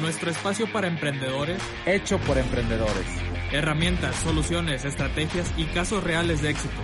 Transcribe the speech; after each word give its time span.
Nuestro 0.00 0.30
espacio 0.30 0.72
para 0.72 0.86
emprendedores, 0.86 1.60
Hecho 1.86 2.18
por 2.18 2.38
emprendedores. 2.38 3.08
herramientas, 3.50 4.14
soluciones, 4.16 4.84
estrategias 4.84 5.52
y 5.56 5.64
casos 5.64 6.04
reales 6.04 6.40
de 6.40 6.50
éxito. 6.50 6.82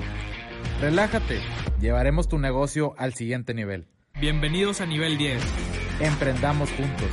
Relájate. 0.81 1.41
Llevaremos 1.81 2.29
tu 2.29 2.39
negocio 2.39 2.95
al 2.99 3.15
siguiente 3.15 3.55
nivel. 3.55 3.87
Bienvenidos 4.21 4.81
a 4.81 4.87
nivel 4.87 5.19
10. 5.19 5.43
Emprendamos 6.01 6.71
juntos. 6.71 7.09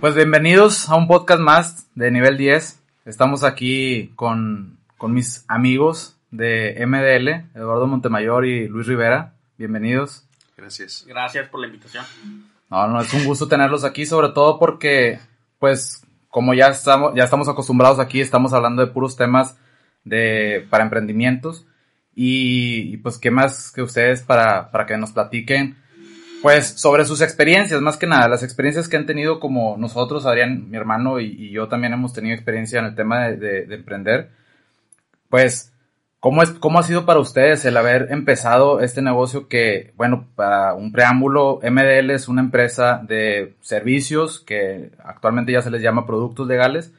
Pues 0.00 0.14
bienvenidos 0.14 0.88
a 0.88 0.96
un 0.96 1.06
podcast 1.06 1.40
más 1.40 1.86
de 1.94 2.10
nivel 2.10 2.36
10. 2.36 2.80
Estamos 3.04 3.44
aquí 3.44 4.12
con, 4.16 4.78
con 4.96 5.12
mis 5.12 5.44
amigos 5.48 6.16
de 6.30 6.84
MDL, 6.86 7.58
Eduardo 7.58 7.86
Montemayor 7.86 8.46
y 8.46 8.68
Luis 8.68 8.86
Rivera. 8.86 9.34
Bienvenidos. 9.58 10.24
Gracias. 10.56 11.04
Gracias 11.06 11.48
por 11.48 11.60
la 11.60 11.66
invitación. 11.66 12.04
No, 12.70 12.86
no, 12.88 13.00
es 13.00 13.12
un 13.12 13.24
gusto 13.24 13.48
tenerlos 13.48 13.84
aquí, 13.84 14.06
sobre 14.06 14.28
todo 14.28 14.58
porque, 14.58 15.18
pues, 15.58 16.02
como 16.28 16.54
ya 16.54 16.68
estamos, 16.68 17.12
ya 17.14 17.24
estamos 17.24 17.48
acostumbrados 17.48 17.98
aquí, 17.98 18.20
estamos 18.20 18.52
hablando 18.52 18.84
de 18.84 18.92
puros 18.92 19.16
temas 19.16 19.56
de, 20.04 20.66
para 20.70 20.84
emprendimientos. 20.84 21.66
Y, 22.14 22.98
pues, 22.98 23.18
¿qué 23.18 23.30
más 23.30 23.72
que 23.72 23.82
ustedes 23.82 24.22
para, 24.22 24.70
para 24.70 24.86
que 24.86 24.96
nos 24.96 25.12
platiquen? 25.12 25.76
Pues 26.42 26.68
sobre 26.68 27.04
sus 27.04 27.20
experiencias, 27.20 27.80
más 27.82 27.98
que 27.98 28.06
nada, 28.06 28.26
las 28.28 28.42
experiencias 28.42 28.88
que 28.88 28.96
han 28.96 29.06
tenido 29.06 29.40
como 29.40 29.76
nosotros, 29.76 30.24
Adrián, 30.24 30.70
mi 30.70 30.76
hermano 30.76 31.20
y, 31.20 31.50
yo 31.50 31.68
también 31.68 31.92
hemos 31.92 32.14
tenido 32.14 32.34
experiencia 32.34 32.78
en 32.78 32.86
el 32.86 32.94
tema 32.94 33.26
de, 33.26 33.36
de, 33.36 33.66
de 33.66 33.74
emprender. 33.74 34.30
Pues, 35.28 35.72
¿cómo, 36.18 36.42
es, 36.42 36.50
¿cómo 36.52 36.78
ha 36.78 36.82
sido 36.82 37.06
para 37.06 37.20
ustedes 37.20 37.64
el 37.64 37.76
haber 37.76 38.08
empezado 38.10 38.80
este 38.80 39.02
negocio 39.02 39.48
que, 39.48 39.92
bueno, 39.96 40.28
para 40.34 40.74
un 40.74 40.92
preámbulo, 40.92 41.60
MDL 41.62 42.10
es 42.10 42.28
una 42.28 42.42
empresa 42.42 43.02
de 43.06 43.54
servicios 43.60 44.40
que 44.40 44.90
actualmente 45.04 45.52
ya 45.52 45.62
se 45.62 45.70
les 45.70 45.82
llama 45.82 46.06
productos 46.06 46.46
legales, 46.46 46.92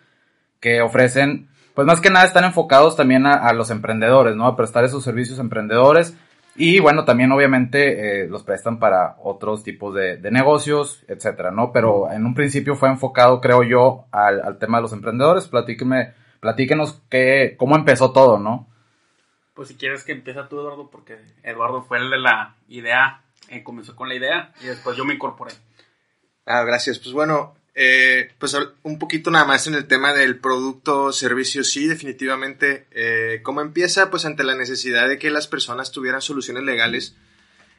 que 0.59 0.81
ofrecen, 0.81 1.49
pues 1.73 1.88
más 1.88 2.02
que 2.02 2.09
nada 2.09 2.25
están 2.25 2.44
enfocados 2.44 2.95
también 2.95 3.25
a, 3.25 3.33
a 3.33 3.53
los 3.53 3.69
emprendedores, 3.72 4.36
¿no? 4.36 4.45
A 4.45 4.55
prestar 4.55 4.83
esos 4.83 5.03
servicios 5.03 5.39
a 5.39 5.44
emprendedores 5.44 6.16
y 6.55 6.80
bueno, 6.80 7.05
también 7.05 7.31
obviamente 7.31 8.23
eh, 8.23 8.27
los 8.27 8.44
prestan 8.44 8.77
para 8.77 9.16
otros 9.23 9.64
tipos 9.64 9.95
de, 9.95 10.17
de, 10.17 10.31
negocios, 10.31 11.03
etcétera, 11.08 11.52
¿no? 11.52 11.72
Pero 11.72 12.11
en 12.11 12.25
un 12.25 12.33
principio 12.33 12.75
fue 12.75 12.89
enfocado, 12.89 13.39
creo 13.39 13.64
yo, 13.64 14.05
al, 14.11 14.42
al 14.42 14.58
tema 14.58 14.77
de 14.77 14.81
los 14.83 14.94
emprendedores. 14.94 15.47
Platíquenme, 15.47 16.14
platíquenos 16.42 17.02
qué, 17.09 17.55
cómo 17.58 17.77
empezó 17.77 18.11
todo, 18.11 18.38
¿no? 18.38 18.67
Pues 19.53 19.69
si 19.69 19.75
quieres 19.75 20.03
que 20.03 20.11
empiece 20.11 20.42
tú, 20.49 20.59
Eduardo, 20.59 20.89
porque 20.89 21.19
Eduardo 21.44 21.83
fue 21.83 21.99
el 21.99 22.09
de 22.09 22.19
la 22.19 22.55
idea, 22.67 23.22
eh, 23.47 23.64
comenzó 23.64 23.95
con 23.95 24.09
la 24.09 24.16
idea 24.16 24.53
y 24.61 24.66
después 24.66 24.97
yo 24.97 25.05
me 25.05 25.14
incorporé. 25.14 25.53
Ah, 26.45 26.64
gracias. 26.64 26.99
Pues 26.99 27.14
bueno, 27.14 27.55
eh, 27.73 28.31
pues 28.38 28.55
un 28.83 29.00
poquito 29.00 29.31
nada 29.31 29.45
más 29.45 29.67
en 29.67 29.75
el 29.75 29.86
tema 29.86 30.14
del 30.14 30.38
producto, 30.38 31.11
servicio, 31.14 31.64
sí, 31.64 31.88
definitivamente. 31.88 32.88
Eh, 32.91 33.39
¿Cómo 33.44 33.61
empieza? 33.61 34.09
Pues 34.09 34.25
ante 34.25 34.44
la 34.44 34.55
necesidad 34.55 35.08
de 35.08 35.17
que 35.17 35.31
las 35.31 35.47
personas 35.47 35.92
tuvieran 35.92 36.22
soluciones 36.22 36.64
legales. 36.64 37.16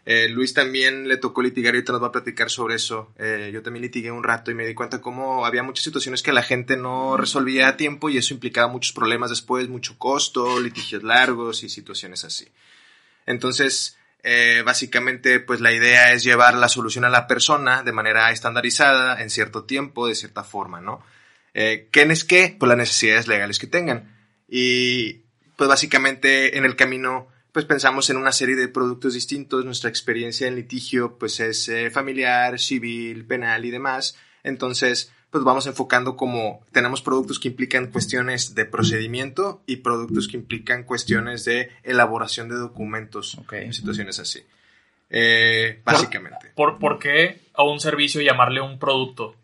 Eh, 0.05 0.29
Luis 0.29 0.53
también 0.53 1.07
le 1.07 1.17
tocó 1.17 1.43
litigar 1.43 1.75
y 1.75 1.77
ahorita 1.77 1.93
nos 1.93 2.03
va 2.03 2.09
a 2.09 2.13
platicar 2.13 2.51
sobre 2.51 2.75
eso. 2.75 3.13
Eh, 3.19 3.51
yo 3.53 3.63
también 3.63 3.83
litigué 3.83 4.11
un 4.11 4.25
rato 4.25 4.51
y 4.51 4.55
me 4.55 4.67
di 4.67 4.75
cuenta 4.75 5.01
cómo 5.01 5.47
había 5.47 5.63
muchas 5.63 5.85
situaciones 5.85 6.23
que 6.23 6.33
la 6.33 6.42
gente 6.42 6.77
no 6.77 7.17
resolvía 7.17 7.69
a 7.69 7.77
tiempo 7.77 8.11
y 8.11 8.17
eso 8.17 8.35
implicaba 8.35 8.73
muchos 8.73 8.92
problemas 8.92 9.30
después, 9.30 9.69
mucho 9.69 9.97
costo, 9.98 10.59
litigios 10.59 11.05
largos 11.05 11.63
y 11.63 11.69
situaciones 11.69 12.24
así. 12.24 12.48
Entonces, 13.27 13.97
eh, 14.23 14.63
básicamente, 14.65 15.41
pues 15.41 15.61
la 15.61 15.73
idea 15.73 16.13
es 16.13 16.23
llevar 16.23 16.55
la 16.55 16.69
solución 16.69 17.05
a 17.05 17.11
la 17.11 17.27
persona 17.27 17.83
de 17.83 17.93
manera 17.93 18.31
estandarizada, 18.31 19.21
en 19.21 19.31
cierto 19.31 19.65
tiempo, 19.65 20.07
de 20.07 20.15
cierta 20.15 20.45
forma, 20.45 20.81
¿no? 20.81 21.03
Eh, 21.55 21.89
¿Quién 21.91 22.11
es 22.11 22.25
qué? 22.25 22.57
Pues 22.59 22.69
las 22.69 22.79
necesidades 22.79 23.27
legales 23.27 23.59
que 23.59 23.67
tengan. 23.67 24.17
Y, 24.49 25.25
pues 25.57 25.69
básicamente, 25.69 26.57
en 26.57 26.65
el 26.65 26.77
camino, 26.77 27.29
pues 27.53 27.65
pensamos 27.65 28.09
en 28.11 28.17
una 28.17 28.33
serie 28.33 28.57
de 28.57 28.69
productos 28.69 29.15
distintos. 29.15 29.65
Nuestra 29.65 29.91
experiencia 29.91 30.47
en 30.47 30.55
litigio, 30.55 31.19
pues 31.19 31.41
es 31.41 31.69
eh, 31.69 31.91
familiar, 31.91 32.59
civil, 32.59 33.27
penal 33.27 33.65
y 33.65 33.71
demás. 33.71 34.17
Entonces, 34.45 35.13
pues 35.33 35.45
vamos 35.45 35.67
enfocando 35.67 36.15
como 36.15 36.63
tenemos 36.73 37.01
productos 37.01 37.41
que 37.41 37.48
implican 37.48 37.87
cuestiones 37.87 38.55
de 38.55 38.67
procedimiento 38.67 39.63
y 39.65 39.77
productos 39.77 40.29
que 40.29 40.37
implican 40.37 40.85
cuestiones 40.85 41.47
de 41.47 41.70
elaboración 41.85 42.51
de 42.51 42.57
documentos 42.57 43.39
okay. 43.39 43.65
en 43.65 43.73
situaciones 43.73 44.19
así. 44.19 44.41
Eh, 45.09 45.81
básicamente. 45.87 46.53
¿Por, 46.55 46.73
¿Por, 46.73 46.79
por 46.79 46.98
qué 46.98 47.41
a 47.55 47.63
un 47.63 47.81
servicio 47.81 48.21
llamarle 48.21 48.61
un 48.61 48.79
producto? 48.79 49.35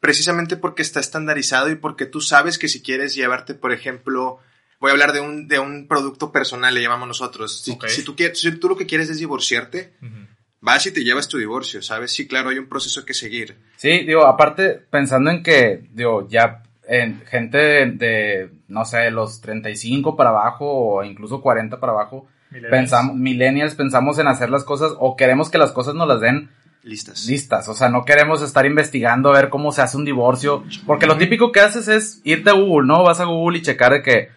Precisamente 0.00 0.56
porque 0.56 0.82
está 0.82 0.98
estandarizado 0.98 1.70
y 1.70 1.76
porque 1.76 2.06
tú 2.06 2.20
sabes 2.20 2.58
que 2.58 2.66
si 2.66 2.82
quieres 2.82 3.14
llevarte, 3.14 3.54
por 3.54 3.72
ejemplo, 3.72 4.40
voy 4.80 4.90
a 4.90 4.94
hablar 4.94 5.12
de 5.12 5.20
un, 5.20 5.46
de 5.46 5.60
un 5.60 5.86
producto 5.86 6.32
personal, 6.32 6.74
le 6.74 6.82
llamamos 6.82 7.06
nosotros. 7.06 7.62
Si, 7.62 7.70
okay. 7.70 7.88
si, 7.88 8.02
tú, 8.02 8.16
quieres, 8.16 8.40
si 8.40 8.50
tú 8.50 8.68
lo 8.68 8.76
que 8.76 8.86
quieres 8.86 9.08
es 9.10 9.18
divorciarte, 9.18 9.94
uh 10.02 10.06
-huh 10.06 10.26
vas 10.64 10.86
y 10.86 10.92
te 10.92 11.04
llevas 11.04 11.28
tu 11.28 11.36
divorcio, 11.36 11.82
¿sabes? 11.82 12.10
Sí, 12.10 12.26
claro, 12.26 12.48
hay 12.48 12.58
un 12.58 12.68
proceso 12.68 13.04
que 13.04 13.12
seguir. 13.12 13.54
Sí, 13.76 14.00
digo, 14.00 14.26
aparte, 14.26 14.80
pensando 14.90 15.30
en 15.30 15.42
que, 15.42 15.84
digo, 15.92 16.26
ya 16.26 16.62
en 16.88 17.20
gente 17.26 17.58
de, 17.58 17.90
de, 17.92 18.50
no 18.68 18.86
sé, 18.86 19.10
los 19.10 19.42
35 19.42 20.16
para 20.16 20.30
abajo 20.30 20.66
o 20.66 21.04
incluso 21.04 21.42
40 21.42 21.78
para 21.78 21.92
abajo, 21.92 22.26
millennials. 22.50 22.70
pensamos, 22.70 23.16
millennials, 23.16 23.74
pensamos 23.74 24.18
en 24.18 24.26
hacer 24.26 24.48
las 24.48 24.64
cosas 24.64 24.92
o 24.98 25.16
queremos 25.16 25.50
que 25.50 25.58
las 25.58 25.72
cosas 25.72 25.94
nos 25.94 26.08
las 26.08 26.20
den 26.20 26.48
listas. 26.82 27.26
Listas, 27.26 27.68
o 27.68 27.74
sea, 27.74 27.90
no 27.90 28.06
queremos 28.06 28.40
estar 28.40 28.64
investigando 28.64 29.28
a 29.28 29.34
ver 29.34 29.50
cómo 29.50 29.70
se 29.70 29.82
hace 29.82 29.98
un 29.98 30.06
divorcio, 30.06 30.64
porque 30.86 31.06
lo 31.06 31.18
típico 31.18 31.52
que 31.52 31.60
haces 31.60 31.88
es 31.88 32.20
irte 32.24 32.48
a 32.48 32.54
Google, 32.54 32.86
¿no? 32.86 33.02
Vas 33.02 33.20
a 33.20 33.24
Google 33.24 33.58
y 33.58 33.62
checar 33.62 33.92
de 33.92 34.02
que 34.02 34.30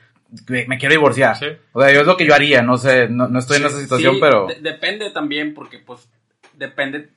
me 0.47 0.77
quiero 0.77 0.93
divorciar. 0.93 1.37
Sí. 1.37 1.45
O 1.71 1.81
sea, 1.81 1.93
yo 1.93 2.01
es 2.01 2.05
lo 2.05 2.17
que 2.17 2.25
yo 2.25 2.33
haría, 2.33 2.61
no 2.61 2.77
sé, 2.77 3.07
no, 3.07 3.29
no 3.29 3.39
estoy 3.39 3.57
sí, 3.57 3.63
en 3.63 3.69
esa 3.69 3.79
situación, 3.79 4.15
sí, 4.15 4.21
pero... 4.21 4.47
De 4.47 4.55
depende 4.55 5.09
también, 5.11 5.53
porque 5.53 5.79
pues 5.79 6.09
depende 6.57 7.11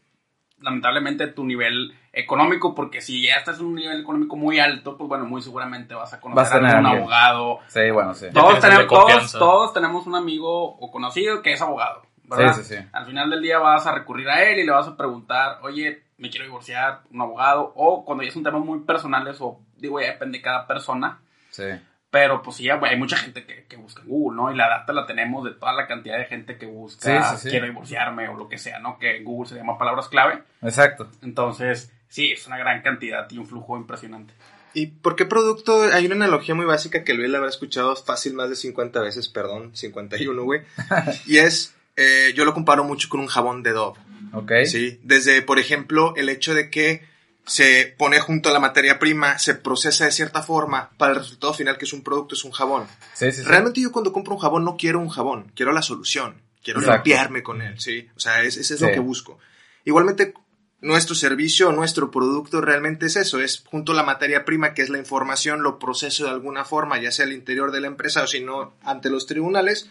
lamentablemente 0.61 1.27
de 1.27 1.33
tu 1.33 1.45
nivel 1.45 1.95
económico, 2.13 2.75
porque 2.75 3.01
si 3.01 3.27
ya 3.27 3.37
estás 3.37 3.61
en 3.61 3.67
un 3.67 3.75
nivel 3.77 4.01
económico 4.01 4.37
muy 4.37 4.59
alto, 4.59 4.97
pues 4.97 5.09
bueno, 5.09 5.25
muy 5.25 5.43
seguramente 5.43 5.95
vas 5.95 6.13
a 6.13 6.21
conocer 6.21 6.61
vas 6.61 6.73
a, 6.73 6.77
a 6.77 6.79
algún 6.79 6.99
abogado. 6.99 7.59
Sí, 7.69 7.91
bueno, 7.91 8.15
sí. 8.15 8.27
Todos 8.33 8.61
tenemos, 8.61 8.87
todos, 8.87 9.33
todos 9.33 9.73
tenemos 9.73 10.07
un 10.07 10.17
amigo 10.17 10.77
o 10.77 10.91
conocido 10.91 11.43
que 11.43 11.53
es 11.53 11.63
abogado, 11.63 12.03
¿verdad? 12.25 12.55
Sí, 12.55 12.63
sí, 12.63 12.77
sí. 12.77 12.85
Al 12.93 13.07
final 13.07 13.31
del 13.31 13.43
día 13.43 13.59
vas 13.59 13.87
a 13.87 13.95
recurrir 13.95 14.29
a 14.29 14.43
él 14.43 14.59
y 14.59 14.67
le 14.67 14.73
vas 14.73 14.87
a 14.87 14.97
preguntar, 14.97 15.59
oye, 15.63 16.03
me 16.19 16.29
quiero 16.29 16.45
divorciar, 16.45 17.01
un 17.11 17.23
abogado, 17.23 17.73
o 17.77 18.05
cuando 18.05 18.23
ya 18.23 18.29
es 18.29 18.37
un 18.37 18.45
tema 18.45 18.59
muy 18.59 18.81
personal, 18.81 19.27
eso, 19.29 19.61
digo, 19.77 20.01
ya 20.01 20.09
depende 20.09 20.39
de 20.39 20.43
cada 20.43 20.67
persona. 20.67 21.21
Sí. 21.51 21.65
Pero 22.11 22.43
pues 22.43 22.57
sí, 22.57 22.69
hay 22.69 22.97
mucha 22.99 23.17
gente 23.17 23.45
que, 23.45 23.67
que, 23.69 23.77
busca 23.77 24.03
en 24.03 24.09
Google, 24.09 24.37
¿no? 24.37 24.53
Y 24.53 24.57
la 24.57 24.69
data 24.69 24.93
la 24.93 25.07
tenemos 25.07 25.45
de 25.45 25.53
toda 25.53 25.73
la 25.73 25.87
cantidad 25.87 26.19
de 26.19 26.25
gente 26.25 26.59
que 26.59 26.67
busca, 26.67 27.31
sí, 27.31 27.37
sí, 27.37 27.43
sí. 27.43 27.51
quiero 27.51 27.67
divorciarme 27.67 28.29
o 28.29 28.37
lo 28.37 28.49
que 28.49 28.59
sea, 28.59 28.81
¿no? 28.81 28.99
Que 28.99 29.19
en 29.19 29.25
Google 29.25 29.49
se 29.49 29.55
llama 29.55 29.79
palabras 29.79 30.09
clave. 30.09 30.43
Exacto. 30.61 31.09
Entonces, 31.23 31.93
sí, 32.09 32.33
es 32.33 32.47
una 32.49 32.59
gran 32.59 32.83
cantidad 32.83 33.31
y 33.31 33.39
un 33.39 33.47
flujo 33.47 33.77
impresionante. 33.77 34.35
¿Y 34.75 34.87
por 34.87 35.17
qué 35.17 35.25
producto? 35.25 35.83
Hay 35.93 36.07
una 36.07 36.17
analogía 36.17 36.55
muy 36.55 36.67
básica 36.67 37.05
que 37.05 37.15
Luis 37.15 37.31
la 37.31 37.39
habrá 37.39 37.51
escuchado 37.51 37.95
fácil 37.97 38.35
más 38.35 38.51
de 38.51 38.57
50 38.57 39.01
veces, 39.01 39.29
perdón, 39.29 39.71
51, 39.75 40.43
güey. 40.43 40.63
y 41.27 41.39
es, 41.39 41.75
eh, 41.97 42.33
yo 42.35 42.45
lo 42.45 42.55
comparo 42.55 42.85
mucho 42.85 43.09
con 43.09 43.21
un 43.21 43.27
jabón 43.27 43.63
de 43.63 43.71
Dove. 43.71 43.99
Ok. 44.33 44.53
Sí, 44.65 45.01
desde, 45.03 45.43
por 45.43 45.59
ejemplo, 45.59 46.15
el 46.17 46.29
hecho 46.29 46.55
de 46.55 46.71
que 46.71 47.03
se 47.47 47.95
pone 47.99 48.21
junto 48.21 48.49
a 48.49 48.53
la 48.53 48.61
materia 48.61 48.99
prima, 48.99 49.39
se 49.39 49.55
procesa 49.55 50.05
de 50.05 50.13
cierta 50.13 50.43
forma 50.43 50.91
para 50.97 51.13
el 51.13 51.19
resultado 51.19 51.55
final 51.55 51.79
que 51.79 51.85
es 51.85 51.93
un 51.93 52.03
producto, 52.03 52.35
es 52.35 52.45
un 52.45 52.53
jabón. 52.53 52.87
Sí, 53.15 53.33
sí, 53.33 53.43
sí. 53.43 53.43
Realmente 53.43 53.81
yo 53.81 53.93
cuando 53.93 54.13
compro 54.13 54.35
un 54.35 54.41
jabón 54.41 54.65
no 54.65 54.77
quiero 54.77 55.01
un 55.01 55.09
jabón, 55.09 55.51
quiero 55.55 55.73
la 55.73 55.83
solución, 55.83 56.43
quiero 56.63 56.81
Exacto. 56.81 57.05
limpiarme 57.05 57.43
con 57.43 57.63
él, 57.63 57.81
¿sí? 57.81 58.09
O 58.17 58.21
sea, 58.21 58.43
ese 58.43 58.61
es, 58.61 58.71
es 58.71 58.81
lo 58.81 58.89
que 58.89 59.01
busco. 59.01 59.39
Igualmente, 59.85 60.35
nuestro 60.81 61.15
servicio, 61.15 61.73
nuestro 61.73 62.11
producto 62.11 62.61
realmente 62.61 63.07
es 63.07 63.17
eso, 63.17 63.41
es 63.41 63.65
junto 63.67 63.93
a 63.93 63.97
la 63.97 64.03
materia 64.03 64.45
prima, 64.45 64.75
que 64.75 64.83
es 64.83 64.89
la 64.89 64.99
información, 64.99 65.63
lo 65.63 65.79
proceso 65.79 66.25
de 66.25 66.31
alguna 66.31 66.65
forma, 66.65 67.01
ya 67.01 67.11
sea 67.11 67.27
al 67.27 67.33
interior 67.33 67.73
de 67.73 67.81
la 67.81 67.87
empresa 67.87 68.23
o 68.23 68.27
si 68.27 68.41
no 68.41 68.75
ante 68.83 69.11
los 69.11 69.27
tribunales, 69.27 69.91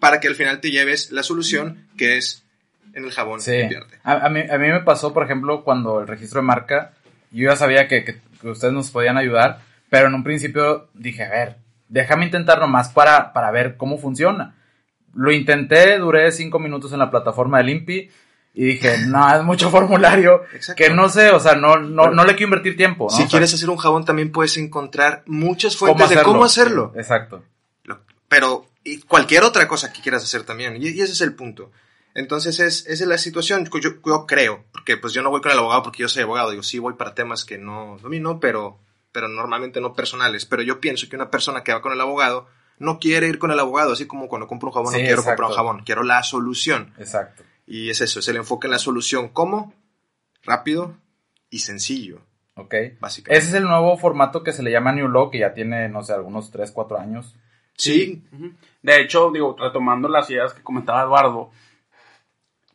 para 0.00 0.20
que 0.20 0.28
al 0.28 0.34
final 0.34 0.60
te 0.60 0.70
lleves 0.70 1.12
la 1.12 1.22
solución, 1.22 1.88
que 1.96 2.16
es 2.16 2.43
en 2.94 3.04
el 3.04 3.10
jabón 3.10 3.40
sí. 3.40 3.60
A, 4.02 4.26
a, 4.26 4.28
mí, 4.30 4.40
a 4.40 4.58
mí 4.58 4.68
me 4.68 4.80
pasó, 4.80 5.12
por 5.12 5.24
ejemplo, 5.24 5.64
cuando 5.64 6.00
el 6.00 6.06
registro 6.06 6.40
de 6.40 6.46
marca, 6.46 6.92
yo 7.30 7.50
ya 7.50 7.56
sabía 7.56 7.88
que, 7.88 8.04
que, 8.04 8.20
que, 8.40 8.48
ustedes 8.48 8.72
nos 8.72 8.90
podían 8.90 9.18
ayudar, 9.18 9.60
pero 9.90 10.06
en 10.06 10.14
un 10.14 10.24
principio 10.24 10.88
dije, 10.94 11.24
a 11.24 11.30
ver, 11.30 11.56
déjame 11.88 12.24
intentar 12.24 12.58
nomás 12.60 12.90
para, 12.90 13.32
para 13.32 13.50
ver 13.50 13.76
cómo 13.76 13.98
funciona. 13.98 14.54
lo 15.14 15.32
intenté, 15.32 15.98
duré 15.98 16.30
cinco 16.32 16.58
minutos 16.58 16.92
en 16.92 17.00
la 17.00 17.10
plataforma 17.10 17.58
del 17.58 17.70
INPI 17.70 18.10
y 18.54 18.64
dije, 18.64 18.98
no, 19.08 19.34
es 19.34 19.42
mucho 19.42 19.70
formulario 19.70 20.42
Exacto. 20.54 20.82
que 20.82 20.90
no 20.90 21.08
sé, 21.08 21.30
o 21.30 21.40
sea, 21.40 21.56
no, 21.56 21.76
no, 21.76 22.10
no 22.10 22.24
le 22.24 22.36
quiero 22.36 22.48
invertir 22.48 22.76
tiempo. 22.76 23.04
¿no? 23.04 23.10
Si 23.10 23.16
O 23.16 23.18
sea, 23.18 23.28
quieres 23.28 23.52
hacer 23.52 23.68
un 23.68 23.76
jabón, 23.76 24.04
también 24.04 24.30
puedes 24.30 24.56
encontrar 24.56 25.24
muchas 25.26 25.76
¿cómo 25.76 25.96
fuentes 25.96 26.16
de 26.16 26.22
cómo 26.22 26.44
hacerlo. 26.44 26.92
Exacto. 26.96 27.42
Pero, 28.28 28.66
y 28.82 29.00
cualquier 29.00 29.44
otra 29.44 29.68
cosa 29.68 29.92
que 29.92 30.00
quieras 30.00 30.22
hacer 30.24 30.44
también. 30.44 30.76
Y, 30.76 30.88
y 30.88 31.00
ese 31.00 31.12
es 31.12 31.20
el 31.20 31.34
punto. 31.34 31.70
Entonces, 32.14 32.60
es, 32.60 32.86
esa 32.86 33.04
es 33.04 33.08
la 33.08 33.18
situación. 33.18 33.68
Yo, 33.80 33.90
yo 34.04 34.26
creo, 34.26 34.64
porque 34.72 34.96
pues 34.96 35.12
yo 35.12 35.22
no 35.22 35.30
voy 35.30 35.40
con 35.40 35.50
el 35.52 35.58
abogado 35.58 35.82
porque 35.82 36.02
yo 36.02 36.08
soy 36.08 36.22
abogado. 36.22 36.50
Digo, 36.50 36.62
sí 36.62 36.78
voy 36.78 36.94
para 36.94 37.14
temas 37.14 37.44
que 37.44 37.58
no 37.58 37.98
domino, 38.00 38.38
pero, 38.40 38.78
pero 39.12 39.28
normalmente 39.28 39.80
no 39.80 39.94
personales. 39.94 40.46
Pero 40.46 40.62
yo 40.62 40.80
pienso 40.80 41.08
que 41.08 41.16
una 41.16 41.30
persona 41.30 41.62
que 41.64 41.72
va 41.72 41.82
con 41.82 41.92
el 41.92 42.00
abogado 42.00 42.46
no 42.78 42.98
quiere 42.98 43.28
ir 43.28 43.38
con 43.38 43.50
el 43.50 43.58
abogado, 43.58 43.92
así 43.92 44.06
como 44.06 44.28
cuando 44.28 44.46
compro 44.46 44.68
un 44.68 44.74
jabón 44.74 44.92
Sí, 44.92 44.98
no 44.98 45.04
quiero 45.04 45.20
exacto. 45.20 45.42
comprar 45.42 45.50
un 45.50 45.56
jabón, 45.56 45.82
quiero 45.84 46.02
la 46.02 46.22
solución. 46.22 46.92
Exacto. 46.98 47.42
Y 47.66 47.90
es 47.90 48.00
eso, 48.00 48.20
es 48.20 48.28
el 48.28 48.36
enfoque 48.36 48.66
en 48.66 48.72
la 48.72 48.78
solución. 48.78 49.28
¿Cómo? 49.28 49.74
Rápido 50.42 50.96
y 51.50 51.60
sencillo, 51.60 52.20
Ok. 52.54 52.74
básicamente. 53.00 53.38
Ese 53.38 53.48
es 53.48 53.54
el 53.54 53.64
nuevo 53.64 53.96
formato 53.96 54.42
que 54.42 54.52
se 54.52 54.62
le 54.62 54.70
llama 54.70 54.92
New 54.92 55.08
Law, 55.08 55.30
que 55.30 55.38
ya 55.38 55.54
tiene, 55.54 55.88
no 55.88 56.02
sé, 56.02 56.12
algunos 56.12 56.50
3, 56.50 56.70
4 56.72 56.98
años. 56.98 57.34
Sí. 57.76 58.22
De 58.82 59.00
hecho, 59.00 59.30
digo, 59.32 59.56
retomando 59.58 60.08
las 60.08 60.28
ideas 60.30 60.52
que 60.52 60.62
comentaba 60.62 61.02
Eduardo, 61.02 61.50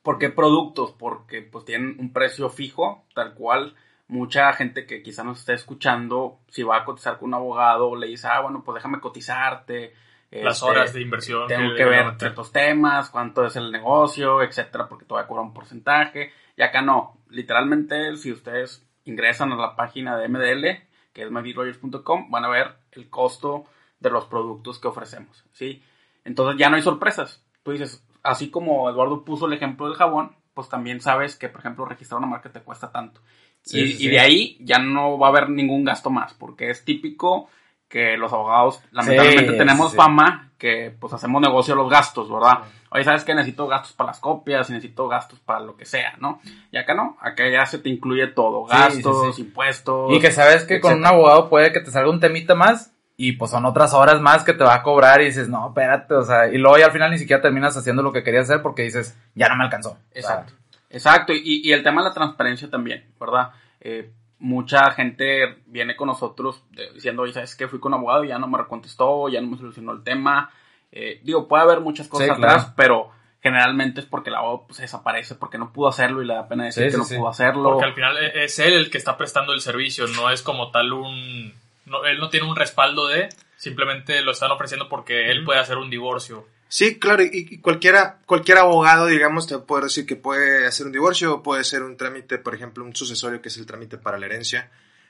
¿por 0.04 0.18
qué 0.18 0.30
productos? 0.30 0.92
Porque 0.98 1.42
pues 1.42 1.66
tienen 1.66 1.98
un 2.00 2.13
precio 2.13 2.50
fijo, 2.50 3.06
tal 3.13 3.34
cual. 3.34 3.75
Mucha 4.07 4.51
gente 4.54 4.88
que 4.88 5.04
quizá 5.04 5.24
nos 5.24 5.40
esté 5.40 5.54
escuchando, 5.54 6.40
si 6.48 6.63
va 6.63 6.78
a 6.78 6.86
cotizar 6.86 7.19
con 7.19 7.30
un 7.30 7.36
abogado, 7.36 7.96
le 7.96 8.07
dice, 8.07 8.28
ah, 8.28 8.42
bueno, 8.42 8.63
pues 8.63 8.75
déjame 8.75 9.00
cotizarte. 9.00 9.94
Las 10.31 10.57
este, 10.57 10.69
horas 10.69 10.94
de 10.94 11.01
inversión. 11.01 11.48
Tengo 11.48 11.75
que 11.75 11.86
ver 11.86 12.16
ciertos 12.18 12.51
temas, 12.51 13.10
cuánto 13.10 13.46
es 13.46 13.56
el 13.56 13.72
negocio, 13.72 14.42
etcétera, 14.42 14.88
porque 14.88 15.06
te 15.06 15.13
voy 15.13 15.22
a 15.22 15.28
cobrar 15.28 15.46
un 15.46 15.54
porcentaje. 15.54 16.31
Y 16.56 16.62
acá 16.62 16.81
no. 16.81 17.18
Literalmente, 17.30 18.16
si 18.16 18.31
ustedes 18.31 18.86
ingresan 19.06 19.51
a 19.51 19.56
la 19.56 19.75
página 19.75 20.18
de 20.18 20.28
MDL, 20.28 20.66
que 21.13 21.24
es 21.24 21.31
mybeatlawyers.com, 21.31 22.31
van 22.31 22.46
a 22.46 22.50
ver 22.50 22.75
el 22.92 23.10
costo 23.10 23.66
de 24.00 24.10
los 24.10 24.25
productos 24.25 24.80
que 24.80 24.88
ofrecemos, 24.88 25.44
¿sí? 25.51 25.84
Entonces 26.24 26.60
ya 26.60 26.69
no 26.69 26.75
hay 26.75 26.81
sorpresas. 26.81 27.44
Tú 27.63 27.72
dices, 27.72 28.06
así 28.24 28.50
como 28.50 28.89
Eduardo 28.89 29.24
puso 29.24 29.45
el 29.45 29.54
ejemplo 29.54 29.88
del 29.88 29.95
jabón, 29.95 30.36
pues 30.54 30.69
también 30.69 31.01
sabes 31.01 31.36
que, 31.36 31.50
por 31.50 31.62
ejemplo, 31.62 31.86
registrar 31.86 32.19
una 32.19 32.27
marca 32.27 32.51
te 32.51 32.62
cuesta 32.62 32.92
tanto. 32.92 33.21
Sí, 33.62 33.80
y, 33.80 33.88
sí, 33.88 33.94
y 33.94 33.98
sí. 33.98 34.07
de 34.10 34.19
ahí 34.19 34.57
ya 34.62 34.80
no 34.80 35.18
va 35.18 35.27
a 35.27 35.30
haber 35.30 35.50
ningún 35.50 35.83
gasto 35.83 36.10
más, 36.10 36.33
porque 36.33 36.69
es 36.69 36.83
típico 36.83 37.50
que 37.88 38.18
los 38.18 38.31
abogados, 38.31 38.81
lamentablemente, 38.92 39.51
Sí, 39.51 39.57
tenemos 39.57 39.95
fama 39.95 40.51
que 40.60 40.95
pues 41.00 41.12
hacemos 41.13 41.42
negocio 41.42 41.74
a 41.74 41.77
los 41.77 41.89
gastos, 41.89 42.31
¿verdad? 42.31 42.60
Oye, 42.92 43.04
¿sabes 43.04 43.24
que 43.24 43.33
Necesito 43.33 43.68
gastos 43.68 43.94
para 43.94 44.10
las 44.10 44.19
copias, 44.19 44.69
necesito 44.69 45.07
gastos 45.07 45.39
para 45.39 45.60
lo 45.60 45.75
que 45.75 45.86
sea, 45.86 46.15
¿no? 46.19 46.39
Y 46.72 46.77
acá 46.77 46.94
no, 46.94 47.18
acá 47.19 47.50
ya 47.50 47.65
se 47.65 47.80
te 47.80 47.89
incluye 47.89 48.27
todo, 48.27 48.65
gastos, 48.65 49.39
impuestos. 49.39 50.13
Y 50.13 50.19
que 50.19 50.31
sabes 50.31 50.65
que 50.65 50.80
con 50.80 50.94
un 50.94 51.06
abogado 51.06 51.50
puede 51.50 51.72
que 51.72 51.80
te 51.80 51.89
salga 51.89 52.12
un 52.12 52.19
temita 52.19 52.54
más 52.54 52.94
y 53.21 53.33
pues 53.33 53.51
son 53.51 53.66
otras 53.66 53.94
horas 53.94 54.21
más 54.21 54.45
que 54.45 54.54
te 54.54 54.63
va 54.63 54.75
a 54.75 54.81
cobrar 54.81 55.21
y 55.21 55.25
dices, 55.25 55.50
no, 55.50 55.68
espérate, 55.68 56.13
o 56.13 56.24
sea, 56.24 56.48
y 56.48 56.57
luego 56.57 56.77
ya 56.77 56.86
al 56.86 56.94
final 56.94 57.12
ni 57.12 57.18
siquiera 57.18 57.42
terminas 57.42 57.75
haciendo 57.75 58.01
lo 58.01 58.13
que 58.13 58.24
querías 58.24 58.50
hacer 58.50 58.62
porque 58.62 58.83
dices, 58.83 59.18
ya 59.36 59.50
no 59.50 59.57
me 59.57 59.66
alcanzó. 59.66 59.98
Exacto. 60.13 60.54
Exacto, 60.89 61.33
y, 61.33 61.62
y 61.68 61.74
el 61.74 61.83
tema 61.83 62.01
de 62.01 62.07
la 62.07 62.13
transparencia 62.13 62.69
también, 62.69 63.04
¿verdad? 63.19 63.50
Eh, 63.81 64.10
mucha 64.39 64.89
gente 64.92 65.57
viene 65.66 65.98
con 65.98 66.07
nosotros 66.07 66.63
diciendo, 66.94 67.24
oye, 67.24 67.33
¿sabes 67.33 67.56
qué? 67.57 67.68
Fui 67.68 67.80
con 67.81 67.94
un 67.94 68.00
abogado 68.00 68.24
y 68.24 68.30
ya 68.30 68.39
no 68.39 68.48
me 68.48 68.57
contestó, 68.69 69.27
ya 69.27 69.42
no 69.42 69.48
me 69.48 69.57
solucionó 69.57 69.92
el 69.92 70.01
tema. 70.04 70.50
Eh, 70.92 71.19
digo, 71.24 71.45
puede 71.50 71.63
haber 71.63 71.81
muchas 71.81 72.07
cosas 72.07 72.27
Sí, 72.27 72.31
atrás, 72.33 72.56
claro. 72.63 72.74
pero 72.77 73.12
generalmente 73.42 74.00
es 74.00 74.06
porque 74.06 74.30
el 74.30 74.36
abogado 74.38 74.63
pues, 74.68 74.77
se 74.77 74.83
desaparece, 74.83 75.36
porque 75.36 75.57
no 75.57 75.74
pudo 75.74 75.89
hacerlo 75.89 76.24
y 76.24 76.25
le 76.25 76.36
da 76.36 76.48
pena 76.48 76.63
decir 76.65 76.83
Sí, 76.83 76.88
que 76.88 76.92
sí, 76.94 76.98
no 76.98 77.04
sí. 77.04 77.18
pudo 77.18 77.27
hacerlo. 77.27 77.72
Porque 77.72 77.86
al 77.86 77.94
final 77.94 78.18
e- 78.18 78.45
es 78.45 78.57
él 78.60 78.74
el 78.74 78.89
que 78.89 78.98
está 78.98 79.18
prestando 79.18 79.51
el 79.54 79.60
servicio, 79.62 80.07
no 80.07 80.30
es 80.30 80.42
como 80.42 80.72
tal 80.72 80.94
un... 80.94 81.54
no- 81.89 82.06
él 82.06 82.19
no 82.19 82.30
tiene 82.30 82.47
un 82.47 82.56
respaldo 82.56 83.07
de, 83.07 83.30
simplemente 83.57 84.21
lo 84.21 84.31
están 84.31 84.51
ofreciendo 84.51 84.88
porque 84.89 85.31
él 85.31 85.44
puede 85.44 85.59
hacer 85.59 85.77
un 85.77 85.89
divorcio. 85.89 86.47
Sí, 86.68 87.00
claro, 87.00 87.24
y, 87.24 87.30
y 87.33 87.57
cualquiera, 87.57 88.19
cualquier 88.27 88.59
abogado, 88.59 89.07
digamos, 89.07 89.47
te 89.47 89.57
puede 89.57 89.86
decir 89.86 90.06
que 90.06 90.15
puede 90.15 90.68
hacer 90.68 90.86
un 90.86 90.91
divorcio 90.91 91.33
o 91.33 91.44
puede 91.44 91.62
hacer 91.62 91.81
un 91.81 91.97
trámite, 91.97 92.38
por 92.38 92.53
ejemplo, 92.53 92.83
un 92.83 92.95
sucesorio 92.95 93.41
que 93.41 93.50
es 93.50 93.57
el 93.57 93.65
trámite 93.65 93.97
para 93.97 94.19
la 94.19 94.27
herencia, 94.27 94.69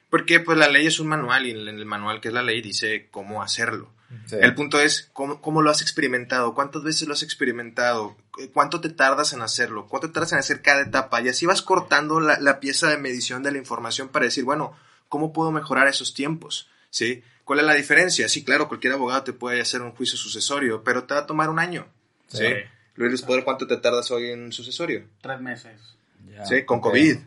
porque 0.10 0.40
pues 0.40 0.58
la 0.58 0.70
ley 0.70 0.88
es 0.88 1.00
un 1.02 1.08
manual 1.08 1.46
y 1.46 1.52
en 1.52 1.68
el 1.68 1.86
manual 1.86 2.22
que 2.22 2.30
es 2.30 2.34
la 2.34 2.44
ley 2.44 2.62
dice 2.62 3.10
cómo 3.12 3.44
hacerlo. 3.44 3.92
sí. 4.26 4.38
El 4.42 4.56
punto 4.56 4.80
es 4.80 5.10
cómo, 5.12 5.42
cómo 5.42 5.62
lo 5.62 5.70
has 5.70 5.82
experimentado, 5.82 6.56
cuántas 6.56 6.82
veces 6.82 7.08
lo 7.10 7.14
has 7.14 7.24
experimentado, 7.24 8.16
cuánto 8.54 8.80
te 8.80 8.90
tardas 8.90 9.34
en 9.34 9.42
hacerlo, 9.42 9.86
cuánto 9.88 10.08
te 10.08 10.14
tardas 10.14 10.32
en 10.32 10.40
hacer 10.40 10.62
cada 10.62 10.82
etapa 10.82 11.22
y 11.22 11.28
así 11.28 11.46
vas 11.46 11.62
cortando 11.62 12.22
la, 12.22 12.40
la 12.40 12.62
pieza 12.62 12.88
de 12.88 12.98
medición 12.98 13.44
de 13.44 13.52
la 13.52 13.58
información 13.58 14.08
para 14.08 14.26
decir, 14.26 14.46
bueno, 14.46 14.76
¿cómo 15.10 15.34
puedo 15.34 15.52
mejorar 15.52 15.88
esos 15.88 16.14
tiempos? 16.14 16.70
¿Sí? 16.90 17.22
¿Cuál 17.44 17.60
es 17.60 17.66
la 17.66 17.74
diferencia? 17.74 18.30
Sí, 18.30 18.44
claro, 18.46 18.68
cualquier 18.68 18.94
abogado 18.94 19.24
te 19.24 19.34
puede 19.34 19.60
hacer 19.62 19.82
un 19.82 19.92
juicio 19.92 20.18
sucesorio, 20.18 20.84
pero 20.84 21.04
te 21.04 21.14
va 21.16 21.22
a 21.22 21.26
tomar 21.26 21.50
un 21.50 21.60
año. 21.60 21.88
¿Sí? 22.28 22.38
Sí. 22.46 22.54
Luis, 22.96 23.22
¿puedo 23.22 23.38
ver 23.38 23.46
cuánto 23.46 23.66
te 23.68 23.78
tardas 23.78 24.10
hoy 24.12 24.30
en 24.30 24.44
un 24.44 24.52
sucesorio? 24.52 25.06
Tres 25.22 25.40
meses. 25.42 25.98
Ya, 26.28 26.46
¿Sí? 26.46 26.64
Con. 26.64 26.80
COVID. 26.80 27.18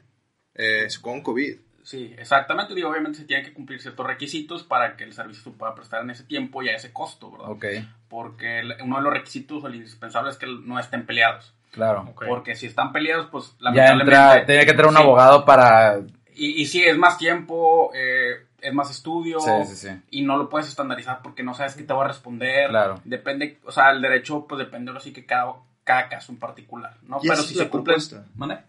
Eh, 0.54 0.86
con 1.00 1.22
COVID. 1.22 1.56
Sí, 1.82 2.14
exactamente. 2.16 2.74
Digo, 2.74 2.90
obviamente 2.90 3.18
se 3.18 3.24
tienen 3.24 3.44
que 3.44 3.52
cumplir 3.52 3.80
ciertos 3.80 4.06
requisitos 4.06 4.62
para 4.62 4.96
que 4.96 5.02
el 5.04 5.12
servicio 5.12 5.42
se 5.42 5.50
pueda 5.50 5.74
prestar 5.74 6.02
en 6.02 6.10
ese 6.10 6.22
tiempo 6.24 6.62
y 6.62 6.68
a 6.68 6.76
ese 6.76 6.92
costo, 6.92 7.30
¿verdad? 7.32 7.50
Ok, 7.50 7.64
Porque 8.08 8.62
uno 8.84 8.96
de 8.98 9.02
los 9.02 9.12
requisitos 9.12 9.64
o 9.64 9.66
el 9.66 9.74
indispensable 9.76 10.30
es 10.30 10.36
que 10.36 10.46
no 10.46 10.78
estén 10.78 11.06
peleados. 11.06 11.52
claro. 11.72 12.14
Porque 12.28 12.54
si 12.54 12.66
están 12.66 12.92
peleados, 12.92 13.28
pues 13.32 13.46
Ya 13.58 13.64
lamentablemente... 13.70 14.14
entra, 14.14 14.46
tiene 14.46 14.64
que 14.64 14.70
entrar 14.70 14.88
un 14.88 14.96
Sí. 14.96 15.02
abogado 15.02 15.44
para... 15.44 16.00
Y, 16.34 16.62
y 16.62 16.66
sí, 16.66 16.82
es 16.82 16.96
más 16.96 17.18
tiempo, 17.18 17.90
eh, 17.94 18.46
es 18.60 18.72
más 18.72 18.90
estudio. 18.90 19.40
Sí, 19.40 19.50
sí, 19.66 19.76
sí. 19.76 19.88
Y 20.10 20.22
no 20.22 20.36
lo 20.36 20.48
puedes 20.48 20.68
estandarizar 20.68 21.20
porque 21.22 21.42
no 21.42 21.54
sabes 21.54 21.74
qué 21.74 21.82
te 21.82 21.92
va 21.92 22.04
a 22.04 22.08
responder. 22.08 22.70
Claro. 22.70 23.00
Depende, 23.04 23.58
o 23.64 23.72
sea, 23.72 23.90
el 23.90 24.00
derecho, 24.00 24.46
pues 24.48 24.58
depende 24.58 24.90
ahora 24.90 25.00
sí 25.00 25.12
que 25.12 25.26
cada, 25.26 25.54
cada 25.84 26.08
caso 26.08 26.32
en 26.32 26.38
particular, 26.38 26.96
¿no? 27.02 27.18
Y 27.22 27.28
Pero 27.28 27.42
si 27.42 27.54
se 27.54 27.68
cumple... 27.68 27.96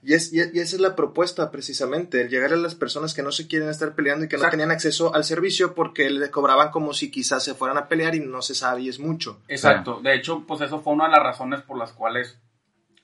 Y, 0.04 0.14
es, 0.14 0.34
y, 0.34 0.38
y 0.38 0.60
esa 0.60 0.76
es 0.76 0.80
la 0.80 0.96
propuesta 0.96 1.52
precisamente, 1.52 2.22
el 2.22 2.30
llegar 2.30 2.54
a 2.54 2.58
las 2.58 2.76
personas 2.76 3.14
que 3.14 3.24
no 3.24 3.32
se 3.32 3.48
quieren 3.48 3.70
estar 3.70 3.94
peleando 3.94 4.26
y 4.26 4.28
que 4.28 4.38
no 4.38 4.50
tenían 4.50 4.72
acceso 4.72 5.14
al 5.14 5.24
servicio 5.24 5.76
porque 5.76 6.10
le 6.10 6.32
cobraban 6.32 6.72
como 6.72 6.94
si 6.94 7.12
quizás 7.12 7.44
se 7.44 7.54
fueran 7.54 7.78
a 7.78 7.88
pelear 7.88 8.16
y 8.16 8.20
no 8.20 8.42
se 8.42 8.56
sabe 8.56 8.82
y 8.82 8.90
es 8.90 9.00
mucho. 9.00 9.42
Exacto. 9.48 10.02
De 10.02 10.16
hecho, 10.16 10.44
pues 10.48 10.62
eso 10.62 10.82
fue 10.82 10.94
una 10.94 11.06
de 11.06 11.12
las 11.12 11.24
razones 11.24 11.62
por 11.62 11.78
las 11.78 11.94
cuales 11.94 12.40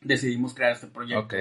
decidimos 0.02 0.54
crear 0.54 0.72
este 0.72 0.88
proyecto. 0.88 1.24
Ok. 1.26 1.34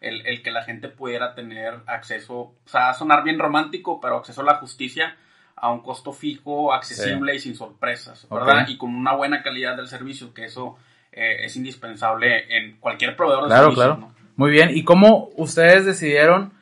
El, 0.00 0.26
el 0.26 0.42
que 0.42 0.50
la 0.50 0.64
gente 0.64 0.88
pudiera 0.88 1.34
tener 1.34 1.74
acceso, 1.86 2.34
o 2.34 2.54
sea, 2.64 2.88
a 2.88 2.94
sonar 2.94 3.22
bien 3.22 3.38
romántico, 3.38 4.00
pero 4.00 4.16
acceso 4.16 4.40
a 4.40 4.44
la 4.44 4.54
justicia 4.56 5.14
a 5.60 5.70
un 5.70 5.82
costo 5.82 6.12
fijo, 6.12 6.72
accesible 6.72 7.34
y 7.34 7.38
sin 7.38 7.54
sorpresas, 7.54 8.26
¿verdad? 8.30 8.66
Y 8.68 8.78
con 8.78 8.94
una 8.94 9.14
buena 9.14 9.42
calidad 9.42 9.76
del 9.76 9.88
servicio, 9.88 10.32
que 10.32 10.46
eso 10.46 10.78
eh, 11.12 11.44
es 11.44 11.54
indispensable 11.56 12.56
en 12.56 12.76
cualquier 12.78 13.14
proveedor 13.14 13.42
de 13.44 13.48
Claro, 13.48 13.64
servicios, 13.64 13.86
claro. 13.86 14.00
¿no? 14.00 14.14
Muy 14.36 14.50
bien. 14.52 14.70
¿Y 14.72 14.84
cómo 14.84 15.28
ustedes 15.36 15.84
decidieron 15.84 16.54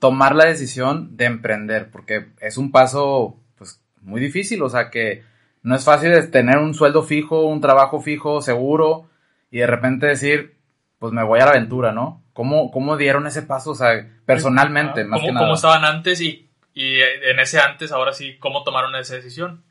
tomar 0.00 0.34
la 0.34 0.46
decisión 0.46 1.16
de 1.16 1.26
emprender? 1.26 1.88
Porque 1.90 2.30
es 2.40 2.58
un 2.58 2.72
paso, 2.72 3.36
pues, 3.56 3.80
muy 4.00 4.20
difícil. 4.20 4.60
O 4.62 4.68
sea, 4.68 4.90
que 4.90 5.22
no 5.62 5.76
es 5.76 5.84
fácil 5.84 6.30
tener 6.32 6.58
un 6.58 6.74
sueldo 6.74 7.04
fijo, 7.04 7.46
un 7.46 7.60
trabajo 7.60 8.00
fijo, 8.00 8.40
seguro, 8.40 9.08
y 9.52 9.58
de 9.58 9.68
repente 9.68 10.06
decir, 10.06 10.56
pues 10.98 11.12
me 11.12 11.22
voy 11.22 11.38
a 11.38 11.44
la 11.44 11.52
aventura, 11.52 11.92
¿no? 11.92 12.21
¿Cómo, 12.32 12.70
cómo 12.70 12.96
dieron 12.96 13.26
ese 13.26 13.42
paso? 13.42 13.70
O 13.72 13.74
sea, 13.74 14.08
personalmente, 14.26 15.02
Ah, 15.02 15.04
más 15.04 15.20
¿Cómo, 15.20 15.28
que 15.28 15.32
nada. 15.34 15.46
cómo 15.46 15.54
estaban 15.54 15.84
antes 15.84 16.20
y, 16.20 16.48
y 16.74 17.00
en 17.00 17.38
ese 17.40 17.58
antes, 17.60 17.92
ahora 17.92 18.12
sí, 18.12 18.36
cómo 18.38 18.64
tomaron 18.64 18.94
esa 18.96 19.14
decisión? 19.16 19.62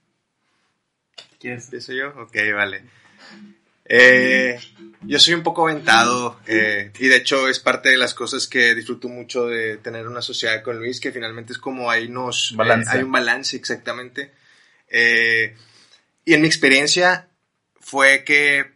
¿Quieres? 1.39 1.65
¿Empiezo 1.65 1.93
yo? 1.93 2.09
Ok, 2.21 2.35
vale. 2.55 2.83
Eh, 3.85 4.57
yo 5.01 5.19
soy 5.19 5.33
un 5.33 5.43
poco 5.43 5.67
aventado 5.67 6.39
eh, 6.47 6.91
y 6.99 7.07
de 7.07 7.17
hecho 7.17 7.49
es 7.49 7.59
parte 7.59 7.89
de 7.89 7.97
las 7.97 8.13
cosas 8.13 8.47
que 8.47 8.73
disfruto 8.73 9.09
mucho 9.09 9.47
de 9.47 9.77
tener 9.77 10.07
una 10.07 10.21
sociedad 10.21 10.61
con 10.63 10.77
Luis, 10.77 11.01
que 11.01 11.11
finalmente 11.11 11.51
es 11.53 11.57
como 11.59 11.89
ahí 11.91 12.07
nos... 12.07 12.51
eh, 12.51 12.55
Balance. 12.55 12.89
hay 12.95 13.03
un 13.03 13.11
balance 13.11 13.57
exactamente. 13.57 14.31
Eh, 14.87 15.55
y 16.23 16.33
en 16.33 16.41
mi 16.41 16.47
experiencia 16.47 17.27
fue 17.79 18.23
que, 18.23 18.71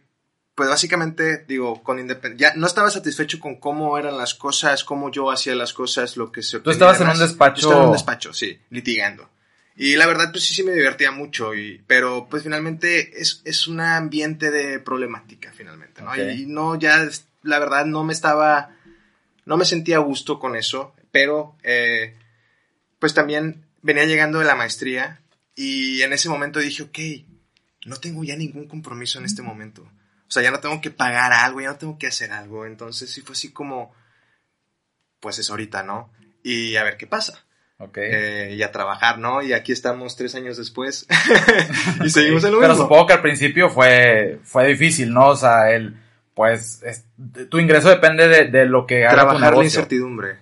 pues 0.56 0.68
básicamente, 0.68 1.44
digo, 1.46 1.82
con 1.84 1.98
independencia, 2.00 2.54
no 2.56 2.66
estaba 2.66 2.90
satisfecho 2.90 3.38
con 3.38 3.56
cómo 3.60 3.96
eran 3.98 4.16
las 4.18 4.34
cosas, 4.34 4.82
cómo 4.82 5.10
yo 5.12 5.30
hacía 5.30 5.54
las 5.54 5.72
cosas, 5.72 6.16
lo 6.16 6.32
que 6.32 6.42
se 6.42 6.58
Tú 6.60 6.70
estabas 6.70 7.00
en 7.00 7.08
un 7.08 7.18
despacho- 7.18 7.60
Yo 7.60 7.68
estaba 7.68 7.82
en 7.82 7.86
un 7.88 7.92
despacho, 7.92 8.32
sí, 8.32 8.58
litigando. 8.70 9.30
Y 9.76 9.94
la 9.96 10.06
verdad, 10.06 10.30
pues 10.32 10.44
sí, 10.44 10.54
sí 10.54 10.62
me 10.62 10.72
divertía 10.72 11.10
mucho, 11.10 11.54
y, 11.54 11.82
pero 11.86 12.26
pues 12.30 12.42
finalmente 12.42 13.20
es, 13.20 13.42
es 13.44 13.68
un 13.68 13.80
ambiente 13.80 14.50
de 14.50 14.80
problemática, 14.80 15.52
finalmente, 15.54 16.00
¿no? 16.00 16.08
Ok. 16.10 16.16
Y, 16.34 16.42
y 16.42 16.46
no, 16.46 16.76
ya, 16.78 17.06
la 17.42 17.58
verdad, 17.58 17.84
no 17.84 18.02
me 18.02 18.14
estaba, 18.14 18.74
no 19.44 19.58
me 19.58 19.66
sentía 19.66 19.96
a 19.96 20.00
gusto 20.00 20.38
con 20.38 20.56
eso, 20.56 20.94
pero 21.12 21.54
eh, 21.62 22.16
pues 22.98 23.12
también 23.12 23.66
venía 23.82 24.06
llegando 24.06 24.38
de 24.38 24.46
la 24.46 24.54
maestría 24.54 25.20
y 25.54 26.00
en 26.00 26.14
ese 26.14 26.30
momento 26.30 26.58
dije, 26.60 26.82
ok, 26.84 26.98
no 27.84 27.96
tengo 27.96 28.24
ya 28.24 28.36
ningún 28.36 28.66
compromiso 28.68 29.18
en 29.18 29.26
este 29.26 29.42
momento. 29.42 29.86
O 30.28 30.30
sea, 30.30 30.42
ya 30.42 30.50
no 30.50 30.60
tengo 30.60 30.80
que 30.80 30.90
pagar 30.90 31.32
algo, 31.32 31.60
ya 31.60 31.68
no 31.68 31.76
tengo 31.76 31.98
que 31.98 32.08
hacer 32.08 32.32
algo. 32.32 32.66
Entonces 32.66 33.10
sí 33.12 33.20
fue 33.22 33.32
así 33.34 33.52
como, 33.52 33.94
pues 35.20 35.38
es 35.38 35.50
ahorita, 35.50 35.82
¿no? 35.82 36.10
Y 36.42 36.76
a 36.76 36.84
ver 36.84 36.96
qué 36.96 37.06
pasa. 37.06 37.44
Ok. 37.78 37.98
Eh, 38.00 38.54
y 38.56 38.62
a 38.62 38.72
trabajar, 38.72 39.18
¿no? 39.18 39.42
Y 39.42 39.52
aquí 39.52 39.70
estamos 39.72 40.16
tres 40.16 40.34
años 40.34 40.56
después 40.56 41.06
y 42.04 42.08
seguimos 42.10 42.42
en 42.44 42.52
lo 42.52 42.60
Pero 42.60 42.72
mismo. 42.72 42.84
supongo 42.84 43.06
que 43.06 43.12
al 43.12 43.22
principio 43.22 43.68
fue, 43.68 44.40
fue 44.44 44.66
difícil, 44.68 45.12
¿no? 45.12 45.28
O 45.28 45.36
sea, 45.36 45.70
el, 45.70 45.94
pues, 46.34 46.82
es- 46.82 47.04
tu 47.50 47.58
ingreso 47.58 47.88
depende 47.90 48.28
de, 48.28 48.44
de 48.46 48.66
lo 48.66 48.86
que 48.86 49.04
haga 49.04 49.10
tu 49.10 49.14
trabajar 49.16 49.40
la 49.40 49.50
negocio. 49.50 49.66
incertidumbre. 49.66 50.38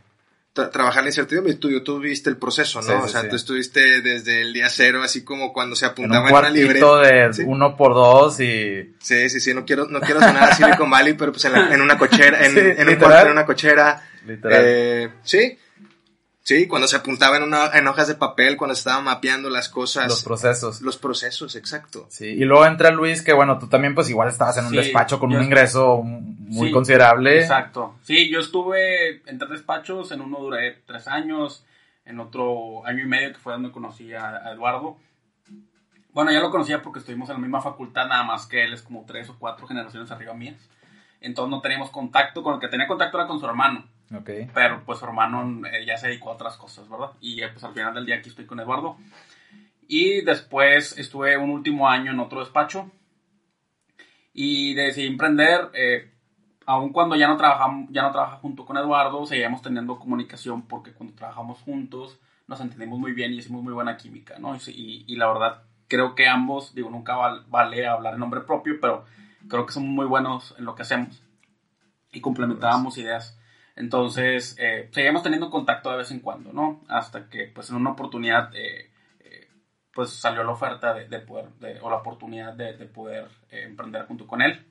Tra- 0.54 0.70
trabajar 0.70 1.02
la 1.02 1.08
incertidumbre. 1.08 1.54
Tú, 1.54 1.80
tú 1.82 1.98
viste 1.98 2.30
el 2.30 2.36
proceso, 2.36 2.80
¿no? 2.80 2.86
Sí, 2.86 2.92
sí, 2.92 2.98
o 3.04 3.08
sea, 3.08 3.22
sí. 3.22 3.28
tú 3.28 3.34
estuviste 3.36 4.00
desde 4.02 4.40
el 4.42 4.52
día 4.52 4.68
cero, 4.70 5.02
así 5.02 5.24
como 5.24 5.52
cuando 5.52 5.74
se 5.74 5.84
En 5.86 5.90
apuntaba 5.90 6.22
un 6.22 6.28
en, 6.28 6.34
una 6.36 6.50
libreta. 6.50 6.98
de 7.00 7.32
Sí. 7.34 7.42
uno 7.44 7.76
por 7.76 7.92
dos 7.94 8.38
y... 8.38 8.94
Sí, 9.00 9.28
sí, 9.30 9.40
sí, 9.40 9.52
no 9.52 9.64
quiero, 9.64 9.86
no 9.88 10.00
quiero 10.00 10.20
sonar 10.20 10.50
a 10.50 10.54
Silicon 10.54 10.88
Valley, 10.88 11.14
pero 11.14 11.32
pues 11.32 11.44
en, 11.46 11.52
la- 11.54 11.74
en 11.74 11.80
una 11.80 11.98
cochera, 11.98 12.46
en, 12.46 12.56
en 12.56 12.88
un 12.88 12.94
cuarto, 12.96 13.26
en 13.26 13.32
una 13.32 13.44
cochera. 13.44 14.08
Literal. 14.26 14.62
Eh, 14.64 15.10
sí, 15.24 15.58
sí, 16.44 16.68
cuando 16.68 16.86
se 16.86 16.96
apuntaba 16.96 17.36
en, 17.38 17.42
una, 17.42 17.70
en 17.74 17.88
hojas 17.88 18.06
de 18.06 18.14
papel, 18.14 18.56
cuando 18.56 18.74
se 18.74 18.80
estaban 18.80 19.02
mapeando 19.04 19.50
las 19.50 19.68
cosas. 19.68 20.06
los 20.06 20.22
procesos. 20.22 20.80
los 20.80 20.96
procesos, 20.96 21.56
exacto. 21.56 22.06
Sí, 22.08 22.26
y 22.26 22.44
luego 22.44 22.64
entra 22.66 22.90
Luis, 22.92 23.22
que 23.22 23.32
bueno, 23.32 23.58
tú 23.58 23.66
también 23.66 23.94
pues 23.94 24.08
igual 24.10 24.28
estabas 24.28 24.56
en 24.58 24.66
un 24.66 24.70
Sí, 24.70 24.76
despacho 24.76 25.18
con 25.18 25.34
un 25.34 25.42
ingreso 25.42 26.02
muy 26.04 26.68
Sí, 26.68 26.72
considerable. 26.72 27.40
Exacto. 27.40 27.96
Sí, 28.02 28.30
yo 28.30 28.38
estuve 28.38 29.22
en 29.28 29.38
tres 29.38 29.50
despachos, 29.50 30.12
en 30.12 30.20
uno 30.20 30.38
duré 30.38 30.82
tres 30.86 31.08
años, 31.08 31.64
en 32.04 32.20
otro 32.20 32.86
año 32.86 33.02
y 33.02 33.06
medio 33.06 33.32
que 33.32 33.38
fue 33.38 33.54
donde 33.54 33.72
conocí 33.72 34.12
a, 34.14 34.28
a 34.36 34.52
Eduardo. 34.52 34.98
Bueno, 36.12 36.30
ya 36.30 36.38
lo 36.40 36.50
conocía 36.50 36.80
porque 36.80 37.00
estuvimos 37.00 37.28
en 37.30 37.34
la 37.36 37.40
misma 37.40 37.60
facultad, 37.60 38.06
nada 38.06 38.22
más 38.22 38.46
que 38.46 38.62
él 38.64 38.72
es 38.72 38.82
como 38.82 39.04
tres 39.04 39.28
o 39.30 39.36
cuatro 39.38 39.66
generaciones 39.66 40.10
arriba 40.12 40.32
mías. 40.32 40.60
Entonces 41.20 41.50
no 41.50 41.60
teníamos 41.60 41.90
contacto, 41.90 42.42
con 42.42 42.54
el 42.54 42.60
que 42.60 42.68
tenía 42.68 42.86
contacto 42.86 43.16
era 43.18 43.26
con 43.26 43.40
su 43.40 43.46
hermano, 43.46 43.84
Ok. 44.12 44.30
pero 44.52 44.82
pues 44.84 44.98
su 44.98 45.04
hermano 45.04 45.66
eh, 45.66 45.84
ya 45.86 45.96
se 45.96 46.08
dedicó 46.08 46.30
a 46.30 46.34
otras 46.34 46.56
cosas, 46.56 46.88
¿verdad? 46.88 47.10
Y 47.20 47.42
eh, 47.42 47.48
pues 47.48 47.64
al 47.64 47.72
final 47.74 47.94
del 47.94 48.06
día 48.06 48.16
aquí 48.16 48.28
estoy 48.28 48.46
con 48.46 48.60
Eduardo. 48.60 48.96
Y 49.88 50.22
después 50.22 50.96
estuve 50.98 51.36
un 51.36 51.50
último 51.50 51.88
año 51.88 52.10
en 52.12 52.20
otro 52.20 52.40
despacho 52.40 52.90
y 54.32 54.74
decidí 54.74 55.06
emprender. 55.06 55.70
Eh, 55.74 56.10
aun 56.66 56.92
cuando 56.92 57.16
ya 57.16 57.28
no 57.28 57.36
trabajamos, 57.36 57.90
ya 57.90 58.02
no 58.02 58.10
trabaja 58.12 58.36
junto 58.36 58.64
con 58.64 58.76
Eduardo, 58.76 59.26
seguíamos 59.26 59.62
teniendo 59.62 59.98
comunicación 59.98 60.62
porque 60.62 60.92
cuando 60.92 61.14
trabajamos 61.14 61.60
juntos 61.60 62.18
nos 62.46 62.60
entendimos 62.60 62.98
muy 62.98 63.12
bien 63.12 63.32
y 63.32 63.38
hicimos 63.38 63.62
muy 63.62 63.72
buena 63.72 63.96
química, 63.96 64.38
¿no? 64.38 64.56
Y- 64.66 65.04
y 65.06 65.16
la 65.16 65.28
verdad, 65.28 65.62
creo 65.88 66.14
que 66.14 66.26
ambos, 66.26 66.74
digo, 66.74 66.90
nunca 66.90 67.16
val- 67.16 67.44
vale 67.48 67.86
hablar 67.86 68.14
en 68.14 68.20
nombre 68.20 68.40
propio, 68.42 68.74
pero 68.80 69.04
creo 69.48 69.64
que 69.66 69.72
somos 69.72 69.88
muy 69.90 70.06
buenos 70.06 70.54
en 70.58 70.64
lo 70.64 70.74
que 70.74 70.82
hacemos 70.82 71.22
y 72.12 72.20
complementábamos 72.20 72.96
ideas. 72.98 73.38
Entonces, 73.76 74.56
eh, 74.58 74.88
seguíamos 74.92 75.22
teniendo 75.22 75.50
contacto 75.50 75.90
de 75.90 75.96
vez 75.98 76.10
en 76.10 76.20
cuando, 76.20 76.52
¿no? 76.52 76.80
Hasta 76.88 77.28
que, 77.28 77.46
pues, 77.52 77.70
en 77.70 77.76
una 77.76 77.90
oportunidad, 77.90 78.54
eh, 78.54 78.90
eh, 79.20 79.48
pues, 79.92 80.10
salió 80.10 80.44
la 80.44 80.52
oferta 80.52 80.94
de, 80.94 81.08
de 81.08 81.18
poder, 81.20 81.48
de- 81.60 81.80
o 81.80 81.90
la 81.90 81.96
oportunidad 81.96 82.52
de, 82.54 82.76
de 82.76 82.86
poder 82.86 83.28
eh, 83.50 83.64
emprender 83.64 84.06
junto 84.06 84.26
con 84.26 84.42
él. 84.42 84.64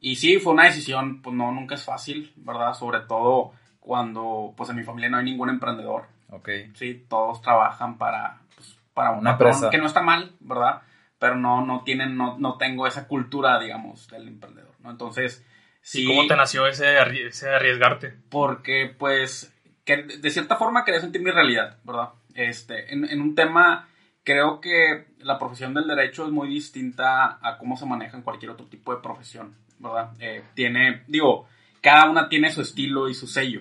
Y 0.00 0.16
sí, 0.16 0.38
fue 0.38 0.52
una 0.52 0.64
decisión, 0.64 1.22
pues, 1.22 1.34
no, 1.34 1.52
nunca 1.52 1.76
es 1.76 1.84
fácil, 1.84 2.32
¿verdad? 2.36 2.74
Sobre 2.74 3.00
todo 3.00 3.52
cuando, 3.80 4.52
pues, 4.56 4.70
en 4.70 4.76
mi 4.76 4.82
familia 4.82 5.08
no 5.10 5.18
hay 5.18 5.24
ningún 5.24 5.50
emprendedor, 5.50 6.06
Ok. 6.30 6.48
¿sí? 6.74 7.06
Todos 7.08 7.40
trabajan 7.42 7.96
para, 7.96 8.40
pues, 8.56 8.76
para 8.92 9.12
un 9.12 9.18
Una 9.20 9.32
empresa. 9.32 9.70
que 9.70 9.78
no 9.78 9.86
está 9.86 10.02
mal, 10.02 10.32
¿verdad? 10.40 10.82
Pero 11.18 11.36
no, 11.36 11.64
no 11.64 11.84
tienen, 11.84 12.16
no, 12.16 12.36
no 12.38 12.56
tengo 12.58 12.86
esa 12.88 13.06
cultura, 13.06 13.58
digamos, 13.60 14.08
del 14.08 14.26
emprendedor, 14.28 14.74
¿no? 14.80 14.90
Entonces, 14.90 15.46
sí. 15.84 16.06
¿Cómo 16.06 16.26
te 16.26 16.34
nació 16.34 16.66
ese, 16.66 16.96
ese 17.26 17.50
arriesgarte? 17.50 18.14
porque 18.30 18.92
pues 18.98 19.54
que 19.84 20.02
de 20.02 20.30
cierta 20.30 20.56
forma 20.56 20.84
quería 20.84 21.00
sentir 21.00 21.22
mi 21.22 21.30
realidad, 21.30 21.78
¿verdad? 21.84 22.10
Este, 22.34 22.92
en, 22.92 23.04
en 23.04 23.20
un 23.20 23.34
tema, 23.34 23.88
creo 24.22 24.60
que 24.60 25.08
la 25.18 25.38
profesión 25.38 25.74
del 25.74 25.86
derecho 25.86 26.24
es 26.24 26.32
muy 26.32 26.48
distinta 26.48 27.38
a 27.40 27.58
cómo 27.58 27.76
se 27.76 27.86
maneja 27.86 28.16
en 28.16 28.22
cualquier 28.22 28.50
otro 28.50 28.66
tipo 28.66 28.94
de 28.94 29.02
profesión, 29.02 29.54
¿verdad? 29.78 30.12
Eh, 30.18 30.42
tiene, 30.54 31.02
digo, 31.06 31.46
cada 31.80 32.10
una 32.10 32.28
tiene 32.28 32.50
su 32.50 32.62
estilo 32.62 33.08
y 33.08 33.14
su 33.14 33.26
sello. 33.26 33.60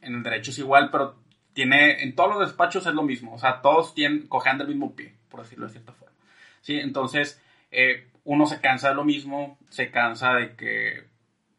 En 0.00 0.14
el 0.14 0.22
derecho 0.22 0.50
es 0.50 0.58
igual, 0.58 0.90
pero 0.90 1.16
tiene, 1.52 2.02
en 2.02 2.14
todos 2.14 2.30
los 2.30 2.48
despachos 2.48 2.86
es 2.86 2.94
lo 2.94 3.02
mismo, 3.02 3.34
o 3.34 3.38
sea, 3.38 3.60
todos 3.60 3.94
tienen, 3.94 4.26
cojean 4.26 4.58
del 4.58 4.68
mismo 4.68 4.96
pie, 4.96 5.14
por 5.28 5.42
decirlo 5.42 5.66
de 5.66 5.72
cierta 5.72 5.92
forma. 5.92 6.14
¿Sí? 6.62 6.78
Entonces, 6.78 7.40
eh, 7.70 8.08
uno 8.24 8.46
se 8.46 8.60
cansa 8.60 8.88
de 8.88 8.94
lo 8.94 9.04
mismo, 9.04 9.58
se 9.68 9.90
cansa 9.90 10.34
de 10.34 10.56
que 10.56 11.04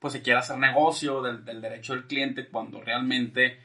pues 0.05 0.13
se 0.13 0.21
quiera 0.21 0.41
hacer 0.41 0.59
negocio 0.59 1.23
del, 1.23 1.43
del 1.43 1.61
derecho 1.61 1.93
del 1.93 2.05
cliente 2.05 2.47
cuando 2.47 2.79
realmente, 2.79 3.57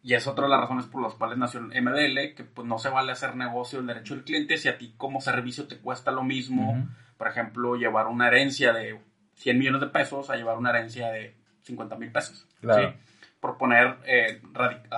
y 0.00 0.14
es 0.14 0.28
otra 0.28 0.44
de 0.44 0.50
las 0.50 0.60
razones 0.60 0.86
por 0.86 1.02
las 1.02 1.14
cuales 1.14 1.38
nació 1.38 1.58
el 1.58 1.82
MDL, 1.82 2.36
que 2.36 2.44
pues 2.44 2.68
no 2.68 2.78
se 2.78 2.88
vale 2.88 3.10
hacer 3.10 3.34
negocio 3.34 3.78
del 3.78 3.88
derecho 3.88 4.14
del 4.14 4.22
cliente 4.22 4.58
si 4.58 4.68
a 4.68 4.78
ti 4.78 4.94
como 4.96 5.20
servicio 5.20 5.66
te 5.66 5.78
cuesta 5.78 6.12
lo 6.12 6.22
mismo, 6.22 6.86
por 7.18 7.26
ejemplo, 7.26 7.74
llevar 7.74 8.06
una 8.06 8.28
herencia 8.28 8.72
de 8.72 9.00
100 9.34 9.58
millones 9.58 9.80
de 9.80 9.88
pesos 9.88 10.30
a 10.30 10.36
llevar 10.36 10.56
una 10.56 10.70
herencia 10.70 11.08
de 11.10 11.34
50 11.62 11.96
mil 11.96 12.12
pesos. 12.12 12.46
Claro. 12.60 12.92
¿sí? 12.92 12.98
Por 13.40 13.58
poner, 13.58 13.96
eh, 14.06 14.40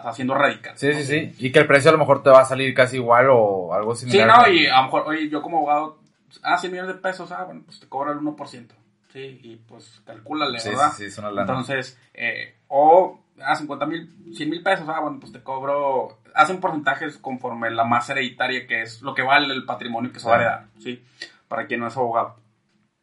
haciendo 0.04 0.34
radical. 0.34 0.76
Sí, 0.76 0.88
¿no? 0.88 0.98
sí, 0.98 1.04
sí. 1.04 1.34
Y 1.38 1.50
que 1.50 1.60
el 1.60 1.66
precio 1.66 1.88
a 1.88 1.92
lo 1.94 1.98
mejor 1.98 2.22
te 2.22 2.28
va 2.28 2.42
a 2.42 2.44
salir 2.44 2.74
casi 2.74 2.96
igual 2.96 3.28
o 3.30 3.72
algo 3.72 3.94
Sí, 3.94 4.04
similar. 4.04 4.48
no, 4.48 4.52
y 4.52 4.66
a 4.66 4.76
lo 4.76 4.82
mejor, 4.82 5.04
oye, 5.06 5.30
yo 5.30 5.40
como 5.40 5.56
abogado, 5.56 5.98
ah, 6.42 6.58
100 6.58 6.70
millones 6.70 6.94
de 6.94 7.00
pesos, 7.00 7.32
ah, 7.32 7.44
bueno, 7.44 7.62
pues 7.64 7.80
te 7.80 7.88
cobra 7.88 8.12
el 8.12 8.18
1%. 8.18 8.74
Sí, 9.14 9.40
y 9.44 9.56
pues 9.56 10.02
calcúlale, 10.04 10.58
Sí, 10.58 10.70
¿verdad? 10.70 10.90
sí, 10.90 10.96
sí, 10.96 11.04
es 11.04 11.18
una 11.18 11.30
lana. 11.30 11.42
Entonces, 11.42 11.96
eh, 12.12 12.56
o 12.66 13.24
a 13.40 13.54
50 13.54 13.86
mil, 13.86 14.12
100 14.34 14.50
mil 14.50 14.60
pesos, 14.62 14.88
ah, 14.88 14.98
bueno, 15.00 15.20
pues 15.20 15.30
te 15.32 15.40
cobro, 15.40 16.18
hacen 16.34 16.58
porcentajes 16.60 17.16
conforme 17.18 17.70
la 17.70 17.84
masa 17.84 18.12
hereditaria, 18.12 18.66
que 18.66 18.82
es 18.82 19.02
lo 19.02 19.14
que 19.14 19.22
vale 19.22 19.54
el 19.54 19.64
patrimonio 19.64 20.12
que 20.12 20.18
se 20.18 20.26
va 20.28 20.34
a 20.34 20.36
heredar, 20.38 20.66
¿sí? 20.80 21.00
Para 21.46 21.66
quien 21.68 21.78
no 21.80 21.86
es 21.86 21.96
abogado. 21.96 22.36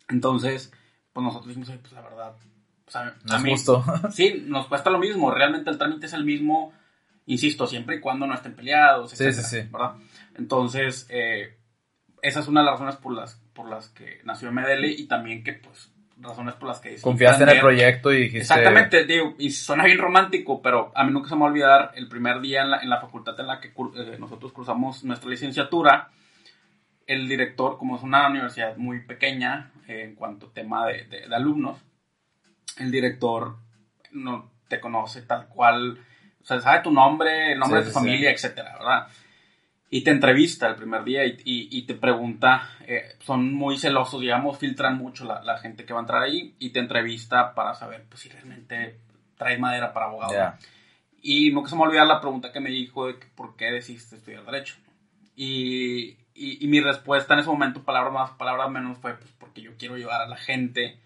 Entonces, 0.09 0.71
pues 1.13 1.23
nosotros 1.23 1.47
dijimos, 1.47 1.69
"Oye, 1.69 1.79
pues 1.79 1.93
la 1.93 2.01
verdad, 2.01 2.35
pues, 2.83 2.95
a, 2.97 3.05
no 3.05 3.33
a 3.33 3.37
es 3.37 3.43
mí- 3.43 3.51
justo. 3.51 3.81
Sí, 4.11 4.43
nos 4.47 4.67
cuesta 4.67 4.89
lo 4.89 4.99
mismo, 4.99 5.31
realmente 5.31 5.69
el 5.69 5.77
trámite 5.77 6.07
es 6.07 6.13
el 6.13 6.25
mismo, 6.25 6.73
insisto, 7.25 7.67
siempre 7.67 7.95
y 7.95 7.99
cuando 8.01 8.27
no 8.27 8.33
estén 8.33 8.53
peleados, 8.53 9.11
Sí, 9.11 9.31
sí, 9.31 9.41
sí. 9.43 9.61
¿verdad? 9.71 9.95
Entonces, 10.35 11.07
eh, 11.09 11.57
esa 12.21 12.41
es 12.41 12.47
una 12.49 12.59
de 12.59 12.65
las 12.65 12.73
razones 12.73 12.97
por 12.97 13.13
las, 13.13 13.35
por 13.53 13.69
las 13.69 13.87
que 13.89 14.19
nació 14.25 14.49
MDL 14.51 14.85
y 14.91 15.07
también 15.07 15.43
que, 15.43 15.53
pues, 15.53 15.89
razones 16.21 16.53
por 16.55 16.67
las 16.69 16.79
que 16.79 16.89
decidí 16.89 17.03
Confiaste 17.03 17.43
en 17.43 17.49
el 17.49 17.59
proyecto 17.59 18.11
y 18.11 18.17
dijiste... 18.17 18.39
Exactamente, 18.39 19.05
digo, 19.05 19.35
y 19.39 19.51
suena 19.51 19.83
bien 19.85 19.97
romántico, 19.97 20.61
pero 20.61 20.91
a 20.95 21.03
mí 21.03 21.11
nunca 21.11 21.29
se 21.29 21.35
me 21.35 21.41
va 21.41 21.47
a 21.47 21.49
olvidar 21.49 21.91
el 21.95 22.07
primer 22.07 22.39
día 22.41 22.61
en 22.61 22.71
la, 22.71 22.79
en 22.81 22.89
la 22.89 22.99
facultad 23.01 23.39
en 23.39 23.47
la 23.47 23.59
que 23.59 23.69
eh, 23.69 24.17
nosotros 24.19 24.51
cursamos 24.51 25.03
nuestra 25.03 25.29
licenciatura. 25.29 26.09
El 27.07 27.27
director, 27.27 27.77
como 27.77 27.97
es 27.97 28.03
una 28.03 28.27
universidad 28.29 28.77
muy 28.77 29.01
pequeña 29.05 29.71
eh, 29.87 30.03
en 30.03 30.15
cuanto 30.15 30.47
a 30.47 30.53
tema 30.53 30.85
de, 30.87 31.03
de- 31.05 31.27
de 31.27 31.35
alumnos, 31.35 31.79
el 32.77 32.91
director 32.91 33.57
no 34.11 34.51
te 34.67 34.79
conoce 34.79 35.23
tal 35.23 35.47
cual, 35.47 35.97
o 36.41 36.45
sea, 36.45 36.59
sabe 36.61 36.81
tu 36.81 36.91
nombre, 36.91 37.53
el 37.53 37.59
nombre 37.59 37.79
Sí, 37.81 37.85
de 37.85 37.91
sí, 37.91 37.93
tu 37.93 37.99
familia, 37.99 38.31
etcétera, 38.31 38.73
¿verdad? 38.77 39.07
Y 39.93 40.03
te 40.05 40.11
entrevista 40.11 40.67
el 40.69 40.75
primer 40.75 41.03
día 41.03 41.25
y, 41.25 41.31
y- 41.43 41.67
y 41.69 41.81
te 41.83 41.95
pregunta, 41.95 42.69
eh, 42.87 43.17
son 43.19 43.53
muy 43.53 43.77
celosos, 43.77 44.21
digamos, 44.21 44.57
filtran 44.57 44.97
mucho 44.97 45.25
la, 45.25 45.43
la 45.43 45.57
gente 45.57 45.83
que 45.85 45.91
va 45.93 45.99
a 45.99 46.03
entrar 46.03 46.23
ahí 46.23 46.55
y 46.59 46.69
te 46.69 46.79
entrevista 46.79 47.53
para 47.53 47.73
saber 47.75 48.05
pues, 48.07 48.21
si 48.21 48.29
realmente 48.29 48.99
traes 49.37 49.59
madera 49.59 49.91
para 49.93 50.05
abogado. 50.05 50.31
Y 51.21 51.51
nunca 51.51 51.69
se 51.69 51.75
me 51.75 51.81
olvidar 51.83 52.07
la 52.07 52.21
pregunta 52.21 52.51
que 52.53 52.61
me 52.61 52.69
dijo 52.69 53.07
de 53.07 53.19
que 53.19 53.27
por 53.35 53.55
qué 53.57 53.65
decidiste 53.65 54.15
estudiar 54.15 54.45
Derecho. 54.45 54.75
Y, 55.35 56.17
y- 56.35 56.65
mi 56.67 56.79
respuesta 56.79 57.33
en 57.33 57.41
ese 57.41 57.49
momento, 57.49 57.83
palabras 57.83 58.13
más, 58.13 58.31
palabras 58.31 58.69
menos, 58.71 58.97
fue 58.99 59.15
pues 59.15 59.31
porque 59.39 59.61
yo 59.61 59.71
quiero 59.77 59.97
llevar 59.97 60.21
a 60.21 60.27
la 60.27 60.37
gente 60.37 60.99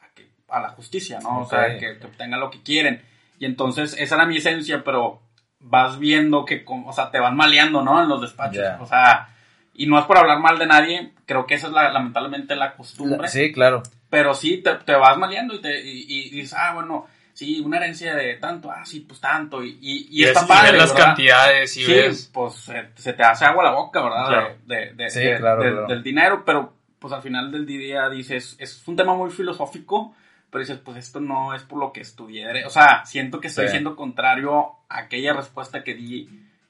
a, 0.00 0.08
que, 0.14 0.28
a 0.48 0.60
la 0.60 0.70
justicia, 0.70 1.20
¿no? 1.20 1.40
O 1.42 1.44
sea, 1.46 1.66
que, 1.78 1.98
que 1.98 2.06
obtengan 2.06 2.40
lo 2.40 2.50
que 2.50 2.62
quieren. 2.62 3.02
Y 3.38 3.44
entonces 3.44 3.94
esa 3.98 4.14
era 4.14 4.26
mi 4.26 4.38
esencia, 4.38 4.82
pero 4.82 5.20
vas 5.66 5.98
viendo 5.98 6.44
que, 6.44 6.64
o 6.66 6.92
sea, 6.92 7.10
te 7.10 7.18
van 7.18 7.36
maleando, 7.36 7.82
¿no? 7.82 8.02
En 8.02 8.08
los 8.08 8.20
despachos. 8.20 8.62
O 8.80 8.86
sea, 8.86 9.28
y 9.74 9.86
no 9.86 9.98
es 9.98 10.04
por 10.04 10.18
hablar 10.18 10.38
mal 10.38 10.58
de 10.58 10.66
nadie, 10.66 11.12
creo 11.26 11.46
que 11.46 11.54
esa 11.54 11.66
es 11.68 11.72
la, 11.72 11.90
lamentablemente 11.90 12.54
la 12.54 12.74
costumbre. 12.74 13.28
Sí, 13.28 13.50
claro. 13.52 13.82
Pero 14.10 14.34
sí, 14.34 14.58
te, 14.58 14.74
te 14.74 14.94
vas 14.94 15.16
maleando 15.18 15.54
y, 15.54 15.60
te, 15.60 15.80
y, 15.82 16.04
y 16.08 16.30
dices, 16.30 16.54
ah, 16.56 16.72
bueno, 16.74 17.06
sí, 17.32 17.58
una 17.60 17.78
herencia 17.78 18.14
de 18.14 18.34
tanto, 18.34 18.70
ah, 18.70 18.84
sí, 18.84 19.00
pues 19.00 19.20
tanto. 19.20 19.64
Y, 19.64 19.70
y, 19.80 20.06
y 20.10 20.20
Y 20.20 20.24
está 20.24 20.46
padre. 20.46 20.72
ves 20.72 20.80
las 20.82 20.92
¿verdad? 20.92 21.06
cantidades 21.06 21.76
y 21.76 21.82
sí, 21.84 21.92
ves... 21.92 22.30
pues 22.32 22.54
se, 22.54 22.90
se 22.94 23.12
te 23.14 23.22
hace 23.24 23.44
agua 23.46 23.64
la 23.64 23.72
boca, 23.72 24.02
¿verdad? 24.02 24.28
Claro. 24.28 24.54
De, 24.66 24.76
de- 24.76 24.92
de- 24.94 25.10
Sí, 25.10 25.20
claro, 25.38 25.62
claro. 25.62 25.86
Del 25.88 26.02
dinero, 26.02 26.44
pero 26.44 26.72
pues 27.00 27.12
al 27.12 27.22
final 27.22 27.50
del 27.50 27.66
día 27.66 28.08
dices, 28.08 28.54
es 28.60 28.86
un 28.86 28.94
tema 28.96 29.14
muy 29.16 29.30
filosófico, 29.30 30.14
pero 30.54 30.64
dices, 30.64 30.78
pues 30.84 30.96
esto 30.98 31.18
no 31.18 31.52
es 31.52 31.64
por 31.64 31.80
lo 31.80 31.92
que 31.92 32.00
estudié. 32.00 32.64
O 32.64 32.70
sea, 32.70 33.04
siento 33.04 33.40
que 33.40 33.48
estoy 33.48 33.66
Sí. 33.66 33.72
siendo 33.72 33.96
contrario 33.96 34.66
a 34.88 34.98
aquella 35.00 35.32
respuesta 35.32 35.82
que 35.82 35.94
di 35.94 36.28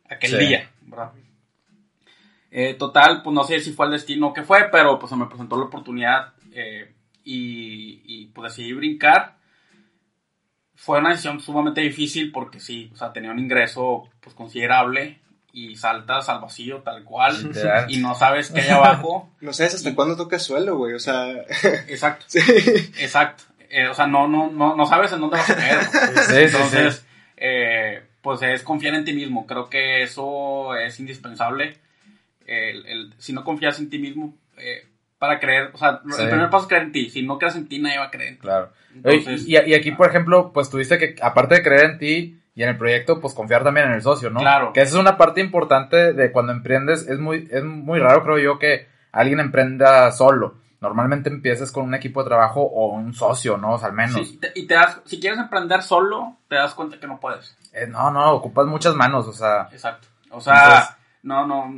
aquel 0.09 0.31
Sí. 0.31 0.37
día, 0.39 0.71
¿verdad? 0.81 1.13
Eh, 2.51 2.73
total, 2.75 3.23
pues 3.23 3.35
no 3.35 3.45
sé 3.45 3.61
si 3.61 3.73
fue 3.75 3.85
el 3.85 3.93
destino 3.93 4.29
o 4.29 4.33
qué 4.33 4.43
fue, 4.43 4.69
pero 4.73 4.99
pues 4.99 5.11
se 5.11 5.17
me 5.17 5.27
presentó 5.27 5.59
la 5.59 5.65
oportunidad 5.67 6.33
eh, 6.53 6.95
y, 7.25 8.01
y 8.07 8.27
pues 8.29 8.53
decidí 8.57 8.73
brincar. 8.73 9.37
Fue 10.75 10.99
una 10.99 11.11
decisión 11.11 11.41
sumamente 11.41 11.81
difícil 11.83 12.33
porque 12.33 12.61
sí, 12.61 12.91
o 12.95 12.97
sea, 12.97 13.13
tenía 13.13 13.31
un 13.33 13.39
ingreso 13.39 14.09
pues 14.21 14.35
considerable 14.35 15.21
y 15.53 15.77
saltas 15.77 16.29
al 16.29 16.41
vacío 16.41 16.79
tal 16.83 17.05
cual 17.05 17.53
y 17.89 17.99
no 17.99 18.15
sabes 18.15 18.51
qué 18.51 18.61
hay 18.63 18.71
abajo. 18.71 19.31
No 19.41 19.53
sabes 19.53 19.75
hasta 19.75 19.95
cuándo 19.95 20.17
toca 20.17 20.39
suelo, 20.39 20.77
güey. 20.77 20.95
O 20.95 20.99
sea, 20.99 21.33
Exacto, 21.89 22.25
sí. 22.29 22.39
exacto. 22.99 23.45
Eh, 23.77 23.89
o 23.89 23.95
sea, 23.95 24.07
no, 24.07 24.29
no, 24.29 24.51
no, 24.53 24.77
no 24.77 24.87
sabes 24.87 25.13
en 25.13 25.21
dónde 25.21 25.37
vas 25.37 25.51
a 25.51 25.57
caer. 25.57 25.79
sí, 26.29 26.37
Entonces, 26.37 27.05
eh, 27.37 28.03
pues 28.23 28.41
es 28.43 28.63
confiar 28.63 28.95
en 28.95 29.05
ti 29.05 29.13
mismo. 29.13 29.47
Creo 29.47 29.69
que 29.69 30.03
eso 30.03 30.77
es 30.77 31.01
indispensable. 31.01 31.77
El, 32.47 32.87
el- 32.87 33.15
si 33.19 33.33
no 33.33 33.43
confías 33.43 33.79
en 33.81 33.91
ti 33.91 33.99
mismo, 33.99 34.37
eh, 34.59 34.87
para 35.19 35.41
creer, 35.41 35.71
o 35.73 35.79
sea, 35.79 36.01
Sí. 36.09 36.23
el 36.23 36.29
primer 36.29 36.51
paso 36.51 36.65
es 36.65 36.69
creer 36.69 36.83
en 36.85 36.93
ti. 36.93 37.11
Si 37.11 37.23
no 37.23 37.39
crees 37.39 37.57
en 37.57 37.67
ti, 37.69 37.79
nadie 37.81 37.99
va 37.99 38.05
a 38.07 38.11
creer 38.11 38.29
en 38.29 38.35
ti. 38.37 38.41
Claro. 38.43 38.71
Entonces, 38.95 39.45
y, 39.49 39.53
y 39.57 39.75
aquí, 39.75 39.91
por 39.93 40.09
ejemplo, 40.09 40.53
pues 40.53 40.71
tuviste 40.71 40.99
que, 40.99 41.17
aparte 41.21 41.57
de 41.57 41.63
creer 41.63 41.85
en 41.85 41.99
ti 41.99 42.41
y 42.55 42.63
en 42.63 42.69
el 42.69 42.77
proyecto, 42.77 43.21
pues 43.21 43.35
confiar 43.35 43.65
también 43.65 43.87
en 43.89 43.95
el 43.95 44.03
socio, 44.03 44.31
¿no? 44.31 44.39
Claro. 44.41 44.73
Que 44.73 44.81
esa 44.83 44.91
es 44.97 45.01
una 45.01 45.17
parte 45.17 45.41
importante 45.41 46.13
de 46.13 46.31
cuando 46.31 46.53
emprendes. 46.53 47.09
Es 47.09 47.19
muy, 47.19 47.49
es 47.51 47.65
muy 47.65 47.99
raro, 47.99 48.23
creo 48.23 48.39
yo, 48.39 48.59
que 48.61 48.87
alguien 49.11 49.41
emprenda 49.41 50.13
solo. 50.13 50.59
Normalmente 50.85 51.31
empiezas 51.31 51.73
con 51.73 51.85
un 51.85 51.95
equipo 51.95 52.23
de 52.23 52.29
trabajo 52.29 52.61
o 52.63 52.89
un 52.93 53.15
socio, 53.15 53.57
¿no? 53.57 53.73
O 53.73 53.79
sea, 53.79 53.89
al 53.89 53.95
menos. 53.95 54.15
sí, 54.29 54.37
te- 54.37 54.53
y 54.55 54.67
te 54.67 54.75
das, 54.75 55.01
si 55.07 55.19
quieres 55.19 55.39
emprender 55.41 55.83
solo, 55.83 56.37
te 56.49 56.57
das 56.57 56.75
cuenta 56.75 57.01
que 57.01 57.07
no 57.07 57.19
puedes. 57.19 57.57
Eh, 57.73 57.87
no, 57.89 58.11
no, 58.11 58.33
ocupas 58.33 58.67
muchas 58.67 58.95
manos, 58.95 59.27
o 59.27 59.33
sea. 59.33 59.69
Exacto. 59.73 60.09
O 60.31 60.41
sea, 60.41 60.55
Entonces- 60.65 60.97
no, 61.23 61.47
no. 61.47 61.75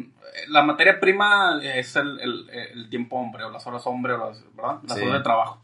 La 0.49 0.63
materia 0.63 0.99
prima 1.01 1.59
es 1.63 1.95
el, 1.97 2.19
el- 2.21 2.51
el 2.51 2.91
tiempo 2.91 3.17
hombre, 3.17 3.45
o 3.45 3.51
las 3.51 3.67
horas 3.67 3.87
hombre, 3.87 4.13
o 4.15 4.19
las, 4.29 4.43
¿verdad? 4.55 4.79
Las 4.83 4.99
Sí. 4.99 5.03
horas 5.05 5.19
de 5.19 5.23
trabajo. 5.25 5.63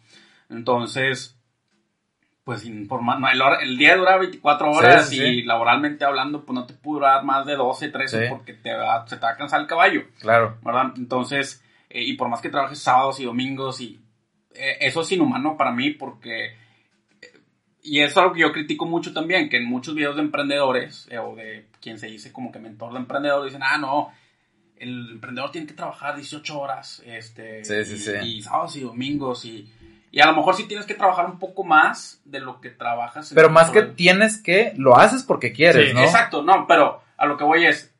Entonces, 0.48 1.36
pues 2.44 2.64
no, 2.68 3.28
el, 3.60 3.78
día 3.78 3.96
dura 3.96 4.16
24 4.18 4.70
horas 4.70 5.08
Sí, 5.08 5.16
sí, 5.16 5.22
y 5.22 5.40
sí. 5.40 5.42
laboralmente 5.42 6.04
hablando, 6.04 6.44
pues 6.44 6.54
no 6.54 6.66
te 6.66 6.74
puede 6.74 7.00
durar 7.00 7.24
más 7.24 7.46
de 7.46 7.54
12, 7.56 7.88
13 7.90 8.24
Sí. 8.24 8.26
porque 8.30 8.54
te 8.54 8.74
va- 8.74 9.06
se 9.06 9.16
te 9.16 9.22
va 9.22 9.30
a 9.32 9.36
cansar 9.36 9.60
el 9.60 9.66
caballo, 9.68 10.02
Claro. 10.20 10.56
¿verdad? 10.62 10.92
Entonces, 10.96 11.62
eh, 11.92 12.02
y 12.02 12.14
por 12.14 12.28
más 12.28 12.40
que 12.40 12.48
trabajes 12.48 12.78
sábados 12.78 13.20
y 13.20 13.24
domingos, 13.24 13.80
y 13.82 14.00
eh, 14.54 14.78
eso 14.80 15.02
es 15.02 15.12
inhumano 15.12 15.56
para 15.56 15.72
mí 15.72 15.90
porque 15.90 16.56
y 17.82 18.00
eso 18.00 18.12
es 18.12 18.16
algo 18.18 18.32
que 18.32 18.40
yo 18.40 18.52
critico 18.52 18.86
mucho 18.86 19.12
también, 19.12 19.48
que 19.48 19.56
en 19.56 19.66
muchos 19.66 19.94
videos 19.94 20.14
de 20.14 20.22
emprendedores, 20.22 21.08
eh, 21.10 21.18
o 21.18 21.34
de 21.34 21.66
quien 21.80 21.98
se 21.98 22.06
dice 22.06 22.32
como 22.32 22.52
que 22.52 22.60
mentor 22.60 22.92
de 22.92 23.00
emprendedor, 23.00 23.44
dicen, 23.44 23.62
ah, 23.64 23.76
no, 23.76 24.12
el 24.76 25.10
emprendedor 25.10 25.50
tiene 25.50 25.66
que 25.66 25.74
trabajar 25.74 26.14
18 26.14 26.58
horas, 26.58 27.02
este, 27.04 27.64
Sí, 27.64 27.84
sí, 27.84 27.94
y, 27.94 27.98
sí. 27.98 28.12
y 28.22 28.42
sábados 28.42 28.76
y 28.76 28.82
domingos, 28.82 29.44
y, 29.44 29.68
y 30.12 30.20
a 30.20 30.26
lo 30.26 30.36
mejor 30.36 30.54
sí 30.54 30.68
tienes 30.68 30.86
que 30.86 30.94
trabajar 30.94 31.26
un 31.26 31.40
poco 31.40 31.64
más 31.64 32.20
de 32.24 32.38
lo 32.38 32.60
que 32.60 32.70
trabajas. 32.70 33.32
en 33.32 33.34
Pero 33.34 33.50
más 33.50 33.70
que 33.70 33.82
tienes 33.82 34.40
que, 34.40 34.74
lo 34.76 34.96
haces 34.96 35.24
porque 35.24 35.52
quieres, 35.52 35.92
¿no? 35.92 36.02
Exacto, 36.02 36.42
no, 36.42 36.66
pero 36.68 37.02
a 37.16 37.26
lo 37.26 37.36
que 37.36 37.44
voy 37.44 37.66
es 37.66 37.91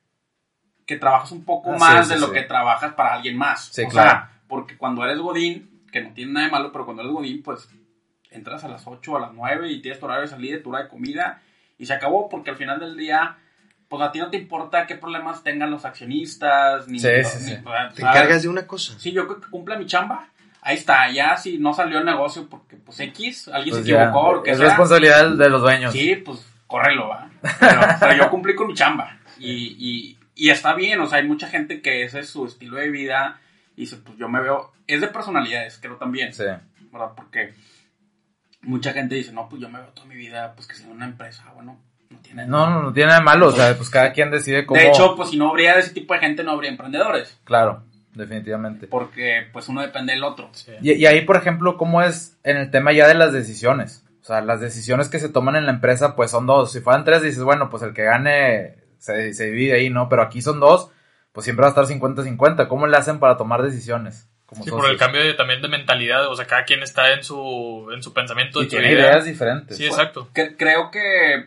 que 0.95 0.99
trabajas 0.99 1.33
un 1.33 1.45
poco 1.45 1.73
Ah, 1.75 1.79
más 1.79 2.07
sí, 2.07 2.13
de 2.15 2.17
sí, 2.17 2.21
lo 2.21 2.29
sí. 2.29 2.33
que 2.35 2.43
trabajas 2.43 2.93
para 2.95 3.15
alguien 3.15 3.37
más. 3.37 3.67
Sí, 3.73 3.83
o 3.83 3.89
claro. 3.89 4.11
sea, 4.11 4.31
porque 4.49 4.77
cuando 4.77 5.05
eres 5.05 5.19
Godín, 5.19 5.83
que 5.91 6.01
no 6.03 6.13
tiene 6.13 6.33
nada 6.33 6.47
de 6.47 6.53
malo, 6.53 6.73
pero 6.73 6.85
cuando 6.85 7.03
eres 7.03 7.13
Godín, 7.15 7.43
pues 7.43 7.69
entras 8.31 8.65
a 8.65 8.69
las 8.69 8.87
8 8.87 9.13
o 9.13 9.17
a 9.17 9.21
las 9.21 9.33
9 9.33 9.71
y 9.71 9.81
tienes 9.83 9.99
tu 10.01 10.07
horario 10.07 10.23
de 10.23 10.29
salida, 10.29 10.63
tu 10.63 10.71
hora 10.71 10.83
de 10.85 10.89
comida 10.89 11.41
y 11.79 11.87
se 11.87 11.93
acabó 11.95 12.29
porque 12.29 12.51
al 12.51 12.57
final 12.57 12.79
del 12.81 12.97
día, 12.97 13.37
pues 13.89 14.03
a 14.03 14.11
ti 14.13 14.19
no 14.21 14.31
te 14.31 14.37
importa 14.39 14.87
qué 14.87 14.95
problemas 14.97 15.43
tengan 15.43 15.71
los 15.71 15.85
accionistas, 15.85 16.87
ni... 16.89 16.99
Sí, 16.99 17.09
sí, 17.25 17.39
ni- 17.45 17.57
sí. 17.57 17.63
o 17.65 17.95
Te 17.95 18.03
encargas 18.03 18.43
de 18.43 18.49
una 18.49 18.67
cosa. 18.67 18.95
Sí, 18.99 19.13
yo 19.13 19.27
creo 19.27 19.41
que 19.41 19.51
cumpla 19.51 19.77
mi 19.79 19.87
chamba. 19.87 20.29
Ahí 20.63 20.77
está, 20.77 21.11
ya 21.11 21.37
si 21.37 21.59
no 21.59 21.75
salió 21.75 21.99
el 21.99 22.05
negocio 22.05 22.49
porque 22.49 22.77
pues 22.77 23.01
X, 23.01 23.49
alguien 23.49 23.75
Pues 23.75 23.85
se 23.85 23.91
ya, 23.93 24.05
equivocó, 24.05 24.33
lo 24.35 24.43
que 24.43 24.53
es 24.53 24.59
sea. 24.59 24.67
responsabilidad 24.69 25.31
de 25.31 25.49
los 25.51 25.61
dueños. 25.61 25.93
Sí, 25.93 26.15
pues 26.17 26.47
córrelo, 26.69 27.09
va. 27.09 27.29
Pero, 27.59 27.81
pero 27.99 28.15
yo 28.15 28.31
cumplí 28.31 28.55
con 28.55 28.69
mi 28.69 28.75
chamba. 28.75 29.19
Y, 29.39 29.51
y, 29.79 30.19
y 30.35 30.51
está 30.51 30.75
bien, 30.75 31.01
o 31.01 31.07
sea, 31.07 31.19
hay 31.19 31.27
mucha 31.27 31.49
gente 31.49 31.83
que 31.83 32.05
ese 32.05 32.21
es 32.21 32.31
su 32.31 32.47
estilo 32.47 32.77
de 32.77 32.91
vida. 32.91 33.41
Y 33.77 33.83
dice, 33.83 33.97
pues 33.97 34.17
yo 34.19 34.29
me 34.29 34.41
veo. 34.41 34.73
Es 34.87 35.01
de 35.01 35.09
personalidades, 35.09 35.79
creo 35.81 35.97
también. 35.97 36.33
Sí. 36.33 36.45
¿Verdad? 36.93 37.13
Porque 37.17 37.55
mucha 38.63 38.93
gente 38.93 39.15
dice, 39.15 39.33
no, 39.33 39.49
pues 39.49 39.61
yo 39.61 39.69
me 39.69 39.79
veo 39.79 39.89
toda 39.89 40.07
mi 40.07 40.17
vida, 40.17 40.53
pues 40.55 40.67
que 40.67 40.75
sea 40.75 40.89
una 40.89 41.07
empresa. 41.07 41.51
Bueno, 41.55 41.81
no 42.11 42.19
tiene. 42.19 42.47
No, 42.47 42.69
no, 42.69 42.83
no 42.83 42.93
tiene 42.93 43.09
nada 43.09 43.21
de 43.21 43.25
malo, 43.25 43.49
o 43.49 43.53
sea, 43.53 43.77
pues 43.77 43.91
cada 43.91 44.13
quien 44.13 44.31
decide 44.31 44.67
cómo. 44.67 44.81
De 44.81 44.89
hecho, 44.89 45.17
pues 45.17 45.31
si 45.31 45.37
no 45.37 45.51
habría 45.51 45.79
ese 45.79 45.93
tipo 45.93 46.15
de 46.15 46.21
gente, 46.21 46.45
no 46.45 46.53
habría 46.53 46.71
emprendedores. 46.71 47.39
Claro, 47.45 47.85
definitivamente. 48.15 48.87
Porque 48.87 49.49
pues 49.53 49.69
uno 49.69 49.81
depende 49.81 50.13
del 50.13 50.25
otro. 50.25 50.51
Sí. 50.53 50.73
Y, 50.81 50.93
y 50.93 51.07
ahí, 51.07 51.23
por 51.23 51.37
ejemplo, 51.37 51.77
¿cómo 51.77 52.03
es 52.03 52.39
en 52.45 52.57
el 52.57 52.71
tema 52.71 52.93
ya 52.93 53.09
de 53.09 53.15
las 53.15 53.33
decisiones? 53.33 54.05
O 54.23 54.25
sea, 54.25 54.41
las 54.41 54.61
decisiones 54.61 55.09
que 55.09 55.19
se 55.19 55.29
toman 55.29 55.57
en 55.57 55.67
la 55.67 55.73
empresa, 55.73 56.15
pues 56.15 56.31
son 56.31 56.47
dos. 56.47 56.73
Si 56.73 56.81
fueran 56.81 57.05
tres, 57.05 57.23
dices, 57.23 57.43
bueno, 57.43 57.69
pues 57.71 57.83
el 57.83 57.93
que 57.93 58.05
gane 58.05 58.82
se, 59.03 59.35
se 59.35 59.47
divide 59.47 59.75
ahí, 59.75 59.91
¿no? 59.91 60.09
Pero 60.09 60.23
aquí 60.23 60.41
son 60.43 60.61
dos, 60.61 60.91
pues 61.33 61.45
siempre 61.45 61.63
va 61.63 61.69
a 61.69 61.71
estar 61.71 61.85
50-50. 61.87 62.69
¿Cómo 62.69 62.87
le 62.87 62.97
hacen 62.97 63.19
para 63.19 63.37
tomar 63.37 63.63
decisiones? 63.63 64.29
Como 64.47 64.65
Sí, 64.65 64.71
por 64.71 64.89
el 64.89 64.99
cambio 64.99 65.23
de, 65.23 65.33
también 65.35 65.61
de 65.63 65.69
mentalidad, 65.69 66.27
o 66.29 66.37
sea, 66.37 66.47
cada 66.47 66.65
quien 66.65 66.83
está 66.83 67.13
en 67.15 67.25
su, 67.25 67.89
en 67.93 68.03
su 68.03 68.13
pensamiento, 68.13 68.61
Y 68.61 68.65
en 68.65 68.71
su 68.71 68.77
tiene 68.77 68.93
idea. 68.93 69.07
ideas 69.11 69.25
diferentes. 69.25 69.77
Sí, 69.77 69.87
exacto. 69.87 70.29
Que- 70.35 70.57
creo 70.57 70.91
que 70.91 71.47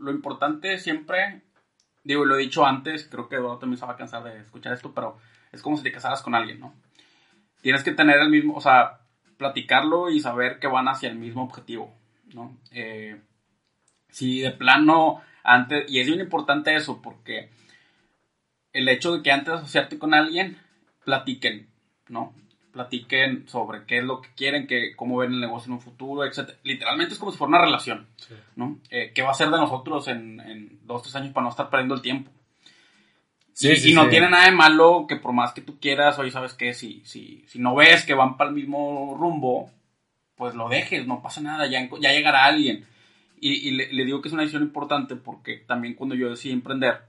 lo 0.00 0.10
importante 0.12 0.78
siempre, 0.78 1.42
digo, 2.04 2.24
y 2.24 2.28
lo 2.28 2.36
he 2.36 2.40
dicho 2.42 2.64
antes, 2.64 3.08
creo 3.10 3.28
que 3.28 3.34
Eduardo 3.36 3.58
también 3.58 3.78
se 3.78 3.84
va 3.86 3.92
a 3.92 3.96
cansar 3.96 4.22
de 4.24 4.38
escuchar 4.38 4.72
esto, 4.72 4.92
pero 4.94 5.18
es 5.52 5.60
como 5.60 5.76
si 5.76 5.82
te 5.82 5.90
casaras 5.92 6.22
con 6.22 6.34
alguien, 6.36 6.60
¿no? 6.60 6.72
Tienes 7.62 7.82
que 7.82 7.92
tener 7.92 8.20
el 8.20 8.30
mismo, 8.30 8.54
o 8.54 8.60
sea, 8.60 9.00
platicarlo 9.38 10.08
y 10.08 10.20
saber 10.20 10.58
que 10.60 10.68
van 10.68 10.86
hacia 10.88 11.08
el 11.08 11.16
mismo 11.16 11.42
objetivo, 11.42 11.94
¿no? 12.32 12.56
Eh, 12.70 13.20
si 14.08 14.40
de 14.40 14.52
plano, 14.52 15.20
antes, 15.46 15.90
y 15.90 16.00
es 16.00 16.06
bien 16.06 16.20
importante 16.20 16.74
eso, 16.74 17.00
porque 17.00 17.48
el 18.72 18.88
hecho 18.88 19.12
de 19.12 19.22
que 19.22 19.30
antes 19.30 19.46
de 19.46 19.58
asociarte 19.60 19.98
con 19.98 20.12
alguien, 20.12 20.58
platiquen, 21.04 21.68
¿no? 22.08 22.34
Platiquen 22.72 23.48
sobre 23.48 23.84
qué 23.86 23.98
es 23.98 24.04
lo 24.04 24.20
que 24.20 24.28
quieren, 24.36 24.66
que, 24.66 24.94
cómo 24.96 25.18
ven 25.18 25.32
el 25.32 25.40
negocio 25.40 25.68
en 25.68 25.74
un 25.74 25.80
futuro, 25.80 26.24
etc. 26.24 26.50
Literalmente 26.64 27.14
es 27.14 27.18
como 27.18 27.32
si 27.32 27.38
fuera 27.38 27.50
una 27.50 27.64
relación, 27.64 28.06
¿no? 28.56 28.78
Eh, 28.90 29.12
¿Qué 29.14 29.22
va 29.22 29.30
a 29.30 29.34
ser 29.34 29.48
de 29.50 29.56
nosotros 29.56 30.08
en, 30.08 30.40
en 30.40 30.80
dos, 30.82 31.02
tres 31.02 31.14
años 31.14 31.32
para 31.32 31.44
no 31.44 31.50
estar 31.50 31.70
perdiendo 31.70 31.94
el 31.94 32.02
tiempo? 32.02 32.30
Sí, 33.52 33.70
y, 33.70 33.76
sí, 33.76 33.92
y 33.92 33.94
no 33.94 34.04
sí. 34.04 34.10
tiene 34.10 34.28
nada 34.28 34.46
de 34.46 34.52
malo 34.52 35.06
que 35.08 35.16
por 35.16 35.32
más 35.32 35.52
que 35.54 35.62
tú 35.62 35.78
quieras, 35.80 36.18
oye, 36.18 36.30
¿sabes 36.30 36.52
qué? 36.52 36.74
Si, 36.74 37.02
si, 37.06 37.44
si 37.46 37.58
no 37.58 37.74
ves 37.76 38.04
que 38.04 38.14
van 38.14 38.36
para 38.36 38.50
el 38.50 38.56
mismo 38.56 39.16
rumbo, 39.18 39.70
pues 40.34 40.54
lo 40.54 40.68
dejes, 40.68 41.06
no 41.06 41.22
pasa 41.22 41.40
nada, 41.40 41.66
ya, 41.66 41.88
ya 42.00 42.12
llegará 42.12 42.44
alguien. 42.44 42.84
Y, 43.48 43.68
y 43.68 43.70
le, 43.72 43.92
le 43.92 44.04
digo 44.04 44.20
que 44.20 44.28
es 44.28 44.32
una 44.32 44.42
decisión 44.42 44.62
importante 44.64 45.14
porque 45.16 45.58
también 45.66 45.94
cuando 45.94 46.14
yo 46.14 46.30
decidí 46.30 46.52
emprender, 46.52 47.00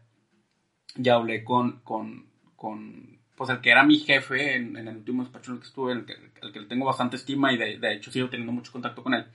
ya 0.95 1.15
hablé 1.15 1.43
con, 1.43 1.80
con, 1.84 2.26
con 2.56 3.17
pues 3.36 3.50
el 3.50 3.62
que 3.62 3.69
era 3.71 3.84
mi 3.84 3.97
jefe 4.00 4.56
en, 4.56 4.76
en 4.78 4.88
el 4.88 4.97
último 4.97 5.23
despacho 5.23 5.52
en 5.52 5.56
el 5.56 5.62
que 5.62 5.67
estuve, 5.67 5.93
el 5.93 6.06
que, 6.06 6.13
el 6.41 6.52
que 6.52 6.60
le 6.60 6.67
tengo 6.67 6.86
bastante 6.86 7.15
estima 7.15 7.52
y 7.54 7.58
de, 7.58 7.78
de 7.80 7.93
hecho 7.93 8.12
sigo 8.12 8.30
teniendo 8.30 8.52
mucho 8.54 8.71
contacto 8.71 9.02
con 9.04 9.13
él. 9.13 9.26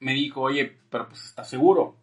Me 0.00 0.12
dijo, 0.12 0.42
oye, 0.42 0.76
pero 0.90 1.08
pues 1.08 1.24
estás 1.24 1.48
seguro 1.48 1.96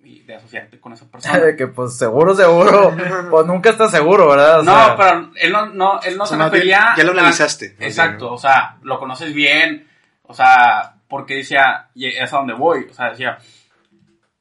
y 0.00 0.20
de 0.20 0.34
asociarte 0.36 0.78
con 0.78 0.92
esa 0.92 1.10
persona. 1.10 1.38
De 1.40 1.56
que, 1.56 1.66
pues, 1.66 1.96
seguro, 1.98 2.34
seguro. 2.34 2.94
pues 3.30 3.46
nunca 3.46 3.70
estás 3.70 3.90
seguro, 3.90 4.28
¿verdad? 4.28 4.60
O 4.60 4.62
no, 4.62 4.72
sea, 4.72 4.96
pero 4.96 5.30
él 5.34 5.52
no, 5.52 5.66
no, 5.66 6.00
él 6.02 6.16
no 6.16 6.24
O 6.24 6.26
sea, 6.26 6.38
se 6.38 6.44
refería. 6.44 6.94
ya 6.96 7.02
lo 7.04 7.10
a- 7.10 7.14
analizaste, 7.14 7.76
Exacto, 7.80 8.32
o 8.32 8.38
sea, 8.38 8.78
lo 8.82 8.98
conoces 9.00 9.34
bien, 9.34 9.88
o 10.22 10.34
sea, 10.34 10.95
porque 11.08 11.34
decía, 11.36 11.88
y 11.94 12.06
es 12.06 12.32
a 12.32 12.36
donde 12.38 12.54
voy, 12.54 12.86
o 12.90 12.94
sea, 12.94 13.10
decía, 13.10 13.38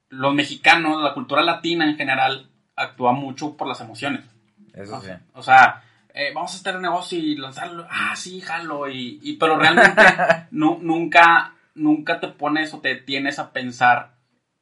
los 0.10 0.34
mexicanos, 0.34 1.02
la 1.02 1.14
cultura 1.14 1.42
latina 1.42 1.86
en 1.90 1.98
general, 1.98 2.48
actúa 2.76 3.12
mucho 3.14 3.56
por 3.58 3.68
las 3.68 3.82
emociones. 3.82 4.22
Eso 4.74 5.00
sí. 5.02 5.10
O 5.34 5.42
sea, 5.44 5.84
eh, 6.14 6.32
vamos 6.34 6.54
a 6.54 6.58
estar 6.58 6.76
en 6.76 6.82
negocio 6.82 7.18
y 7.18 7.36
lanzarlo, 7.36 7.88
ah, 7.90 8.16
sí, 8.16 8.42
jalo, 8.42 8.90
y, 8.90 9.20
y- 9.24 9.34
pero 9.38 9.58
realmente 9.58 10.02
nu- 10.52 10.80
nunca, 10.82 11.54
nunca 11.76 12.20
te 12.20 12.28
pones 12.30 12.74
o 12.74 12.80
te 12.80 12.96
tienes 12.96 13.40
a 13.40 13.52
pensar. 13.52 14.14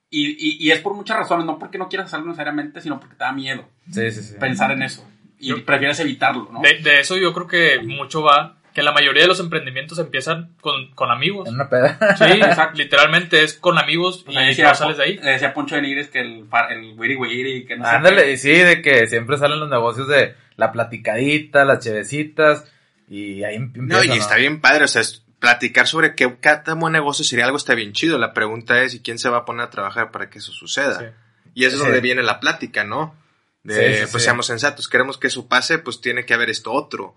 Y, 0.10 0.28
y, 0.32 0.68
y 0.68 0.72
es 0.72 0.80
por 0.82 0.94
muchas 0.94 1.18
razones, 1.18 1.46
no 1.46 1.58
porque 1.58 1.78
no 1.80 1.90
quieras 1.90 2.08
hacerlo 2.08 2.28
necesariamente, 2.28 2.82
sino 2.82 3.00
porque 3.00 3.16
te 3.16 3.24
da 3.24 3.32
miedo 3.32 3.68
Sí, 3.92 4.12
sí, 4.12 4.22
sí. 4.22 4.36
pensar 4.40 4.72
en 4.72 4.84
eso. 4.84 5.08
Y 5.40 5.48
Yo- 5.50 5.66
prefieres 5.66 6.00
evitarlo, 6.00 6.50
¿no? 6.52 6.62
De, 6.62 6.80
de 6.82 7.00
eso 7.00 7.18
yo 7.18 7.34
creo 7.34 7.48
que 7.48 7.80
mucho 7.84 8.22
va, 8.22 8.58
que 8.74 8.84
la 8.84 8.92
mayoría 8.92 9.24
de 9.24 9.28
los 9.28 9.40
emprendimientos 9.40 10.00
empiezan 10.00 10.56
con, 10.62 10.92
con 10.94 11.12
amigos. 11.12 11.48
En 11.48 11.56
una 11.56 11.70
peda. 11.70 11.98
Sí, 12.18 12.42
literalmente 12.76 13.44
es 13.44 13.54
con 13.54 13.78
amigos 13.78 14.24
Pues 14.26 14.58
y 14.58 14.62
no 14.62 14.76
sales 14.76 14.98
de 14.98 15.04
ahí. 15.04 15.18
le 15.18 15.32
decía 15.32 15.54
Poncho 15.54 15.76
de 15.76 15.82
Nigres 15.82 16.10
que 16.10 16.22
el, 16.22 16.46
el 16.70 16.94
wiri 16.98 17.16
wiri, 17.16 17.66
que 17.66 17.78
no 17.78 17.86
sé 17.86 17.96
Ándale, 17.96 18.32
y 18.32 18.38
sí, 18.38 18.52
de 18.52 18.82
que 18.82 19.08
siempre 19.08 19.38
salen 19.38 19.60
los 19.60 19.70
negocios 19.70 20.08
de 20.08 20.36
la 20.56 20.72
platicadita, 20.72 21.66
las 21.66 21.84
chevecitas, 21.84 22.66
y 23.08 23.44
ahí 23.44 23.56
empieza, 23.56 23.88
No, 23.88 24.04
y 24.04 24.18
está 24.18 24.36
bien 24.36 24.60
padre, 24.62 24.86
o 24.86 24.88
sea, 24.88 25.02
es 25.02 25.24
platicar 25.40 25.88
sobre 25.88 26.16
qué 26.16 26.38
cada 26.40 26.74
buen 26.76 26.94
negocio 26.94 27.26
sería 27.26 27.46
algo 27.46 27.58
está 27.58 27.76
bien 27.76 27.94
chido. 27.94 28.18
La 28.18 28.34
pregunta 28.34 28.82
es, 28.82 28.94
¿y 28.96 29.02
quién 29.02 29.20
se 29.20 29.30
va 29.30 29.40
a 29.40 29.46
poner 29.46 29.66
a 29.66 29.70
trabajar 29.70 30.10
para 30.12 30.30
que 30.30 30.40
eso 30.40 30.52
suceda? 30.52 31.00
Sí. 31.00 31.06
Y 31.54 31.66
eso 31.66 31.76
es 31.76 31.84
donde 31.84 32.02
viene 32.02 32.24
la 32.24 32.40
plática, 32.40 32.84
¿no? 32.84 33.16
De, 33.62 33.76
Sí, 33.76 33.94
sí, 33.96 34.08
pues 34.12 34.24
sí. 34.24 34.26
seamos 34.28 34.46
sensatos, 34.48 34.88
queremos 34.88 35.18
que 35.18 35.28
eso 35.28 35.48
pase, 35.48 35.80
pues 35.80 36.02
tiene 36.02 36.26
que 36.26 36.34
haber 36.34 36.50
esto 36.50 36.72
otro. 36.72 37.16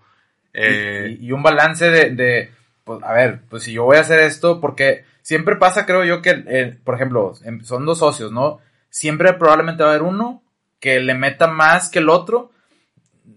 Eh, 0.53 1.17
y, 1.19 1.27
y 1.27 1.31
un 1.31 1.43
balance 1.43 1.89
de, 1.89 2.09
de, 2.11 2.51
pues, 2.83 3.03
a 3.03 3.13
ver, 3.13 3.41
pues 3.49 3.63
si 3.63 3.73
yo 3.73 3.83
voy 3.83 3.97
a 3.97 4.01
hacer 4.01 4.19
esto, 4.19 4.59
porque 4.61 5.03
siempre 5.21 5.57
pasa, 5.57 5.85
creo 5.85 6.05
yo, 6.05 6.21
que, 6.21 6.43
eh, 6.47 6.77
por 6.83 6.95
ejemplo, 6.95 7.33
em, 7.43 7.61
son 7.63 7.85
dos 7.85 7.99
socios, 7.99 8.31
¿no? 8.31 8.59
Siempre 8.89 9.33
probablemente 9.33 9.83
va 9.83 9.89
a 9.89 9.91
haber 9.93 10.03
uno 10.07 10.41
que 10.79 10.99
le 10.99 11.13
meta 11.13 11.47
más 11.47 11.89
que 11.89 11.99
el 11.99 12.09
otro, 12.09 12.51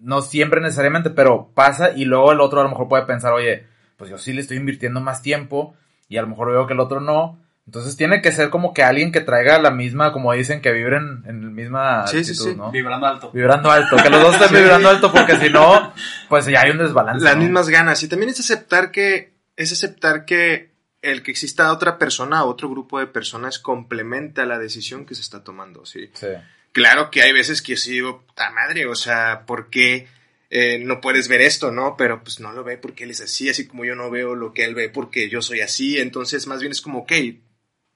no 0.01 0.23
siempre 0.23 0.61
necesariamente, 0.61 1.11
pero 1.11 1.51
pasa 1.55 1.91
y 1.91 2.05
luego 2.05 2.33
el 2.33 2.41
otro 2.41 2.61
a 2.61 2.63
lo 2.63 2.71
mejor 2.71 2.89
puede 2.89 3.07
pensar, 3.07 3.33
oye, 3.33 3.67
pues 3.97 4.09
yo 4.09 4.19
sí 4.19 4.33
le 4.33 4.41
estoy 4.41 4.57
invirtiendo 4.57 5.01
más 5.01 5.21
tiempo 5.21 5.75
y 6.09 6.17
a 6.17 6.23
lo 6.23 6.29
mejor 6.29 6.53
veo 6.53 6.67
que 6.67 6.75
el 6.75 6.81
otro 6.81 7.01
no. 7.01 7.39
Entonces 7.71 7.97
tiene 7.97 8.21
que 8.21 8.33
ser 8.33 8.51
como 8.51 8.75
que 8.75 8.83
alguien 8.83 9.13
que 9.13 9.21
traiga 9.21 9.61
la 9.61 9.71
misma, 9.71 10.13
como 10.13 10.33
dicen, 10.33 10.61
que 10.61 10.73
vibren 10.73 11.23
en 11.25 11.45
la 11.45 11.51
misma 11.51 12.05
Sí, 12.09 12.17
actitud, 12.17 12.51
sí. 12.51 12.55
¿no? 12.57 12.73
Vibrando 12.73 13.07
alto. 13.07 13.31
Vibrando 13.31 13.71
alto, 13.71 13.97
que 13.97 14.11
los 14.11 14.21
dos 14.21 14.35
estén 14.35 14.53
vibrando 14.61 14.89
alto 14.89 15.13
porque 15.13 15.37
si 15.37 15.51
no, 15.51 15.95
pues 16.29 16.47
ya 16.47 16.63
hay 16.63 16.73
un 16.73 16.79
desbalance. 16.79 17.25
Las 17.25 17.37
¿no? 17.37 17.45
mismas 17.45 17.69
ganas. 17.69 18.03
Y 18.03 18.09
también 18.09 18.31
es 18.31 18.41
aceptar 18.41 18.91
que, 18.91 19.35
es 19.55 19.71
aceptar 19.71 20.25
que 20.25 20.73
el 21.01 21.23
que 21.23 21.31
exista 21.31 21.71
otra 21.71 21.97
persona, 21.97 22.43
otro 22.43 22.69
grupo 22.69 22.99
de 22.99 23.07
personas, 23.07 23.61
complementa 23.61 24.45
la 24.47 24.59
decisión 24.59 25.07
que 25.07 25.15
se 25.15 25.21
está 25.21 25.45
tomando, 25.45 25.87
¿sí? 25.87 26.11
Sí. 26.15 26.27
Claro 26.73 27.13
que 27.13 27.23
hay 27.23 27.33
veces 27.33 27.63
que 27.63 27.75
yo 27.75 27.79
sí 27.79 27.93
digo, 27.93 28.27
puta 28.27 28.51
madre, 28.51 28.87
o 28.87 28.97
sea, 28.97 29.45
¿por 29.47 29.71
qué 29.71 30.09
eh, 30.51 30.81
no 30.81 31.01
puedes 31.01 31.29
ver 31.29 31.41
esto, 31.41 31.71
no? 31.71 31.95
Pero 31.97 32.21
pues 32.25 32.41
no 32.41 32.51
lo 32.51 32.65
ve 32.65 32.79
porque 32.79 33.05
él 33.05 33.13
es 33.13 33.21
así, 33.21 33.49
así 33.49 33.69
como 33.69 33.85
yo 33.85 33.95
no 33.95 34.11
veo 34.11 34.35
lo 34.35 34.53
que 34.53 34.65
él 34.65 34.75
ve 34.75 34.89
porque 34.89 35.29
yo 35.29 35.41
soy 35.41 35.61
así. 35.61 36.01
Entonces, 36.01 36.49
más 36.49 36.59
bien 36.59 36.73
es 36.73 36.81
como, 36.81 37.03
ok, 37.03 37.13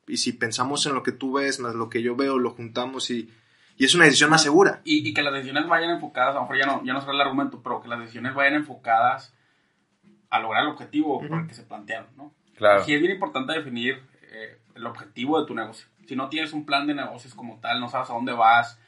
y 0.06 0.16
si 0.18 0.32
pensamos 0.32 0.84
en 0.86 0.94
lo 0.94 1.02
que 1.02 1.12
tú 1.12 1.32
ves 1.32 1.60
más 1.60 1.74
lo 1.74 1.88
que 1.88 2.02
yo 2.02 2.16
veo, 2.16 2.38
lo 2.38 2.50
juntamos 2.50 3.10
y, 3.10 3.30
y 3.76 3.84
es 3.84 3.94
una 3.94 4.04
decisión 4.04 4.30
más 4.30 4.42
segura. 4.42 4.80
Y, 4.84 5.08
y 5.08 5.14
que 5.14 5.22
las 5.22 5.32
decisiones 5.32 5.66
vayan 5.66 5.90
enfocadas, 5.90 6.30
a 6.32 6.34
lo 6.34 6.40
mejor 6.42 6.58
ya 6.58 6.66
no, 6.66 6.84
ya 6.84 6.92
no 6.92 7.00
será 7.00 7.12
el 7.14 7.20
argumento, 7.20 7.60
pero 7.62 7.80
que 7.80 7.88
las 7.88 8.00
decisiones 8.00 8.34
vayan 8.34 8.54
enfocadas 8.54 9.34
a 10.30 10.38
lograr 10.40 10.64
el 10.64 10.70
objetivo 10.70 11.20
por 11.20 11.40
el 11.40 11.46
que 11.46 11.54
se 11.54 11.62
plantearon, 11.62 12.08
¿no? 12.16 12.32
Claro. 12.56 12.84
Sí 12.84 12.94
es 12.94 13.00
bien 13.00 13.12
importante 13.12 13.52
definir 13.52 14.02
eh, 14.32 14.58
el 14.74 14.86
objetivo 14.86 15.40
de 15.40 15.46
tu 15.46 15.54
negocio. 15.54 15.86
Si 16.06 16.16
no 16.16 16.28
tienes 16.28 16.52
un 16.52 16.66
plan 16.66 16.86
de 16.86 16.94
negocios 16.94 17.34
como 17.34 17.58
tal, 17.60 17.80
no 17.80 17.88
sabes 17.88 18.10
a 18.10 18.14
dónde 18.14 18.32
vas, 18.32 18.78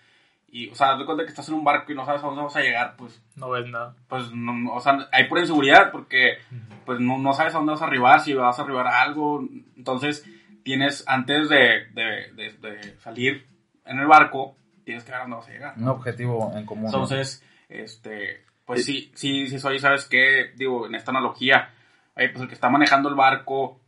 y, 0.48 0.68
o 0.70 0.74
sea, 0.74 0.96
de 0.96 1.04
cuenta 1.04 1.24
que 1.24 1.30
estás 1.30 1.48
en 1.48 1.54
un 1.54 1.64
barco 1.64 1.90
y 1.90 1.94
no 1.94 2.04
sabes 2.04 2.22
a 2.22 2.26
dónde 2.26 2.42
vas 2.42 2.56
a 2.56 2.60
llegar, 2.60 2.94
pues, 2.96 3.20
No 3.34 3.50
ves 3.50 3.66
nada. 3.68 3.94
pues, 4.08 4.30
no, 4.32 4.52
no, 4.52 4.74
o 4.74 4.80
sea, 4.80 5.08
hay 5.12 5.28
pura 5.28 5.40
inseguridad 5.40 5.90
porque, 5.90 6.38
pues, 6.84 7.00
no, 7.00 7.18
no 7.18 7.32
sabes 7.32 7.54
a 7.54 7.58
dónde 7.58 7.72
vas 7.72 7.82
a 7.82 7.86
arribar, 7.86 8.20
si 8.20 8.32
vas 8.34 8.58
a 8.58 8.62
arribar 8.62 8.86
a 8.86 9.02
algo. 9.02 9.44
Entonces, 9.76 10.24
tienes, 10.66 11.04
antes 11.06 11.48
de, 11.48 11.86
de, 11.94 12.32
de, 12.34 12.52
de 12.60 12.98
salir 12.98 13.46
en 13.84 14.00
el 14.00 14.06
barco, 14.08 14.56
tienes 14.84 15.04
que 15.04 15.12
ver 15.12 15.20
dónde 15.20 15.36
vas 15.36 15.46
a 15.48 15.52
llegar. 15.52 15.74
Un 15.76 15.86
objetivo 15.88 16.52
en 16.56 16.66
común. 16.66 16.86
¿no? 16.86 16.88
Entonces, 16.88 17.40
este, 17.68 18.44
pues 18.64 18.84
sí, 18.84 19.12
sí, 19.14 19.46
sí 19.46 19.60
soy, 19.60 19.78
¿sabes 19.78 20.06
qué? 20.06 20.50
Digo, 20.56 20.86
en 20.88 20.96
esta 20.96 21.12
analogía, 21.12 21.70
oye, 22.16 22.30
pues 22.30 22.42
el 22.42 22.48
que 22.48 22.54
está 22.54 22.68
manejando 22.68 23.08
el 23.08 23.14
barco, 23.14 23.80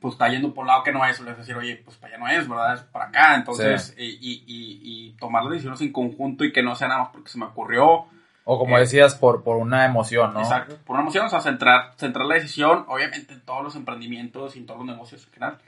pues 0.00 0.14
está 0.14 0.28
yendo 0.30 0.54
por 0.54 0.62
un 0.62 0.68
lado 0.68 0.82
que 0.82 0.92
no 0.92 1.04
es, 1.04 1.20
le 1.20 1.26
vas 1.26 1.36
a 1.36 1.40
decir, 1.42 1.56
oye, 1.56 1.76
pues 1.84 1.98
para 1.98 2.14
allá 2.14 2.24
no 2.24 2.30
es, 2.30 2.48
¿verdad? 2.48 2.74
Es 2.74 2.80
para 2.84 3.04
acá. 3.08 3.34
Entonces, 3.36 3.94
y, 3.98 4.06
y, 4.06 4.44
y, 4.46 4.80
y 4.82 5.12
tomar 5.18 5.42
las 5.42 5.52
decisiones 5.52 5.82
en 5.82 5.92
conjunto 5.92 6.42
y 6.44 6.52
que 6.52 6.62
no 6.62 6.74
sea 6.74 6.88
nada 6.88 7.00
más 7.00 7.10
porque 7.12 7.28
se 7.28 7.38
me 7.38 7.44
ocurrió. 7.44 8.06
O 8.44 8.58
como 8.58 8.78
Eh, 8.78 8.80
decías, 8.80 9.14
por, 9.14 9.42
por 9.42 9.56
una 9.58 9.84
emoción, 9.84 10.32
¿no? 10.32 10.40
Exacto. 10.40 10.78
Por 10.86 10.94
una 10.94 11.02
emoción, 11.02 11.26
o 11.26 11.28
sea, 11.28 11.42
centrar, 11.42 11.92
centrar 11.98 12.24
la 12.24 12.36
decisión, 12.36 12.86
obviamente 12.88 13.34
en 13.34 13.42
todos 13.44 13.62
los 13.62 13.76
emprendimientos 13.76 14.56
y 14.56 14.60
en 14.60 14.66
todos 14.66 14.78
los 14.78 14.86
negocios 14.88 15.26
en 15.26 15.32
general. 15.34 15.58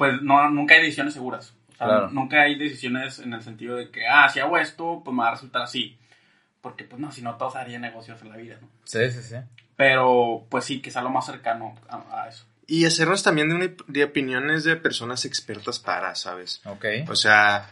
Pues 0.00 0.22
no, 0.22 0.48
nunca 0.48 0.76
hay 0.76 0.80
decisiones 0.80 1.12
seguras. 1.12 1.52
O 1.74 1.76
sea, 1.76 1.86
Claro. 1.86 2.10
nunca 2.10 2.40
hay 2.40 2.54
decisiones 2.58 3.18
en 3.18 3.34
el 3.34 3.42
sentido 3.42 3.76
de 3.76 3.90
que, 3.90 4.06
ah, 4.08 4.30
si 4.30 4.40
hago 4.40 4.56
esto, 4.56 5.02
pues 5.04 5.14
me 5.14 5.22
va 5.22 5.28
a 5.28 5.32
resultar 5.32 5.60
así. 5.60 5.98
Porque, 6.62 6.84
pues 6.84 6.98
no, 7.02 7.12
si 7.12 7.20
no, 7.20 7.36
todos 7.36 7.54
harían 7.56 7.82
negocios 7.82 8.18
en 8.22 8.30
la 8.30 8.36
vida, 8.38 8.56
¿no? 8.62 8.68
Sí, 8.84 9.10
sí, 9.10 9.22
sí. 9.22 9.34
Pero, 9.76 10.46
pues 10.48 10.64
sí, 10.64 10.80
que 10.80 10.90
sea 10.90 11.02
lo 11.02 11.10
más 11.10 11.26
cercano 11.26 11.74
a, 11.90 12.22
a 12.22 12.28
eso. 12.30 12.46
Y 12.66 12.86
hacernos 12.86 13.22
también 13.22 13.50
de, 13.50 13.54
una- 13.56 13.74
de 13.88 14.04
opiniones 14.04 14.64
de 14.64 14.76
personas 14.76 15.26
expertas 15.26 15.78
para, 15.78 16.14
¿sabes? 16.14 16.62
Ok. 16.64 16.84
O 17.08 17.14
sea, 17.16 17.68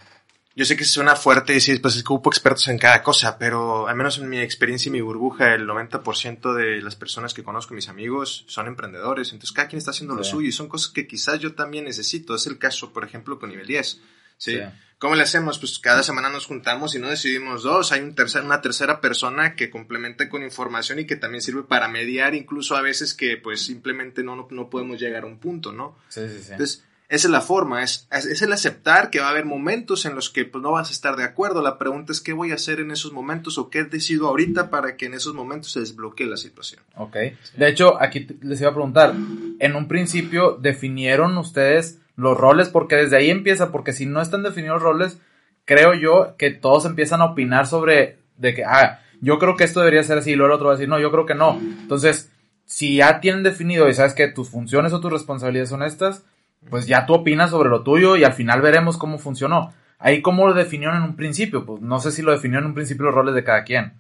yo 0.59 0.65
sé 0.65 0.77
que 0.77 0.85
suena 0.85 1.15
fuerte 1.15 1.53
decir, 1.53 1.81
pues 1.81 1.95
es 1.95 2.03
que 2.03 2.13
hubo 2.13 2.29
expertos 2.29 2.67
en 2.67 2.79
cada 2.79 3.01
cosa, 3.05 3.39
pero 3.39 3.87
al 3.87 3.95
menos 3.95 4.19
en 4.19 4.29
mi 4.29 4.41
experiencia 4.41 4.89
y 4.89 4.93
mi 4.93 5.01
burbuja, 5.01 5.55
el 5.55 5.69
90% 5.69 6.53
de 6.53 6.83
las 6.83 6.97
personas 6.97 7.33
que 7.33 7.45
conozco, 7.45 7.75
mis 7.75 7.89
amigos, 7.89 8.45
son 8.49 8.67
emprendedores. 8.67 9.33
Entonces, 9.33 9.53
cada 9.53 9.69
quien 9.69 9.79
está 9.79 9.93
haciendo 9.93 10.17
lo 10.17 10.25
Sí. 10.25 10.33
suyo 10.33 10.49
y 10.49 10.53
son 10.53 10.69
cosas 10.69 10.93
que 10.93 11.07
quizás 11.07 11.39
yo 11.39 11.55
también 11.55 11.85
necesito. 11.85 12.35
Es 12.35 12.49
el 12.49 12.59
caso, 12.59 12.93
por 12.93 13.05
ejemplo, 13.05 13.39
con 13.39 13.51
nivel 13.51 13.69
10. 13.69 14.01
¿sí? 14.37 14.57
Sí. 14.57 14.61
¿Cómo 14.99 15.15
le 15.15 15.23
hacemos? 15.23 15.61
Pues 15.61 15.79
cada 15.79 16.03
semana 16.03 16.29
nos 16.29 16.47
juntamos 16.47 16.93
y 16.97 16.99
no 16.99 17.09
decidimos 17.09 17.63
dos. 17.63 17.93
Hay 17.93 18.01
un 18.01 18.17
tercer, 18.17 18.43
una 18.43 18.61
tercera 18.61 19.01
persona 19.01 19.55
que 19.55 19.71
complementa 19.71 20.29
con 20.29 20.43
información 20.43 20.99
y 20.99 21.07
que 21.07 21.15
también 21.15 21.41
sirve 21.41 21.63
para 21.63 21.87
mediar, 21.87 22.35
incluso 22.35 22.77
a 22.77 22.83
veces 22.83 23.15
que 23.15 23.37
pues 23.37 23.65
simplemente 23.65 24.25
no, 24.25 24.35
no, 24.35 24.49
no 24.51 24.69
podemos 24.69 24.99
llegar 24.99 25.23
a 25.23 25.27
un 25.27 25.39
punto, 25.39 25.71
¿no? 25.71 25.97
Sí, 26.09 26.23
sí, 26.29 26.39
sí. 26.43 26.51
Entonces, 26.51 26.85
esa 27.09 27.29
es 27.29 27.33
la 27.33 27.41
forma, 27.41 27.83
es, 27.83 28.07
es, 28.11 28.43
el 28.43 28.53
aceptar 28.53 29.09
que 29.09 29.21
va 29.21 29.29
a 29.29 29.31
haber 29.31 29.47
momentos 29.47 30.05
en 30.05 30.15
los 30.15 30.29
que 30.29 30.45
pues, 30.45 30.63
no 30.63 30.73
vas 30.73 30.91
a 30.91 30.93
estar 30.93 31.17
de 31.17 31.25
acuerdo. 31.25 31.63
La 31.63 31.79
pregunta 31.79 32.13
es 32.13 32.21
qué 32.21 32.35
voy 32.35 32.51
a 32.51 32.57
hacer 32.57 32.81
en 32.81 32.91
esos 32.91 33.13
momentos 33.13 33.57
o 33.57 33.71
qué 33.71 33.85
decido 33.85 34.29
ahorita 34.29 34.69
para 34.69 34.97
que 34.97 35.07
en 35.07 35.15
esos 35.15 35.35
momentos 35.35 35.73
se 35.73 35.81
desbloquee 35.81 36.27
la 36.27 36.37
situación. 36.37 36.83
Ok. 36.97 37.17
De 37.57 37.69
hecho, 37.69 38.01
aquí 38.01 38.27
les 38.43 38.61
iba 38.61 38.71
a 38.71 38.75
preguntar, 38.75 39.15
en 39.59 39.75
un 39.75 39.89
principio 39.89 40.59
definieron 40.61 41.39
ustedes 41.39 41.99
los 42.15 42.37
roles, 42.37 42.69
porque 42.69 42.97
desde 42.97 43.17
ahí 43.17 43.31
empieza, 43.31 43.73
porque 43.73 43.95
si 43.95 44.05
no 44.05 44.21
están 44.21 44.43
definidos 44.43 44.83
los 44.83 44.83
roles, 44.83 45.19
creo 45.65 45.95
yo 45.95 46.35
que 46.37 46.51
todos 46.51 46.85
empiezan 46.85 47.23
a 47.23 47.27
opinar 47.27 47.67
sobre, 47.67 48.19
de 48.37 48.55
que, 48.55 48.65
ah, 48.65 49.01
yo 49.23 49.39
creo 49.39 49.57
que 49.57 49.65
esto 49.65 49.81
debería 49.81 50.03
ser 50.03 50.19
así, 50.19 50.33
y 50.33 50.35
luego 50.35 50.53
el 50.53 50.57
otro 50.57 50.67
va 50.67 50.75
a 50.75 50.77
decir, 50.77 50.89
no, 50.91 51.01
yo 51.01 51.11
creo 51.11 51.25
que 51.25 51.35
no. 51.35 51.59
Entonces, 51.59 52.31
si 52.67 52.97
ya 52.97 53.21
tienen 53.21 53.45
definido 53.45 53.89
y 53.89 53.95
sabes 53.95 54.13
que 54.13 54.29
tus 54.29 54.51
funciones 54.51 54.93
o 54.93 55.01
tus 55.01 55.13
responsabilidades 55.13 55.71
son 55.71 55.83
estas, 55.83 56.25
pues 56.71 56.87
ya 56.87 57.07
tú 57.07 57.15
opinas 57.15 57.51
sobre 57.51 57.69
lo 57.71 57.83
tuyo 57.83 58.17
y 58.17 58.25
al 58.25 58.33
final 58.35 58.61
veremos 58.61 58.97
cómo 58.97 59.19
funcionó. 59.19 59.73
Ahí 59.99 60.23
cómo 60.23 60.47
lo 60.47 60.55
definieron 60.55 60.97
en 60.99 61.03
un 61.03 61.17
principio, 61.17 61.65
pues 61.67 61.81
no 61.83 61.99
sé 62.01 62.13
si 62.13 62.23
lo 62.23 62.31
definieron 62.33 62.65
en 62.65 62.69
un 62.71 62.75
principio 62.75 63.07
los 63.07 63.15
roles 63.15 63.35
de 63.35 63.45
cada 63.45 63.65
quien. 63.65 63.95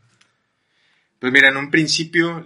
Pues 1.18 1.32
mira, 1.32 1.48
en 1.48 1.56
un 1.56 1.70
principio, 1.70 2.44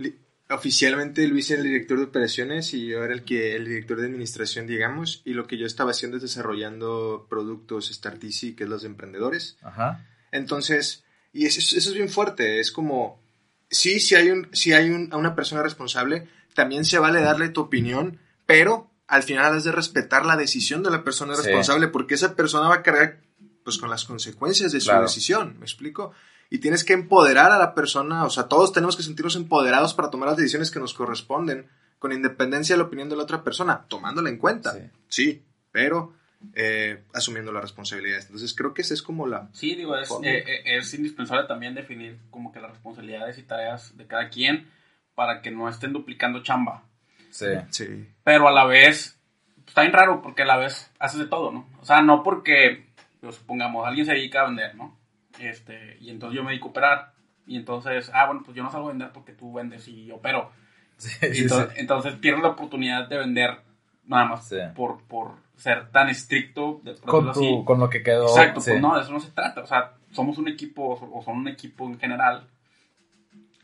oficialmente 0.49 1.27
Luis 1.27 1.51
era 1.51 1.61
el 1.61 1.67
director 1.69 1.99
de 1.99 2.05
operaciones 2.05 2.73
y 2.75 2.87
yo 2.87 3.05
era 3.05 3.13
el, 3.15 3.25
que, 3.25 3.55
el 3.57 3.67
director 3.67 4.01
de 4.01 4.07
administración, 4.07 4.67
digamos, 4.67 5.23
y 5.25 5.35
lo 5.35 5.47
que 5.47 5.59
yo 5.59 5.67
estaba 5.67 5.91
haciendo 5.91 6.17
es 6.17 6.23
desarrollando 6.23 7.27
productos 7.29 7.91
Start 7.93 8.23
Easy, 8.25 8.55
que 8.55 8.65
es 8.65 8.71
los 8.71 8.83
de 8.83 8.89
emprendedores. 8.89 9.59
Ajá. 9.63 10.07
Entonces, 10.31 11.05
y 11.35 11.45
eso, 11.47 11.59
eso 11.61 11.91
es 11.91 11.95
bien 11.95 12.09
fuerte, 12.09 12.61
es 12.61 12.73
como, 12.73 13.21
sí, 13.71 14.01
si 14.01 14.15
hay, 14.15 14.31
un, 14.31 14.49
si 14.53 14.73
hay 14.73 14.89
un- 14.91 15.13
una 15.15 15.35
persona 15.35 15.63
responsable, 15.63 16.27
también 16.55 16.85
se 16.87 16.99
vale 16.99 17.21
darle 17.21 17.51
tu 17.51 17.61
opinión, 17.63 18.19
pero 18.47 18.91
al 19.13 19.23
final 19.23 19.55
has 19.55 19.65
de 19.65 19.73
respetar 19.73 20.25
la 20.25 20.37
decisión 20.37 20.83
de 20.83 20.91
la 20.91 21.05
persona 21.05 21.35
Sí. 21.35 21.43
responsable, 21.43 21.89
porque 21.89 22.15
esa 22.15 22.35
persona 22.35 22.69
va 22.69 22.77
a 22.77 22.83
cargar 22.83 23.21
pues 23.65 23.79
con 23.79 23.91
las 23.91 24.05
consecuencias 24.05 24.73
de 24.73 24.81
su 24.81 24.89
Claro. 24.89 25.03
decisión, 25.03 25.57
¿me 25.59 25.65
explico? 25.67 26.13
Y 26.51 26.59
tienes 26.59 26.83
que 26.85 26.95
empoderar 26.95 27.53
a 27.53 27.59
la 27.59 27.75
persona, 27.75 28.25
o 28.25 28.31
sea, 28.31 28.49
todos 28.49 28.73
tenemos 28.73 28.97
que 28.97 29.03
sentirnos 29.05 29.37
empoderados 29.37 29.95
para 29.95 30.11
tomar 30.11 30.29
las 30.31 30.37
decisiones 30.39 30.71
que 30.71 30.81
nos 30.81 30.95
corresponden, 30.95 31.69
con 31.99 32.11
independencia 32.13 32.75
de 32.75 32.79
la 32.83 32.89
opinión 32.89 33.09
de 33.09 33.15
la 33.17 33.23
otra 33.23 33.45
persona, 33.45 33.85
tomándola 33.89 34.29
en 34.31 34.39
cuenta, 34.39 34.73
Sí. 34.73 34.81
sí, 35.09 35.43
pero 35.71 36.15
eh, 36.55 37.05
asumiendo 37.15 37.53
la 37.53 37.61
responsabilidad. 37.61 38.19
Entonces 38.23 38.53
creo 38.55 38.75
que 38.75 38.83
esa 38.83 38.95
es 38.95 39.03
como 39.03 39.29
la, 39.29 39.49
Sí, 39.53 39.77
digo, 39.77 39.97
es, 39.97 40.11
eh, 40.25 40.39
eh, 40.45 40.63
es 40.79 40.93
indispensable 40.95 41.47
también 41.47 41.75
definir 41.77 42.19
como 42.31 42.51
que 42.53 42.59
las 42.61 42.71
responsabilidades 42.73 43.39
y 43.39 43.43
tareas 43.45 43.97
de 43.97 44.07
cada 44.09 44.29
quien 44.29 44.69
para 45.15 45.41
que 45.43 45.53
no 45.53 45.69
estén 45.69 45.93
duplicando 45.93 46.43
chamba. 46.43 46.83
Sí. 47.33 47.47
Sí. 47.71 48.09
Pero 48.25 48.47
a 48.47 48.53
la 48.53 48.65
vez, 48.67 49.19
pues, 49.57 49.69
está 49.69 49.81
bien 49.83 49.93
raro 49.93 50.23
porque 50.23 50.43
a 50.43 50.47
la 50.47 50.57
vez 50.59 50.91
haces 50.99 51.19
de 51.19 51.27
todo, 51.27 51.51
¿no? 51.51 51.67
O 51.81 51.85
sea, 51.85 52.03
no 52.03 52.23
porque, 52.23 52.87
pues, 53.21 53.35
supongamos, 53.37 53.87
alguien 53.87 54.07
se 54.07 54.13
dedica 54.13 54.43
a 54.43 54.47
vender, 54.47 54.75
¿no? 54.77 54.97
Este, 55.41 55.97
y 56.01 56.11
entonces 56.11 56.37
yo 56.37 56.45
me 56.45 56.51
dedico 56.51 56.69
a 56.69 56.71
operar. 56.71 57.13
Y 57.47 57.57
entonces, 57.57 58.11
ah, 58.15 58.27
bueno, 58.27 58.43
pues 58.45 58.57
yo 58.57 58.63
no 58.63 58.71
salgo 58.71 58.87
a 58.89 58.93
vender 58.93 59.11
porque 59.13 59.33
tú 59.33 59.53
vendes 59.53 59.89
y 59.89 60.07
yo 60.07 60.17
opero. 60.17 60.53
Sí, 60.99 61.09
Y 61.31 61.35
sí, 61.35 61.43
entonces, 61.43 61.73
sí. 61.75 61.81
entonces 61.81 62.15
pierdes 62.17 62.43
la 62.43 62.51
oportunidad 62.51 63.09
de 63.09 63.19
vender 63.19 63.59
nada 64.05 64.27
más 64.27 64.47
Sí. 64.49 64.59
por, 64.77 65.03
por 65.05 65.33
ser 65.57 65.91
tan 65.91 66.09
estricto. 66.11 66.81
de- 66.85 66.95
por 66.95 67.11
Con, 67.11 67.33
tu, 67.33 67.65
con 67.65 67.81
lo 67.81 67.89
que 67.91 68.03
quedó. 68.03 68.29
Exacto, 68.29 68.61
sí. 68.61 68.71
pues 68.71 68.83
no, 68.83 68.95
de 68.95 69.03
eso 69.03 69.13
no 69.13 69.19
se 69.21 69.31
trata. 69.31 69.63
O 69.63 69.67
sea, 69.67 69.95
somos 70.13 70.39
un 70.39 70.47
equipo, 70.49 70.91
o 71.13 71.23
son 71.25 71.39
un 71.39 71.49
equipo 71.49 71.87
en 71.87 71.99
general, 71.99 72.47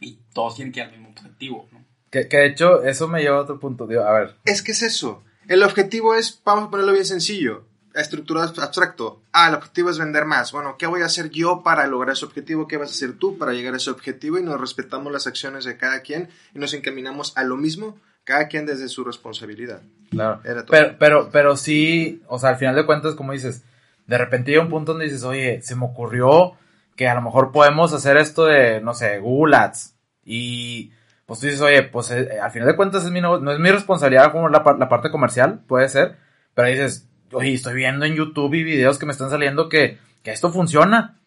y 0.00 0.16
todos 0.32 0.56
tienen 0.56 0.72
que 0.72 0.80
ir 0.80 0.86
al 0.86 0.92
mismo 0.92 1.10
objetivo, 1.10 1.68
¿no? 1.72 1.84
Que, 2.10 2.28
que 2.28 2.36
de 2.38 2.46
hecho, 2.46 2.82
eso 2.82 3.08
me 3.08 3.20
lleva 3.20 3.38
a 3.38 3.42
otro 3.42 3.58
punto. 3.60 3.86
Digo, 3.86 4.02
a 4.02 4.12
ver, 4.12 4.36
Es 4.44 4.62
que 4.62 4.72
es 4.72 4.82
eso. 4.82 5.22
El 5.46 5.62
objetivo 5.62 6.14
es, 6.14 6.40
vamos 6.44 6.68
a 6.68 6.70
ponerlo 6.70 6.92
bien 6.92 7.04
sencillo, 7.04 7.64
estructurado 7.94 8.52
abstracto. 8.62 9.22
Ah, 9.32 9.48
el 9.48 9.54
objetivo 9.54 9.90
es 9.90 9.98
vender 9.98 10.24
más. 10.24 10.52
Bueno, 10.52 10.76
¿qué 10.78 10.86
voy 10.86 11.02
a 11.02 11.06
hacer 11.06 11.30
yo 11.30 11.62
para 11.62 11.86
lograr 11.86 12.14
ese 12.14 12.24
objetivo? 12.24 12.68
¿Qué 12.68 12.76
vas 12.76 12.90
a 12.90 12.92
hacer 12.92 13.14
tú 13.14 13.38
para 13.38 13.52
llegar 13.52 13.74
a 13.74 13.78
ese 13.78 13.90
objetivo? 13.90 14.38
Y 14.38 14.42
nos 14.42 14.60
respetamos 14.60 15.12
las 15.12 15.26
acciones 15.26 15.64
de 15.64 15.76
cada 15.76 16.00
quien 16.02 16.28
y 16.54 16.58
nos 16.58 16.74
encaminamos 16.74 17.36
a 17.36 17.44
lo 17.44 17.56
mismo, 17.56 17.98
cada 18.24 18.48
quien 18.48 18.66
desde 18.66 18.88
su 18.88 19.04
responsabilidad. 19.04 19.82
claro. 20.10 20.40
Era 20.44 20.66
todo. 20.66 20.70
Pero, 20.70 20.96
pero, 20.98 21.30
pero 21.30 21.56
sí, 21.56 22.22
o 22.28 22.38
sea, 22.38 22.50
al 22.50 22.56
final 22.56 22.76
de 22.76 22.86
cuentas, 22.86 23.14
como 23.14 23.32
dices, 23.32 23.62
de 24.06 24.18
repente 24.18 24.50
llega 24.50 24.62
un 24.62 24.70
punto 24.70 24.92
donde 24.92 25.06
dices, 25.06 25.24
oye, 25.24 25.62
se 25.62 25.76
me 25.76 25.86
ocurrió 25.86 26.52
que 26.96 27.08
a 27.08 27.14
lo 27.14 27.22
mejor 27.22 27.52
podemos 27.52 27.92
hacer 27.92 28.16
esto 28.16 28.44
de, 28.44 28.80
no 28.80 28.92
sé, 28.92 29.18
Google 29.18 29.56
Ads. 29.56 29.94
Y 30.24 30.92
pues 31.28 31.40
tú 31.40 31.46
dices, 31.46 31.60
oye, 31.60 31.82
pues 31.82 32.10
eh, 32.10 32.40
al 32.42 32.50
final 32.50 32.68
de 32.68 32.74
cuentas 32.74 33.04
es 33.04 33.10
mi 33.10 33.20
negocio, 33.20 33.44
no 33.44 33.52
es 33.52 33.58
mi 33.58 33.70
responsabilidad 33.70 34.32
como 34.32 34.48
la, 34.48 34.64
la 34.78 34.88
parte 34.88 35.10
comercial, 35.10 35.60
puede 35.66 35.86
ser, 35.90 36.16
pero 36.54 36.68
dices, 36.68 37.06
oye, 37.32 37.52
estoy 37.52 37.74
viendo 37.74 38.06
en 38.06 38.14
YouTube 38.14 38.54
y 38.54 38.64
videos 38.64 38.98
que 38.98 39.04
me 39.04 39.12
están 39.12 39.28
saliendo 39.28 39.68
que, 39.68 39.98
que 40.22 40.30
esto 40.30 40.50
funciona, 40.50 41.18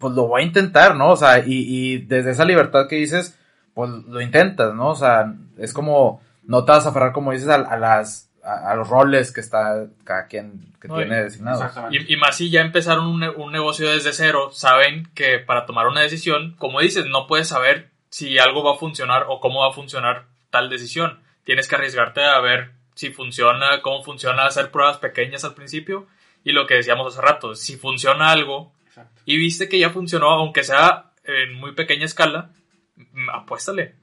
pues 0.00 0.14
lo 0.14 0.26
voy 0.26 0.42
a 0.42 0.44
intentar, 0.44 0.96
¿no? 0.96 1.12
O 1.12 1.16
sea, 1.16 1.38
y, 1.38 1.44
y 1.46 1.98
desde 1.98 2.32
esa 2.32 2.44
libertad 2.44 2.88
que 2.88 2.96
dices, 2.96 3.38
pues 3.72 3.88
lo 3.88 4.20
intentas, 4.20 4.74
¿no? 4.74 4.88
O 4.88 4.94
sea, 4.96 5.32
es 5.58 5.72
como, 5.72 6.20
no 6.42 6.64
te 6.64 6.72
vas 6.72 6.84
a 6.84 6.88
aferrar, 6.88 7.12
como 7.12 7.30
dices, 7.30 7.48
a, 7.48 7.54
a 7.54 7.78
las, 7.78 8.28
a, 8.42 8.72
a, 8.72 8.74
los 8.74 8.88
roles 8.88 9.30
que 9.30 9.42
está 9.42 9.86
cada 10.02 10.26
quien 10.26 10.74
que 10.80 10.88
No, 10.88 10.96
tiene 10.96 11.22
designados. 11.22 11.72
Y, 11.92 12.14
y 12.14 12.16
más 12.16 12.36
si 12.36 12.50
ya 12.50 12.62
empezaron 12.62 13.06
un 13.06 13.52
negocio 13.52 13.88
desde 13.88 14.12
cero, 14.12 14.50
saben 14.52 15.08
que 15.14 15.38
para 15.38 15.66
tomar 15.66 15.86
una 15.86 16.00
decisión, 16.00 16.56
como 16.58 16.80
dices, 16.80 17.06
no 17.06 17.28
puedes 17.28 17.46
saber 17.46 17.94
si 18.16 18.38
algo 18.38 18.64
va 18.64 18.72
a 18.72 18.78
funcionar 18.78 19.26
o 19.28 19.40
cómo 19.40 19.60
va 19.60 19.68
a 19.68 19.72
funcionar 19.74 20.24
tal 20.48 20.70
decisión. 20.70 21.20
Tienes 21.44 21.68
que 21.68 21.74
arriesgarte 21.74 22.24
a 22.24 22.40
ver 22.40 22.70
si 22.94 23.10
funciona, 23.10 23.82
cómo 23.82 24.02
funciona, 24.02 24.46
hacer 24.46 24.70
pruebas 24.70 24.96
pequeñas 24.96 25.44
al 25.44 25.52
principio. 25.52 26.06
Y 26.42 26.52
lo 26.52 26.66
que 26.66 26.76
decíamos 26.76 27.12
hace 27.12 27.20
rato, 27.20 27.54
si 27.54 27.76
funciona 27.76 28.30
algo 28.30 28.72
Exacto. 28.86 29.20
y 29.26 29.36
viste 29.36 29.68
que 29.68 29.78
ya 29.78 29.90
funcionó, 29.90 30.30
aunque 30.30 30.64
sea 30.64 31.10
en 31.24 31.52
muy 31.56 31.72
pequeña 31.72 32.06
escala, 32.06 32.48
mm, 32.96 33.28
apuéstale. 33.28 33.96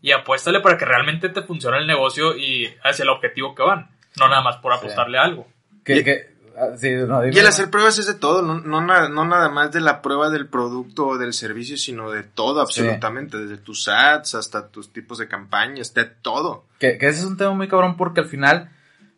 Y 0.00 0.10
apuéstale 0.10 0.58
para 0.58 0.76
que 0.76 0.84
realmente 0.84 1.28
te 1.28 1.42
funcione 1.42 1.78
el 1.78 1.86
negocio 1.86 2.36
y 2.36 2.66
hacia 2.82 3.04
el 3.04 3.10
objetivo 3.10 3.54
que 3.54 3.62
van. 3.62 3.90
No 4.18 4.26
nada 4.28 4.42
más 4.42 4.56
por 4.56 4.72
Sí. 4.72 4.78
apostarle 4.80 5.18
a 5.18 5.22
algo. 5.22 5.46
Que, 5.84 5.98
Y- 5.98 6.04
que, 6.04 6.31
sí, 6.76 6.90
no, 7.06 7.22
dime. 7.22 7.34
Y 7.34 7.38
el 7.38 7.46
hacer 7.46 7.70
pruebas 7.70 7.98
es 7.98 8.06
de 8.06 8.14
todo, 8.14 8.42
no, 8.42 8.60
no, 8.60 8.80
no 9.08 9.24
nada 9.24 9.48
más 9.48 9.72
de 9.72 9.80
la 9.80 10.02
prueba 10.02 10.30
del 10.30 10.46
producto 10.46 11.06
o 11.06 11.18
del 11.18 11.32
servicio, 11.32 11.76
sino 11.76 12.10
de 12.10 12.22
todo 12.22 12.60
absolutamente, 12.60 13.38
desde 13.38 13.56
tus 13.58 13.88
ads 13.88 14.34
hasta 14.34 14.68
tus 14.68 14.92
tipos 14.92 15.18
de 15.18 15.28
campañas, 15.28 15.94
de 15.94 16.04
todo. 16.04 16.64
Que, 16.78 16.98
que 16.98 17.08
ese 17.08 17.20
es 17.20 17.26
un 17.26 17.36
tema 17.36 17.52
muy 17.52 17.68
cabrón 17.68 17.96
porque 17.96 18.20
al 18.20 18.26
final, 18.26 18.70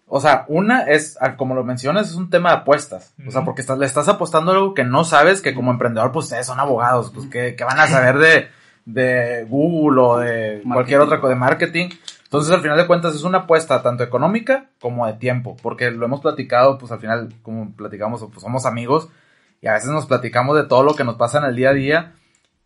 o 0.07 0.20
sea, 0.20 0.44
una 0.49 0.83
es, 0.83 1.18
como 1.37 1.55
lo 1.55 1.64
mencionas, 1.64 2.11
es 2.11 2.14
un 2.14 2.31
tema 2.31 2.51
de 2.51 2.57
apuestas. 2.57 3.14
O 3.27 3.31
sea, 3.31 3.44
porque 3.44 3.61
estás, 3.61 3.79
le 3.79 3.87
estás 3.87 4.09
apostando 4.09 4.53
a 4.53 4.55
algo 4.55 4.75
que 4.75 4.85
no 4.85 5.05
sabes, 5.05 5.40
que 5.40 5.55
como 5.55 5.70
emprendedor, 5.70 6.12
pues 6.12 6.27
ustedes 6.27 6.47
son 6.47 6.61
abogados, 6.61 7.11
pues 7.14 7.27
que, 7.27 7.57
que 7.57 7.64
van 7.64 7.81
a 7.81 7.87
saber 7.87 8.18
de, 8.18 8.49
de 8.85 9.44
Google 9.49 10.01
o 10.01 10.18
de 10.18 10.62
cualquier 10.70 11.01
otra 11.01 11.20
cosa 11.20 11.35
de 11.35 11.40
marketing. 11.40 11.88
Entonces, 12.35 12.55
al 12.55 12.62
final 12.62 12.77
de 12.77 12.87
cuentas, 12.87 13.14
es 13.14 13.23
una 13.25 13.38
apuesta 13.38 13.83
tanto 13.83 14.03
económica 14.05 14.66
como 14.81 15.07
de 15.07 15.14
tiempo, 15.14 15.57
porque 15.62 15.90
lo 15.90 16.05
hemos 16.07 16.20
platicado, 16.20 16.79
pues 16.79 16.90
al 16.92 17.01
final, 17.01 17.29
como 17.42 17.73
platicamos, 17.75 18.20
pues 18.31 18.40
somos 18.42 18.66
amigos 18.66 19.09
y 19.61 19.66
a 19.68 19.73
veces 19.75 19.90
nos 19.90 20.07
platicamos 20.07 20.57
de 20.57 20.64
todo 20.64 20.83
lo 20.83 20.94
que 20.94 21.05
nos 21.05 21.16
pasa 21.16 21.38
en 21.38 21.44
el 21.44 21.57
día 21.57 21.70
a 21.70 21.75
día. 21.75 22.12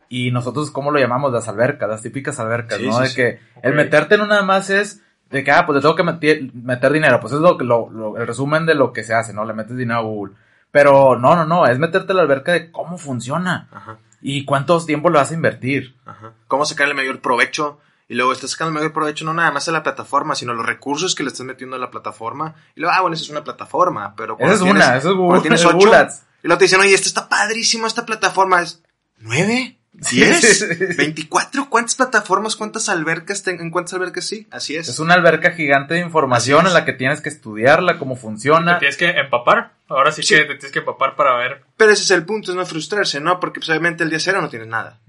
Y 0.09 0.31
nosotros, 0.31 0.71
¿cómo 0.71 0.91
lo 0.91 0.99
llamamos? 0.99 1.33
Las 1.33 1.49
albercas, 1.49 1.89
las 1.89 2.03
típicas 2.03 2.41
albercas, 2.41 2.79
Sí, 2.79 2.87
¿no? 2.87 2.93
sí, 2.95 3.03
de 3.03 3.09
sí. 3.09 3.15
que 3.17 3.41
el 3.63 3.75
meterte 3.75 4.17
no 4.17 4.27
nada 4.27 4.43
más 4.43 4.71
es 4.71 5.03
de 5.31 5.45
que, 5.45 5.51
ah, 5.51 5.67
pues 5.67 5.77
le 5.77 5.83
tengo 5.83 5.95
que 5.95 6.03
meter, 6.03 6.41
meter 6.55 6.91
dinero. 6.93 7.21
Pues 7.21 7.35
es 7.35 7.41
lo, 7.41 7.59
que- 7.59 7.65
lo, 7.65 7.91
lo- 7.91 8.17
el 8.17 8.27
resumen 8.27 8.65
de 8.65 8.75
lo 8.75 8.93
que 8.95 9.05
se 9.05 9.13
hace, 9.15 9.35
¿no? 9.35 9.45
Le 9.45 9.53
metes 9.53 9.77
dinero 9.77 9.99
a 10.01 10.03
Google. 10.03 10.35
Pero 10.71 11.19
no, 11.19 11.37
no, 11.37 11.45
no, 11.45 11.67
es 11.67 11.79
meterte 11.79 12.13
a 12.13 12.15
la 12.17 12.23
alberca 12.23 12.53
de 12.53 12.71
cómo 12.73 12.97
funciona 12.97 13.69
Ajá, 13.71 13.99
y 14.23 14.45
cuántos 14.47 14.87
tiempo 14.87 15.11
le 15.11 15.19
vas 15.19 15.31
a 15.31 15.35
invertir. 15.35 15.95
ajá. 16.07 16.33
Cómo 16.47 16.65
sacarle 16.65 16.95
mayor 16.95 17.21
provecho. 17.21 17.79
Y 18.09 18.15
luego 18.15 18.33
estás 18.33 18.53
sacando 18.53 18.73
mayor 18.73 18.93
provecho 18.95 19.25
no 19.27 19.35
nada 19.35 19.51
más 19.51 19.69
a 19.69 19.73
la 19.73 19.83
plataforma, 19.83 20.35
sino 20.35 20.55
los 20.55 20.65
recursos 20.65 21.15
que 21.15 21.23
le 21.23 21.29
estás 21.29 21.45
metiendo 21.45 21.77
a 21.77 21.79
la 21.79 21.91
plataforma. 21.91 22.55
Y 22.75 22.81
luego, 22.81 22.95
ah, 22.97 23.01
bueno, 23.03 23.15
esa 23.15 23.25
es 23.25 23.31
una 23.31 23.45
plataforma, 23.45 24.15
pero 24.17 24.37
Esa 24.41 24.55
es 24.55 24.61
una, 24.63 24.97
esa 24.97 25.11
es 25.11 25.15
cuando 25.15 25.43
tienes 25.43 25.61
es 25.61 25.67
ocho, 25.67 25.89
y 26.43 26.47
luego 26.47 26.59
te 26.59 26.65
dicen, 26.65 26.81
oye, 26.81 26.95
esto 26.95 27.09
está 27.09 27.29
padrísimo, 27.29 27.87
esta 27.87 28.07
plataforma 28.07 28.63
es 28.63 28.83
nueve, 29.19 29.75
Sí, 30.01 30.17
diez, 30.17 30.65
veinticuatro, 30.97 31.69
¿cuántas 31.69 31.97
plataformas, 31.97 32.55
cuántas 32.55 32.89
albercas, 32.89 33.43
ten- 33.43 33.61
en 33.61 33.71
cuántas 33.73 33.95
albercas 33.95 34.25
sí? 34.27 34.47
Así 34.53 34.77
es. 34.77 34.89
Es 34.89 35.01
una 35.01 35.15
alberca 35.15 35.51
gigante 35.51 35.95
de 35.95 36.01
información 36.01 36.67
en 36.69 36.73
la 36.75 36.85
que 36.85 36.93
tienes 36.93 37.21
que 37.21 37.29
estudiarla, 37.29 37.99
cómo 37.99 38.15
Te 38.15 38.21
funciona. 38.21 38.79
tienes 38.79 38.97
que 38.97 39.11
empapar. 39.11 39.73
Ahora 39.89 40.13
sí, 40.13 40.23
Sí. 40.23 40.35
que 40.37 40.43
te 40.43 40.55
tienes 40.55 40.71
que 40.71 40.79
empapar 40.81 41.17
para 41.17 41.35
ver. 41.37 41.65
Pero 41.77 41.91
ese 41.91 42.05
es 42.05 42.11
el 42.13 42.25
punto, 42.25 42.53
es 42.53 42.57
no 42.57 42.65
frustrarse, 42.65 43.19
¿no? 43.21 43.41
Porque 43.41 43.59
pues, 43.59 43.69
obviamente 43.71 44.05
el 44.05 44.11
día 44.11 44.21
cero 44.21 44.41
no 44.41 44.49
tienes 44.49 44.69
nada. 44.69 45.01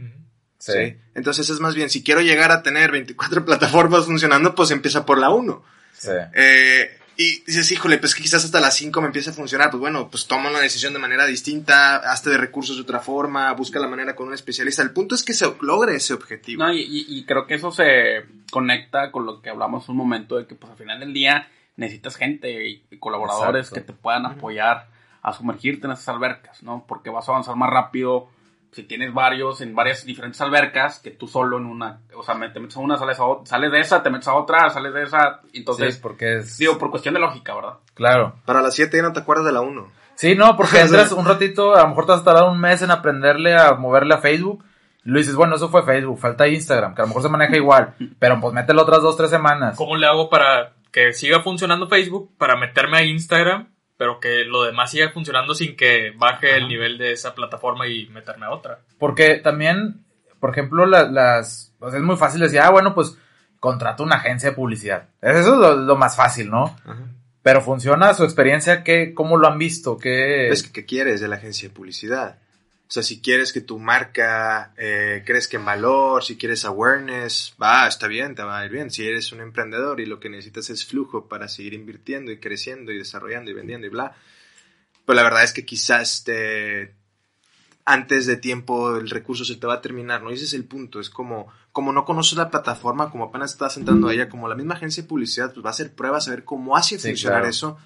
Sí, 0.59 0.95
Entonces 1.15 1.49
es 1.49 1.59
más 1.61 1.73
bien, 1.73 1.89
si 1.89 2.03
quiero 2.03 2.21
llegar 2.21 2.51
a 2.51 2.61
tener 2.61 2.91
24 2.91 3.45
plataformas 3.45 4.05
funcionando, 4.05 4.53
pues 4.55 4.71
empieza 4.71 5.05
por 5.05 5.17
la 5.17 5.29
1. 5.31 5.63
sí. 5.93 6.09
Eh, 6.33 6.95
y 7.21 7.41
dices, 7.45 7.69
híjole, 7.73 7.97
pues 7.97 8.15
que 8.15 8.21
quizás 8.23 8.45
hasta 8.45 8.61
las 8.61 8.75
5 8.77 9.01
me 9.01 9.07
empiece 9.07 9.31
a 9.31 9.33
funcionar. 9.33 9.69
Pues 9.71 9.81
bueno, 9.81 10.09
pues 10.09 10.25
toma 10.25 10.49
una 10.49 10.61
decisión 10.61 10.93
de 10.93 10.99
manera 10.99 11.25
distinta, 11.25 11.97
hazte 11.97 12.29
de 12.29 12.37
recursos 12.37 12.77
de 12.77 12.83
otra 12.83 13.01
forma, 13.01 13.51
busca 13.51 13.77
la 13.77 13.89
manera 13.89 14.15
con 14.15 14.29
un 14.29 14.33
especialista. 14.33 14.81
El 14.83 14.91
punto 14.91 15.15
es 15.15 15.23
que 15.23 15.33
se 15.33 15.45
logre 15.59 15.97
ese 15.97 16.13
objetivo. 16.13 16.63
No, 16.63 16.71
y, 16.71 16.79
y- 16.79 17.05
y 17.09 17.25
creo 17.25 17.45
que 17.45 17.55
eso 17.55 17.73
se 17.73 18.23
conecta 18.51 19.11
con 19.11 19.25
lo 19.25 19.41
que 19.41 19.49
hablamos 19.49 19.89
un 19.89 19.97
momento 19.97 20.37
de 20.37 20.47
que 20.47 20.55
pues 20.55 20.71
al 20.71 20.77
final 20.77 21.01
del 21.01 21.11
día 21.11 21.49
necesitas 21.75 22.15
gente 22.15 22.67
y, 22.69 22.83
y 22.89 22.97
colaboradores 22.99 23.67
Exacto. 23.67 23.75
que 23.87 23.91
te 23.93 23.99
puedan 24.01 24.25
apoyar 24.25 24.87
a 25.21 25.33
sumergirte 25.33 25.87
en 25.87 25.91
esas 25.93 26.07
albercas, 26.07 26.63
¿no? 26.63 26.85
Porque 26.87 27.09
vas 27.09 27.27
a 27.27 27.33
avanzar 27.33 27.57
más 27.57 27.69
rápido 27.69 28.29
si 28.71 28.83
tienes 28.83 29.13
varios 29.13 29.61
en 29.61 29.73
varias 29.73 30.05
diferentes 30.05 30.39
albercas 30.41 30.99
que 30.99 31.11
tú 31.11 31.27
solo 31.27 31.57
en 31.57 31.65
una, 31.65 32.01
o 32.15 32.23
sea, 32.23 32.35
te 32.51 32.59
metes 32.59 32.77
a 32.77 32.79
una, 32.79 32.97
sales 32.97 33.19
a 33.19 33.25
otra, 33.25 33.45
sales 33.45 33.71
de 33.71 33.79
esa, 33.79 34.03
te 34.03 34.09
metes 34.09 34.27
a 34.27 34.35
otra, 34.35 34.69
sales 34.69 34.93
de 34.93 35.03
esa, 35.03 35.41
entonces, 35.53 35.95
sí, 35.95 36.01
porque 36.01 36.37
es... 36.37 36.57
digo, 36.57 36.77
por 36.77 36.91
cuestión 36.91 37.13
de 37.13 37.19
lógica, 37.19 37.55
¿verdad? 37.55 37.73
Claro. 37.93 38.35
Para 38.45 38.61
las 38.61 38.75
7 38.75 38.95
ya 38.95 39.03
no 39.03 39.13
te 39.13 39.21
acuerdas 39.21 39.45
de 39.45 39.53
la 39.53 39.61
1. 39.61 39.91
Sí, 40.15 40.35
no, 40.35 40.55
porque 40.57 40.79
entras 40.81 41.11
un 41.13 41.25
ratito, 41.25 41.75
a 41.75 41.83
lo 41.83 41.89
mejor 41.89 42.05
te 42.05 42.11
vas 42.11 42.21
a 42.21 42.25
tardar 42.25 42.49
un 42.49 42.59
mes 42.59 42.81
en 42.81 42.91
aprenderle 42.91 43.55
a 43.55 43.73
moverle 43.73 44.15
a 44.15 44.19
Facebook. 44.19 44.63
Y 45.05 45.11
lo 45.11 45.17
dices, 45.17 45.35
bueno, 45.35 45.55
eso 45.55 45.69
fue 45.69 45.83
Facebook, 45.83 46.19
falta 46.19 46.47
Instagram, 46.47 46.93
que 46.93 47.01
a 47.01 47.05
lo 47.05 47.07
mejor 47.07 47.23
se 47.23 47.29
maneja 47.29 47.55
igual, 47.55 47.95
pero 48.19 48.39
pues 48.39 48.53
mételo 48.53 48.81
otras 48.81 49.01
dos, 49.01 49.15
tres 49.15 49.29
semanas. 49.29 49.77
¿Cómo 49.77 49.95
le 49.95 50.05
hago 50.05 50.29
para 50.29 50.73
que 50.91 51.13
siga 51.13 51.39
funcionando 51.39 51.87
Facebook? 51.87 52.31
Para 52.37 52.57
meterme 52.57 52.97
a 52.97 53.05
Instagram, 53.05 53.69
pero 53.99 54.21
que 54.21 54.45
lo 54.45 54.63
demás 54.63 54.91
siga 54.91 55.09
funcionando 55.09 55.53
sin 55.53 55.75
que 55.75 56.13
baje 56.15 56.55
el 56.55 56.69
nivel 56.69 56.97
de 56.97 57.11
esa 57.11 57.35
plataforma 57.35 57.85
y 57.85 58.07
meterme 58.07 58.45
a 58.45 58.51
otra. 58.51 58.79
Porque 58.97 59.35
también, 59.35 60.05
por 60.39 60.51
ejemplo, 60.51 60.85
la- 60.85 61.03
las... 61.11 61.73
o 61.81 61.89
sea, 61.89 61.99
es 61.99 62.05
muy 62.05 62.15
fácil 62.15 62.39
decir, 62.39 62.61
ah, 62.61 62.69
bueno, 62.69 62.95
pues 62.95 63.17
contrata 63.59 64.01
una 64.01 64.15
agencia 64.15 64.51
de 64.51 64.55
publicidad. 64.55 65.09
Eso 65.21 65.39
es 65.39 65.45
lo, 65.47 65.75
lo 65.75 65.97
más 65.97 66.15
fácil, 66.15 66.49
¿no? 66.49 66.77
Pero 67.43 67.59
funciona 67.59 68.13
su 68.13 68.23
experiencia, 68.23 68.85
¿qué, 68.85 69.13
¿cómo 69.13 69.35
lo 69.35 69.49
han 69.49 69.57
visto? 69.57 69.97
¿Qué... 69.97 70.47
Es 70.47 70.63
que, 70.63 70.71
¿qué 70.71 70.85
quieres 70.85 71.19
de 71.19 71.27
la 71.27 71.35
agencia 71.35 71.67
de 71.67 71.75
publicidad? 71.75 72.37
O 72.89 72.91
sea, 72.91 73.03
si 73.03 73.21
quieres 73.21 73.53
que 73.53 73.61
tu 73.61 73.77
marca 73.77 74.73
eh, 74.75 75.21
crezca 75.23 75.57
en 75.57 75.65
valor, 75.65 76.23
si 76.23 76.37
quieres 76.37 76.65
awareness, 76.65 77.53
va, 77.61 77.87
está 77.87 78.07
bien, 78.07 78.33
te 78.33 78.41
va 78.41 78.57
a 78.59 78.65
ir 78.65 78.71
bien. 78.71 78.89
Si 78.89 79.07
eres 79.07 79.31
un 79.31 79.41
emprendedor 79.41 79.99
y 80.01 80.07
lo 80.07 80.19
que 80.19 80.27
necesitas 80.27 80.71
es 80.71 80.83
flujo 80.87 81.27
para 81.27 81.47
seguir 81.47 81.75
invirtiendo 81.75 82.31
y 82.31 82.39
creciendo 82.39 82.91
y 82.91 82.97
desarrollando 82.97 83.51
y 83.51 83.53
vendiendo 83.53 83.85
y 83.85 83.91
bla, 83.91 84.15
pues 85.05 85.15
la 85.15 85.21
verdad 85.21 85.43
es 85.43 85.53
que 85.53 85.65
quizás 85.65 86.23
te, 86.23 86.95
antes 87.85 88.25
de 88.25 88.37
tiempo 88.37 88.95
el 88.97 89.09
recurso 89.09 89.45
se 89.45 89.55
te 89.57 89.67
va 89.67 89.75
a 89.75 89.81
terminar, 89.81 90.23
¿no? 90.23 90.31
Y 90.31 90.35
ese 90.35 90.45
es 90.45 90.53
el 90.53 90.65
punto, 90.65 90.99
es 90.99 91.11
como, 91.11 91.47
como 91.71 91.93
no 91.93 92.05
conoces 92.05 92.39
la 92.39 92.49
plataforma, 92.49 93.11
como 93.11 93.25
apenas 93.25 93.51
estás 93.51 93.77
entrando 93.77 94.07
a 94.07 94.13
ella, 94.15 94.29
como 94.29 94.47
la 94.47 94.55
misma 94.55 94.73
agencia 94.75 95.03
de 95.03 95.09
publicidad, 95.09 95.53
pues 95.53 95.63
va 95.63 95.69
a 95.69 95.73
hacer 95.73 95.93
pruebas 95.93 96.27
a 96.27 96.31
ver 96.31 96.43
cómo 96.43 96.75
hace 96.75 96.97
Sí, 96.97 97.09
funcionar 97.09 97.41
claro. 97.41 97.49
eso. 97.51 97.77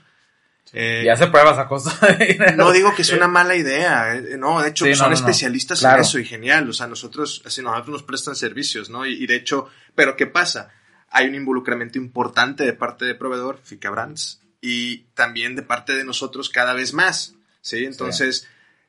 Eh, 0.72 1.04
Y 1.06 1.10
hace 1.10 1.28
pruebas 1.28 1.58
a 1.60 1.68
costa 1.68 2.08
de 2.14 2.26
dinero. 2.26 2.56
no 2.56 2.72
digo 2.72 2.96
que 2.96 3.02
es 3.04 3.12
una 3.12 3.28
mala 3.28 3.56
idea, 3.56 4.16
eh, 4.16 4.38
no, 4.40 4.62
de 4.62 4.70
hecho 4.70 4.86
Sí, 4.86 4.92
no, 4.92 4.96
son 4.98 5.06
no, 5.06 5.10
no. 5.12 5.16
especialistas 5.16 5.80
Claro. 5.80 5.98
en 5.98 6.02
eso 6.02 6.20
y 6.20 6.26
genial, 6.26 6.68
o 6.70 6.74
sea, 6.74 6.88
nosotros, 6.88 7.42
así 7.46 7.62
nosotros 7.62 7.90
nos 7.90 8.04
prestan 8.04 8.36
servicios, 8.36 8.90
¿no? 8.90 9.06
Y, 9.06 9.24
y 9.24 9.28
de 9.28 9.36
hecho, 9.36 9.68
pero 9.96 10.16
¿qué 10.16 10.26
pasa? 10.28 10.72
Hay 11.10 11.28
un 11.28 11.36
involucramiento 11.36 12.00
importante 12.00 12.64
de 12.66 12.74
parte 12.74 13.06
del 13.06 13.18
proveedor, 13.18 13.60
Fica 13.64 13.92
Brands, 13.92 14.42
y 14.62 15.00
también 15.14 15.56
de 15.56 15.62
parte 15.62 15.94
de 15.94 16.06
nosotros 16.06 16.50
cada 16.50 16.74
vez 16.74 16.94
más, 16.94 17.36
¿sí? 17.62 17.86
Entonces, 17.86 18.48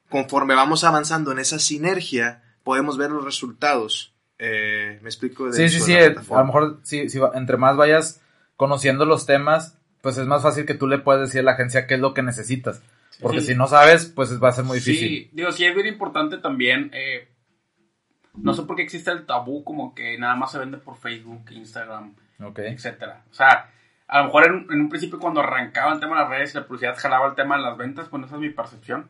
conforme 0.08 0.54
vamos 0.54 0.84
avanzando 0.84 1.32
en 1.32 1.38
esa 1.40 1.58
sinergia, 1.58 2.42
podemos 2.62 2.96
ver 2.96 3.10
los 3.10 3.24
resultados. 3.24 4.14
Eh, 4.38 4.98
¿Me 5.02 5.08
explico? 5.10 5.52
Sí, 5.52 5.62
De 5.62 5.68
sí, 5.68 5.80
sí. 5.80 5.92
de 5.92 6.14
la 6.14 6.20
A 6.22 6.38
lo 6.38 6.44
mejor, 6.46 6.80
sí, 6.82 7.10
sí, 7.10 7.18
entre 7.34 7.56
más 7.58 7.76
vayas 7.76 8.20
conociendo 8.56 9.04
los 9.04 9.26
temas, 9.26 9.76
pues 10.04 10.16
es 10.18 10.26
más 10.28 10.42
fácil 10.42 10.64
que 10.66 10.74
tú 10.74 10.86
le 10.86 10.98
puedas 10.98 11.22
decir 11.22 11.40
a 11.40 11.44
la 11.44 11.52
agencia 11.52 11.88
qué 11.88 11.94
es 11.94 12.00
lo 12.00 12.14
que 12.14 12.22
necesitas. 12.22 12.80
Porque 13.20 13.40
Sí. 13.40 13.48
si 13.48 13.54
no 13.56 13.66
sabes, 13.66 14.06
pues 14.06 14.40
va 14.42 14.50
a 14.50 14.52
ser 14.52 14.64
muy 14.64 14.78
difícil. 14.78 15.08
Sí, 15.08 15.30
digo, 15.32 15.50
sí 15.50 15.64
es 15.64 15.74
bien 15.74 15.86
importante 15.88 16.38
también. 16.38 16.90
eh, 16.92 17.28
no 18.36 18.52
sé 18.54 18.62
por 18.64 18.74
qué 18.76 18.82
existe 18.82 19.10
el 19.12 19.26
tabú 19.26 19.62
como 19.64 19.94
que 19.94 20.18
nada 20.18 20.34
más 20.36 20.50
se 20.52 20.58
vende 20.58 20.78
por 20.78 20.96
Facebook, 20.96 21.44
Instagram, 21.50 22.14
Ok. 22.42 22.58
etcétera. 22.60 23.22
O 23.30 23.34
sea, 23.34 23.70
a 24.08 24.18
lo 24.18 24.24
mejor 24.26 24.46
en, 24.46 24.66
en 24.70 24.80
un 24.80 24.88
principio 24.88 25.18
cuando 25.20 25.40
arrancaba 25.40 25.92
el 25.94 26.00
tema 26.00 26.16
de 26.16 26.22
las 26.22 26.30
redes 26.30 26.52
y 26.54 26.58
la 26.58 26.66
publicidad 26.66 26.96
jalaba 26.98 27.28
el 27.28 27.34
tema 27.36 27.56
de 27.56 27.62
las 27.62 27.76
ventas, 27.78 28.10
bueno, 28.10 28.26
esa 28.26 28.34
es 28.34 28.40
mi 28.40 28.50
percepción. 28.50 29.08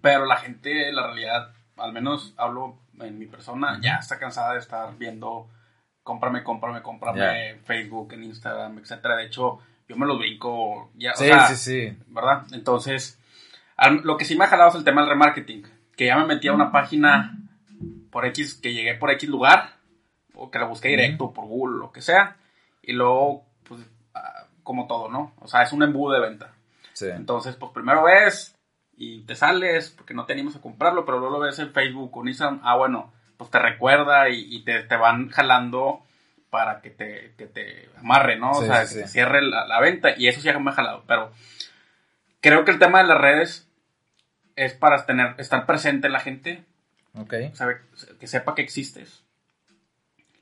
Pero 0.00 0.24
la 0.24 0.36
gente, 0.36 0.92
la 0.92 1.06
realidad, 1.08 1.50
al 1.76 1.92
menos 1.92 2.32
hablo 2.36 2.78
en 3.00 3.18
mi 3.18 3.26
persona, 3.26 3.78
ya 3.82 3.96
está 3.96 4.18
cansada 4.18 4.52
de 4.52 4.60
estar 4.60 4.96
viendo 4.96 5.48
cómprame, 6.06 6.44
cómprame, 6.44 6.82
cómprame, 6.82 7.50
en 7.50 7.60
Facebook, 7.64 8.12
en 8.12 8.22
Instagram, 8.24 8.78
etcétera. 8.78 9.16
De 9.16 9.26
hecho, 9.26 9.58
yo 9.88 9.96
me 9.96 10.06
los 10.06 10.18
brinco 10.18 10.90
ya, 10.94 11.12
o 11.12 11.16
Sí, 11.16 11.24
sea, 11.24 11.48
sí, 11.48 11.56
sí. 11.56 11.96
¿verdad? 12.06 12.44
Entonces, 12.52 13.18
al- 13.76 14.02
lo 14.04 14.16
que 14.16 14.24
sí 14.24 14.36
me 14.38 14.44
ha 14.44 14.48
jalado 14.48 14.70
es 14.70 14.76
el 14.76 14.84
tema 14.84 15.00
del 15.00 15.10
remarketing. 15.10 15.64
Que 15.96 16.06
ya 16.06 16.16
me 16.16 16.26
metí 16.26 16.46
a 16.46 16.52
una 16.52 16.70
página 16.70 17.36
por 18.10 18.24
X, 18.26 18.54
que 18.54 18.72
llegué 18.72 18.94
por 18.94 19.10
X 19.10 19.28
lugar, 19.28 19.74
o 20.34 20.48
que 20.50 20.58
la 20.60 20.66
busque 20.66 20.88
directo 20.88 21.32
por 21.32 21.46
Google, 21.46 21.78
lo 21.78 21.90
que 21.90 22.02
sea. 22.02 22.36
Y 22.82 22.92
luego, 22.92 23.44
pues, 23.68 23.80
ah, 24.14 24.44
como 24.62 24.86
todo, 24.86 25.08
¿no? 25.08 25.32
O 25.40 25.48
sea, 25.48 25.62
es 25.62 25.72
un 25.72 25.82
embudo 25.82 26.14
de 26.14 26.20
venta. 26.20 26.52
Sí. 26.92 27.06
Entonces, 27.08 27.56
pues 27.56 27.72
primero 27.72 28.04
ves 28.04 28.54
y 28.96 29.22
te 29.22 29.34
sales 29.34 29.90
porque 29.90 30.14
no 30.14 30.24
te 30.24 30.34
animas 30.34 30.54
a 30.56 30.60
comprarlo, 30.60 31.04
pero 31.04 31.18
luego 31.18 31.34
lo 31.38 31.40
ves 31.44 31.58
en 31.58 31.72
Facebook 31.72 32.16
o 32.16 32.22
en 32.22 32.28
Instagram, 32.28 32.60
ah, 32.62 32.76
bueno, 32.76 33.12
pues 33.36 33.50
te 33.50 33.58
recuerda 33.58 34.28
y, 34.28 34.56
y 34.56 34.64
te, 34.64 34.82
te 34.84 34.96
van 34.96 35.28
jalando 35.30 36.02
para 36.50 36.80
que 36.80 36.90
te, 36.90 37.34
que 37.36 37.46
te 37.46 37.88
amarre, 37.98 38.38
¿no? 38.38 38.52
o 38.52 38.60
Sí, 38.60 38.66
sea, 38.66 38.86
sí, 38.86 38.94
que 38.94 39.00
te 39.02 39.06
sí. 39.08 39.12
cierre 39.14 39.42
la, 39.42 39.66
la 39.66 39.80
venta 39.80 40.14
y 40.16 40.28
eso 40.28 40.40
sí 40.40 40.48
me 40.58 40.70
ha 40.70 40.74
jalado, 40.74 41.04
pero 41.06 41.32
creo 42.40 42.64
que 42.64 42.70
el 42.70 42.78
tema 42.78 43.02
de 43.02 43.08
las 43.08 43.20
redes 43.20 43.68
es 44.54 44.72
para 44.72 45.04
tener, 45.06 45.34
estar 45.38 45.66
presente 45.66 46.06
en 46.06 46.12
la 46.12 46.20
gente, 46.20 46.64
Ok. 47.14 47.34
sabe- 47.54 47.80
que 48.18 48.26
sepa 48.26 48.54
que 48.54 48.62
existes, 48.62 49.22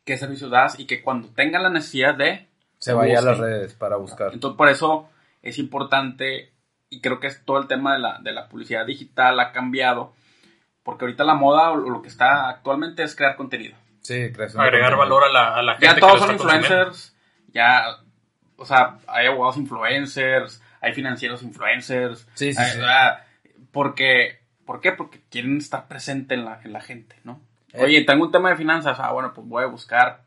qué 0.05 0.17
servicios 0.19 0.51
das 0.51 0.79
y 0.79 0.87
que 0.87 1.03
cuando 1.03 1.29
tengan 1.29 1.63
la 1.63 1.71
necesidad 1.71 2.15
de... 2.15 2.47
Se 2.79 2.93
vaya 2.93 3.19
a 3.19 3.23
las 3.23 3.39
redes 3.39 3.73
para 3.75 3.97
buscar. 3.97 4.33
Entonces, 4.35 4.57
por 4.57 4.69
eso 4.69 5.09
es 5.43 5.59
importante, 5.59 6.53
y 6.91 7.01
creo 7.01 7.19
que 7.19 7.29
es 7.29 7.45
todo 7.45 7.59
el 7.59 7.67
tema 7.67 7.95
de 7.95 7.99
la, 8.01 8.19
de 8.21 8.33
la 8.33 8.49
publicidad 8.49 8.85
digital 8.87 9.41
ha 9.41 9.53
cambiado, 9.53 10.15
porque 10.85 11.05
ahorita 11.07 11.25
la 11.25 11.35
moda 11.35 11.73
o 11.73 11.77
lo 11.77 12.01
que 12.03 12.09
está 12.09 12.49
actualmente 12.49 13.03
es 13.03 13.17
crear 13.17 13.35
contenido. 13.35 13.77
Sí, 14.03 14.31
creación 14.33 14.63
de 14.63 14.69
Agregar 14.69 14.91
contenido. 14.95 15.17
valor 15.17 15.25
a 15.25 15.33
la, 15.33 15.57
a 15.57 15.63
la 15.63 15.73
gente 15.73 15.87
Ya 15.87 15.95
que 15.95 16.01
todos 16.01 16.21
lo 16.21 16.27
son 16.27 16.33
influencers, 16.37 17.17
ya, 17.49 17.85
o 18.57 18.65
sea, 18.67 18.99
hay 19.09 19.27
abogados 19.27 19.57
influencers, 19.57 20.63
hay 20.81 20.93
financieros 20.93 21.43
influencers, 21.43 22.29
Sí, 22.35 22.53
sí, 22.53 22.61
hay- 22.63 22.73
sí. 22.73 22.81
porque, 23.73 24.41
¿por 24.67 24.81
qué? 24.81 24.93
Porque 24.93 25.23
quieren 25.31 25.57
estar 25.59 25.89
presente 25.89 26.35
en 26.35 26.45
la, 26.45 26.61
en 26.63 26.73
la 26.73 26.81
gente, 26.81 27.17
¿no? 27.25 27.41
Eh. 27.73 27.83
Oye, 27.83 28.05
tengo 28.05 28.25
un 28.25 28.31
tema 28.31 28.51
de 28.51 28.57
finanzas, 28.57 28.99
ah, 29.01 29.11
bueno, 29.13 29.33
pues 29.35 29.47
voy 29.49 29.65
a 29.65 29.69
buscar, 29.69 30.23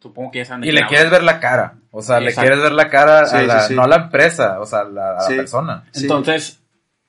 supongo 0.00 0.30
que 0.30 0.38
ya 0.38 0.44
saben 0.44 0.62
de 0.62 0.68
Y 0.68 0.72
le 0.72 0.86
quieres 0.86 1.10
ver 1.10 1.22
la 1.24 1.40
cara. 1.40 1.74
O 1.90 2.00
sea, 2.02 2.20
le 2.20 2.32
quieres 2.32 2.62
ver 2.62 2.72
la 2.72 2.88
cara 2.88 3.26
Sí, 3.26 3.36
a 3.36 3.42
la, 3.42 3.60
sí, 3.60 3.68
sí. 3.68 3.74
no 3.74 3.82
a 3.82 3.88
la 3.88 3.96
empresa, 3.96 4.60
o 4.60 4.64
sea, 4.66 4.80
a 4.80 4.84
la, 4.84 5.10
a 5.10 5.14
la 5.14 5.20
Sí. 5.22 5.34
persona. 5.36 5.84
Sí. 5.90 6.02
Entonces, 6.04 6.62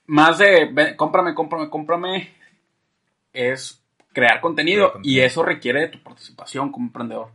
más 0.07 0.37
de 0.39 0.95
cómprame, 0.97 1.33
cómprame, 1.35 1.69
cómprame, 1.69 2.33
es 3.33 3.81
crear 4.13 4.41
contenido, 4.41 4.79
Crear 4.85 4.93
contenido. 4.93 5.21
y 5.21 5.25
eso 5.25 5.43
requiere 5.43 5.81
de 5.81 5.87
tu 5.89 6.01
participación 6.03 6.71
como 6.71 6.87
emprendedor. 6.87 7.29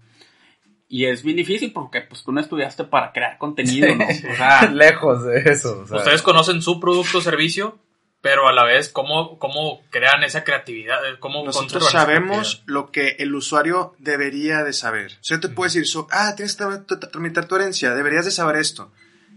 Y 0.89 1.07
es 1.07 1.23
bien 1.23 1.37
difícil 1.37 1.73
porque 1.73 2.03
pues 2.03 2.23
tú 2.23 2.31
no 2.33 2.41
estudiaste 2.41 2.85
para 2.85 3.13
crear 3.13 3.39
contenido, 3.39 3.95
¿no? 3.97 4.05
O 4.07 4.37
sea, 4.37 4.63
Lejos 4.73 5.25
de 5.25 5.39
eso. 5.41 5.81
o 5.83 5.87
sea. 5.87 5.99
Ustedes 5.99 6.23
conocen 6.23 6.63
su 6.63 6.79
producto 6.79 7.19
o 7.19 7.21
servicio, 7.21 7.79
pero 8.21 8.47
a 8.49 8.53
la 8.53 8.65
vez 8.65 8.91
cómo, 8.91 9.39
cómo 9.39 9.83
crean 9.91 10.23
esa 10.25 10.45
creatividad, 10.45 10.99
cómo 11.21 11.45
Nosotros 11.45 11.91
sabemos 11.91 12.63
lo 12.67 12.91
que 12.93 13.17
el 13.19 13.35
usuario 13.35 13.95
debería 13.99 14.63
de 14.63 14.73
saber. 14.73 15.13
O 15.21 15.25
sea, 15.25 15.39
yo 15.39 15.41
te 15.41 15.49
puedo 15.49 15.67
decir, 15.69 15.87
so- 15.87 16.07
ah, 16.11 16.35
tienes 16.37 16.55
que 16.55 16.65
tra- 16.65 16.87
tra- 16.87 17.11
tramitar 17.11 17.47
tu 17.47 17.57
herencia, 17.57 17.95
deberías 17.95 18.25
de 18.27 18.31
saber 18.31 18.57
esto. 18.57 18.93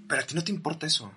Pero 0.07 0.21
a 0.21 0.25
ti 0.25 0.35
no 0.35 0.43
te 0.43 0.51
importa 0.51 0.85
eso. 0.85 1.11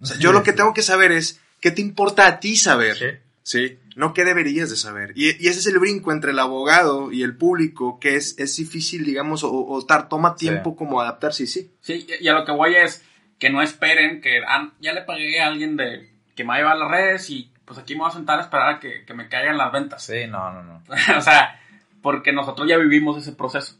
O 0.00 0.06
sea, 0.06 0.18
yo 0.18 0.32
lo 0.32 0.42
que 0.42 0.52
tengo 0.52 0.74
que 0.74 0.82
saber 0.82 1.12
es 1.12 1.40
qué 1.60 1.70
te 1.70 1.80
importa 1.80 2.26
a 2.26 2.40
ti 2.40 2.56
saber. 2.56 2.96
Sí. 2.96 3.06
Sí, 3.42 3.78
no 3.96 4.14
qué 4.14 4.24
deberías 4.24 4.70
de 4.70 4.76
saber. 4.76 5.12
Y, 5.16 5.30
y 5.44 5.48
ese 5.48 5.58
es 5.58 5.66
el 5.66 5.78
brinco 5.80 6.12
entre 6.12 6.30
el 6.30 6.38
abogado 6.38 7.10
y 7.10 7.22
el 7.24 7.36
público, 7.36 7.98
que 7.98 8.14
es, 8.14 8.38
es 8.38 8.56
difícil, 8.56 9.04
digamos, 9.04 9.42
o, 9.42 9.50
o 9.52 9.84
tar- 9.84 10.08
toma 10.08 10.36
tiempo 10.36 10.76
como 10.76 11.00
adaptarse 11.00 11.42
y 11.42 11.46
sí. 11.48 11.72
sí, 11.80 12.06
y 12.20 12.28
a 12.28 12.34
lo 12.34 12.44
que 12.44 12.52
voy 12.52 12.76
es 12.76 13.04
que 13.40 13.50
no 13.50 13.60
esperen 13.62 14.20
que 14.20 14.40
ah, 14.46 14.70
ya 14.80 14.92
le 14.92 15.02
pagué 15.02 15.40
a 15.40 15.48
alguien 15.48 15.76
de 15.76 16.08
que 16.36 16.44
me 16.44 16.48
va 16.50 16.54
a 16.54 16.58
llevar 16.58 16.76
a 16.76 16.78
las 16.78 16.90
redes 16.90 17.30
y 17.30 17.50
pues 17.64 17.78
aquí 17.80 17.94
me 17.94 18.00
voy 18.02 18.10
a 18.10 18.12
sentar 18.14 18.38
a 18.38 18.42
esperar 18.42 18.74
a 18.74 18.78
que, 18.78 19.04
que 19.04 19.12
me 19.14 19.28
caigan 19.28 19.58
las 19.58 19.72
ventas. 19.72 20.04
Sí, 20.04 20.26
no, 20.28 20.52
no, 20.52 20.62
no. 20.62 20.82
o 21.18 21.20
sea, 21.20 21.58
porque 22.02 22.32
nosotros 22.32 22.68
ya 22.68 22.76
vivimos 22.76 23.18
ese 23.18 23.32
proceso, 23.32 23.76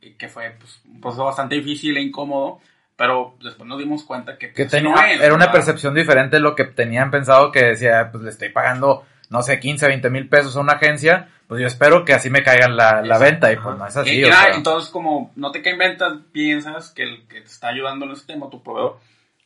y 0.00 0.12
que 0.12 0.28
fue 0.28 0.54
pues, 0.60 0.80
un 0.84 1.00
proceso 1.00 1.24
bastante 1.24 1.56
difícil 1.56 1.96
e 1.96 2.02
incómodo, 2.02 2.60
pero 2.94 3.36
después 3.42 3.68
nos 3.68 3.78
dimos 3.78 4.04
cuenta 4.04 4.38
que, 4.38 4.52
Que 4.52 4.64
pues, 4.64 4.74
así 4.74 4.76
tenía, 4.84 4.94
no 4.94 5.02
es, 5.02 5.20
era 5.20 5.34
una 5.34 5.50
percepción 5.50 5.94
diferente 5.94 6.36
de 6.36 6.40
lo 6.40 6.54
que 6.54 6.64
tenían 6.64 7.10
pensado 7.10 7.50
que 7.50 7.64
decía, 7.64 8.10
pues 8.12 8.22
le 8.22 8.30
estoy 8.30 8.50
pagando, 8.50 9.04
no 9.30 9.42
sé, 9.42 9.58
15, 9.58 9.86
20 9.88 10.10
mil 10.10 10.28
pesos 10.28 10.56
a 10.56 10.60
una 10.60 10.74
agencia, 10.74 11.28
pues 11.48 11.60
yo 11.60 11.66
espero 11.66 12.04
que 12.04 12.12
así 12.12 12.30
me 12.30 12.42
caigan 12.42 12.76
la, 12.76 13.02
la 13.02 13.18
venta 13.18 13.52
y 13.52 13.56
pues 13.56 13.76
no 13.78 13.86
es 13.86 13.96
así. 13.96 14.24
O 14.24 14.26
sea, 14.26 14.54
entonces, 14.54 14.90
como 14.90 15.32
no 15.36 15.52
te 15.52 15.62
caen 15.62 15.78
ventas, 15.78 16.18
piensas 16.32 16.90
que 16.90 17.02
el 17.02 17.26
que 17.28 17.40
te 17.40 17.46
está 17.46 17.68
ayudando 17.68 18.04
en 18.06 18.12
ese 18.12 18.26
tema, 18.26 18.50
tu 18.50 18.62
proveedor, 18.62 18.98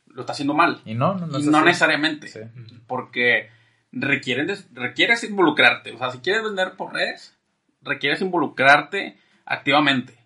lo 0.07 0.21
está 0.21 0.33
haciendo 0.33 0.53
mal. 0.53 0.81
y 0.85 0.93
no, 0.93 1.13
no, 1.15 1.27
no 1.27 1.37
y 1.37 1.41
es 1.41 1.47
no 1.47 1.57
así. 1.57 1.65
necesariamente. 1.67 2.27
Sí. 2.27 2.39
Porque 2.87 3.49
requieren 3.91 4.47
requieres 4.73 5.23
involucrarte. 5.23 5.93
O 5.93 5.97
sea, 5.97 6.11
si 6.11 6.19
quieres 6.19 6.43
vender 6.43 6.73
por 6.73 6.93
redes, 6.93 7.37
requieres 7.81 8.21
involucrarte 8.21 9.17
activamente. 9.45 10.17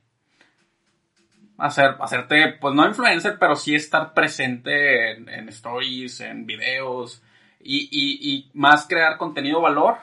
Hacer, 1.58 1.96
hacerte, 2.02 2.58
pues 2.60 2.76
no 2.76 2.86
influencer, 2.86 3.38
pero 3.39 3.56
sí 3.56 3.76
estar 3.76 4.13
presente 4.13 5.12
en, 5.12 5.30
en 5.30 5.50
stories, 5.50 6.20
en 6.20 6.46
videos. 6.46 7.22
Y, 7.67 7.89
y, 7.91 8.30
y 8.32 8.49
más 8.54 8.86
crear 8.88 9.17
contenido 9.17 9.60
valor 9.60 9.95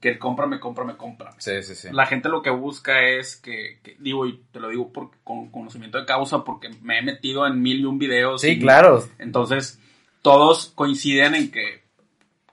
que 0.00 0.08
el 0.10 0.18
cómprame, 0.18 0.58
cómprame, 0.58 0.96
cómprame. 0.96 1.36
Sí, 1.38 1.62
sí, 1.62 1.74
sí. 1.74 1.88
La 1.92 2.06
gente 2.06 2.28
lo 2.30 2.40
que 2.42 2.50
busca 2.50 3.02
es 3.02 3.36
que, 3.36 3.78
que- 3.82 3.96
digo, 3.98 4.26
y 4.26 4.42
te 4.50 4.60
lo 4.60 4.68
digo 4.70 4.92
por, 4.92 5.10
con 5.22 5.50
conocimiento 5.50 5.98
de 5.98 6.06
causa, 6.06 6.42
porque 6.44 6.70
me 6.82 6.98
he 6.98 7.02
metido 7.02 7.46
en 7.46 7.60
mil 7.60 7.80
y 7.80 7.84
un 7.84 7.98
videos. 7.98 8.40
Sí, 8.40 8.52
y- 8.52 8.58
claro. 8.60 9.06
entonces, 9.18 9.78
todos 10.22 10.72
coinciden 10.74 11.34
en 11.34 11.50
que 11.50 11.82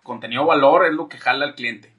contenido 0.04 0.46
valor 0.46 0.86
es 0.86 0.94
lo 0.94 1.08
que 1.08 1.18
jala 1.18 1.46
al 1.46 1.56
cliente. 1.56 1.92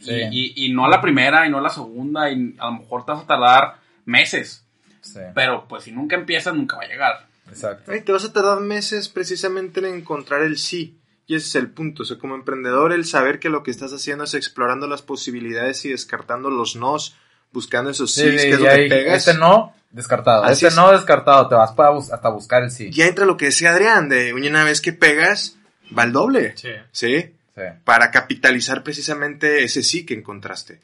Sí. 0.00 0.12
Y, 0.30 0.52
y- 0.64 0.66
y 0.66 0.72
no 0.74 0.88
la 0.88 1.00
primera 1.00 1.46
y 1.46 1.50
no 1.50 1.60
la 1.60 1.70
segunda, 1.70 2.30
y 2.30 2.54
a 2.58 2.66
lo 2.66 2.72
mejor 2.80 3.04
te 3.06 3.12
vas 3.12 3.22
a 3.22 3.26
tardar 3.26 3.76
meses. 4.04 4.64
Sí, 5.00 5.20
Pero 5.34 5.66
pues 5.68 5.84
si 5.84 5.92
nunca 5.92 6.16
empiezas, 6.16 6.54
nunca 6.54 6.76
va 6.76 6.82
a 6.82 6.88
llegar. 6.88 7.26
exacto. 7.48 7.90
Ay, 7.92 8.00
te 8.02 8.12
vas 8.12 8.24
a 8.24 8.32
tardar 8.32 8.60
meses 8.60 9.08
precisamente 9.08 9.80
en 9.80 9.86
encontrar 9.86 10.42
el 10.42 10.58
sí. 10.58 10.98
Y 11.26 11.34
ese 11.34 11.46
es 11.48 11.54
el 11.56 11.70
punto. 11.70 12.02
O 12.02 12.06
sea, 12.06 12.18
como 12.18 12.34
emprendedor, 12.34 12.92
el 12.92 13.04
saber 13.04 13.38
que 13.40 13.48
lo 13.48 13.62
que 13.62 13.70
estás 13.70 13.92
haciendo 13.92 14.24
es 14.24 14.34
explorando 14.34 14.86
las 14.86 15.02
posibilidades 15.02 15.84
y 15.84 15.90
descartando 15.90 16.50
los 16.50 16.76
nos, 16.76 17.16
buscando 17.52 17.90
esos 17.90 18.12
sí, 18.14 18.22
Sí, 18.30 18.36
que 18.36 18.50
es 18.50 18.60
lo 18.60 18.70
ahí, 18.70 18.88
que 18.88 18.94
pegas. 18.94 19.26
Este 19.26 19.38
no, 19.38 19.74
descartado. 19.90 20.44
Así 20.44 20.66
este 20.66 20.68
es. 20.68 20.76
no, 20.76 20.92
descartado. 20.92 21.48
Te 21.48 21.54
vas 21.56 21.72
para 21.72 21.90
bus- 21.90 22.12
hasta 22.12 22.28
buscar 22.28 22.62
el 22.62 22.70
sí. 22.70 22.90
Ya 22.90 23.06
entra 23.06 23.26
lo 23.26 23.36
que 23.36 23.46
decía 23.46 23.70
Adrián, 23.72 24.08
de 24.08 24.32
una 24.34 24.62
vez 24.64 24.80
que 24.80 24.92
pegas, 24.92 25.56
va 25.96 26.04
al 26.04 26.12
doble. 26.12 26.54
Sí. 26.56 26.68
¿Sí? 26.92 27.32
Sí. 27.56 27.62
Para 27.84 28.10
capitalizar 28.10 28.82
precisamente 28.84 29.64
ese 29.64 29.82
sí 29.82 30.04
que 30.06 30.14
encontraste. 30.14 30.80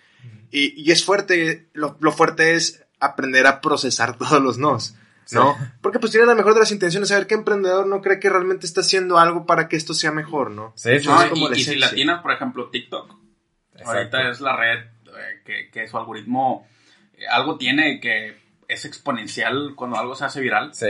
Y, 0.51 0.81
y 0.83 0.91
es 0.91 1.05
fuerte, 1.05 1.67
lo, 1.73 1.97
lo 2.01 2.13
fuerte 2.13 2.55
es 2.55 2.83
aprender 3.01 3.47
a 3.47 3.61
procesar 3.61 4.17
todos 4.19 4.43
los 4.43 4.59
nos. 4.59 4.97
¿No? 5.31 5.57
Porque 5.81 5.99
pues 5.99 6.11
tienes 6.13 6.29
la 6.29 6.35
mejor 6.35 6.55
de 6.55 6.61
las 6.61 6.73
intenciones, 6.73 7.09
saber 7.09 7.27
qué 7.27 7.35
emprendedor 7.35 7.87
no 7.87 8.03
cree 8.03 8.19
que 8.19 8.29
realmente 8.29 8.67
está 8.67 8.81
haciendo 8.81 9.19
algo 9.19 9.47
para 9.47 9.69
que 9.69 9.77
esto 9.77 9.95
sea 9.95 10.13
mejor, 10.13 10.51
¿no? 10.51 10.73
Sí, 10.77 10.99
sí, 10.99 11.09
¿no? 11.09 11.19
sí. 11.19 11.25
es 11.25 11.31
como 11.31 11.47
y, 11.47 11.51
la 11.51 11.57
y 11.57 11.57
si 11.57 11.71
esencia. 11.71 11.87
latinas, 11.89 12.23
por 12.23 12.33
ejemplo, 12.33 12.69
TikTok, 12.71 13.15
Exacto. 13.73 13.91
ahorita 13.91 14.31
es 14.31 14.41
la 14.41 14.57
red 14.57 14.79
eh, 14.79 15.43
que, 15.45 15.71
que 15.71 15.89
su 15.89 15.97
algoritmo 15.97 16.67
eh, 17.15 17.27
algo 17.31 17.57
tiene 17.57 18.01
que 18.01 18.37
es 18.69 18.85
exponencial 18.85 19.75
cuando 19.77 19.97
algo 19.99 20.15
se 20.15 20.25
hace 20.25 20.41
viral. 20.41 20.75
Sí. 20.75 20.87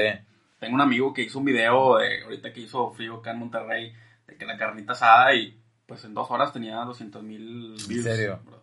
Tengo 0.59 0.75
un 0.75 0.81
amigo 0.81 1.13
que 1.13 1.23
hizo 1.23 1.39
un 1.39 1.45
video 1.45 1.99
de 1.99 2.23
ahorita 2.23 2.53
que 2.53 2.61
hizo 2.61 2.93
frío 2.93 3.17
acá 3.17 3.33
en 3.33 3.39
Monterrey 3.41 3.93
de 4.27 4.37
que 4.37 4.47
la 4.47 4.57
carnita 4.57 4.93
asada 4.93 5.35
y 5.35 5.59
pues 5.87 6.05
en 6.05 6.15
dos 6.15 6.31
horas 6.31 6.53
tenía 6.53 6.77
200 6.77 7.23
mil 7.23 7.75
views. 7.89 8.05
serio? 8.05 8.41
bro. 8.45 8.63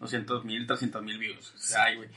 200 0.00 0.44
mil, 0.44 0.66
300 0.66 1.02
mil 1.02 1.18
views. 1.18 1.52
O 1.54 1.58
sea, 1.58 1.84
ay, 1.84 1.96
güey. 1.96 2.08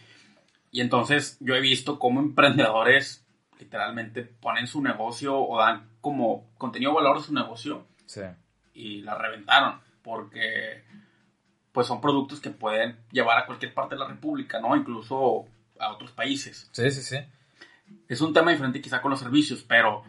Y 0.71 0.81
entonces 0.81 1.37
yo 1.39 1.55
he 1.55 1.61
visto 1.61 1.97
cómo 1.99 2.19
emprendedores 2.19 3.25
literalmente 3.59 4.23
ponen 4.23 4.67
su 4.67 4.81
negocio 4.81 5.37
o 5.39 5.57
dan 5.57 5.89
como 6.01 6.45
contenido 6.57 6.93
valor 6.93 7.17
a 7.17 7.21
su 7.21 7.33
negocio 7.33 7.87
Sí. 8.05 8.21
y 8.73 9.01
la 9.01 9.15
reventaron 9.15 9.79
porque 10.03 10.83
pues 11.71 11.87
son 11.87 12.01
productos 12.01 12.39
que 12.39 12.49
pueden 12.49 12.97
llevar 13.11 13.37
a 13.39 13.45
cualquier 13.45 13.73
parte 13.73 13.95
de 13.95 13.99
la 13.99 14.07
república, 14.07 14.59
¿no? 14.59 14.75
Incluso 14.75 15.45
a 15.79 15.91
otros 15.91 16.11
países 16.11 16.69
Sí, 16.71 16.89
sí, 16.91 17.01
sí. 17.01 17.17
es 18.07 18.21
un 18.21 18.33
tema 18.33 18.51
diferente 18.51 18.81
quizá 18.81 19.01
con 19.01 19.11
los 19.11 19.19
servicios, 19.19 19.63
pero 19.67 20.03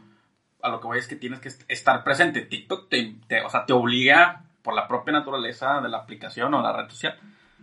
a 0.63 0.69
lo 0.71 0.81
que 0.81 0.87
voy 0.87 0.99
es 0.99 1.07
que 1.09 1.17
tienes 1.17 1.41
que 1.41 1.49
est- 1.49 1.65
estar 1.69 2.03
presente. 2.05 2.43
TikTok 2.43 2.89
te, 2.89 3.15
te- 3.27 3.43
o 3.43 3.51
sea, 3.51 3.65
te 3.67 3.73
obliga 3.73 4.45
por 4.63 4.75
la 4.75 4.87
propia 4.89 5.13
naturaleza 5.13 5.81
de 5.81 5.89
la 5.89 5.99
aplicación 5.99 6.53
o 6.55 6.63
la 6.63 6.73
red 6.73 6.89
social 6.91 7.19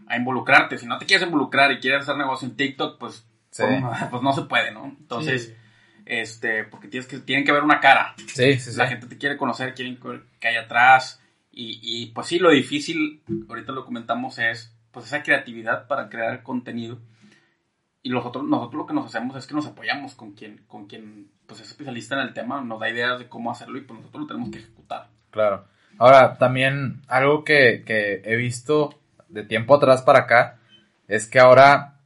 a 0.08 0.18
involucrarte. 0.18 0.78
Si 0.78 0.86
no 0.86 0.98
te 0.98 1.06
quieres 1.06 1.26
involucrar 1.26 1.72
y 1.72 1.80
quieres 1.80 2.02
hacer 2.04 2.18
negocio 2.18 2.48
en 2.48 2.56
TikTok, 2.56 2.98
pues, 3.00 3.28
Sí. 3.50 3.64
pues, 3.64 4.04
pues 4.12 4.22
no 4.22 4.34
se 4.34 4.44
puede, 4.44 4.72
¿no? 4.72 4.86
Entonces, 4.86 5.48
Sí. 5.48 5.56
este, 6.06 6.64
porque 6.66 6.88
tienes 6.88 7.08
que, 7.08 7.20
tienen 7.20 7.46
que 7.46 7.52
ver 7.52 7.64
una 7.64 7.80
cara. 7.80 8.14
Sí, 8.28 8.54
sí, 8.60 8.72
sí. 8.72 8.78
La 8.78 8.88
gente 8.88 9.08
te 9.08 9.18
quiere 9.18 9.38
conocer, 9.38 9.74
quieren 9.74 9.98
que 9.98 10.22
que 10.40 10.48
hay 10.48 10.58
atrás. 10.58 11.22
Y, 11.52 11.80
y, 11.82 12.08
pues 12.08 12.28
sí, 12.28 12.38
lo 12.38 12.52
difícil, 12.52 13.24
ahorita 13.48 13.72
lo 13.72 13.86
comentamos, 13.86 14.40
es 14.40 14.76
pues 14.92 15.06
esa 15.08 15.24
creatividad 15.24 15.88
para 15.88 16.10
crear 16.10 16.44
contenido. 16.44 17.00
Y 18.04 18.10
nosotros, 18.10 18.44
nosotros 18.46 18.78
lo 18.80 18.86
que 18.86 18.94
nos 18.94 19.06
hacemos 19.08 19.36
es 19.36 19.48
que 19.48 19.56
nos 19.56 19.66
apoyamos 19.66 20.16
con 20.16 20.34
quien, 20.34 20.64
con 20.68 20.86
quien 20.86 21.32
pues 21.48 21.62
es 21.62 21.68
especialista 21.70 22.16
en 22.16 22.22
el 22.28 22.34
tema, 22.34 22.62
nos 22.62 22.80
da 22.80 22.90
ideas 22.90 23.20
de 23.20 23.28
cómo 23.28 23.52
hacerlo 23.52 23.78
y 23.78 23.82
pues 23.82 24.00
nosotros 24.00 24.22
lo 24.24 24.28
tenemos 24.28 24.52
que 24.52 24.60
ejecutar. 24.60 25.08
Claro. 25.32 25.66
Ahora, 25.98 26.38
también 26.38 27.02
algo 27.08 27.44
que, 27.44 27.84
que 27.86 28.22
he 28.26 28.36
visto 28.36 29.00
de 29.36 29.44
tiempo 29.44 29.76
atrás 29.76 30.02
para 30.02 30.20
acá 30.20 30.58
es 31.08 31.28
que 31.28 31.40
ahora 31.40 32.00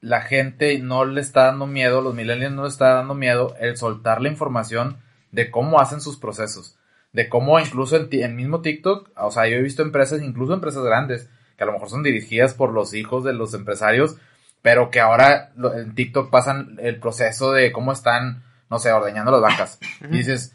la 0.00 0.22
gente 0.22 0.78
no 0.78 1.04
le 1.04 1.20
está 1.20 1.46
dando 1.46 1.66
miedo, 1.66 2.00
los 2.00 2.14
millennials 2.14 2.54
no 2.54 2.62
le 2.62 2.68
está 2.68 2.94
dando 2.94 3.14
miedo 3.14 3.54
el 3.60 3.76
soltar 3.76 4.22
la 4.22 4.28
información 4.28 4.96
de 5.32 5.50
cómo 5.50 5.80
hacen 5.80 6.00
sus 6.00 6.16
procesos. 6.16 6.78
De 7.12 7.28
cómo 7.28 7.58
incluso 7.58 7.96
en, 7.96 8.08
en 8.10 8.36
mismo 8.36 8.62
TikTok, 8.62 9.10
o 9.16 9.30
sea, 9.30 9.48
yo 9.48 9.56
he 9.56 9.62
visto 9.62 9.82
empresas, 9.82 10.22
incluso 10.22 10.54
empresas 10.54 10.84
grandes, 10.84 11.28
que 11.58 11.64
a 11.64 11.66
lo 11.66 11.72
mejor 11.72 11.90
son 11.90 12.04
dirigidas 12.04 12.54
por 12.54 12.72
los 12.72 12.94
hijos 12.94 13.24
de 13.24 13.32
los 13.32 13.52
empresarios, 13.52 14.16
pero 14.62 14.90
que 14.90 15.00
ahora 15.00 15.52
en 15.74 15.94
TikTok 15.94 16.30
pasan 16.30 16.78
el 16.80 17.00
proceso 17.00 17.52
de 17.52 17.72
cómo 17.72 17.92
están, 17.92 18.44
no 18.70 18.78
sé, 18.78 18.92
ordeñando 18.92 19.32
las 19.32 19.40
vacas. 19.40 19.78
Y 20.02 20.18
dices, 20.18 20.54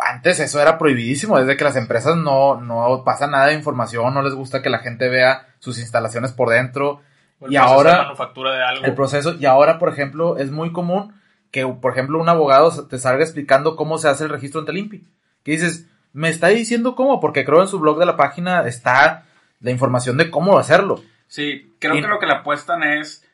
antes 0.00 0.38
eso 0.38 0.62
era 0.62 0.78
prohibidísimo, 0.78 1.38
desde 1.38 1.56
que 1.56 1.64
las 1.64 1.76
empresas 1.76 2.16
no, 2.16 2.60
no 2.60 3.02
pasan 3.04 3.32
nada 3.32 3.48
de 3.48 3.54
información, 3.54 4.14
no 4.14 4.22
les 4.22 4.34
gusta 4.34 4.62
que 4.62 4.70
la 4.70 4.78
gente 4.78 5.08
vea 5.08 5.47
sus 5.58 5.78
instalaciones 5.78 6.32
por 6.32 6.48
dentro. 6.50 7.00
El 7.40 7.52
Y 7.52 7.56
proceso 7.56 7.62
ahora- 7.74 7.92
de 7.92 8.02
manufactura 8.02 8.54
de 8.54 8.62
algo. 8.64 8.84
El 8.84 8.94
proceso, 8.94 9.34
y 9.38 9.46
ahora, 9.46 9.78
por 9.78 9.88
ejemplo, 9.90 10.36
es 10.38 10.50
muy 10.50 10.72
común 10.72 11.14
que, 11.50 11.66
por 11.66 11.92
ejemplo, 11.92 12.18
un 12.20 12.28
abogado 12.28 12.86
te 12.88 12.98
salga 12.98 13.22
explicando 13.24 13.76
cómo 13.76 13.98
se 13.98 14.08
hace 14.08 14.24
el 14.24 14.30
registro 14.30 14.60
ante 14.60 14.72
el 14.72 14.78
INPI. 14.78 15.06
Que 15.44 15.52
dices, 15.52 15.86
me 16.12 16.28
está 16.30 16.48
diciendo 16.48 16.94
cómo, 16.96 17.20
porque 17.20 17.44
creo 17.44 17.60
en 17.62 17.68
su 17.68 17.78
blog 17.78 17.98
de 17.98 18.06
la 18.06 18.16
página 18.16 18.66
está 18.66 19.24
la 19.60 19.70
información 19.70 20.16
de 20.16 20.30
cómo 20.30 20.58
hacerlo. 20.58 21.02
Sí, 21.26 21.74
creo 21.78 21.94
Y- 21.96 22.00
que 22.02 22.08
lo 22.08 22.18
que 22.18 22.26
le 22.26 22.32
apuestan 22.32 22.82
es 22.82 23.24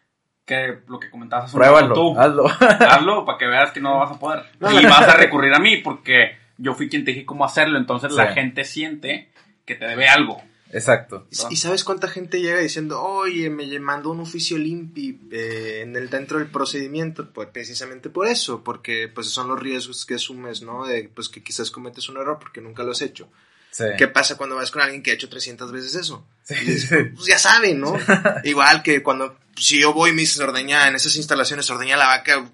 que 0.44 0.80
lo 0.88 1.00
que 1.00 1.10
comentabas 1.10 1.46
hace 1.46 1.56
un 1.56 1.62
Pruébalo, 1.62 1.88
rato 1.88 1.94
tú. 2.00 2.20
hazlo. 2.20 2.44
hazlo 2.90 3.24
para 3.24 3.38
que 3.38 3.46
veas 3.46 3.70
que 3.72 3.80
no 3.80 3.98
vas 4.00 4.10
a 4.10 4.18
poder. 4.18 4.44
No, 4.60 4.70
y 4.78 4.84
vas 4.84 5.08
a 5.08 5.16
recurrir 5.16 5.54
a 5.54 5.58
mí 5.58 5.78
porque 5.78 6.36
yo 6.58 6.74
fui 6.74 6.88
quien 6.90 7.04
te 7.04 7.12
dije 7.12 7.24
cómo 7.24 7.44
hacerlo. 7.46 7.78
Entonces 7.78 8.12
Sí. 8.12 8.18
la 8.18 8.32
gente 8.32 8.64
siente 8.64 9.32
que 9.64 9.74
te 9.74 9.86
debe 9.86 10.06
algo. 10.08 10.42
Exacto. 10.74 11.26
¿Y 11.50 11.56
sabes 11.56 11.84
cuánta 11.84 12.08
gente 12.08 12.40
llega 12.40 12.58
diciendo, 12.58 13.00
oye, 13.00 13.48
me 13.48 13.78
mandó 13.78 14.10
un 14.10 14.20
oficio 14.20 14.58
limpi 14.58 15.20
eh, 15.30 15.82
en 15.82 15.94
el, 15.94 16.10
dentro 16.10 16.40
del 16.40 16.48
procedimiento? 16.48 17.30
Pues 17.32 17.48
precisamente 17.52 18.10
por 18.10 18.26
eso, 18.26 18.64
porque 18.64 19.08
pues 19.08 19.28
son 19.28 19.46
los 19.46 19.60
riesgos 19.60 20.04
que 20.04 20.14
asumes, 20.14 20.62
¿no? 20.62 20.84
De 20.84 21.08
pues 21.14 21.28
que 21.28 21.44
quizás 21.44 21.70
cometes 21.70 22.08
un 22.08 22.16
error 22.16 22.38
porque 22.40 22.60
nunca 22.60 22.82
lo 22.82 22.90
has 22.90 23.02
hecho. 23.02 23.28
Sí. 23.70 23.84
¿Qué 23.96 24.08
pasa 24.08 24.36
cuando 24.36 24.56
vas 24.56 24.72
con 24.72 24.82
alguien 24.82 25.02
que 25.02 25.12
ha 25.12 25.14
hecho 25.14 25.28
300 25.28 25.70
veces 25.70 25.94
eso? 25.94 26.26
Sí, 26.42 26.54
dices, 26.56 26.88
sí. 26.88 27.10
Pues 27.14 27.26
ya 27.26 27.38
saben, 27.38 27.80
¿no? 27.80 27.96
Igual 28.44 28.82
que 28.82 29.00
cuando, 29.00 29.36
si 29.56 29.80
yo 29.80 29.92
voy 29.92 30.10
y 30.10 30.12
me 30.12 30.22
dices 30.22 30.40
ordeñar 30.40 30.88
en 30.88 30.96
esas 30.96 31.14
instalaciones, 31.14 31.70
ordeña 31.70 31.96
la 31.96 32.06
vaca, 32.06 32.50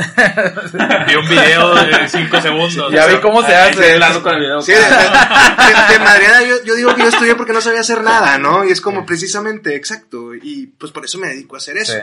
Vi 1.06 1.14
un 1.14 1.28
video 1.28 1.74
de 1.74 2.08
5 2.08 2.40
segundos. 2.40 2.92
Ya 2.92 3.06
vi 3.06 3.16
cómo 3.20 3.42
se 3.42 3.52
estoy 3.68 3.84
hace. 4.02 4.20
con 4.22 4.34
el 4.34 4.40
video. 4.40 4.60
Sí, 4.62 4.72
de, 4.72 5.98
madreada 5.98 6.42
yo, 6.42 6.56
yo 6.64 6.74
digo 6.74 6.94
que 6.94 7.02
yo 7.02 7.08
estudié 7.08 7.34
porque 7.34 7.52
no 7.52 7.60
sabía 7.60 7.80
hacer 7.80 8.02
nada, 8.02 8.38
¿no? 8.38 8.64
Y 8.64 8.70
es 8.70 8.80
como 8.80 9.04
precisamente, 9.06 9.74
exacto. 9.74 10.34
Y 10.34 10.66
pues 10.78 10.92
por 10.92 11.04
eso 11.04 11.18
me 11.18 11.28
dedico 11.28 11.54
a 11.56 11.58
hacer 11.58 11.76
eso. 11.76 11.92
Sí. 11.94 11.98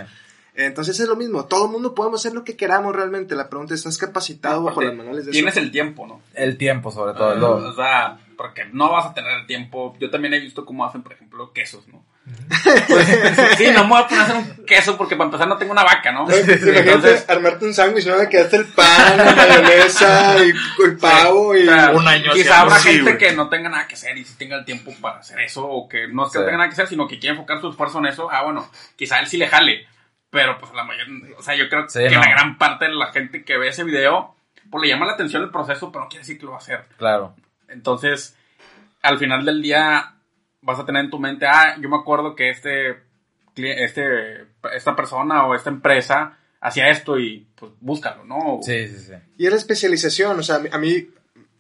Entonces 0.56 1.00
es 1.00 1.08
lo 1.08 1.16
mismo, 1.16 1.46
todo 1.46 1.66
el 1.66 1.72
mundo 1.72 1.94
podemos 1.94 2.20
hacer 2.20 2.34
lo 2.34 2.44
que 2.44 2.56
queramos 2.58 2.96
realmente. 2.96 3.36
La 3.36 3.48
pregunta 3.48 3.76
es, 3.76 3.82
¿estás 3.82 3.98
capacitado 4.00 4.64
bajo 4.64 4.82
las 4.82 4.96
manuales 4.96 5.26
de 5.28 5.32
Tienes 5.32 5.54
eso? 5.56 5.64
el 5.64 5.72
tiempo, 5.72 6.08
¿no? 6.08 6.22
El 6.34 6.58
tiempo, 6.58 6.90
sobre 6.92 7.14
todo. 7.14 7.36
lo- 7.36 7.70
O 7.70 7.76
sea, 7.76 8.18
porque 8.36 8.66
no 8.74 8.92
vas 8.92 9.06
a 9.06 9.14
tener 9.14 9.32
el 9.40 9.46
tiempo. 9.46 9.96
Yo 10.00 10.10
también 10.10 10.34
he 10.34 10.40
visto 10.40 10.66
cómo 10.66 10.84
hacen, 10.84 11.04
por 11.04 11.14
ejemplo, 11.14 11.52
quesos, 11.54 11.88
¿no? 11.90 12.04
Sí, 13.58 13.72
no 13.72 13.84
me 13.84 13.90
voy 13.90 14.02
a 14.02 14.08
poner 14.08 14.22
a 14.22 14.24
hacer 14.24 14.36
un 14.38 14.66
queso 14.66 14.98
porque 14.98 15.16
para 15.16 15.26
empezar 15.26 15.48
no 15.48 15.58
tengo 15.58 15.72
una 15.74 15.84
vaca, 15.84 16.12
¿no? 16.12 16.24
Imagínate 16.24 16.80
Entonces, 16.80 17.30
armarte 17.30 17.66
un 17.66 17.74
sándwich, 17.74 18.06
¿no? 18.08 18.18
De 18.18 18.30
que 18.30 18.40
hace 18.40 18.58
el 18.58 18.66
pan, 18.66 19.18
la 19.18 19.36
mayonesa 19.36 20.36
y 20.46 20.52
el 20.84 20.98
pavo 20.98 21.56
y... 21.56 21.68
o 21.68 21.72
sea, 21.74 21.92
un 21.92 22.08
año 22.08 22.32
Quizá 22.34 22.62
habrá 22.62 22.80
Sí, 22.80 22.90
gente 22.90 23.04
güey. 23.14 23.18
que 23.18 23.34
no 23.34 23.50
tenga 23.50 23.70
nada 23.70 23.88
que 23.88 23.96
hacer 23.96 24.18
y 24.18 24.24
sí 24.24 24.36
tenga 24.38 24.58
el 24.58 24.66
tiempo 24.66 24.94
para 25.02 25.18
hacer 25.20 25.40
eso, 25.42 25.66
o 25.68 25.88
que 25.90 26.08
no 26.08 26.26
es 26.26 26.32
que 26.32 26.38
Sí. 26.38 26.40
no 26.40 26.46
tenga 26.46 26.58
nada 26.58 26.70
que 26.70 26.74
hacer, 26.74 26.88
sino 26.88 27.08
que 27.08 27.20
quiere 27.20 27.36
enfocar 27.36 27.60
su 27.62 27.70
esfuerzo 27.70 28.00
en 28.00 28.06
eso. 28.08 28.30
Ah, 28.32 28.44
bueno, 28.44 28.70
quizá 28.96 29.20
él 29.20 29.28
sí 29.28 29.38
le 29.38 29.48
jale. 29.48 29.86
Pero 30.30 30.58
pues 30.60 30.74
la 30.74 30.84
mayor, 30.84 31.08
o 31.38 31.42
sea, 31.42 31.56
yo 31.56 31.70
creo 31.70 31.88
Sí, 31.90 32.00
que 32.00 32.10
no. 32.16 32.20
la 32.22 32.30
gran 32.30 32.58
parte 32.58 32.86
de 32.86 32.92
la 32.94 33.12
gente 33.14 33.44
que 33.46 33.58
ve 33.58 33.70
ese 33.70 33.84
video, 33.86 34.36
pues 34.70 34.82
le 34.84 34.90
llama 34.90 35.06
la 35.06 35.14
atención 35.14 35.42
el 35.44 35.50
proceso, 35.52 35.90
pero 35.92 36.04
no 36.04 36.10
quiere 36.10 36.24
decir 36.24 36.38
que 36.38 36.46
lo 36.46 36.52
va 36.52 36.58
a 36.58 36.62
hacer. 36.62 36.86
Claro. 36.98 37.34
Entonces, 37.70 38.36
al 39.02 39.18
final 39.20 39.46
del 39.46 39.62
día 39.62 40.16
vas 40.68 40.80
a 40.80 40.86
tener 40.86 41.06
en 41.06 41.10
tu 41.10 41.18
mente, 41.18 41.46
ah, 41.48 41.78
yo 41.82 41.88
me 41.90 41.96
acuerdo 41.96 42.36
que 42.36 42.50
este, 42.50 42.98
este, 43.56 44.46
esta 44.76 44.96
persona 44.96 45.46
o 45.48 45.56
esta 45.56 45.70
empresa 45.70 46.38
hacía 46.60 46.90
esto 46.90 47.18
y 47.18 47.48
pues 47.56 47.72
búscalo, 47.80 48.26
¿no? 48.26 48.60
Sí, 48.62 48.88
sí, 48.88 48.98
sí. 49.00 49.14
Y 49.38 49.46
es 49.46 49.52
la 49.52 49.58
especialización, 49.58 50.40
o 50.40 50.44
sea, 50.44 50.62
a 50.72 50.78
mí- 50.78 51.08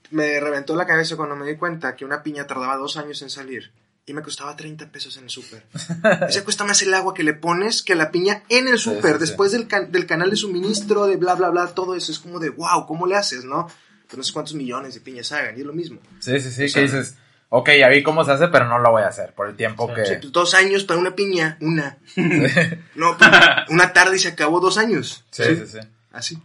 me 0.10 0.40
reventó 0.40 0.76
la 0.76 0.86
cabeza 0.86 1.18
cuando 1.18 1.36
me 1.36 1.46
di 1.46 1.56
cuenta 1.58 1.96
que 1.96 2.06
una 2.06 2.24
piña 2.24 2.48
tardaba 2.48 2.78
dos 2.78 2.96
años 2.98 3.22
en 3.22 3.30
salir 3.30 3.72
y 4.06 4.14
me 4.14 4.22
costaba 4.22 4.56
30 4.56 4.90
pesos 4.90 5.18
en 5.18 5.26
el 5.26 5.30
súper. 5.30 5.66
Ese 6.30 6.44
cuesta 6.46 6.64
más 6.64 6.82
el 6.82 6.94
agua 6.94 7.14
que 7.14 7.24
le 7.24 7.34
pones 7.34 7.84
que 7.84 7.94
la 7.94 8.10
piña 8.10 8.44
en 8.48 8.68
el 8.70 8.78
Sí, 8.78 8.86
súper, 8.86 9.14
sí, 9.14 9.14
sí. 9.14 9.20
después 9.20 9.52
Del, 9.52 9.68
can- 9.68 9.92
del 9.92 10.06
canal 10.06 10.30
de 10.30 10.38
suministro, 10.38 11.08
de 11.08 11.18
bla, 11.18 11.36
bla, 11.36 11.50
bla, 11.50 11.68
todo 11.68 11.94
eso. 11.96 12.12
Es 12.14 12.20
como 12.20 12.40
de, 12.40 12.50
wow, 12.52 12.86
¿cómo 12.88 13.06
le 13.06 13.16
haces, 13.18 13.44
no? 13.44 13.68
Pues 14.08 14.18
no 14.18 14.24
sé 14.24 14.32
cuántos 14.32 14.54
millones 14.54 14.94
de 14.94 15.02
piñas 15.02 15.30
hagan, 15.34 15.58
y 15.58 15.60
es 15.60 15.66
lo 15.66 15.74
mismo. 15.74 16.00
Sí, 16.20 16.40
sí, 16.40 16.52
sí. 16.52 16.64
O 16.66 16.70
sea, 16.70 16.82
que 16.84 16.88
dices, 16.88 17.18
ok, 17.50 17.70
ya 17.80 17.90
vi 17.90 18.04
cómo 18.04 18.24
se 18.24 18.32
hace, 18.32 18.48
pero 18.48 18.68
no 18.68 18.80
lo 18.80 18.92
voy 18.92 19.04
a 19.04 19.08
hacer 19.08 19.34
por 19.34 19.48
el 19.48 19.56
tiempo 19.56 19.88
Sí, 19.88 19.96
que... 19.96 20.02
Pues, 20.02 20.32
dos 20.32 20.54
años 20.54 20.84
para 20.84 21.00
una 21.00 21.16
piña, 21.16 21.58
una. 21.62 21.98
no, 22.96 23.18
pues, 23.18 23.32
una 23.70 23.94
tarde 23.94 24.16
y 24.16 24.20
se 24.20 24.30
acabó 24.30 24.60
dos 24.60 24.78
años. 24.78 25.26
Sí, 25.32 25.44
sí, 25.44 25.68
sí. 25.68 25.80
Así. 26.12 26.38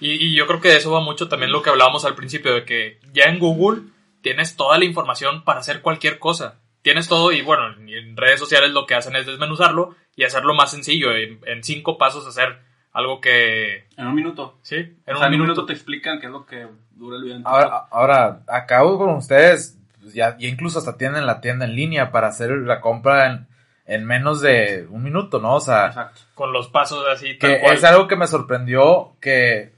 Y, 0.00 0.10
y 0.26 0.34
yo 0.34 0.46
creo 0.46 0.60
que 0.60 0.68
de 0.68 0.76
eso 0.76 0.90
va 0.90 1.00
mucho 1.00 1.28
también 1.28 1.52
lo 1.52 1.62
que 1.62 1.70
hablábamos 1.70 2.04
al 2.04 2.14
principio, 2.14 2.54
de 2.54 2.64
que 2.64 2.98
ya 3.12 3.24
en 3.24 3.38
Google 3.38 3.82
tienes 4.22 4.56
toda 4.56 4.78
la 4.78 4.84
información 4.84 5.44
para 5.44 5.60
hacer 5.60 5.80
cualquier 5.80 6.18
cosa. 6.18 6.56
Tienes 6.82 7.08
todo 7.08 7.32
y 7.32 7.40
bueno, 7.40 7.74
en 7.88 8.16
redes 8.16 8.38
sociales 8.40 8.70
lo 8.72 8.86
que 8.86 8.94
hacen 8.94 9.16
es 9.16 9.24
desmenuzarlo 9.26 9.94
y 10.16 10.24
hacerlo 10.24 10.54
más 10.54 10.70
sencillo, 10.70 11.12
en, 11.12 11.40
en 11.46 11.64
cinco 11.64 11.96
pasos 11.96 12.26
hacer 12.26 12.58
algo 12.92 13.20
que... 13.20 13.86
En 13.96 14.06
un 14.06 14.14
minuto. 14.14 14.58
Sí, 14.62 14.76
en 14.76 15.16
un 15.16 15.22
un 15.22 15.30
minuto. 15.30 15.42
minuto 15.52 15.66
te 15.66 15.72
explican 15.72 16.20
qué 16.20 16.26
es 16.26 16.32
lo 16.32 16.44
que 16.44 16.66
dura 16.92 17.16
el 17.16 17.24
video. 17.24 17.40
Ahora, 17.44 17.86
ahora, 17.90 18.42
acabo 18.46 18.98
con 18.98 19.10
ustedes, 19.16 19.78
ya, 20.12 20.36
ya 20.38 20.48
incluso 20.48 20.78
hasta 20.78 20.96
tienen 20.96 21.26
la 21.26 21.40
tienda 21.40 21.64
en 21.64 21.76
línea 21.76 22.10
para 22.10 22.28
hacer 22.28 22.50
la 22.50 22.80
compra 22.80 23.26
en, 23.26 23.46
en 23.86 24.04
menos 24.04 24.40
de 24.40 24.86
un 24.90 25.02
minuto, 25.02 25.40
¿no? 25.40 25.54
O 25.54 25.60
sea, 25.60 25.86
Exacto. 25.86 26.20
Con 26.34 26.52
los 26.52 26.68
pasos 26.68 27.06
así, 27.06 27.38
que 27.38 27.48
tal 27.48 27.60
cual. 27.60 27.74
es 27.74 27.84
algo 27.84 28.08
que 28.08 28.16
me 28.16 28.26
sorprendió 28.26 29.16
que 29.20 29.72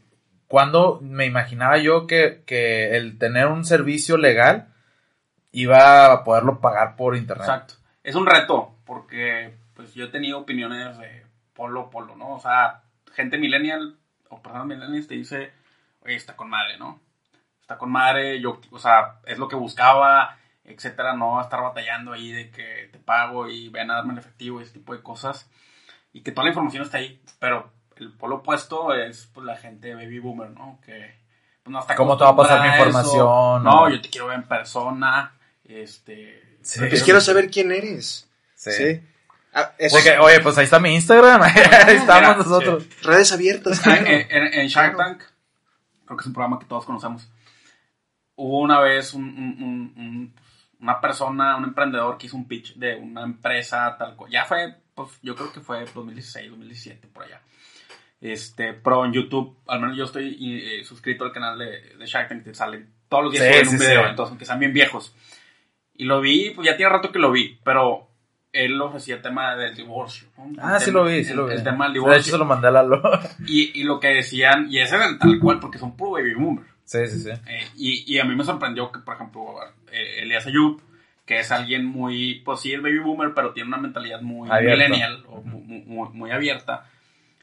cuando 0.49 1.01
me 1.03 1.27
imaginaba 1.27 1.79
yo 1.79 2.07
que, 2.07 2.43
que 2.47 2.97
el 2.97 3.19
tener 3.19 3.49
un 3.49 3.65
servicio 3.65 4.17
legal 4.17 4.69
iba 5.53 6.13
a 6.13 6.25
poderlo 6.25 6.61
pagar 6.61 6.97
por 6.97 7.17
internet. 7.17 7.47
Exacto. 7.47 7.75
Es 8.03 8.15
un 8.15 8.27
reto, 8.27 8.77
porque 8.85 9.55
pues 9.75 9.95
yo 9.95 10.05
he 10.05 10.09
tenido 10.09 10.39
opiniones 10.39 10.97
de 10.99 11.27
polo, 11.53 11.91
polo, 11.91 12.15
¿no? 12.15 12.35
O 12.35 12.41
sea, 12.41 12.83
gente 13.13 13.39
millennial 13.39 13.97
o 14.29 14.41
personas 14.41 14.67
millennials 14.67 15.09
te 15.09 15.15
dice, 15.15 15.53
oye, 16.01 16.15
está 16.15 16.37
con 16.37 16.51
madre, 16.51 16.79
¿no? 16.79 17.01
Está 17.67 17.79
con 17.79 17.91
madre, 17.91 18.41
yo, 18.41 18.61
o 18.71 18.79
sea, 18.79 19.17
es 19.27 19.39
lo 19.39 19.49
que 19.49 19.57
buscaba, 19.57 20.39
etcétera, 20.65 21.15
no 21.15 21.41
estar 21.41 21.61
batallando 21.63 22.13
ahí 22.13 22.31
de 22.31 22.49
que 22.53 22.89
te 22.93 22.99
pago 23.01 23.49
y 23.49 23.71
ven 23.71 23.91
a 23.91 23.95
darme 23.95 24.13
el 24.13 24.21
efectivo 24.21 24.61
y 24.61 24.63
ese 24.63 24.75
tipo 24.75 24.95
de 24.95 25.03
cosas. 25.03 25.51
Y 26.13 26.21
que 26.21 26.31
toda 26.31 26.45
la 26.45 26.51
información 26.51 26.85
está 26.85 26.99
ahí, 26.99 27.21
pero 27.41 27.73
el 27.97 28.13
polo 28.13 28.37
opuesto 28.37 28.95
es 28.95 29.29
pues 29.35 29.45
la 29.45 29.57
gente 29.57 29.97
baby 29.97 30.21
boomer, 30.21 30.51
¿no? 30.51 30.79
Que 30.87 31.19
pues, 31.65 31.73
no 31.73 31.81
está 31.81 31.97
¿Cómo 31.97 32.17
te 32.17 32.23
va 32.23 32.31
a 32.31 32.37
pasar 32.37 32.61
mi 32.63 32.69
información? 32.69 33.65
No, 33.65 33.83
O- 33.83 33.89
yo 33.89 34.01
te 34.01 34.11
quiero 34.11 34.29
ver 34.29 34.37
en 34.37 34.45
persona, 34.47 35.35
este... 35.65 36.59
Sí. 36.63 36.79
Pues 36.89 37.03
quiero 37.03 37.21
saber 37.21 37.51
quién 37.51 37.73
eres. 37.73 38.31
Sí. 38.55 38.71
Sí. 38.71 39.03
Ah, 39.53 39.73
eso 39.77 39.99
es- 39.99 40.19
oye, 40.21 40.39
pues 40.41 40.57
ahí 40.59 40.65
está 40.67 40.79
mi 40.79 40.95
Instagram, 40.95 41.43
ahí 41.43 41.53
estamos 41.97 42.21
mira, 42.23 42.37
nosotros. 42.37 42.87
redes 43.03 43.33
abiertas. 43.33 43.85
en, 43.85 44.05
claro. 44.05 44.07
en- 44.07 44.55
en 44.61 44.67
Shark 44.69 44.97
Tank, 44.97 45.23
creo 46.05 46.17
que 46.17 46.23
es 46.23 46.27
un 46.29 46.33
programa 46.33 46.61
que 46.61 46.67
todos 46.67 46.85
conocemos, 46.85 47.29
hubo 48.37 48.61
una 48.61 48.81
vez 48.81 49.15
un- 49.15 49.25
un- 49.25 49.63
un- 49.63 49.93
un- 49.97 50.35
una 50.81 51.01
persona, 51.01 51.57
un 51.57 51.65
emprendedor 51.65 52.19
que 52.19 52.27
hizo 52.27 52.37
un 52.37 52.47
pitch 52.47 52.75
de 52.77 52.97
una 52.97 53.23
empresa 53.25 53.97
tal 53.99 54.15
cual. 54.15 54.31
Ya 54.31 54.45
fue, 54.45 54.75
pues 54.95 55.19
yo 55.23 55.35
creo 55.35 55.53
que 55.53 55.61
fue 55.61 55.85
2016, 55.95 56.51
2017, 56.51 57.09
por 57.09 57.25
allá. 57.25 57.41
Este, 58.21 58.73
pero 58.73 59.05
en 59.05 59.13
YouTube, 59.13 59.57
al 59.67 59.81
menos 59.81 59.97
yo 59.97 60.05
estoy 60.05 60.37
eh, 60.41 60.85
suscrito 60.85 61.25
al 61.25 61.33
canal 61.33 61.59
de, 61.59 61.97
de 61.97 62.07
Shark 62.07 62.29
Tank, 62.29 62.45
que 62.45 62.55
salen 62.55 62.91
todos 63.09 63.25
los 63.25 63.33
días 63.33 63.45
Sí, 63.45 63.53
suben 63.53 63.67
sí, 63.67 63.75
un 63.75 63.79
video, 63.81 64.03
sí. 64.03 64.09
entonces, 64.11 64.31
aunque 64.31 64.45
sean 64.47 64.59
bien 64.59 64.73
viejos. 64.73 65.15
Y 65.95 66.05
lo 66.05 66.21
vi, 66.21 66.51
pues 66.51 66.67
ya 66.67 66.77
tiene 66.77 66.93
rato 66.93 67.13
que 67.13 67.19
lo 67.19 67.31
vi, 67.31 67.59
pero 67.65 68.09
él 68.53 68.81
ofrecía 68.81 69.17
el 69.17 69.23
tema 69.23 69.55
del 69.57 69.75
divorcio. 69.75 70.29
¿no? 70.39 70.51
Ah, 70.63 70.77
El 70.77 70.81
sí 70.83 70.91
lo 70.91 71.05
vi, 71.05 71.25
sí 71.25 71.31
el- 71.33 71.37
lo 71.37 71.47
vi. 71.47 71.55
El 71.55 71.63
tema 71.63 71.85
del 71.85 71.93
De 71.95 71.99
divorcio. 72.01 72.21
hecho, 72.21 72.31
se 72.33 72.39
lo 72.39 72.45
mandé 72.47 72.69
a 72.69 72.71
Lalo. 72.71 73.03
Y, 73.47 73.81
y 73.81 73.85
lo 73.85 74.01
que 74.01 74.09
decían, 74.09 74.67
y 74.71 74.79
ese 74.79 74.97
era 74.97 75.07
tal 75.19 75.39
cual, 75.39 75.61
porque 75.61 75.79
son 75.79 75.97
puro 75.97 76.13
baby 76.13 76.35
boomer. 76.35 76.65
Sí, 76.87 77.07
sí, 77.09 77.21
sí. 77.21 77.31
Eh, 77.31 77.67
y, 77.77 78.15
y 78.15 78.19
a 78.19 78.25
mí 78.25 78.35
me 78.35 78.45
sorprendió 78.45 78.91
que, 78.91 79.01
por 79.01 79.17
ejemplo, 79.17 79.57
eh, 79.93 80.23
Elías 80.23 80.47
Ayub, 80.47 80.81
que 81.27 81.41
es 81.41 81.51
alguien 81.53 81.85
muy, 81.85 82.37
pues 82.45 82.61
sí, 82.61 82.73
es 82.73 82.81
baby 82.81 83.01
boomer, 83.01 83.35
pero 83.35 83.53
tiene 83.53 83.69
una 83.69 83.77
mentalidad 83.79 84.21
muy 84.23 84.49
Abierta. 84.51 84.85
millennial 84.85 85.25
o 85.29 85.43
mu- 85.43 85.61
mu- 85.61 85.83
muy, 85.85 86.09
muy 86.15 86.31
abierta. 86.31 86.89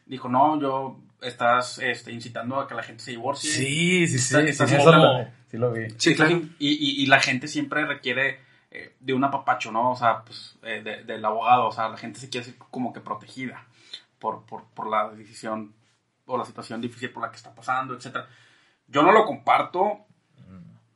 Dijo, 0.06 0.28
no, 0.30 0.60
yo 0.60 1.00
estás 1.22 1.78
este, 1.80 2.12
incitando 2.12 2.60
a 2.60 2.68
que 2.68 2.74
la 2.76 2.84
gente 2.84 3.04
se 3.04 3.12
divorcie. 3.12 3.52
Sí, 3.52 4.08
sí, 4.08 4.18
sí. 4.18 4.34
Está- 4.36 4.42
sí, 4.42 4.50
está 4.50 4.68
sí, 4.68 4.78
como- 4.78 4.92
lo, 4.92 5.28
sí 5.52 5.58
lo 5.58 5.72
vi. 5.74 5.88
Sí, 5.98 6.16
claro. 6.16 6.42
Y, 6.60 6.70
y, 6.70 7.04
y 7.04 7.06
la 7.08 7.20
gente 7.20 7.48
siempre 7.48 7.86
requiere 7.86 8.40
eh, 8.72 8.96
de 9.00 9.14
un 9.14 9.24
apapacho, 9.24 9.72
¿no? 9.72 9.92
O 9.92 9.96
sea, 9.96 10.24
pues, 10.24 10.58
eh, 10.64 10.82
de- 10.84 11.04
del 11.04 11.24
abogado, 11.24 11.68
o 11.68 11.72
sea, 11.72 11.90
la 11.90 11.98
gente 11.98 12.20
se 12.20 12.30
quiere 12.30 12.46
sentir 12.46 12.64
como 12.72 12.92
que 12.94 13.02
protegida. 13.02 13.66
por, 14.20 14.46
por, 14.46 14.64
por 14.74 14.90
la 14.90 15.10
decisión 15.10 15.74
o 16.26 16.38
la 16.38 16.46
situación 16.46 16.80
difícil 16.80 17.10
por 17.10 17.22
la 17.24 17.30
que 17.30 17.36
está 17.36 17.54
pasando, 17.54 17.94
etcétera. 17.94 18.26
Yo 18.94 19.02
no 19.04 19.12
lo 19.12 19.26
comparto, 19.26 20.06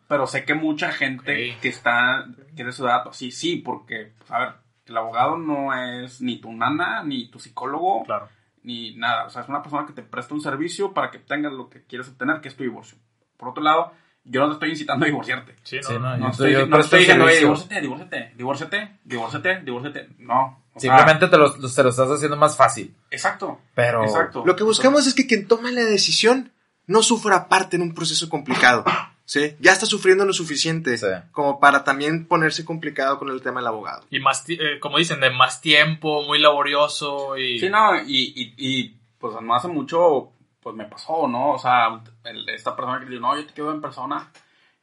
pero 0.08 0.26
sé 0.28 0.46
que 0.46 0.54
mucha 0.54 0.92
gente 0.92 1.58
que 1.62 1.68
está, 1.68 2.26
que 2.56 2.64
de 2.64 2.72
su 2.72 2.86
edad, 2.86 3.04
sí, 3.12 3.32
sí, 3.32 3.58
porque, 3.58 4.14
pues, 4.18 4.32
a 4.32 4.40
ver, 4.40 4.50
el 4.86 4.96
abogado 4.98 5.38
no 5.38 5.74
es 5.74 6.22
ni 6.22 6.40
tu 6.40 6.54
nana, 6.54 7.04
ni 7.04 7.30
tu 7.30 7.40
psicólogo, 7.40 8.04
Claro. 8.06 8.30
ni 8.64 8.96
nada. 8.96 9.26
O 9.26 9.30
sea, 9.30 9.42
es 9.42 9.50
una 9.50 9.62
persona 9.62 9.86
que 9.86 9.94
te 9.94 10.02
presta 10.04 10.34
un 10.34 10.42
servicio 10.42 10.94
para 10.94 11.12
que 11.12 11.20
tengas 11.20 11.52
lo 11.52 11.70
que 11.70 11.84
quieres 11.84 12.08
obtener, 12.08 12.40
que 12.40 12.48
es 12.48 12.56
tu 12.56 12.64
divorcio. 12.64 12.98
Por 13.36 13.50
otro 13.50 13.62
lado, 13.64 13.92
yo 14.24 14.42
no 14.42 14.48
te 14.48 14.54
estoy 14.54 14.70
incitando 14.72 15.04
a 15.06 15.08
divorciarte. 15.08 15.56
Sí, 15.64 15.78
no, 15.78 15.84
Sí, 15.84 15.94
no, 16.00 16.18
no. 16.18 16.30
Estoy, 16.30 16.54
yo 16.54 16.66
no 16.68 16.80
estoy 16.80 17.00
diciendo, 17.00 17.26
oye, 17.26 17.40
divórciate, 17.40 17.82
divórciate, 17.82 18.32
divórciate, 18.36 19.00
divórciate, 19.04 19.62
divórciate. 19.62 20.10
No. 20.20 20.64
sea, 20.76 20.82
Simplemente 20.82 21.28
te 21.28 21.38
lo, 21.38 21.52
te 21.54 21.60
lo 21.84 21.90
estás 21.90 22.10
haciendo 22.10 22.38
más 22.38 22.56
fácil. 22.56 22.96
exacto. 23.12 23.60
Pero. 23.76 24.04
Exacto. 24.04 24.44
Lo 24.46 24.56
que 24.56 24.64
buscamos 24.64 25.06
es 25.08 25.14
que 25.14 25.28
quien 25.28 25.48
toma 25.48 25.72
la 25.72 25.84
decisión 25.84 26.52
no 26.88 27.04
sufra 27.04 27.48
parte 27.48 27.76
en 27.76 27.84
un 27.84 27.94
proceso 27.94 28.30
complicado. 28.30 28.84
¿sí? 29.26 29.56
Ya 29.60 29.74
está 29.74 29.86
sufriendo 29.86 30.24
lo 30.26 30.32
suficiente 30.34 30.98
Sí. 30.98 31.06
como 31.34 31.60
para 31.60 31.84
también 31.84 32.28
ponerse 32.28 32.64
complicado 32.64 33.20
con 33.20 33.30
el 33.30 33.42
tema 33.42 33.60
del 33.60 33.68
abogado. 33.68 34.06
Y 34.10 34.20
más, 34.22 34.46
eh, 34.50 34.80
como 34.80 34.98
dicen, 34.98 35.20
de 35.20 35.30
más 35.30 35.60
tiempo, 35.62 36.24
muy 36.24 36.40
laborioso 36.40 37.38
y... 37.38 37.60
Sí, 37.60 37.70
no, 37.70 37.96
y, 38.06 38.34
y, 38.36 38.54
y, 38.58 38.96
pues 39.20 39.36
no 39.42 39.54
hace 39.54 39.68
mucho, 39.68 40.32
pues 40.62 40.76
me 40.78 40.86
pasó, 40.86 41.28
¿no? 41.28 41.52
O 41.54 41.60
sea, 41.60 42.02
el- 42.24 42.48
esta 42.50 42.74
persona 42.76 43.00
que 43.00 43.06
dijo, 43.10 43.22
no, 43.22 43.36
yo 43.38 43.46
te 43.46 43.54
quiero 43.54 43.72
en 43.74 43.82
persona, 43.82 44.32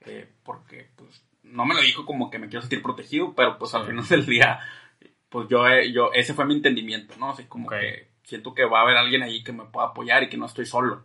eh, 0.00 0.28
porque 0.42 0.90
pues 0.96 1.22
no 1.42 1.64
me 1.64 1.74
lo 1.74 1.80
dijo 1.80 2.04
como 2.04 2.30
que 2.30 2.38
me 2.38 2.48
quiero 2.48 2.60
sentir 2.60 2.82
protegido, 2.82 3.32
pero 3.34 3.56
pues 3.58 3.74
al 3.74 3.86
final 3.86 4.06
del 4.06 4.26
día, 4.26 4.60
pues 5.30 5.48
yo, 5.48 5.66
eh, 5.66 5.90
yo 5.90 6.10
ese 6.12 6.34
fue 6.34 6.44
mi 6.44 6.54
entendimiento, 6.54 7.14
¿no? 7.18 7.30
Así 7.30 7.44
como 7.44 7.68
que 7.70 8.08
siento 8.24 8.52
que 8.54 8.64
va 8.66 8.80
a 8.80 8.82
haber 8.82 8.96
alguien 8.98 9.22
ahí 9.22 9.42
que 9.42 9.52
me 9.52 9.64
pueda 9.64 9.86
apoyar 9.88 10.22
y 10.22 10.28
que 10.28 10.36
no 10.36 10.44
estoy 10.46 10.66
solo. 10.66 11.04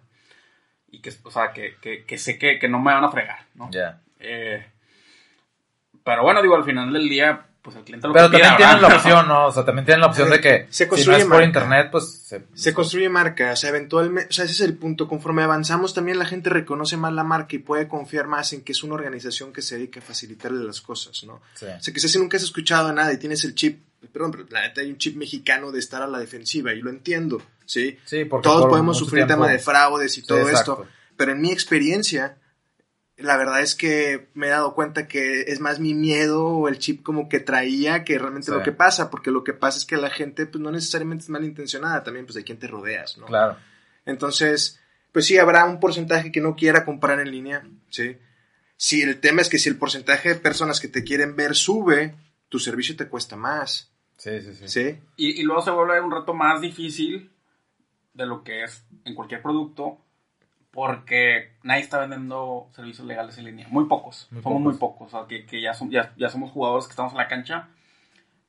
Y 0.91 1.01
que, 1.01 1.11
o 1.23 1.31
sea, 1.31 1.51
que, 1.53 1.75
que, 1.81 2.03
que 2.05 2.17
sé 2.17 2.37
que, 2.37 2.57
que 2.59 2.67
no 2.67 2.79
me 2.79 2.93
van 2.93 3.03
a 3.03 3.11
fregar, 3.11 3.39
¿no? 3.55 3.69
Ya. 3.71 4.01
Eh, 4.19 4.65
pero 6.03 6.23
bueno, 6.23 6.41
digo, 6.41 6.55
al 6.55 6.63
final 6.63 6.91
del 6.91 7.07
día, 7.07 7.45
pues 7.61 7.75
el 7.75 7.83
cliente 7.83 8.07
lo 8.07 8.13
Pero 8.13 8.31
también 8.31 8.55
tienen 8.57 8.75
¿verdad? 8.75 8.89
la 8.89 8.95
opción, 8.95 9.27
¿no? 9.27 9.47
O 9.47 9.51
sea, 9.51 9.65
también 9.65 9.85
tienen 9.85 10.01
la 10.01 10.07
opción 10.07 10.29
de 10.29 10.39
que 10.39 10.67
Se 10.69 10.83
si 10.83 10.83
no 10.85 10.89
construye 10.89 11.17
es 11.19 11.25
por 11.25 11.43
internet, 11.43 11.89
pues 11.91 12.23
se, 12.23 12.45
Se 12.53 12.73
construye 12.73 13.09
marca, 13.09 13.51
o 13.51 13.55
sea, 13.55 13.69
eventualmente, 13.69 14.29
o 14.29 14.33
sea, 14.33 14.45
ese 14.45 14.53
es 14.53 14.61
el 14.61 14.77
punto. 14.77 15.07
Conforme 15.07 15.43
avanzamos, 15.43 15.93
también 15.93 16.17
la 16.17 16.25
gente 16.25 16.49
reconoce 16.49 16.97
más 16.97 17.13
la 17.13 17.23
marca 17.23 17.55
y 17.55 17.59
puede 17.59 17.87
confiar 17.87 18.27
más 18.27 18.53
en 18.53 18.63
que 18.63 18.71
es 18.71 18.83
una 18.83 18.95
organización 18.95 19.51
que 19.51 19.61
se 19.61 19.75
dedica 19.75 19.99
a 19.99 20.03
facilitarle 20.03 20.63
las 20.63 20.81
cosas, 20.81 21.23
¿no? 21.25 21.41
sí. 21.53 21.65
O 21.65 21.81
sea, 21.81 21.93
que 21.93 21.99
si 21.99 22.17
nunca 22.17 22.37
has 22.37 22.43
escuchado 22.43 22.91
nada 22.93 23.11
y 23.13 23.17
tienes 23.17 23.43
el 23.43 23.53
chip, 23.53 23.83
perdón, 24.11 24.31
pero 24.31 24.45
la 24.49 24.61
neta 24.61 24.81
hay 24.81 24.89
un 24.89 24.97
chip 24.97 25.17
mexicano 25.17 25.71
de 25.71 25.79
estar 25.79 26.01
a 26.01 26.07
la 26.07 26.19
defensiva 26.19 26.73
y 26.73 26.81
lo 26.81 26.89
entiendo, 26.89 27.41
¿sí? 27.69 27.97
Sí, 28.05 28.25
porque 28.25 28.43
Todos 28.47 28.61
por 28.61 28.69
podemos 28.71 28.97
sufrir 28.97 29.25
tiempo- 29.27 29.43
tema 29.43 29.51
de 29.53 29.59
fraudes 29.59 30.17
y 30.17 30.23
todo 30.23 30.49
esto, 30.49 30.87
pero 31.15 31.31
en 31.33 31.41
mi 31.41 31.51
experiencia, 31.51 32.37
la 33.17 33.35
verdad 33.37 33.61
es 33.61 33.75
que 33.75 34.29
me 34.33 34.47
he 34.47 34.49
dado 34.49 34.73
cuenta 34.73 35.07
que 35.07 35.41
es 35.41 35.59
más 35.59 35.79
mi 35.79 35.93
miedo 35.93 36.45
o 36.47 36.67
el 36.67 36.79
chip 36.79 37.03
como 37.03 37.27
que 37.29 37.39
traía 37.39 38.03
que 38.05 38.17
realmente 38.17 38.47
Sí. 38.47 38.51
lo 38.53 38.63
que 38.63 38.71
pasa, 38.71 39.09
porque 39.09 39.29
lo 39.29 39.43
que 39.43 39.53
pasa 39.53 39.77
es 39.77 39.85
que 39.85 39.97
la 39.97 40.09
gente 40.09 40.45
pues 40.45 40.61
no 40.61 40.71
necesariamente 40.71 41.23
es 41.25 41.29
malintencionada, 41.29 42.03
también 42.03 42.25
pues 42.25 42.35
de 42.35 42.43
quién 42.43 42.57
te 42.59 42.67
rodeas, 42.67 43.17
¿no? 43.17 43.25
Claro. 43.27 43.57
Entonces, 44.05 44.79
pues 45.11 45.25
sí, 45.25 45.37
habrá 45.37 45.65
un 45.65 45.79
porcentaje 45.79 46.31
que 46.31 46.41
no 46.41 46.55
quiera 46.55 46.85
comprar 46.85 47.19
en 47.19 47.29
línea, 47.31 47.63
¿sí? 47.89 48.17
Si 48.77 49.01
el 49.01 49.19
tema 49.19 49.41
es 49.41 49.49
que 49.49 49.59
si 49.59 49.67
el 49.69 49.75
porcentaje 49.77 50.29
de 50.29 50.35
personas 50.35 50.79
que 50.79 50.87
te 50.87 51.03
quieren 51.03 51.35
ver 51.35 51.55
sube, 51.55 52.15
tu 52.47 52.57
servicio 52.59 52.95
te 52.95 53.07
cuesta 53.07 53.35
más, 53.35 53.91
Sí, 54.17 54.41
sí, 54.41 54.53
sí. 54.53 54.67
¿sí? 54.67 54.97
Y, 55.17 55.39
y 55.41 55.43
luego 55.43 55.61
se 55.61 55.71
vuelve 55.71 55.99
un 56.01 56.11
reto 56.11 56.33
más 56.33 56.59
difícil 56.61 57.31
de 58.13 58.25
lo 58.25 58.43
que 58.43 58.63
es 58.63 58.85
en 59.05 59.15
cualquier 59.15 59.41
producto 59.41 59.97
porque 60.71 61.53
nadie 61.63 61.81
está 61.81 61.99
vendiendo 61.99 62.69
servicios 62.73 63.07
legales 63.07 63.37
en 63.37 63.45
línea. 63.45 63.67
Muy 63.69 63.85
pocos. 63.85 64.27
Muy 64.31 64.41
somos 64.43 64.59
pocos. 64.59 64.61
muy 64.61 64.77
pocos. 64.79 65.13
O 65.13 65.17
sea, 65.19 65.27
que, 65.27 65.45
que 65.45 65.61
ya, 65.61 65.73
son- 65.73 65.89
ya, 65.89 66.13
ya 66.17 66.29
somos 66.29 66.51
jugadores 66.51 66.85
que 66.85 66.91
estamos 66.91 67.11
en 67.13 67.17
la 67.17 67.27
cancha. 67.27 67.69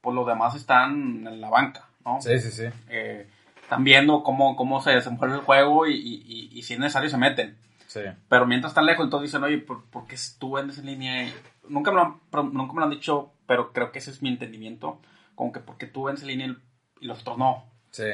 Pues 0.00 0.14
los 0.14 0.26
demás 0.26 0.54
están 0.54 1.26
en 1.26 1.40
la 1.40 1.50
banca, 1.50 1.88
¿no? 2.04 2.20
Sí, 2.20 2.38
sí, 2.38 2.50
sí. 2.50 2.64
Eh, 2.88 3.28
están 3.62 3.84
viendo 3.84 4.22
cómo, 4.22 4.56
cómo 4.56 4.80
se 4.82 4.90
desenvuelve 4.90 5.36
el 5.36 5.42
juego 5.42 5.86
y, 5.86 5.94
y- 5.94 6.22
y- 6.26 6.58
y 6.58 6.62
si 6.62 6.74
es 6.74 6.80
necesario 6.80 7.08
se 7.08 7.16
meten. 7.18 7.58
Sí. 7.86 8.00
Pero 8.28 8.46
mientras 8.46 8.70
están 8.70 8.86
lejos, 8.86 9.04
entonces 9.04 9.30
dicen, 9.30 9.42
oye, 9.44 9.58
¿por, 9.58 9.84
por 9.86 10.06
qué 10.06 10.16
tú 10.38 10.52
vendes 10.52 10.78
en 10.78 10.86
línea? 10.86 11.24
Y 11.24 11.34
nunca, 11.68 11.90
me 11.90 11.96
lo 11.96 12.02
han, 12.02 12.52
nunca 12.52 12.72
me 12.72 12.78
lo 12.80 12.84
han 12.84 12.90
dicho, 12.90 13.32
pero 13.46 13.72
creo 13.72 13.92
que 13.92 13.98
ese 13.98 14.10
es 14.10 14.22
mi 14.22 14.28
entendimiento. 14.28 15.00
Como 15.34 15.52
que 15.52 15.60
porque 15.60 15.86
tú 15.86 16.04
vendes 16.04 16.22
en 16.22 16.28
línea 16.28 16.56
y 17.00 17.06
los 17.06 17.20
otros 17.22 17.36
no. 17.38 17.64
Sí. 17.90 18.04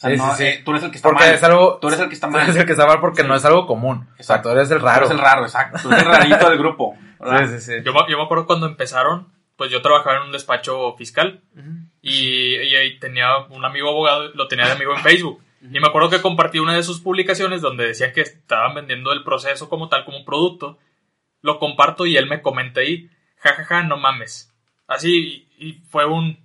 O 0.00 0.02
sea, 0.02 0.10
Sí, 0.10 0.16
no, 0.16 0.30
sí, 0.34 0.36
sí. 0.38 0.44
eh, 0.44 0.62
tú 0.64 0.70
eres 0.70 0.82
el 0.84 0.90
que 0.90 0.96
está 0.96 1.08
Porque 1.10 1.24
mal. 1.26 1.34
es 1.34 1.42
algo. 1.44 1.78
Tú 1.80 1.88
eres 1.88 2.00
el 2.00 2.08
que 2.08 2.14
está 2.14 2.26
tú 2.28 2.32
mal. 2.32 2.42
eres 2.44 2.56
el 2.56 2.64
que 2.66 2.72
está 2.72 2.86
mal 2.86 3.00
porque 3.00 3.22
Sí. 3.22 3.28
no 3.28 3.34
es 3.34 3.44
algo 3.44 3.66
común. 3.66 3.98
O 3.98 4.04
sea, 4.06 4.16
Exacto. 4.36 4.48
tú 4.48 4.56
eres 4.56 4.70
el 4.70 4.78
Tú 4.78 4.84
raro. 4.86 4.98
eres 5.00 5.10
el 5.10 5.18
raro, 5.18 5.42
exacto. 5.42 5.78
Tú 5.82 5.88
eres 5.92 6.02
el 6.04 6.08
rarito 6.08 6.48
del 6.50 6.58
grupo. 6.58 6.96
¿verdad? 7.18 7.46
Sí, 7.48 7.58
sí, 7.58 7.60
sí. 7.60 7.72
Yo, 7.84 7.92
me- 7.92 8.10
yo 8.10 8.16
me 8.16 8.24
acuerdo 8.24 8.46
cuando 8.46 8.66
empezaron, 8.66 9.28
pues 9.56 9.70
yo 9.70 9.82
trabajaba 9.82 10.16
en 10.16 10.22
un 10.22 10.32
despacho 10.32 10.94
fiscal 10.96 11.42
y, 12.00 12.56
y 12.56 12.76
ahí 12.76 12.98
tenía 12.98 13.36
un 13.50 13.62
amigo 13.64 13.90
abogado, 13.90 14.30
lo 14.34 14.48
tenía 14.48 14.64
de 14.66 14.72
amigo 14.72 14.94
en 14.94 15.02
Facebook. 15.02 15.42
Y 15.62 15.78
me 15.78 15.86
acuerdo 15.88 16.08
que 16.08 16.22
compartí 16.22 16.58
una 16.58 16.74
de 16.74 16.82
sus 16.82 17.00
publicaciones 17.00 17.60
donde 17.60 17.86
decía 17.86 18.14
que 18.14 18.22
estaban 18.22 18.74
vendiendo 18.74 19.12
el 19.12 19.22
proceso 19.22 19.68
como 19.68 19.90
tal, 19.90 20.06
como 20.06 20.16
un 20.16 20.24
producto. 20.24 20.78
Lo 21.42 21.58
comparto 21.58 22.06
y 22.06 22.16
él 22.16 22.26
me 22.26 22.40
comenta 22.40 22.80
ahí, 22.80 23.10
jajaja, 23.36 23.82
no 23.82 23.98
mames. 23.98 24.54
Así, 24.86 25.46
y, 25.58 25.68
y 25.68 25.72
fue 25.90 26.06
un, 26.06 26.38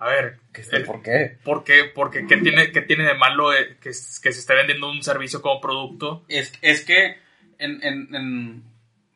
a 0.00 0.06
ver, 0.08 0.38
¿Qué 0.52 0.62
este, 0.62 0.78
eh, 0.78 0.80
¿Por 0.80 1.02
qué? 1.02 1.38
¿por 1.44 1.62
qué? 1.62 1.84
Porque, 1.94 2.26
¿qué, 2.26 2.38
tiene, 2.38 2.72
¿qué 2.72 2.80
tiene 2.82 3.04
de 3.04 3.14
malo 3.14 3.52
eh, 3.52 3.76
que, 3.80 3.90
que 3.90 3.92
se 3.92 4.28
esté 4.30 4.54
vendiendo 4.54 4.90
un 4.90 5.02
servicio 5.02 5.40
como 5.42 5.60
producto? 5.60 6.24
Es, 6.28 6.52
es 6.62 6.84
que 6.84 7.18
en, 7.58 7.82
en, 7.84 8.14
en 8.14 8.62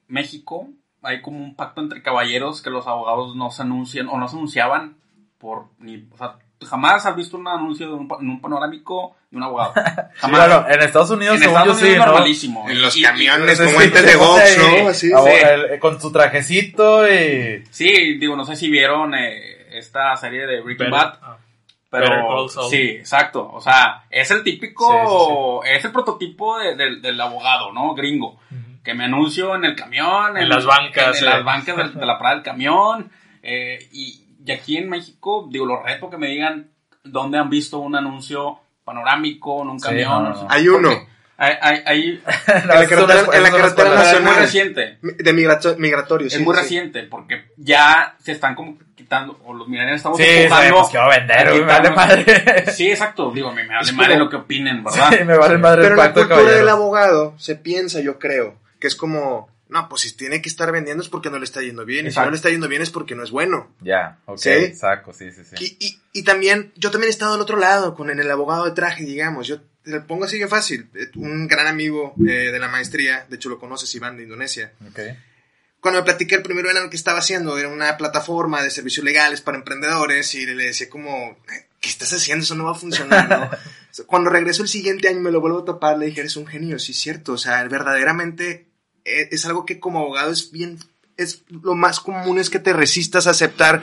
México 0.09 0.68
hay 1.03 1.20
como 1.22 1.39
un 1.43 1.57
pacto 1.57 1.80
entre 1.80 2.03
caballeros 2.03 2.62
que 2.62 2.70
los 2.70 2.87
abogados 2.87 3.35
no 3.37 3.51
se 3.51 3.62
anuncian 3.62 4.09
o 4.09 4.18
no 4.18 4.28
se 4.28 4.37
anunciaban 4.37 4.97
por 5.39 5.66
ni, 5.78 6.07
o 6.12 6.16
sea, 6.16 6.37
jamás 6.66 7.05
has 7.05 7.16
visto 7.16 7.37
un 7.37 7.47
anuncio 7.49 7.89
de 7.89 7.95
un, 7.95 8.09
pa- 8.09 8.16
en 8.20 8.28
un 8.30 8.41
panorámico 8.41 9.16
de 9.30 9.37
un 9.37 9.43
abogado. 9.43 9.72
Jamás. 10.14 10.14
Sí, 10.20 10.30
bueno, 10.30 10.66
en 10.68 10.80
Estados 10.82 11.11
Unidos, 11.11 11.35
en 11.37 11.43
según 11.43 11.57
Estados 11.59 11.80
yo 11.80 11.87
Unidos 11.87 11.89
sí, 11.89 11.93
es 11.93 11.99
¿no? 11.99 12.07
normalísimo. 12.07 12.70
En 12.70 12.82
los 12.82 12.97
y- 12.97 13.03
camiones, 13.03 13.59
Sí, 13.59 13.64
como 13.64 13.78
sí, 13.80 13.85
entes 13.85 14.03
de 14.03 14.12
sí, 14.12 14.18
sí. 14.95 15.12
¿no? 15.12 15.24
Sí. 15.24 15.30
el- 15.72 15.78
con 15.78 16.01
su 16.01 16.11
trajecito 16.12 17.07
y. 17.12 17.64
Sí, 17.70 18.18
digo, 18.18 18.37
no 18.37 18.45
sé 18.47 18.57
si 18.57 18.70
vieron 18.70 19.14
eh, 19.14 19.63
esta 19.79 20.16
serie 20.16 20.47
de 20.47 20.61
Breaking 20.61 20.91
Bad. 20.91 21.18
ah, 21.22 21.37
Pero 21.91 22.49
sí, 22.49 22.83
exacto. 22.91 23.49
O 23.53 23.61
sea, 23.61 24.05
es 24.11 24.31
el 24.33 24.43
típico, 24.43 25.62
es 25.64 25.85
el 25.85 25.93
prototipo 25.93 26.59
de- 26.59 26.75
del- 26.77 27.01
del 27.01 27.20
abogado, 27.20 27.72
¿no? 27.72 27.95
Gringo. 27.95 28.41
Que 28.83 28.95
me 28.95 29.05
anuncio 29.05 29.55
en 29.55 29.64
el 29.64 29.75
camión, 29.77 30.37
En 30.37 30.49
las 30.49 30.66
bancas, 30.66 31.18
en, 31.20 31.25
las 31.27 31.45
bancas 31.45 31.77
del- 31.77 31.95
de, 31.95 32.05
la 32.07 32.18
parada 32.18 32.35
del 32.37 32.45
camión. 32.45 33.11
eh, 33.43 33.79
y, 33.93 34.25
y 34.45 34.53
aquí 34.53 34.77
en 34.77 34.89
México, 34.89 35.47
digo, 35.51 35.66
lo 35.66 35.83
reto 35.83 36.09
que 36.11 36.16
me 36.18 36.29
digan 36.29 36.70
dónde 37.03 37.39
han 37.39 37.49
visto 37.51 37.79
un 37.79 37.95
anuncio 37.95 38.59
panorámico 38.85 39.62
en 39.62 39.68
un 39.68 39.81
Sí, 39.81 39.87
camión. 39.87 40.22
no, 40.25 40.31
no, 40.31 40.31
o 40.31 40.35
sea, 40.35 40.49
no. 40.49 40.51
Hay 40.55 40.68
uno. 40.68 40.89
porque 40.91 41.07
Hay, 41.37 41.55
hay, 41.61 41.82
hay- 41.87 42.22
en 42.47 42.68
la 42.68 42.87
carretera- 42.87 43.26
en 43.37 43.43
la 43.43 43.51
carretera 43.51 43.74
pero 43.76 43.89
es 43.95 43.97
muy 43.97 44.05
nacional. 44.05 44.37
reciente. 44.37 44.99
De 45.03 45.32
migrato- 45.35 45.76
migratorio, 45.76 46.30
sí. 46.30 46.37
es 46.37 46.43
muy 46.43 46.55
sí. 46.55 46.61
reciente 46.62 47.03
porque 47.05 47.47
ya 47.57 48.16
se 48.22 48.32
están 48.32 48.55
como 48.55 48.78
quitando, 48.95 49.41
o 49.45 49.53
los 49.53 49.66
millonarios 49.68 49.97
estamos 49.99 50.18
Sí, 50.18 50.24
empujando. 50.24 50.57
sabemos 50.57 50.91
que 50.91 50.99
va 50.99 51.05
a 51.07 51.18
vender, 51.18 51.51
me 51.55 51.61
vale 51.61 51.91
madre. 51.91 52.64
Sí, 52.72 52.89
exacto. 52.91 53.32
Digo, 53.32 53.53
me, 53.53 53.64
me 53.64 53.74
vale 53.74 53.93
madre 53.93 54.16
lo 54.16 54.30
que 54.30 54.37
opinen, 54.37 54.85
¿verdad? 54.85 55.11
Sí, 55.11 55.24
me 55.24 55.37
vale 55.37 55.59
madre 55.59 55.82
Pero 55.82 55.87
el 55.87 55.93
en 55.93 55.97
la 55.99 56.05
pacto 56.14 56.28
cultura 56.28 56.53
del 56.57 56.68
abogado 56.68 57.35
se 57.39 57.57
piensa, 57.57 58.01
yo 58.01 58.18
creo, 58.20 58.57
que 58.78 58.87
es 58.87 58.95
como, 58.97 59.49
no, 59.68 59.89
pues 59.89 60.03
si 60.03 60.16
tiene 60.16 60.41
que 60.41 60.49
estar 60.49 60.70
vendiendo 60.70 61.03
es 61.03 61.09
porque 61.09 61.30
no 61.30 61.39
le 61.39 61.45
está 61.45 61.61
yendo 61.62 61.85
bien. 61.85 62.07
Y 62.07 62.11
si 62.11 62.12
Exacto. 62.12 62.26
no 62.26 62.30
le 62.30 62.37
está 62.37 62.51
yendo 62.51 62.68
bien 62.68 62.80
es 62.82 62.91
porque 62.91 63.14
no 63.16 63.24
es 63.24 63.30
bueno. 63.32 63.72
Ya, 63.80 64.18
ok, 64.26 64.39
¿Sí? 64.39 64.74
saco, 64.76 65.12
sí, 65.12 65.32
sí, 65.32 65.43
sí. 65.45 65.57
Y, 65.80 65.87
y, 65.87 66.20
y 66.20 66.22
también, 66.22 66.72
yo 66.76 66.91
también 66.93 67.09
he 67.09 67.11
estado 67.11 67.32
del 67.32 67.41
otro 67.43 67.59
lado, 67.59 67.95
con 67.97 68.09
en 68.11 68.20
el 68.20 68.30
abogado 68.30 68.64
de 68.64 68.70
traje, 68.70 69.05
digamos. 69.05 69.49
Yo 69.49 69.59
te 69.85 69.91
lo 69.91 70.07
pongo 70.07 70.24
así 70.24 70.39
que 70.39 70.49
fácil. 70.49 70.89
Eh, 70.95 71.11
Un 71.16 71.47
gran 71.47 71.66
amigo 71.66 72.14
eh, 72.26 72.51
de 72.51 72.59
la 72.59 72.68
maestría, 72.68 73.26
de 73.28 73.37
hecho 73.37 73.49
lo 73.49 73.59
conoces, 73.59 73.95
Iván, 73.95 74.16
de 74.16 74.24
Indonesia. 74.24 74.72
Ok. 74.89 75.01
Cuando 75.80 76.01
me 76.01 76.05
platiqué 76.05 76.37
el 76.37 76.43
primero 76.43 76.70
era 76.70 76.80
lo 76.80 76.89
que 76.89 76.97
estaba 76.97 77.18
haciendo, 77.18 77.59
era 77.59 77.68
una 77.68 77.97
plataforma 77.99 78.62
de 78.62 78.70
servicios 78.70 79.05
legales 79.05 79.43
para 79.43 79.59
emprendedores 79.59 80.35
y 80.35 80.47
le 80.47 80.64
decía 80.64 80.89
como, 80.89 81.37
¿qué 81.80 81.89
estás 81.91 82.12
haciendo? 82.14 82.43
Eso 82.43 82.55
no 82.55 82.64
va 82.64 82.70
a 82.72 82.74
funcionar, 82.74 83.28
¿no? 83.28 83.51
Cuando 84.07 84.30
regreso 84.30 84.62
el 84.62 84.68
siguiente 84.68 85.09
año 85.09 85.18
y 85.18 85.22
me 85.22 85.30
lo 85.30 85.43
vuelvo 85.43 85.59
a 85.61 85.64
topar, 85.66 85.99
le 85.99 86.07
dije, 86.07 86.20
eres 86.20 86.37
un 86.37 86.47
genio, 86.47 86.78
sí 86.78 86.93
es 86.93 86.99
cierto, 86.99 87.35
o 87.35 87.39
sea, 87.39 87.62
verdaderamente 87.68 88.66
eh, 89.05 89.28
es 89.30 89.45
algo 89.45 89.66
que 89.66 89.78
como 89.78 90.01
abogado 90.01 90.32
es 90.32 90.51
bien, 90.51 90.78
es 91.18 91.43
lo 91.51 91.74
más 91.74 92.01
común 92.01 92.39
es 92.39 92.49
que 92.51 92.59
te 92.59 92.72
resistas 92.72 93.26
a 93.26 93.30
aceptar 93.30 93.82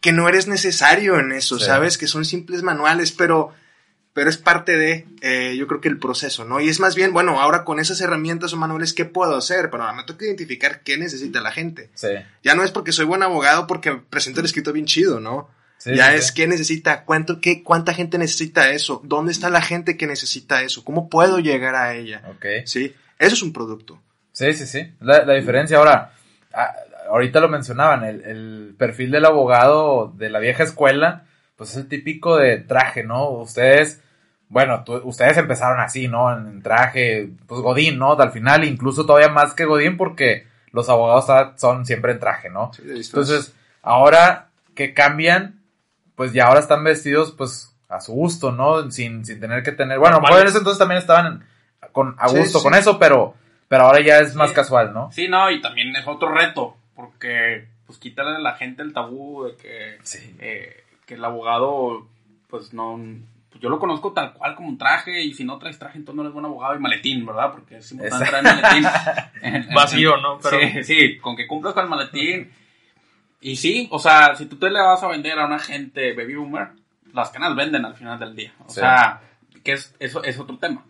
que 0.00 0.12
no 0.12 0.28
eres 0.28 0.46
necesario 0.48 1.18
en 1.20 1.30
eso, 1.32 1.58
Sí. 1.60 1.66
¿sabes? 1.66 1.96
Que 1.96 2.06
son 2.08 2.24
simples 2.24 2.62
manuales, 2.62 3.12
pero 3.12 3.54
pero 4.12 4.28
es 4.28 4.38
parte 4.38 4.76
de, 4.76 5.06
eh, 5.22 5.54
yo 5.56 5.66
creo 5.66 5.80
que 5.80 5.88
el 5.88 5.98
proceso, 5.98 6.44
¿no? 6.44 6.60
Y 6.60 6.68
es 6.68 6.80
más 6.80 6.94
bien, 6.94 7.12
bueno, 7.12 7.40
ahora 7.40 7.64
con 7.64 7.78
esas 7.78 8.00
herramientas 8.00 8.52
o 8.52 8.56
manuales, 8.56 8.92
¿qué 8.92 9.04
puedo 9.04 9.36
hacer? 9.36 9.70
Pero 9.70 9.84
ahora 9.84 9.96
me 9.96 10.04
toca 10.04 10.24
identificar 10.24 10.82
qué 10.82 10.98
necesita 10.98 11.40
la 11.40 11.52
gente. 11.52 11.90
Sí. 11.94 12.08
Ya 12.42 12.54
no 12.54 12.64
es 12.64 12.72
porque 12.72 12.92
soy 12.92 13.04
buen 13.04 13.22
abogado 13.22 13.66
porque 13.66 13.92
presento 14.10 14.40
el 14.40 14.46
escrito 14.46 14.72
bien 14.72 14.86
chido, 14.86 15.20
¿no? 15.20 15.48
Sí, 15.78 15.94
ya 15.94 16.10
sí, 16.10 16.16
es 16.16 16.32
qué 16.32 16.46
necesita, 16.46 17.04
cuánto, 17.04 17.40
qué, 17.40 17.62
cuánta 17.62 17.94
gente 17.94 18.18
necesita 18.18 18.70
eso, 18.70 19.00
dónde 19.04 19.32
está 19.32 19.48
la 19.48 19.62
gente 19.62 19.96
que 19.96 20.06
necesita 20.06 20.62
eso, 20.62 20.84
cómo 20.84 21.08
puedo 21.08 21.38
llegar 21.38 21.74
a 21.74 21.94
ella. 21.94 22.22
Ok. 22.28 22.66
Sí, 22.66 22.94
eso 23.18 23.34
es 23.34 23.42
un 23.42 23.52
producto. 23.52 24.02
Sí, 24.32 24.52
sí, 24.52 24.66
sí. 24.66 24.92
La, 25.00 25.24
la 25.24 25.34
diferencia 25.34 25.78
ahora, 25.78 26.12
ahorita 27.08 27.40
lo 27.40 27.48
mencionaban, 27.48 28.04
el, 28.04 28.22
el 28.24 28.74
perfil 28.76 29.10
del 29.10 29.24
abogado 29.24 30.12
de 30.16 30.28
la 30.28 30.38
vieja 30.38 30.64
escuela, 30.64 31.26
pues 31.60 31.72
es 31.72 31.76
el 31.76 31.88
típico 31.88 32.38
de 32.38 32.56
traje, 32.56 33.04
¿no? 33.04 33.28
Ustedes, 33.28 34.02
bueno, 34.48 34.82
tú- 34.82 35.02
ustedes 35.04 35.36
empezaron 35.36 35.78
así, 35.78 36.08
¿no? 36.08 36.32
En 36.34 36.62
traje, 36.62 37.28
pues 37.46 37.60
Godín, 37.60 37.98
¿no? 37.98 38.12
Al 38.14 38.32
final, 38.32 38.64
incluso 38.64 39.04
todavía 39.04 39.28
más 39.28 39.52
que 39.52 39.66
Godín 39.66 39.98
porque 39.98 40.46
los 40.72 40.88
abogados 40.88 41.26
son 41.60 41.84
siempre 41.84 42.12
en 42.12 42.18
traje, 42.18 42.48
¿no? 42.48 42.72
Sí. 42.72 42.82
Entonces, 42.86 43.54
ahora 43.82 44.48
que 44.74 44.94
cambian, 44.94 45.60
pues 46.14 46.32
ya 46.32 46.46
ahora 46.46 46.60
están 46.60 46.82
vestidos, 46.82 47.32
pues, 47.36 47.76
a 47.90 48.00
su 48.00 48.12
gusto, 48.14 48.52
¿no? 48.52 48.90
Sin, 48.90 49.26
sin 49.26 49.38
tener 49.38 49.62
que 49.62 49.72
tener, 49.72 49.98
bueno, 49.98 50.18
en 50.26 50.46
ese 50.46 50.56
entonces 50.56 50.78
también 50.78 50.98
estaban 51.00 51.44
con, 51.92 52.16
a 52.18 52.28
gusto 52.30 52.58
sí. 52.60 52.64
con 52.64 52.74
eso, 52.74 52.98
pero, 52.98 53.34
pero 53.68 53.84
ahora 53.84 54.00
ya 54.00 54.20
es 54.20 54.34
más 54.34 54.52
casual, 54.52 54.94
¿no? 54.94 55.12
Sí, 55.12 55.28
no, 55.28 55.50
y 55.50 55.60
también 55.60 55.94
es 55.94 56.06
otro 56.06 56.32
reto, 56.32 56.78
porque 56.96 57.68
pues 57.86 57.98
quitarle 57.98 58.36
a 58.36 58.38
la 58.38 58.54
gente 58.54 58.82
el 58.82 58.94
tabú 58.94 59.44
de 59.44 59.56
que, 59.56 59.98
Sí. 60.04 60.34
eh, 60.38 60.84
que 61.10 61.14
el 61.16 61.24
abogado, 61.24 62.06
pues 62.48 62.72
no, 62.72 62.96
pues, 63.50 63.60
yo 63.60 63.68
lo 63.68 63.80
conozco 63.80 64.12
tal 64.12 64.32
cual 64.32 64.54
como 64.54 64.68
un 64.68 64.78
traje, 64.78 65.22
y 65.22 65.34
si 65.34 65.42
no 65.42 65.58
traes 65.58 65.76
traje, 65.76 65.98
entonces 65.98 66.14
no 66.14 66.22
eres 66.22 66.32
buen 66.32 66.44
abogado 66.44 66.76
y 66.76 66.78
maletín, 66.78 67.26
¿verdad? 67.26 67.50
Porque 67.50 67.78
es 67.78 67.90
importante 67.90 68.26
traer 68.30 68.44
maletín. 68.44 69.74
Vacío, 69.74 70.16
¿no? 70.18 70.38
Pero 70.38 70.56
Sí, 70.60 70.84
sí, 70.84 71.18
con 71.18 71.34
que 71.34 71.48
cumplas 71.48 71.74
con 71.74 71.82
el 71.82 71.90
maletín. 71.90 72.52
Y 73.40 73.56
sí, 73.56 73.88
o 73.90 73.98
sea, 73.98 74.36
si 74.36 74.46
tú 74.46 74.56
te 74.56 74.70
le 74.70 74.78
vas 74.80 75.02
a 75.02 75.08
vender 75.08 75.36
a 75.40 75.46
una 75.46 75.58
gente 75.58 76.12
baby 76.12 76.36
boomer, 76.36 76.68
las 77.12 77.30
canas 77.30 77.56
venden 77.56 77.84
al 77.84 77.96
final 77.96 78.20
del 78.20 78.36
día. 78.36 78.52
O 78.64 78.68
Sí. 78.70 78.78
sea, 78.80 79.20
que 79.64 79.72
es, 79.72 79.96
eso 79.98 80.22
es 80.22 80.38
otro 80.38 80.56
tema. 80.58 80.84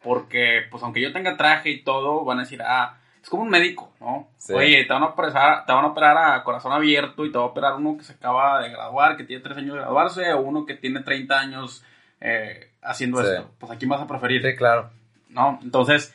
Porque, 0.00 0.60
pues 0.70 0.84
aunque 0.84 1.00
yo 1.00 1.12
tenga 1.12 1.36
traje 1.36 1.70
y 1.70 1.82
todo, 1.82 2.24
van 2.24 2.38
a 2.38 2.42
decir, 2.42 2.62
ah, 2.62 2.98
es 3.26 3.30
como 3.30 3.42
un 3.42 3.50
médico, 3.50 3.92
¿no? 3.98 4.28
Sí. 4.36 4.52
Oye, 4.52 4.84
te 4.84 4.92
van, 4.92 5.02
a 5.02 5.06
operar, 5.06 5.66
te 5.66 5.72
van 5.72 5.84
a 5.84 5.88
operar 5.88 6.16
a 6.16 6.44
corazón 6.44 6.70
abierto 6.72 7.26
y 7.26 7.32
te 7.32 7.38
va 7.38 7.42
a 7.42 7.48
operar 7.48 7.74
uno 7.74 7.96
que 7.98 8.04
se 8.04 8.12
acaba 8.12 8.62
de 8.62 8.70
graduar, 8.70 9.16
que 9.16 9.24
tiene 9.24 9.42
tres 9.42 9.58
años 9.58 9.74
de 9.74 9.80
graduarse, 9.80 10.32
o 10.32 10.42
uno 10.42 10.64
que 10.64 10.74
tiene 10.74 11.00
30 11.00 11.40
años 11.40 11.82
eh, 12.20 12.70
haciendo 12.82 13.20
Sí. 13.20 13.28
esto. 13.28 13.50
Pues 13.58 13.72
aquí 13.72 13.84
vas 13.86 14.00
a 14.00 14.06
preferir. 14.06 14.42
Sí, 14.42 14.54
claro. 14.54 14.90
¿no? 15.28 15.58
Entonces, 15.60 16.14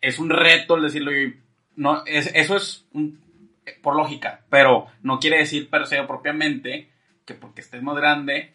es 0.00 0.20
un 0.20 0.30
reto 0.30 0.76
el 0.76 0.84
decirlo 0.84 1.10
y 1.12 1.36
no, 1.74 2.04
es, 2.06 2.30
eso 2.32 2.54
es 2.56 2.86
un- 2.92 3.20
por 3.82 3.96
lógica, 3.96 4.42
pero 4.48 4.86
no 5.02 5.18
quiere 5.18 5.38
decir 5.38 5.68
per 5.68 5.88
se 5.88 6.00
propiamente 6.04 6.88
que 7.24 7.34
porque 7.34 7.60
estés 7.60 7.82
más 7.82 7.96
grande 7.96 8.54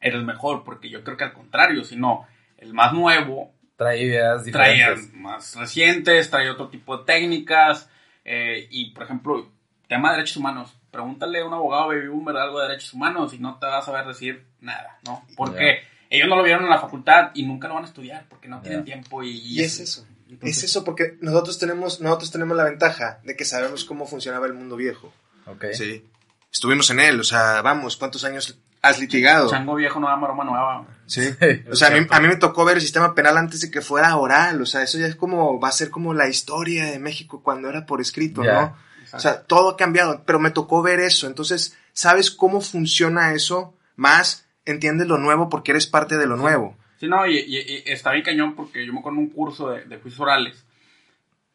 eres 0.00 0.22
mejor, 0.24 0.64
porque 0.64 0.88
yo 0.88 1.04
creo 1.04 1.18
que 1.18 1.24
al 1.24 1.34
contrario, 1.34 1.84
sino 1.84 2.26
el 2.56 2.72
más 2.72 2.94
nuevo 2.94 3.52
Trae 3.82 4.02
ideas 4.02 4.44
trae 4.50 4.72
diferentes. 4.74 5.14
más 5.14 5.54
recientes, 5.56 6.30
trae 6.30 6.48
otro 6.50 6.68
tipo 6.68 6.96
de 6.98 7.04
técnicas 7.04 7.88
eh, 8.24 8.66
y, 8.70 8.90
por 8.92 9.04
ejemplo, 9.04 9.50
tema 9.88 10.10
de 10.10 10.16
derechos 10.18 10.36
humanos. 10.38 10.72
Pregúntale 10.90 11.40
a 11.40 11.44
un 11.46 11.54
abogado 11.54 11.88
baby 11.88 12.08
boomer 12.08 12.36
algo 12.36 12.60
de 12.60 12.68
derechos 12.68 12.92
humanos 12.94 13.32
y 13.34 13.38
no 13.38 13.58
te 13.58 13.66
va 13.66 13.78
a 13.78 13.82
saber 13.82 14.06
decir 14.06 14.44
nada, 14.60 14.98
¿no? 15.06 15.24
Porque 15.36 15.80
ellos 16.10 16.28
no 16.28 16.36
lo 16.36 16.42
vieron 16.42 16.64
en 16.64 16.70
la 16.70 16.78
facultad 16.80 17.30
y 17.34 17.44
nunca 17.44 17.68
lo 17.68 17.74
van 17.74 17.84
a 17.84 17.86
estudiar 17.88 18.26
porque 18.28 18.48
no 18.48 18.60
tienen 18.60 18.84
tiempo 18.84 19.22
y, 19.22 19.30
Y 19.38 19.62
es 19.62 19.80
eso. 19.80 20.06
Entonces- 20.28 20.58
Es 20.58 20.64
eso 20.64 20.84
porque 20.84 21.16
nosotros 21.20 21.58
tenemos, 21.58 22.00
nosotros 22.00 22.30
tenemos 22.30 22.56
la 22.56 22.64
ventaja 22.64 23.20
de 23.24 23.36
que 23.36 23.44
sabemos 23.44 23.84
cómo 23.84 24.06
funcionaba 24.06 24.46
el 24.46 24.54
mundo 24.54 24.76
viejo. 24.76 25.12
Ok. 25.46 25.66
Sí. 25.72 26.04
Estuvimos 26.50 26.90
en 26.90 27.00
él, 27.00 27.18
o 27.20 27.24
sea, 27.24 27.62
vamos, 27.62 27.96
¿cuántos 27.96 28.24
años 28.24 28.58
has 28.82 28.98
litigado? 29.00 29.48
Chango 29.48 29.74
viejo 29.76 30.00
no 30.00 30.08
da 30.08 30.16
maroma 30.16 30.44
nueva. 30.44 30.86
Sí. 31.06 31.22
O 31.70 31.74
sea, 31.76 31.88
a 31.88 31.90
mí, 31.92 32.06
a 32.10 32.20
mí 32.20 32.28
me 32.28 32.36
tocó 32.36 32.64
ver 32.64 32.76
el 32.76 32.82
sistema 32.82 33.14
penal 33.14 33.36
antes 33.36 33.60
de 33.60 33.70
que 33.70 33.80
fuera 33.80 34.16
oral. 34.16 34.60
O 34.60 34.66
sea, 34.66 34.82
eso 34.82 34.98
ya 34.98 35.06
es 35.06 35.14
como, 35.16 35.60
va 35.60 35.68
a 35.68 35.72
ser 35.72 35.90
como 35.90 36.14
la 36.14 36.28
historia 36.28 36.86
de 36.86 36.98
México 36.98 37.42
cuando 37.42 37.68
era 37.68 37.86
por 37.86 38.00
escrito, 38.00 38.42
Ya. 38.42 38.52
¿no? 38.60 38.76
O 39.14 39.20
sea, 39.20 39.42
todo 39.42 39.70
ha 39.70 39.76
cambiado, 39.76 40.22
pero 40.24 40.38
me 40.40 40.50
tocó 40.50 40.80
ver 40.82 40.98
eso. 41.00 41.26
Entonces, 41.26 41.76
¿sabes 41.92 42.30
cómo 42.30 42.60
funciona 42.62 43.34
eso? 43.34 43.74
Más 43.94 44.48
entiendes 44.64 45.06
lo 45.06 45.18
nuevo 45.18 45.48
porque 45.50 45.72
eres 45.72 45.86
parte 45.86 46.16
de 46.16 46.26
lo 46.26 46.36
nuevo. 46.38 46.76
Sí, 46.98 47.08
no, 47.08 47.26
y, 47.26 47.36
y- 47.38 47.58
y 47.58 47.82
está 47.86 48.12
bien 48.12 48.24
cañón 48.24 48.54
porque 48.54 48.86
yo 48.86 48.92
me 48.92 49.00
acuerdo 49.00 49.18
un 49.18 49.28
curso 49.28 49.68
de, 49.70 49.84
de 49.84 49.98
juicios 49.98 50.20
orales. 50.20 50.64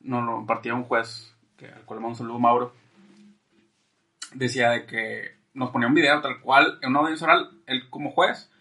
No 0.02 0.22
lo 0.22 0.40
impartía 0.42 0.76
un 0.76 0.84
juez, 0.84 1.34
que, 1.58 1.66
al 1.68 1.82
cual 1.84 1.98
le 2.00 2.04
mando 2.04 2.14
un 2.14 2.18
saludo, 2.18 2.40
Mauro. 2.40 2.74
Decía 4.34 4.72
de 4.72 4.86
que 4.86 5.37
nos 5.58 5.72
ponía 5.72 5.88
un 5.88 5.96
video 5.96 6.22
tal 6.22 6.40
cual, 6.40 6.78
en 6.82 6.92
una 6.92 7.00
audiencia 7.00 7.26
oral, 7.26 7.50
él 7.66 7.90
como 7.90 8.12
juez, 8.12 8.52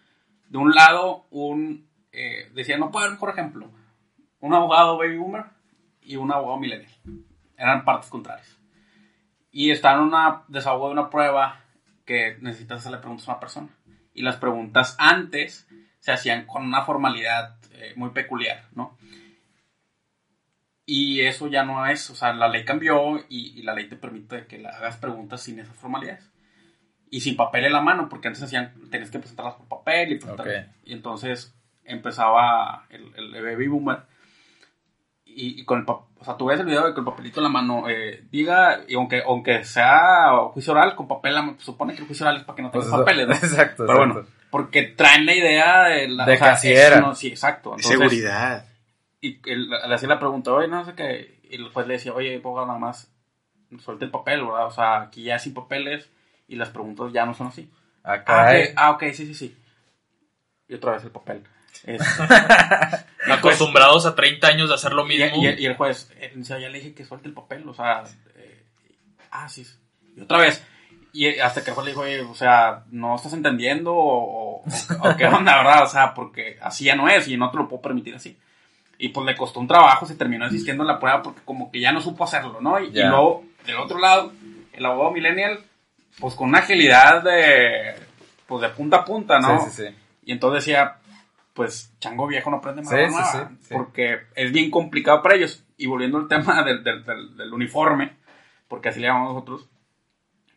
de 0.49 0.57
un 0.57 0.71
lado, 0.71 1.27
un. 1.29 1.87
eh, 2.11 2.49
decía, 2.53 2.77
no 2.77 2.89
puede 2.89 3.05
haber 3.05 3.13
mejor 3.13 3.29
ejemplo. 3.29 3.71
Un 4.39 4.53
abogado 4.53 4.97
baby 4.97 5.17
boomer 5.17 5.45
y 6.01 6.15
un 6.15 6.31
abogado 6.31 6.59
millennial. 6.59 6.91
Eran 7.55 7.85
partes 7.85 8.09
contrarias. 8.09 8.57
Y 9.51 9.69
está 9.69 9.93
en 9.93 9.99
una 9.99 10.43
desahogo 10.47 10.87
de 10.87 10.93
una 10.93 11.09
prueba 11.09 11.61
que 12.05 12.37
necesitas 12.41 12.79
hacerle 12.79 12.97
preguntas 12.97 13.27
a 13.27 13.31
una 13.33 13.39
persona. 13.39 13.69
Y 14.13 14.23
las 14.23 14.37
preguntas 14.37 14.95
antes 14.97 15.67
se 15.99 16.11
hacían 16.11 16.47
con 16.47 16.63
una 16.63 16.83
formalidad 16.83 17.57
eh, 17.73 17.93
muy 17.95 18.09
peculiar, 18.09 18.65
¿no? 18.73 18.97
Y 20.85 21.21
eso 21.21 21.47
ya 21.47 21.63
no 21.63 21.85
es, 21.85 22.09
o 22.09 22.15
sea, 22.15 22.33
la 22.33 22.47
ley 22.47 22.63
cambió 22.65 23.17
y, 23.29 23.59
y 23.59 23.61
la 23.61 23.73
ley 23.75 23.87
te 23.87 23.97
permite 23.97 24.47
que 24.47 24.57
le 24.57 24.69
hagas 24.69 24.97
preguntas 24.97 25.41
sin 25.41 25.59
esas 25.59 25.75
formalidades. 25.75 26.31
Y 27.09 27.21
sin 27.21 27.35
papel 27.37 27.65
en 27.65 27.73
la 27.73 27.81
mano, 27.81 28.09
porque 28.09 28.27
antes 28.27 28.43
hacían, 28.43 28.73
tenías 28.91 29.09
que 29.11 29.19
presentarlas 29.19 29.55
por 29.55 29.67
papel 29.67 30.11
y 30.11 30.15
presentar-. 30.19 30.71
Y 30.85 30.93
entonces 30.93 31.53
empezaba 31.85 32.85
el, 32.89 33.13
el 33.15 33.43
baby 33.43 33.67
boomer 33.67 33.99
y, 35.25 35.61
y 35.61 35.65
con 35.65 35.79
el 35.79 35.85
o 35.87 36.23
sea, 36.25 36.35
tú 36.35 36.45
ves 36.47 36.59
el 36.59 36.65
video 36.65 36.85
de 36.87 36.93
con 36.93 37.03
el 37.05 37.11
papelito 37.11 37.39
en 37.39 37.43
la 37.43 37.49
mano, 37.49 37.87
eh, 37.87 38.23
diga, 38.31 38.79
y 38.87 38.95
aunque, 38.95 39.21
aunque 39.25 39.63
sea 39.63 40.31
juicio 40.51 40.73
oral, 40.73 40.95
con 40.95 41.07
papel, 41.07 41.29
en 41.31 41.35
la 41.35 41.41
mano, 41.43 41.57
supone 41.59 41.93
que 41.93 42.01
el 42.01 42.07
juicio 42.07 42.25
oral 42.25 42.37
es 42.37 42.43
para 42.43 42.55
que 42.55 42.61
no 42.63 42.71
Pues 42.71 42.85
tengas 42.85 42.97
eso- 42.99 43.05
papeles, 43.05 43.27
¿no? 43.27 43.33
Exacto, 43.47 43.83
Pero 43.85 43.93
exacto. 43.99 44.13
bueno, 44.13 44.27
porque 44.49 44.83
traen 44.83 45.25
la 45.27 45.35
idea 45.35 45.83
de 45.83 46.07
la 46.09 46.25
De 46.25 46.33
o 46.33 46.37
sea, 46.37 46.47
que 46.47 46.53
así 46.53 46.71
era. 46.73 46.95
eso 46.97 47.01
no- 47.01 47.15
sí, 47.15 47.27
exacto. 47.27 47.69
Entonces, 47.75 47.91
seguridad. 47.91 48.65
Y 49.21 49.39
le 49.45 49.93
hacía 49.93 50.09
la 50.09 50.19
pregunta, 50.19 50.51
oye, 50.53 50.67
no 50.67 50.83
sé 50.85 50.93
qué. 50.95 51.39
Y 51.49 51.55
el 51.55 51.69
juez 51.69 51.85
le 51.87 51.93
decía, 51.93 52.13
oye, 52.13 52.35
abogado, 52.37 52.65
nada 52.67 52.79
más 52.79 53.11
suelte 53.79 54.05
el 54.05 54.11
papel, 54.11 54.43
¿verdad? 54.43 54.65
O 54.65 54.71
sea, 54.71 55.01
aquí 55.03 55.23
ya 55.23 55.37
sin 55.39 55.53
papeles 55.53 56.09
y 56.47 56.55
las 56.55 56.69
preguntas 56.69 57.11
ya 57.13 57.25
no 57.25 57.33
son 57.33 57.47
así. 57.47 57.69
Ah, 58.03 58.13
Ah, 58.13 58.23
caray. 58.23 58.63
ok, 58.67 58.73
ah, 58.77 58.91
ok, 58.91 59.03
sí, 59.13 59.25
sí, 59.25 59.33
sí. 59.33 59.57
Y 60.69 60.73
otra 60.75 60.93
vez 60.93 61.03
el 61.03 61.11
papel. 61.11 61.43
Es- 61.83 62.01
Y 63.27 63.29
el 63.31 63.39
juez- 63.39 63.39
acostumbrados 63.39 64.05
a 64.05 64.15
30 64.15 64.47
años 64.47 64.69
de 64.69 64.75
hacer 64.75 64.93
lo 64.93 65.05
y, 65.05 65.09
mismo. 65.17 65.43
y- 65.43 65.61
y 65.61 65.65
el 65.65 65.75
juez, 65.75 66.09
eh, 66.17 66.33
o 66.39 66.43
sea, 66.43 66.59
ya 66.59 66.69
le 66.69 66.77
dije 66.79 66.93
que 66.93 67.05
suelte 67.05 67.27
el 67.27 67.33
papel, 67.33 67.67
o 67.67 67.73
sea, 67.73 68.03
eh, 68.35 68.63
ah, 69.31 69.49
sí. 69.49 69.65
Y 70.15 70.21
otra 70.21 70.37
vez, 70.37 70.65
y 71.13 71.25
eh, 71.27 71.41
hasta 71.41 71.63
que 71.63 71.71
el 71.71 71.75
juez 71.75 71.85
le 71.85 71.91
dijo, 71.91 72.01
oye, 72.01 72.21
o 72.21 72.33
sea, 72.35 72.83
no 72.91 73.15
estás 73.15 73.33
entendiendo 73.33 73.93
o, 73.93 74.61
o- 74.61 74.63
o 74.63 75.17
qué 75.17 75.25
onda, 75.25 75.57
¿verdad? 75.63 75.83
O 75.83 75.87
sea, 75.87 76.13
porque 76.13 76.57
así 76.61 76.85
ya 76.85 76.95
no 76.95 77.09
es 77.09 77.27
y 77.27 77.35
no 77.37 77.51
te 77.51 77.57
lo 77.57 77.67
puedo 77.67 77.81
permitir 77.81 78.15
así. 78.15 78.37
Y 78.97 79.09
pues 79.09 79.25
le 79.27 79.35
costó 79.35 79.59
un 79.59 79.67
trabajo, 79.67 80.05
se 80.05 80.15
terminó 80.15 80.45
insistiendo 80.45 80.83
en 80.83 80.87
la 80.87 80.99
prueba 80.99 81.21
porque 81.21 81.41
como 81.45 81.69
que 81.71 81.79
ya 81.81 81.91
no 81.91 82.01
supo 82.01 82.23
hacerlo, 82.23 82.59
¿no? 82.61 82.79
Y, 82.79 82.87
y 82.87 82.91
Ya. 82.93 83.09
luego, 83.09 83.43
del 83.65 83.75
otro 83.77 83.99
lado, 83.99 84.31
el 84.73 84.85
abogado 84.85 85.11
millennial, 85.11 85.59
pues 86.19 86.35
con 86.35 86.49
una 86.49 86.59
agilidad 86.59 87.23
de, 87.23 87.95
pues 88.47 88.61
de 88.61 88.69
punta 88.69 88.97
a 88.97 89.05
punta, 89.05 89.39
¿no? 89.39 89.59
Sí, 89.59 89.69
sí, 89.71 89.87
sí. 89.87 89.95
Y 90.25 90.31
entonces 90.31 90.65
decía, 90.65 90.97
pues 91.53 91.93
chango 91.99 92.27
viejo 92.27 92.49
no 92.51 92.61
prende 92.61 92.81
más 92.81 92.91
Sí, 92.91 92.97
sí, 92.99 93.11
nueva, 93.11 93.49
sí, 93.49 93.57
sí. 93.61 93.73
porque 93.73 94.19
es 94.35 94.51
bien 94.51 94.69
complicado 94.71 95.21
para 95.21 95.35
ellos. 95.35 95.63
Y 95.77 95.85
volviendo 95.87 96.17
al 96.17 96.27
tema 96.27 96.63
del, 96.65 96.83
del- 96.83 97.03
del- 97.05 97.37
del 97.37 97.53
uniforme, 97.53 98.17
porque 98.67 98.89
así 98.89 98.99
le 98.99 99.07
llamamos 99.07 99.33
nosotros, 99.33 99.69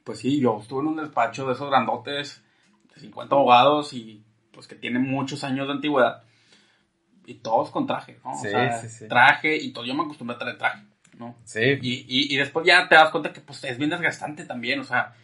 pues 0.04 0.18
sí, 0.18 0.40
yo 0.40 0.58
estuve 0.60 0.80
en 0.80 0.88
un 0.88 0.96
despacho 0.96 1.46
de 1.46 1.52
esos 1.52 1.68
grandotes, 1.68 2.42
de 2.94 3.00
50 3.00 3.34
abogados 3.34 3.92
y 3.92 4.24
pues 4.52 4.66
que 4.66 4.74
tienen 4.74 5.02
muchos 5.02 5.44
años 5.44 5.66
de 5.66 5.74
antigüedad. 5.74 6.22
Y 7.26 7.34
todos 7.34 7.70
con 7.70 7.86
traje, 7.86 8.18
¿no? 8.24 8.34
Sí, 8.34 8.48
o 8.48 8.50
sea, 8.50 8.72
sí, 8.78 8.88
sí. 8.88 9.06
traje 9.08 9.56
y 9.56 9.72
todo. 9.72 9.84
Yo 9.84 9.94
me 9.94 10.02
acostumbré 10.02 10.34
a 10.34 10.38
traer 10.38 10.58
traje, 10.58 10.82
¿no? 11.18 11.36
Sí, 11.44 11.60
Y, 11.80 11.92
y, 12.08 12.34
y 12.34 12.36
después 12.36 12.66
ya 12.66 12.88
te 12.88 12.96
das 12.96 13.10
cuenta 13.10 13.32
que 13.32 13.40
pues 13.40 13.62
es 13.64 13.78
bien 13.78 13.90
desgastante 13.90 14.44
también, 14.46 14.80
o 14.80 14.84
sea, 14.84 15.14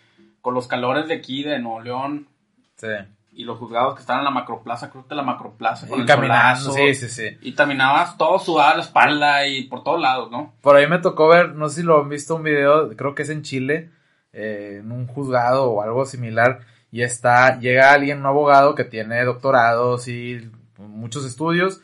con 0.47 0.55
los 0.55 0.68
calores 0.68 1.09
de 1.09 1.14
aquí, 1.14 1.42
de 1.42 1.59
Nuevo 1.59 1.80
León, 1.80 2.28
sí. 2.76 2.86
y 3.32 3.42
los 3.42 3.59
juzgados 3.59 3.97
que 3.97 4.03
estaban 4.03 4.20
en 4.20 4.26
la 4.26 4.30
macroplaza, 4.30 4.92
creo 4.92 5.05
que 5.09 5.16
la 5.16 5.24
macroplaza, 5.24 5.88
con 5.88 5.99
Y 5.99 6.03
el 6.03 6.07
caminando, 6.07 6.70
solazo, 6.70 6.86
sí, 6.86 6.94
sí, 6.94 7.09
sí. 7.09 7.36
Y 7.42 7.51
terminabas 7.57 8.16
todo 8.16 8.38
sudado 8.38 8.74
a 8.74 8.76
la 8.76 8.82
espalda 8.84 9.44
y 9.49 9.64
por 9.64 9.82
todos 9.82 10.01
lados, 10.01 10.30
¿no? 10.30 10.55
Por 10.61 10.76
ahí 10.76 10.86
me 10.86 11.01
tocó 11.01 11.26
ver, 11.26 11.57
no 11.57 11.68
sé 11.68 11.80
si 11.80 11.82
lo 11.82 12.01
han 12.01 12.09
visto 12.09 12.36
un 12.36 12.44
video, 12.44 12.97
creo 12.97 13.12
que 13.16 13.22
es 13.22 13.30
en 13.30 13.42
Chile, 13.42 13.90
eh, 14.32 14.76
en 14.82 14.92
un 14.92 15.09
juzgado 15.09 15.68
o 15.68 15.82
algo 15.82 16.05
similar, 16.05 16.61
y 16.92 17.03
está, 17.03 17.59
llega 17.59 17.92
alguien, 17.92 18.20
un 18.20 18.26
abogado 18.26 18.76
que 18.76 18.84
tiene 18.84 19.24
doctorados 19.24 20.07
y 20.07 20.49
muchos 20.78 21.24
estudios, 21.24 21.80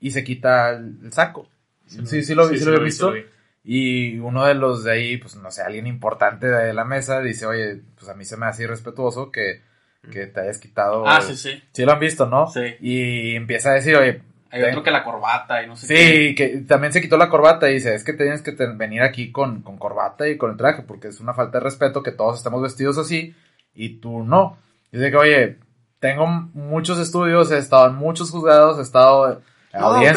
y 0.00 0.10
se 0.10 0.24
quita 0.24 0.70
el, 0.70 0.98
el 1.04 1.12
saco. 1.12 1.46
Sí, 1.86 2.24
sí, 2.24 2.34
lo, 2.34 2.48
vi, 2.48 2.58
sí 2.58 2.64
lo 2.64 2.74
he 2.74 2.78
vi, 2.80 2.84
visto. 2.86 3.12
vi. 3.12 3.20
Y 3.62 4.18
uno 4.18 4.46
de 4.46 4.54
los 4.54 4.84
de 4.84 4.92
ahí, 4.92 5.16
pues 5.18 5.36
no 5.36 5.50
sé, 5.50 5.62
alguien 5.62 5.86
importante 5.86 6.46
de 6.46 6.72
la 6.72 6.84
mesa 6.84 7.20
dice, 7.20 7.46
oye, 7.46 7.80
pues 7.96 8.08
a 8.08 8.14
mí 8.14 8.24
se 8.24 8.36
me 8.36 8.46
hace 8.46 8.62
irrespetuoso 8.64 9.30
que 9.30 9.62
que 10.10 10.26
te 10.26 10.40
hayas 10.40 10.56
quitado. 10.58 11.06
Ah, 11.06 11.20
sí, 11.20 11.36
sí. 11.36 11.62
Sí 11.72 11.84
lo 11.84 11.92
han 11.92 12.00
visto, 12.00 12.24
¿no? 12.24 12.46
Sí. 12.46 12.74
Y 12.80 13.36
empieza 13.36 13.70
a 13.70 13.74
decir, 13.74 13.96
oye, 13.96 14.22
Hay 14.50 14.62
Ten- 14.62 14.70
otro 14.70 14.82
que 14.82 14.90
la 14.90 15.04
corbata 15.04 15.62
y 15.62 15.66
no 15.66 15.76
sé 15.76 15.86
Sí, 15.86 16.34
que 16.34 16.64
también 16.66 16.90
se 16.92 17.02
quitó 17.02 17.18
la 17.18 17.28
corbata 17.28 17.68
y 17.70 17.74
dice, 17.74 17.94
es 17.94 18.02
que 18.02 18.14
tienes 18.14 18.40
que 18.40 18.52
venir 18.76 19.02
aquí 19.02 19.30
con, 19.30 19.60
con 19.62 19.76
corbata 19.76 20.26
y 20.26 20.38
con 20.38 20.50
el 20.52 20.56
traje, 20.56 20.82
porque 20.82 21.08
es 21.08 21.20
una 21.20 21.34
falta 21.34 21.58
de 21.58 21.64
respeto 21.64 22.02
que 22.02 22.12
todos 22.12 22.38
estemos 22.38 22.62
vestidos 22.62 22.96
así 22.96 23.34
y 23.74 24.00
tú 24.00 24.24
no. 24.24 24.58
Dice 24.90 25.10
que, 25.10 25.16
oye, 25.18 25.58
tengo 25.98 26.26
muchos 26.26 26.98
estudios, 26.98 27.52
he 27.52 27.58
estado 27.58 27.88
en 27.90 27.96
muchos 27.96 28.30
juzgados, 28.30 28.78
he 28.78 28.82
estado 28.82 29.42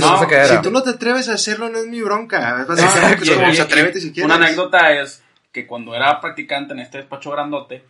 No, 0.01 0.17
era. 0.35 0.47
Si 0.47 0.61
tú 0.61 0.71
no 0.71 0.81
te 0.81 0.89
atreves 0.91 1.29
a 1.29 1.33
hacerlo, 1.33 1.69
no 1.69 1.77
es 1.79 1.85
mi 1.87 2.01
bronca. 2.01 2.61
Es 2.61 2.67
No, 2.67 3.53
y- 3.53 3.59
atrévete 3.61 3.99
si 4.01 4.11
quieres. 4.11 4.25
Una 4.25 4.35
anécdota 4.45 4.91
es 4.93 5.23
que 5.51 5.67
cuando 5.67 5.93
era 5.95 6.19
practicante 6.19 6.73
en 6.73 6.79
este 6.79 6.97
despacho 6.97 7.29
grandote, 7.31 7.83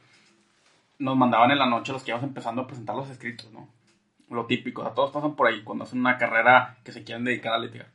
nos 0.99 1.15
mandaban 1.15 1.51
en 1.51 1.59
la 1.59 1.65
noche 1.65 1.93
los 1.93 2.03
que 2.03 2.11
íbamos 2.11 2.27
empezando 2.27 2.61
a 2.63 2.67
presentar 2.67 2.95
los 2.95 3.09
escritos, 3.09 3.51
¿no? 3.51 3.69
Lo 4.29 4.45
típico, 4.45 4.81
o 4.81 4.85
sea, 4.85 4.93
todos 4.93 5.11
pasan 5.11 5.35
por 5.35 5.47
ahí 5.47 5.61
cuando 5.63 5.83
hacen 5.85 5.99
una 5.99 6.17
carrera 6.17 6.77
que 6.83 6.91
se 6.91 7.03
quieren 7.03 7.23
dedicar 7.23 7.53
a 7.53 7.59
litigar. 7.59 7.87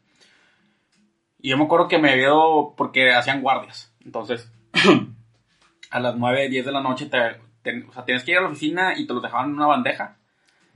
Y 1.41 1.51
yo 1.51 1.59
me 1.59 1.65
acuerdo 1.65 1.89
que 1.89 1.99
me 1.99 2.17
ido 2.17 2.75
porque 2.77 3.13
hacían 3.13 3.43
guardias. 3.43 3.93
Entonces, 4.05 4.51
a 5.91 6.01
las 6.01 6.17
9, 6.17 6.49
10 6.49 6.67
de 6.67 6.73
la 6.73 6.81
noche, 6.81 7.07
te, 7.07 7.19
te- 7.63 7.85
o 7.89 7.93
sea, 7.93 8.05
tienes 8.05 8.25
que 8.25 8.33
ir 8.33 8.39
a 8.39 8.43
la 8.43 8.49
oficina 8.49 8.99
y 8.99 9.07
te 9.07 9.13
los 9.15 9.23
dejaban 9.23 9.51
en 9.51 9.57
una 9.57 9.67
bandeja. 9.67 10.17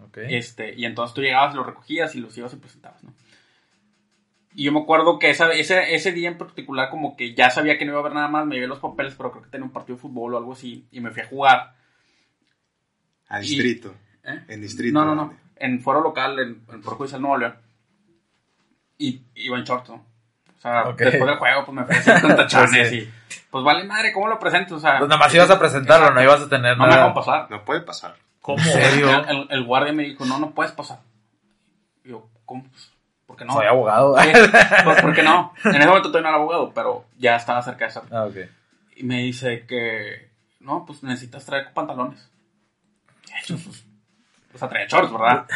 Ok. 0.07 0.19
Este, 0.29 0.75
y 0.75 0.85
entonces 0.85 1.15
tú 1.15 1.21
llegabas, 1.23 1.55
los 1.55 1.67
recogías 1.67 2.15
y 2.15 2.21
los 2.21 2.37
ibas 2.37 2.53
y 2.53 2.57
presentabas, 2.57 3.03
¿no? 3.05 3.13
Y 4.55 4.65
yo 4.65 4.73
me 4.73 4.81
acuerdo 4.81 5.19
que 5.19 5.31
esa, 5.31 5.51
ese, 5.53 5.95
ese 5.95 6.13
día 6.13 6.29
en 6.29 6.37
particular, 6.37 6.91
como 6.91 7.17
que 7.17 7.35
ya 7.35 7.49
sabía 7.51 7.79
que 7.79 7.85
no 7.87 7.93
iba 7.93 8.01
a 8.01 8.03
haber 8.03 8.13
nada 8.15 8.29
más, 8.29 8.45
me 8.47 8.55
llevé 8.57 8.67
los 8.67 8.81
papeles, 8.81 9.15
pero 9.17 9.31
creo 9.31 9.43
que 9.45 9.49
tenía 9.51 9.65
un 9.65 9.73
partido 9.73 9.97
de 9.97 10.03
fútbol 10.03 10.35
o 10.35 10.37
algo 10.39 10.53
así, 10.53 10.87
y 10.91 11.01
me 11.01 11.11
fui 11.11 11.23
a 11.23 11.27
jugar. 11.27 11.75
A 13.29 13.39
distrito. 13.39 13.95
¿eh? 14.25 14.43
En 14.49 14.61
distrito. 14.61 14.93
No, 14.99 15.07
no, 15.07 15.15
no. 15.15 15.35
En 15.57 15.81
foro 15.81 16.03
local, 16.03 16.39
en, 16.39 16.63
en 16.69 16.75
el 16.75 16.83
Foro 16.83 16.97
Judicial 16.97 17.23
Nuevo 17.23 17.39
León. 17.39 17.55
Y 18.99 19.23
iba 19.37 19.57
en 19.59 19.65
short, 19.65 19.89
¿no? 19.89 19.95
O 19.95 20.61
sea, 20.61 20.83
Ok. 20.89 20.99
después 20.99 21.27
del 21.27 21.37
juego, 21.39 21.65
pues 21.65 21.75
me 21.77 21.85
fui 21.87 21.95
a 21.97 21.99
hacer 21.99 22.21
con 22.21 22.37
tachones 22.37 22.89
Sí. 22.91 22.97
y... 22.97 23.13
Pues 23.51 23.65
vale 23.65 23.85
madre, 23.85 24.13
¿cómo 24.13 24.29
lo 24.29 24.39
presento? 24.39 24.77
O 24.77 24.81
sea... 24.81 24.99
Pues 24.99 25.09
nada 25.09 25.19
más 25.19 25.35
ibas 25.35 25.51
a 25.51 25.59
presentarlo, 25.59 26.11
no 26.13 26.23
ibas 26.23 26.43
a 26.43 26.49
tener 26.49 26.77
No 26.77 26.85
me 26.85 26.91
nada. 26.91 27.07
dejaron 27.07 27.15
pasar. 27.15 27.51
No 27.51 27.65
puede 27.65 27.81
pasar. 27.81 28.17
¿Cómo? 28.43 28.59
¿En 28.59 28.65
serio? 28.65 29.09
El, 29.11 29.29
el- 29.37 29.47
el 29.51 29.65
guardia 29.65 29.93
me 29.95 30.03
dijo, 30.03 30.25
no, 30.27 30.39
no 30.39 30.51
puedes 30.51 30.73
pasar. 30.73 31.01
Y 32.05 32.11
yo, 32.11 32.29
¿cómo? 32.45 32.65
Pues, 32.65 32.93
¿Por 33.27 33.37
qué 33.37 33.45
no? 33.47 33.53
Soy 33.55 33.67
abogado. 33.67 34.19
Sí, 34.21 34.29
pues, 34.85 35.01
¿por 35.01 35.15
qué 35.15 35.23
no? 35.23 35.55
En 35.65 35.77
ese 35.77 35.87
momento 35.87 36.09
todavía 36.11 36.23
no 36.31 36.37
era 36.37 36.37
abogado, 36.43 36.73
pero 36.75 37.07
ya 37.17 37.37
estaba 37.37 37.63
cerca 37.63 37.87
de 37.87 37.91
eso. 37.93 38.05
ah, 38.11 38.25
ok. 38.25 38.37
Y 38.97 39.05
me 39.05 39.21
dice 39.23 39.65
que, 39.67 40.29
no, 40.61 40.85
pues 40.85 41.03
necesitas 41.03 41.47
traer 41.47 41.73
pantalones. 41.73 42.31
Yo, 43.47 43.57
pues, 43.57 43.85
o 44.55 44.59
sea, 44.59 44.69
traía 44.69 44.87
shorts, 44.87 45.11
¿verdad? 45.13 45.47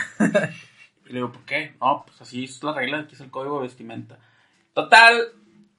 Y 1.04 1.08
le 1.10 1.14
digo, 1.16 1.32
¿por 1.32 1.42
qué? 1.42 1.74
No, 1.80 2.04
pues 2.06 2.20
así 2.22 2.44
es 2.44 2.62
la 2.62 2.72
regla, 2.72 3.00
aquí 3.00 3.14
es 3.14 3.20
el 3.20 3.30
código 3.30 3.56
de 3.56 3.62
vestimenta. 3.68 4.16
Total, 4.72 5.20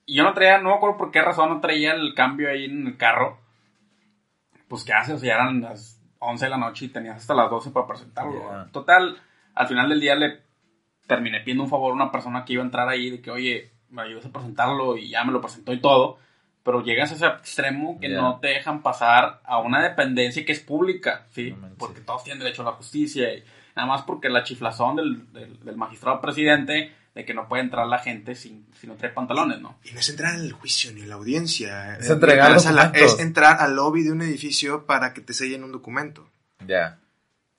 y 0.06 0.16
yo 0.16 0.24
no 0.24 0.34
traía, 0.34 0.60
no 0.60 0.70
me 0.70 0.76
acuerdo 0.76 0.98
por 0.98 1.12
qué 1.12 1.22
razón 1.22 1.50
no 1.50 1.60
traía 1.62 1.94
el 1.94 2.14
cambio 2.14 2.50
ahí 2.50 2.66
en 2.66 2.86
el 2.88 2.98
carro. 2.98 3.40
Pues, 4.68 4.84
¿qué 4.84 4.94
haces? 4.94 5.16
O 5.16 5.20
sea, 5.20 5.36
eran 5.36 5.62
las 5.62 5.97
11 6.20 6.46
de 6.46 6.50
la 6.50 6.58
noche 6.58 6.86
y 6.86 6.90
tenías 6.90 7.18
hasta 7.18 7.34
las 7.34 7.50
12 7.50 7.72
para 7.72 7.88
presentarlo. 7.88 8.68
Total, 8.72 9.18
al 9.56 9.68
final 9.68 9.90
del 9.90 10.00
día 10.00 10.16
le 10.16 10.42
terminé 11.08 11.40
pidiendo 11.40 11.64
un 11.64 11.70
favor 11.70 11.92
a 11.92 11.96
una 11.96 12.12
persona 12.12 12.44
que 12.46 12.54
iba 12.54 12.62
a 12.62 12.66
entrar 12.66 12.90
ahí 12.90 13.10
de 13.10 13.22
que, 13.22 13.32
oye, 13.32 13.72
me 13.90 14.02
ayudas 14.02 14.26
a 14.26 14.32
presentarlo 14.32 14.98
y 14.98 15.10
ya 15.10 15.24
me 15.24 15.32
lo 15.32 15.42
presentó 15.42 15.74
y 15.74 15.80
todo. 15.80 16.18
Pero 16.64 16.84
llegas 16.84 17.12
a 17.12 17.16
ese 17.16 17.28
extremo 17.28 17.98
que 18.00 18.10
no 18.10 18.40
te 18.40 18.50
dejan 18.50 18.84
pasar 18.84 19.40
a 19.46 19.60
una 19.60 19.82
dependencia 19.82 20.44
que 20.44 20.52
es 20.52 20.60
pública, 20.60 21.26
¿sí? 21.30 21.52
No 21.52 21.70
porque 21.78 22.02
todos 22.02 22.26
tienen 22.26 22.44
derecho 22.44 22.62
a 22.62 22.66
la 22.66 22.72
justicia 22.74 23.34
y 23.34 23.44
nada 23.74 23.88
más 23.88 24.02
porque 24.02 24.28
la 24.28 24.44
chiflazón 24.44 24.98
del, 24.98 25.32
del, 25.32 25.64
del 25.64 25.78
magistrado 25.78 26.20
presidente 26.20 26.94
de 27.18 27.26
que 27.26 27.34
no 27.34 27.48
puede 27.48 27.64
entrar 27.64 27.88
la 27.88 27.98
gente 28.00 28.36
sin, 28.36 28.66
si 28.80 28.86
no 28.88 28.94
trae 28.96 29.12
pantalones, 29.12 29.60
¿no? 29.60 29.80
Y 29.84 29.92
no 29.92 30.00
es 30.00 30.08
entrar 30.10 30.36
al 30.36 30.52
juicio 30.52 30.92
ni 30.94 31.02
a 31.02 31.08
la 31.08 31.16
audiencia. 31.16 31.98
Es 31.98 32.10
entregar 32.10 32.48
Entras 32.52 32.68
a 32.68 32.72
la- 32.72 32.92
es 32.94 33.18
entrar 33.20 33.58
al 33.60 33.76
lobby 33.76 34.04
de 34.04 34.12
un 34.12 34.22
edificio 34.22 34.86
para 34.86 35.14
que 35.14 35.22
te 35.22 35.34
sellen 35.34 35.64
un 35.64 35.72
documento. 35.72 36.30
Ya. 36.68 37.00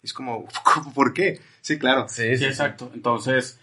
Es 0.02 0.12
como, 0.12 0.46
¿por 0.94 1.12
qué? 1.12 1.40
Sí, 1.60 1.76
claro. 1.78 2.08
Sí, 2.08 2.22
Sí, 2.22 2.38
sí. 2.38 2.44
exacto. 2.44 2.90
Entonces, 2.94 3.58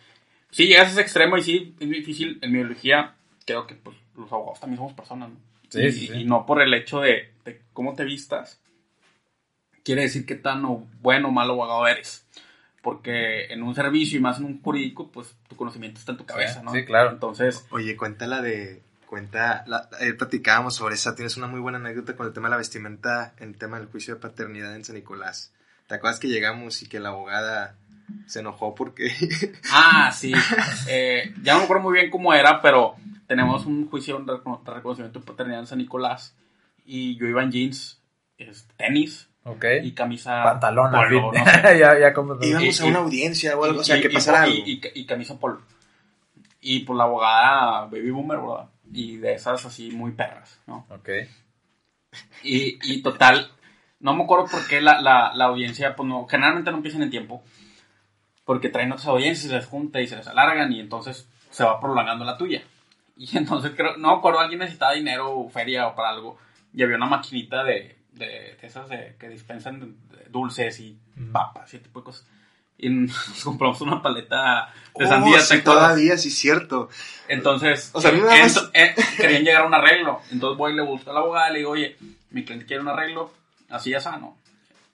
sí, 0.52 0.68
llegas 0.68 0.90
a 0.90 0.92
ese 0.92 1.02
extremo 1.02 1.38
y 1.38 1.44
sí, 1.44 1.76
es 1.80 1.90
difícil. 1.90 2.40
En 2.42 2.52
mi 2.52 2.58
biología, 2.58 3.16
creo 3.46 3.66
que 3.66 3.76
pues, 3.76 3.96
los 4.18 4.30
abogados 4.32 4.60
también 4.60 4.78
somos 4.80 4.94
personas, 4.94 5.30
¿no? 5.30 5.38
Sí, 5.70 5.80
y, 5.82 5.92
sí, 5.94 6.08
sí. 6.08 6.14
y 6.14 6.26
no 6.26 6.46
por 6.46 6.62
el 6.62 6.74
hecho 6.74 7.00
de, 7.00 7.32
de 7.46 7.62
cómo 7.74 7.96
te 7.96 8.04
vistas, 8.04 8.60
quiere 9.84 10.02
decir 10.04 10.26
qué 10.26 10.36
tan 10.36 10.66
o- 10.66 10.86
bueno 11.02 11.30
o 11.30 11.32
malo 11.32 11.54
abogado 11.54 11.88
eres. 11.88 12.26
Porque 12.86 13.46
en 13.52 13.64
un 13.64 13.74
servicio 13.74 14.20
y 14.20 14.22
más 14.22 14.38
en 14.38 14.46
un 14.46 14.62
jurídico, 14.62 15.10
pues 15.12 15.36
tu 15.50 15.56
conocimiento 15.56 16.00
está 16.00 16.12
en 16.12 16.20
tu 16.20 16.26
cabeza, 16.28 16.62
¿no? 16.62 16.72
sí, 16.72 16.86
claro. 16.86 17.10
Entonces, 17.10 17.66
Oye, 17.72 17.98
cuenta 17.98 18.28
la 18.28 18.44
de. 18.44 18.84
Cuenta. 19.08 19.64
La, 19.66 19.90
ayer 20.00 20.16
platicábamos 20.16 20.76
sobre 20.76 20.94
esa. 20.94 21.16
Tienes 21.16 21.36
una 21.36 21.48
muy 21.48 21.60
buena 21.60 21.80
anécdota 21.80 22.16
con 22.16 22.28
el 22.28 22.34
tema 22.34 22.48
de 22.48 22.52
la 22.52 22.58
vestimenta, 22.58 23.34
en 23.40 23.50
el 23.50 23.58
tema 23.58 23.80
del 23.80 23.88
juicio 23.88 24.14
de 24.14 24.22
paternidad 24.22 24.76
en 24.76 24.86
San 24.86 24.96
Nicolás. 24.98 25.52
¿Te 25.88 25.96
acuerdas 25.96 26.20
que 26.20 26.28
llegamos 26.28 26.84
y 26.84 26.88
que 26.88 27.00
la 27.00 27.10
abogada 27.10 27.76
se 28.28 28.42
enojó 28.42 28.76
porque. 28.76 29.10
Ah, 29.74 30.12
sí. 30.14 30.32
Eh, 30.88 31.34
ya 31.42 31.54
no 31.54 31.60
me 31.60 31.66
acuerdo 31.66 31.82
muy 31.84 31.94
bien 32.00 32.12
cómo 32.12 32.36
era, 32.36 32.62
pero 32.62 32.98
tenemos 33.26 33.66
un 33.66 33.90
juicio 33.90 34.20
de 34.20 34.34
recono- 34.34 34.64
de 34.64 34.74
reconocimiento 34.76 35.20
de 35.22 35.26
paternidad 35.26 35.62
en 35.62 35.68
San 35.68 35.80
Nicolás. 35.80 36.36
Y 36.86 37.18
yo 37.18 37.26
iba 37.26 37.42
en 37.42 37.52
jeans, 37.52 38.00
es, 38.38 38.68
tenis 38.78 39.28
Ok. 39.46 39.66
y 39.84 39.92
camisa. 39.94 40.44
Pantalón, 40.44 40.94
al 40.96 41.08
polo, 41.08 41.32
fin. 41.32 41.42
no 41.44 41.52
sé. 41.70 41.80
ya, 41.80 42.00
ya 42.00 42.14
como... 42.14 42.38
íbamos 42.42 42.80
Y- 42.80 42.84
a 42.84 42.86
una 42.88 43.00
y- 43.00 43.02
audiencia 43.04 43.58
o 43.58 43.64
algo, 43.64 43.82
o 43.82 43.84
sea, 43.84 43.98
Y- 43.98 44.02
que 44.02 44.08
y- 44.10 44.14
pasara 44.14 44.48
y- 44.48 44.52
algo. 44.52 44.64
Y, 44.68 44.82
y 44.96 45.06
camisa 45.06 45.40
polo. 45.40 45.62
Y 46.62 46.80
pues 46.80 46.98
la 46.98 47.04
abogada 47.04 47.82
baby 47.86 48.10
boomer, 48.12 48.40
¿verdad? 48.40 48.70
Y 48.92 49.18
de 49.18 49.34
esas 49.36 49.64
así 49.66 49.92
muy 49.92 50.12
perras, 50.14 50.60
¿no? 50.68 50.86
Ok. 50.90 51.10
Y, 52.44 52.80
y 52.84 53.02
total, 53.02 53.52
no 54.00 54.16
me 54.16 54.24
acuerdo 54.24 54.48
por 54.48 54.66
qué 54.68 54.82
la, 54.82 55.02
la, 55.02 55.32
la 55.34 55.46
audiencia, 55.46 55.96
pues 55.96 56.08
no, 56.08 56.26
generalmente 56.28 56.72
no 56.72 56.78
empiezan 56.78 57.04
en 57.04 57.10
tiempo. 57.10 57.44
Porque 58.46 58.70
traen 58.70 58.92
otras 58.92 59.08
audiencias, 59.08 59.50
se 59.50 59.56
les 59.56 59.66
junta 59.66 60.02
y 60.02 60.08
se 60.08 60.16
les 60.16 60.28
alargan 60.28 60.72
y 60.72 60.80
entonces 60.80 61.28
se 61.50 61.64
va 61.64 61.80
prolongando 61.80 62.26
la 62.26 62.38
tuya. 62.38 62.64
Y 63.18 63.38
entonces 63.38 63.74
creo, 63.76 63.98
no 63.98 64.12
me 64.12 64.18
acuerdo, 64.18 64.40
alguien 64.40 64.60
necesitaba 64.60 64.94
dinero 64.94 65.38
o 65.38 65.50
feria 65.50 65.88
o 65.88 65.96
para 65.96 66.10
algo. 66.10 66.38
Y 66.74 66.84
había 66.84 66.98
una 66.98 67.06
maquinita 67.08 67.64
de, 67.64 67.96
de, 68.16 68.58
de 68.60 68.68
esas 68.68 68.90
de- 68.90 69.16
que 69.20 69.30
dispensan 69.30 69.96
dulces 70.30 70.80
y 70.80 70.98
papas 71.32 71.74
y 71.74 71.80
tipo 71.80 72.00
de 72.00 72.06
cosas. 72.06 72.26
Y 72.78 72.90
nos 72.90 73.14
compramos 73.44 73.80
una 73.82 74.02
paleta 74.02 74.74
de 74.98 75.06
Oh, 75.06 75.08
sandía. 75.08 75.40
sí, 75.40 75.62
todavía, 75.62 76.18
sí, 76.18 76.30
cierto. 76.30 76.90
Entonces, 77.28 77.90
O 77.94 78.02
sea, 78.02 78.12
eh, 78.12 78.22
más- 78.22 78.70
eh, 78.74 78.96
querían 79.18 79.44
llegar 79.44 79.62
a 79.64 79.68
un 79.68 79.74
arreglo. 79.74 80.22
Entonces 80.32 80.58
voy 80.58 80.74
y 80.74 80.76
le 80.76 80.82
busco 80.82 81.12
a 81.12 81.14
la 81.14 81.20
abogada 81.22 81.50
y 81.50 81.54
le 81.54 81.60
digo, 81.60 81.72
oye, 81.72 81.98
mi 82.32 82.44
cliente 82.44 82.66
quiere 82.66 82.82
un 82.82 82.90
arreglo, 82.90 83.34
así 83.70 83.92
ya 83.92 84.00
sano. 84.02 84.38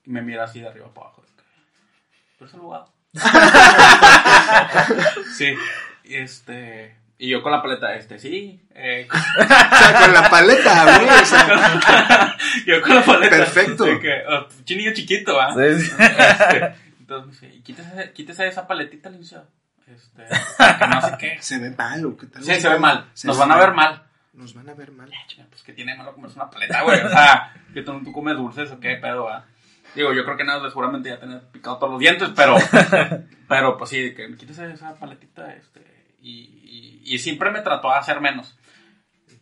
Y 0.06 0.12
me 0.12 0.22
mira 0.22 0.44
así 0.44 0.60
de 0.60 0.68
arriba 0.68 0.88
para 0.94 1.08
abajo. 1.08 1.24
¿Tú 2.38 2.44
eres 2.46 2.54
el 2.56 2.60
abogado? 2.60 2.92
sí. 5.38 5.54
Este. 6.04 6.96
Y 7.22 7.30
yo 7.30 7.44
con 7.44 7.52
la 7.52 7.62
paleta, 7.62 7.94
este, 7.94 8.18
sí. 8.18 8.60
eh, 8.74 9.08
O 9.12 9.46
sea, 9.46 10.00
con 10.02 10.12
la 10.12 10.28
paleta, 10.28 10.98
güey. 10.98 11.08
o 11.08 11.26
sea, 11.26 12.36
yo 12.66 12.82
con 12.82 12.96
la 12.96 13.04
paleta. 13.04 13.38
Perfecto. 13.38 13.86
Que, 14.00 14.24
oh, 14.28 14.48
chinillo 14.64 14.92
chiquito, 14.92 15.40
¿ah? 15.40 15.54
Sí, 15.54 15.82
sí. 15.82 15.96
Este, 16.00 16.76
entonces 17.00 17.62
quítese, 17.64 18.12
quítese 18.14 18.48
esa 18.48 18.66
paletita, 18.66 19.12
licenciado. 19.12 19.48
Este, 19.86 20.24
que 20.24 20.88
no 20.88 21.02
sé 21.02 21.18
qué. 21.20 21.38
se 21.42 21.60
ve 21.60 21.70
mal, 21.70 22.04
¿o 22.08 22.18
qué 22.18 22.26
tal? 22.26 22.44
Sí, 22.44 22.60
se 22.60 22.70
ve 22.70 22.80
mal. 22.80 23.12
Se 23.14 23.28
Nos 23.28 23.38
van 23.38 23.52
a 23.52 23.58
ver 23.58 23.74
mal. 23.74 24.02
Nos 24.34 24.56
van 24.56 24.70
a 24.70 24.74
ver 24.74 24.92
mal. 24.92 25.12
Ah, 25.14 25.46
pues 25.48 25.62
que 25.62 25.74
tiene 25.74 25.96
malo 25.96 26.16
comerse 26.16 26.40
una 26.40 26.50
paleta, 26.50 26.82
güey. 26.82 27.02
O 27.02 27.10
sea, 27.10 27.54
que 27.72 27.84
tú, 27.84 28.04
tú 28.04 28.12
comes 28.12 28.36
dulces 28.36 28.72
o 28.72 28.80
qué 28.80 28.96
pedo, 28.96 29.26
va. 29.26 29.46
Digo, 29.94 30.12
yo 30.12 30.26
creo 30.26 30.38
que 30.38 30.44
nada, 30.44 30.68
seguramente 30.70 31.10
ya 31.10 31.20
tener 31.20 31.42
picado 31.52 31.78
todos 31.78 31.92
los 31.92 32.00
dientes, 32.00 32.30
pero, 32.36 32.56
pero 33.48 33.78
pues 33.78 33.92
sí, 33.92 34.16
que 34.16 34.28
me 34.28 34.38
quites 34.38 34.58
esa 34.58 34.96
paletita, 34.96 35.54
este, 35.54 36.01
y, 36.22 37.02
y, 37.06 37.16
y 37.16 37.20
siempre 37.20 37.52
me 37.52 37.62
trató 37.62 37.90
de 37.90 37.96
hacer 37.98 38.22
menos. 38.22 38.58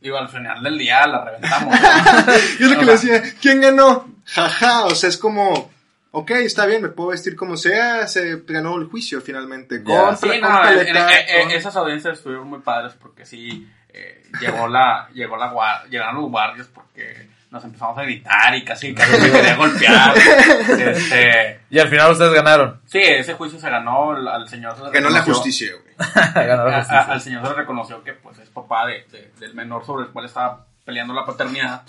Digo, 0.02 0.18
al 0.18 0.30
final 0.30 0.64
del 0.64 0.78
día 0.78 1.06
la 1.08 1.26
reventamos. 1.26 1.76
¿no? 1.80 2.34
Yo 2.60 2.68
lo 2.70 2.80
que 2.80 2.86
le 2.86 2.92
decía, 2.94 3.22
¿quién 3.42 3.60
ganó? 3.62 4.08
Jaja, 4.26 4.86
o 4.86 4.96
sea, 4.96 5.10
es 5.10 5.18
como, 5.18 5.70
ok, 6.12 6.32
está 6.32 6.66
bien, 6.66 6.82
me 6.82 6.90
puedo 6.90 7.10
vestir 7.10 7.36
como 7.36 7.58
sea, 7.58 8.08
se 8.08 8.38
ganó 8.48 8.78
el 8.78 8.86
juicio 8.86 9.20
finalmente. 9.22 9.80
Sí, 10.16 10.28
no, 10.28 10.48
en- 10.48 10.62
paleta, 10.62 11.12
en- 11.12 11.30
en- 11.30 11.42
con- 11.48 11.52
esas 11.52 11.76
audiencias 11.76 12.18
estuvieron 12.18 12.48
muy 12.48 12.60
padres 12.60 12.94
porque 13.00 13.26
sí, 13.26 13.68
eh, 13.90 14.24
llegó 14.40 14.68
la, 14.70 15.10
llegó 15.14 15.36
la 15.36 15.84
llegaron 15.90 16.22
los 16.22 16.30
guardias 16.32 16.68
porque 16.68 17.28
nos 17.52 17.64
empezamos 17.64 17.98
a 17.98 18.04
gritar 18.04 18.56
y 18.56 18.64
casi, 18.64 18.94
casi 18.94 19.20
me 19.22 19.32
quería 19.32 19.56
golpear. 19.56 20.14
Este, 20.80 21.60
Y 21.70 21.80
al 21.80 21.88
final 21.90 22.12
ustedes 22.12 22.34
ganaron. 22.34 22.80
sí, 22.86 23.00
ese 23.02 23.34
juicio 23.34 23.60
se 23.60 23.70
ganó, 23.70 24.12
al, 24.12 24.28
al 24.28 24.48
señor 24.48 24.76
se 24.78 24.84
le 24.84 24.92
Ganó 24.92 25.10
la 25.10 25.22
justicia, 25.24 25.72
güey. 25.82 25.96
Ganó 26.48 26.66
la 26.66 26.76
a- 26.76 26.78
a- 26.78 26.82
justicia. 26.84 27.00
al 27.14 27.22
señor 27.22 27.44
se 27.44 27.50
le 27.50 27.56
reconoció 27.56 28.04
que 28.04 28.14
pues 28.14 28.38
es 28.40 28.50
papá 28.50 28.86
de, 28.86 29.06
de- 29.12 29.32
del 29.40 29.54
menor 29.56 29.86
sobre 29.86 30.06
el 30.06 30.12
cual 30.12 30.26
estaba 30.26 30.66
peleando 30.86 31.14
la 31.14 31.26
paternidad 31.26 31.82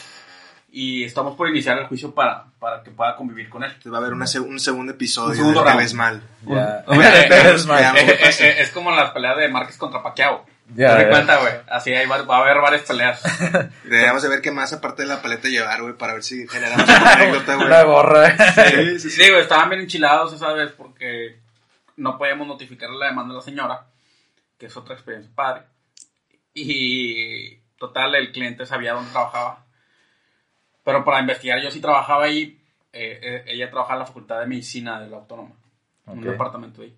y 0.73 1.03
estamos 1.05 1.37
por 1.37 1.49
iniciar 1.49 1.79
el 1.79 1.87
juicio 1.87 2.15
para, 2.15 2.45
para 2.61 2.83
que 2.83 2.91
pueda 2.91 3.17
convivir 3.17 3.49
con 3.51 3.65
él. 3.65 3.73
Va 3.93 3.97
a 3.97 4.01
haber 4.01 4.13
una 4.13 4.25
un 4.47 4.61
segundo 4.61 4.93
episodio 4.93 5.31
Un 5.31 5.37
segundo 5.37 5.61
de 5.61 5.65
Te 5.65 5.71
round. 5.73 5.83
ves 5.83 5.95
mal. 5.95 6.23
Eh, 6.49 6.85
Eh, 7.97 8.31
eh, 8.41 8.57
es 8.61 8.71
como 8.71 8.91
las 8.93 9.11
peleas 9.11 9.37
de 9.37 9.49
Márquez 9.49 9.77
contra 9.77 10.03
Pacquiao. 10.03 10.45
Ya, 10.75 10.97
Te 10.97 11.03
ya. 11.03 11.09
cuenta, 11.11 11.37
güey. 11.41 11.53
Así 11.69 11.93
ahí 11.93 12.07
va, 12.07 12.23
va 12.23 12.39
a 12.39 12.41
haber 12.43 12.59
varias 12.61 12.83
peleas. 12.83 13.21
Deberíamos 13.85 14.23
de 14.23 14.29
ver 14.29 14.41
qué 14.41 14.51
más 14.53 14.73
aparte 14.73 15.03
de 15.03 15.09
la 15.09 15.21
paleta 15.23 15.49
llevar, 15.49 15.83
güey, 15.83 15.95
para 15.95 16.13
ver 16.15 16.23
si 16.23 16.47
generamos 16.49 16.85
una 16.89 17.13
anécdota, 17.13 17.55
güey. 17.57 17.67
Una 17.67 17.83
gorra. 17.83 18.37
Sí, 18.55 18.99
sí, 19.01 19.11
sí. 19.11 19.23
Digo, 19.23 19.39
estaban 19.39 19.69
bien 19.69 19.83
enchilados 19.83 20.33
esa 20.33 20.53
vez 20.53 20.73
porque 20.73 21.39
no 21.97 22.17
podíamos 22.19 22.47
notificarle 22.47 22.99
la 22.99 23.07
demanda 23.07 23.35
a 23.35 23.39
la 23.39 23.43
señora, 23.43 23.87
que 24.59 24.67
es 24.67 24.77
otra 24.77 24.95
experiencia 24.95 25.33
padre. 25.35 25.63
Y 26.55 27.57
total, 27.79 28.15
el 28.15 28.33
cliente 28.33 28.67
sabía 28.67 28.93
dónde 28.95 29.11
trabajaba. 29.11 29.65
Pero 30.85 31.05
para 31.05 31.21
investigar, 31.21 31.61
yo 31.61 31.71
sí 31.71 31.81
trabajaba 31.81 32.25
ahí. 32.25 32.59
eh, 32.93 33.19
eh, 33.23 33.45
ella 33.47 33.71
trabajaba 33.71 33.95
en 33.95 34.01
la 34.01 34.07
Facultad 34.07 34.41
de 34.41 34.47
Medicina 34.47 35.01
de 35.01 35.09
la 35.09 35.19
Autónoma, 35.19 35.55
en 36.07 36.19
un 36.19 36.25
departamento 36.25 36.83
ahí. 36.83 36.95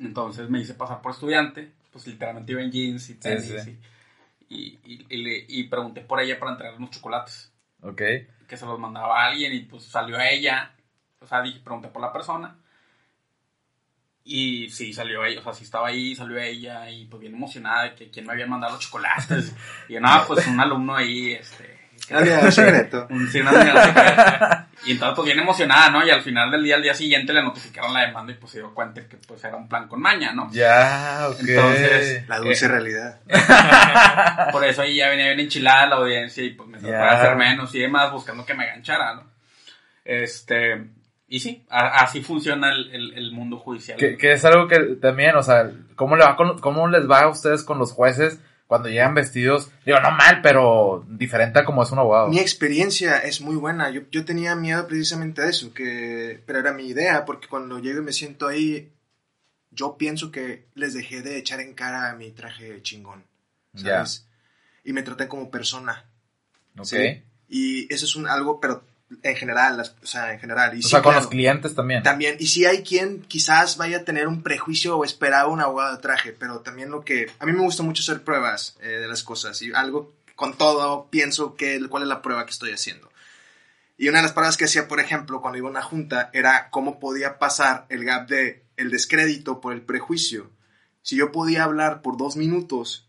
Entonces 0.00 0.48
me 0.50 0.60
hice 0.60 0.74
pasar 0.74 1.00
por 1.00 1.12
estudiante, 1.12 1.70
pues 1.96 2.06
literalmente 2.08 2.52
iba 2.52 2.60
en 2.62 2.70
jeans 2.70 3.08
y 3.08 3.14
tenis. 3.14 3.54
sí. 3.64 3.78
Y, 4.50 4.78
y, 4.84 5.06
y 5.08 5.16
le- 5.24 5.46
y 5.48 5.64
pregunté 5.64 6.02
por 6.02 6.20
ella 6.20 6.38
para 6.38 6.52
entregar 6.52 6.76
unos 6.76 6.90
chocolates 6.90 7.50
Ok. 7.80 7.96
que 8.46 8.56
se 8.56 8.66
los 8.66 8.78
mandaba 8.78 9.18
a 9.22 9.28
alguien 9.30 9.54
y 9.54 9.60
pues 9.60 9.84
salió 9.84 10.20
ella. 10.20 10.72
O 11.20 11.26
sea, 11.26 11.40
dije, 11.40 11.60
pregunté 11.60 11.88
por 11.88 12.02
la 12.02 12.12
persona. 12.12 12.54
Y 14.24 14.68
sí, 14.70 14.92
salió 14.92 15.24
ella, 15.24 15.40
o 15.40 15.42
sea, 15.42 15.52
sí 15.54 15.64
estaba 15.64 15.88
ahí, 15.88 16.14
salió 16.14 16.36
ella 16.38 16.90
y 16.90 17.06
pues 17.06 17.20
bien 17.20 17.34
emocionada 17.34 17.84
de 17.84 17.94
que 17.94 18.10
quién 18.10 18.26
me 18.26 18.32
había 18.32 18.46
mandado 18.46 18.74
los 18.74 18.82
chocolates. 18.84 19.54
Y 19.88 19.94
yo, 19.94 20.00
no, 20.00 20.08
pues 20.26 20.46
un 20.48 20.60
alumno 20.60 20.94
ahí, 20.96 21.32
este... 21.32 21.75
que- 22.08 22.14
Nadie 22.14 22.52
secreto. 22.52 23.06
un- 23.10 23.28
sí, 23.28 23.40
una 23.40 23.52
señora 23.52 23.84
secreta. 23.84 24.62
Y 24.84 24.92
entonces 24.92 25.16
pues 25.16 25.26
bien 25.26 25.40
emocionada, 25.40 25.90
¿no? 25.90 26.06
Y 26.06 26.10
al 26.10 26.22
final 26.22 26.48
del 26.50 26.62
día, 26.62 26.76
al 26.76 26.82
día 26.82 26.94
siguiente 26.94 27.32
le 27.32 27.42
notificaron 27.42 27.92
la 27.92 28.02
demanda 28.06 28.30
y 28.32 28.36
pues 28.36 28.52
se 28.52 28.58
dio 28.58 28.72
cuenta 28.72 29.00
que 29.08 29.16
pues 29.16 29.42
era 29.42 29.56
un 29.56 29.68
plan 29.68 29.88
con 29.88 30.00
maña, 30.00 30.32
¿no? 30.32 30.48
Ya, 30.52 31.26
ok. 31.28 31.40
Entonces- 31.40 32.28
La 32.28 32.38
dulce 32.38 32.66
Eh. 32.66 32.68
realidad. 32.68 33.20
Por 34.52 34.64
eso 34.64 34.82
ahí 34.82 34.96
ya 34.96 35.08
venía 35.08 35.26
bien 35.26 35.40
enchilada 35.40 35.86
la 35.86 35.96
audiencia 35.96 36.44
y 36.44 36.50
pues 36.50 36.68
me 36.68 36.78
trataba 36.78 37.10
de 37.10 37.16
hacer 37.16 37.36
menos 37.36 37.74
y 37.74 37.80
demás, 37.80 38.12
buscando 38.12 38.44
que 38.46 38.54
me 38.54 38.64
enganchara, 38.64 39.14
¿no? 39.14 39.24
Este, 40.04 40.84
y 41.28 41.40
sí, 41.40 41.64
a- 41.68 42.02
así 42.04 42.22
funciona 42.22 42.70
el, 42.70 42.90
el- 42.94 43.14
el 43.18 43.32
mundo 43.32 43.58
judicial. 43.58 43.98
Que, 43.98 44.16
que 44.16 44.32
es 44.32 44.44
algo 44.44 44.68
que 44.68 44.78
también, 45.00 45.34
o 45.36 45.42
sea, 45.42 45.68
¿cómo, 45.96 46.16
le 46.16 46.24
va 46.24 46.36
con- 46.36 46.58
¿cómo 46.60 46.86
les 46.88 47.10
va 47.10 47.22
a 47.22 47.28
ustedes 47.28 47.64
con 47.64 47.78
los 47.78 47.92
jueces 47.92 48.38
cuando 48.66 48.88
llegan 48.88 49.14
vestidos? 49.14 49.70
Digo, 49.84 50.00
no 50.00 50.10
mal, 50.10 50.40
pero 50.42 51.04
diferente 51.08 51.58
a 51.60 51.64
como 51.64 51.82
es 51.82 51.90
un 51.92 51.98
abogado. 52.00 52.28
Mi 52.28 52.38
experiencia 52.38 53.18
es 53.18 53.40
muy 53.40 53.56
buena. 53.56 53.90
Yo, 53.90 54.02
yo 54.10 54.24
tenía 54.24 54.54
miedo 54.56 54.86
precisamente 54.86 55.42
de 55.42 55.50
eso, 55.50 55.72
que, 55.72 56.42
pero 56.46 56.58
era 56.58 56.72
mi 56.72 56.86
idea, 56.86 57.24
porque 57.24 57.48
cuando 57.48 57.78
llego 57.78 58.00
y 58.00 58.04
me 58.04 58.12
siento 58.12 58.48
ahí, 58.48 58.92
yo 59.70 59.96
pienso 59.96 60.30
que 60.30 60.66
les 60.74 60.94
dejé 60.94 61.22
de 61.22 61.38
echar 61.38 61.60
en 61.60 61.74
cara 61.74 62.14
mi 62.14 62.30
traje 62.32 62.82
chingón, 62.82 63.24
Ya. 63.72 63.96
¿sabes? 64.06 64.26
Y 64.84 64.92
me 64.92 65.02
traté 65.02 65.28
como 65.28 65.50
persona. 65.50 66.04
Ok. 66.78 66.86
¿sí? 66.86 67.22
Y 67.48 67.92
eso 67.92 68.04
es 68.04 68.16
un 68.16 68.26
algo, 68.26 68.60
pero 68.60 68.84
en 69.22 69.36
general, 69.36 69.76
las- 69.76 69.94
o 70.02 70.06
sea, 70.06 70.32
en 70.32 70.40
general. 70.40 70.74
Y 70.76 70.80
O 70.80 70.82
sí, 70.82 70.88
sea, 70.88 71.02
con 71.02 71.12
claro, 71.12 71.20
los 71.24 71.30
clientes 71.30 71.74
también. 71.74 72.02
También, 72.02 72.36
y 72.40 72.46
si 72.48 72.64
hay 72.66 72.82
quien 72.82 73.22
quizás 73.22 73.76
vaya 73.76 73.98
a 73.98 74.04
tener 74.04 74.26
un 74.28 74.42
prejuicio 74.42 74.96
o 74.96 75.04
esperaba 75.04 75.48
un 75.48 75.60
abogado 75.60 75.94
de 75.96 76.02
traje, 76.02 76.32
pero 76.32 76.60
también 76.60 76.90
lo 76.90 77.04
que... 77.04 77.30
A 77.38 77.46
mí 77.46 77.52
me 77.52 77.60
gusta 77.62 77.82
mucho 77.82 78.02
hacer 78.02 78.24
pruebas 78.24 78.76
eh, 78.80 78.88
de 78.88 79.08
las 79.08 79.22
cosas 79.22 79.60
y 79.62 79.72
algo 79.72 80.12
con 80.34 80.56
todo 80.58 81.08
pienso 81.08 81.54
que 81.54 81.80
cuál 81.88 82.02
es 82.02 82.08
la 82.08 82.20
prueba 82.20 82.44
que 82.44 82.50
estoy 82.52 82.72
haciendo. 82.72 83.10
Y 83.96 84.08
una 84.08 84.18
de 84.18 84.24
las 84.24 84.32
pruebas 84.32 84.56
que 84.58 84.66
hacía, 84.66 84.88
por 84.88 85.00
ejemplo, 85.00 85.40
cuando 85.40 85.56
iba 85.58 85.68
a 85.68 85.70
una 85.70 85.82
junta, 85.82 86.28
era 86.34 86.68
cómo 86.70 87.00
podía 87.00 87.38
pasar 87.38 87.86
el 87.88 88.04
gap 88.04 88.28
de 88.28 88.62
el 88.76 88.90
descrédito 88.90 89.60
por 89.62 89.72
el 89.72 89.80
prejuicio. 89.80 90.50
Si 91.00 91.16
yo 91.16 91.32
podía 91.32 91.64
hablar 91.64 92.02
por 92.02 92.18
dos 92.18 92.36
minutos, 92.36 93.05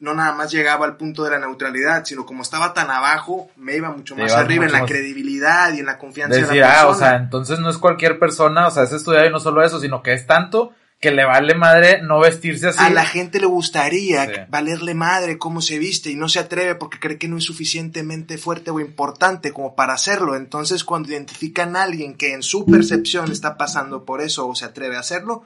no 0.00 0.14
nada 0.14 0.32
más 0.32 0.50
llegaba 0.52 0.84
al 0.86 0.96
punto 0.96 1.24
de 1.24 1.30
la 1.30 1.38
neutralidad, 1.38 2.04
sino 2.04 2.26
como 2.26 2.42
estaba 2.42 2.74
tan 2.74 2.90
abajo, 2.90 3.50
me 3.56 3.76
iba 3.76 3.90
mucho 3.90 4.14
más 4.16 4.32
arriba 4.32 4.66
en 4.66 4.72
la 4.72 4.80
más- 4.80 4.90
credibilidad 4.90 5.72
y 5.72 5.80
en 5.80 5.86
la 5.86 5.98
confianza 5.98 6.36
Decir, 6.36 6.52
de 6.54 6.60
la 6.60 6.66
persona. 6.66 6.82
ah, 6.82 6.90
o 6.90 6.94
sea, 6.94 7.16
entonces 7.16 7.58
no 7.60 7.70
es 7.70 7.78
cualquier 7.78 8.18
persona, 8.18 8.66
o 8.66 8.70
sea, 8.70 8.82
es 8.82 8.92
estudiado 8.92 9.26
y 9.26 9.30
no 9.30 9.40
solo 9.40 9.62
eso, 9.64 9.80
sino 9.80 10.02
que 10.02 10.12
es 10.12 10.26
tanto 10.26 10.72
que 10.98 11.10
le 11.10 11.26
vale 11.26 11.54
madre 11.54 12.00
no 12.02 12.20
vestirse 12.20 12.68
así. 12.68 12.78
A 12.82 12.88
la 12.88 13.04
gente 13.04 13.38
le 13.38 13.44
gustaría 13.46 14.24
Sí. 14.24 14.32
valerle 14.48 14.94
madre 14.94 15.36
cómo 15.36 15.60
se 15.60 15.78
viste 15.78 16.10
y 16.10 16.14
no 16.16 16.28
se 16.30 16.38
atreve 16.38 16.74
porque 16.74 16.98
cree 16.98 17.18
que 17.18 17.28
no 17.28 17.36
es 17.36 17.44
suficientemente 17.44 18.38
fuerte 18.38 18.70
o 18.70 18.80
importante 18.80 19.52
como 19.52 19.74
para 19.76 19.92
hacerlo. 19.92 20.36
Entonces, 20.36 20.84
cuando 20.84 21.10
identifican 21.10 21.76
a 21.76 21.82
alguien 21.82 22.14
que 22.16 22.32
en 22.32 22.42
su 22.42 22.64
percepción 22.64 23.30
está 23.30 23.58
pasando 23.58 24.04
por 24.06 24.22
eso 24.22 24.48
o 24.48 24.54
se 24.54 24.64
atreve 24.64 24.96
a 24.96 25.00
hacerlo, 25.00 25.44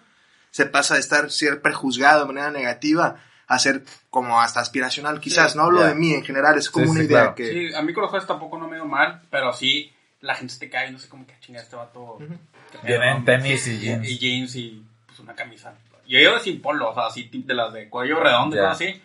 se 0.53 0.66
pasa 0.66 0.94
de 0.94 1.01
estar 1.01 1.30
ser 1.32 1.61
prejuzgado 1.62 2.20
de 2.20 2.26
manera 2.32 2.51
negativa 2.53 3.16
a 3.51 3.59
ser 3.59 3.82
como 4.11 4.40
hasta 4.40 4.61
aspiracional. 4.61 5.20
Quizás, 5.20 5.53
Sí, 5.53 5.59
no 5.59 5.64
hablo 5.64 5.80
ya. 5.80 5.88
de 5.88 5.94
mí 5.96 6.12
en 6.14 6.24
general, 6.24 6.57
es 6.57 6.70
como 6.70 6.84
Sí, 6.86 6.90
una 6.92 7.01
sí, 7.01 7.07
idea 7.07 7.18
claro. 7.20 7.34
que... 7.34 7.51
Sí, 7.70 7.74
a 7.74 7.82
mí 7.82 7.92
con 7.92 8.03
los 8.03 8.11
jueces 8.11 8.28
tampoco 8.28 8.59
no 8.59 8.68
me 8.68 8.76
dio 8.76 8.86
mal, 8.86 9.22
pero 9.30 9.53
sí, 9.53 9.92
la 10.20 10.34
gente 10.34 10.55
se 10.55 10.61
te 10.61 10.70
cae 10.70 10.88
y 10.88 10.92
no 10.92 10.98
sé 10.98 11.09
cómo 11.09 11.26
que 11.26 11.34
chinga 11.40 11.61
este 11.61 11.76
vato. 11.76 12.18
qué 12.18 12.78
pedo, 12.78 12.82
Viene 12.86 13.11
en 13.11 13.18
¿no? 13.18 13.24
tenis 13.24 13.66
y 13.66 13.78
jeans. 13.78 14.09
Y 14.09 14.18
jeans 14.18 14.57
y 14.57 14.82
pues 15.07 15.18
una 15.18 15.34
camisa. 15.34 15.74
Yo 16.07 16.18
llevo 16.18 16.38
sin 16.38 16.61
polo, 16.62 16.90
o 16.90 16.94
sea, 16.94 17.07
así 17.07 17.24
tip 17.24 17.46
de 17.46 17.55
las 17.55 17.72
de 17.72 17.88
cuello 17.88 18.20
redondo 18.20 18.57
y 18.57 18.59
Ya. 18.59 18.68
cosas 18.68 18.76
así. 18.82 19.03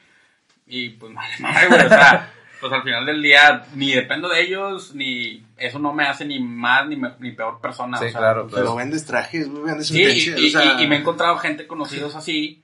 Y 0.68 0.90
pues 0.90 1.12
madre, 1.14 1.30
madre, 1.40 1.68
güey, 1.68 1.86
o 1.86 1.90
sea, 1.90 2.32
pues 2.60 2.72
al 2.74 2.84
final 2.84 3.06
del 3.06 3.22
día 3.22 3.66
ni 3.76 3.94
dependo 3.94 4.28
de 4.30 4.42
ellos, 4.42 4.94
ni 4.96 5.44
eso 5.58 5.78
no 5.80 5.94
me 5.94 6.06
hace 6.08 6.26
ni 6.26 6.40
más 6.40 6.88
ni, 6.88 6.96
me- 6.96 7.14
ni 7.20 7.32
peor 7.32 7.60
persona. 7.62 7.98
Sí, 7.98 8.06
o 8.06 8.10
sea, 8.10 8.20
claro, 8.20 8.44
pues, 8.48 8.56
Pero 8.56 8.76
vendes 8.76 9.06
trajes, 9.06 9.48
güey, 9.50 9.64
vendes 9.64 9.88
Sí, 9.88 10.02
y, 10.02 10.30
y- 10.46 10.48
o 10.56 10.60
sea, 10.60 10.80
y- 10.80 10.84
y 10.84 10.88
me 10.88 10.96
he 10.98 11.00
encontrado 11.00 11.38
gente 11.38 11.68
conocidos 11.68 12.16
así 12.16 12.64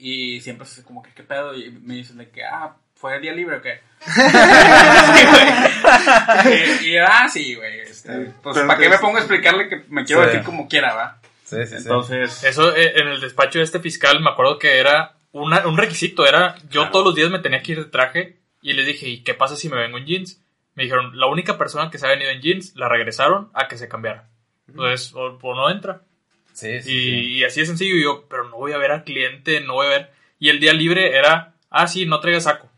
y 0.00 0.40
siempre 0.40 0.66
es 0.66 0.82
como 0.84 1.02
que 1.02 1.12
qué 1.14 1.22
pedo 1.22 1.54
y 1.54 1.70
me 1.70 1.94
dicen 1.94 2.18
de 2.18 2.28
que 2.30 2.44
ah 2.44 2.74
fue 2.94 3.18
día 3.20 3.32
libre 3.32 3.56
o 3.56 3.62
qué 3.62 3.80
Sí, 6.42 6.86
y, 6.86 6.90
y, 6.90 6.96
ah 6.98 7.28
sí 7.28 7.54
güey 7.54 7.80
este, 7.80 8.32
pues 8.42 8.58
para 8.58 8.78
qué 8.78 8.88
me 8.88 8.98
pongo 8.98 9.16
a 9.16 9.20
explicarle 9.20 9.68
que 9.68 9.84
me 9.88 10.04
quiero 10.04 10.22
Sí. 10.22 10.28
decir 10.28 10.42
como 10.44 10.68
quiera 10.68 10.94
va 10.94 11.18
Sí, 11.44 11.56
sí, 11.66 11.66
sí. 11.66 11.74
entonces 11.78 12.44
Eso 12.44 12.74
eh, 12.76 12.92
en 13.00 13.08
el 13.08 13.20
despacho 13.20 13.58
de 13.58 13.64
este 13.64 13.80
fiscal 13.80 14.20
me 14.20 14.30
acuerdo 14.30 14.58
que 14.58 14.78
era 14.78 15.14
una- 15.32 15.66
un 15.66 15.76
requisito, 15.76 16.26
era 16.26 16.56
yo 16.70 16.82
Claro. 16.82 16.90
todos 16.92 17.04
los 17.06 17.14
días 17.14 17.30
me 17.30 17.38
tenía 17.40 17.62
que 17.62 17.72
ir 17.72 17.78
de 17.84 17.90
traje 17.90 18.36
y 18.62 18.72
les 18.74 18.86
dije, 18.86 19.08
¿y 19.08 19.22
qué 19.22 19.34
pasa 19.34 19.56
si 19.56 19.68
me 19.68 19.76
vengo 19.76 19.98
en 19.98 20.06
jeans? 20.06 20.40
Me 20.74 20.84
dijeron, 20.84 21.18
la 21.18 21.26
única 21.26 21.58
persona 21.58 21.90
que 21.90 21.98
se 21.98 22.06
ha 22.06 22.10
venido 22.10 22.30
en 22.30 22.40
jeans 22.40 22.74
la 22.76 22.88
regresaron 22.88 23.50
a 23.54 23.68
que 23.68 23.76
se 23.78 23.88
cambiara. 23.88 24.28
Entonces, 24.68 25.12
o, 25.14 25.38
o 25.40 25.54
no 25.54 25.70
entra. 25.70 26.02
Sí, 26.52 26.82
sí, 26.82 26.90
Y, 26.90 27.00
sí. 27.02 27.32
y 27.38 27.44
así 27.44 27.60
de 27.60 27.66
sencillo, 27.66 27.96
y 27.96 28.02
yo, 28.02 28.24
pero 28.28 28.48
no 28.48 28.56
voy 28.56 28.72
a 28.72 28.78
ver 28.78 28.90
al 28.92 29.04
cliente, 29.04 29.60
no 29.60 29.74
voy 29.74 29.86
a 29.86 29.90
ver. 29.90 30.10
Y 30.38 30.48
el 30.48 30.60
día 30.60 30.72
libre 30.72 31.16
era, 31.16 31.52
ah, 31.70 31.86
sí, 31.86 32.06
no 32.06 32.20
traiga 32.20 32.40
saco. 32.40 32.68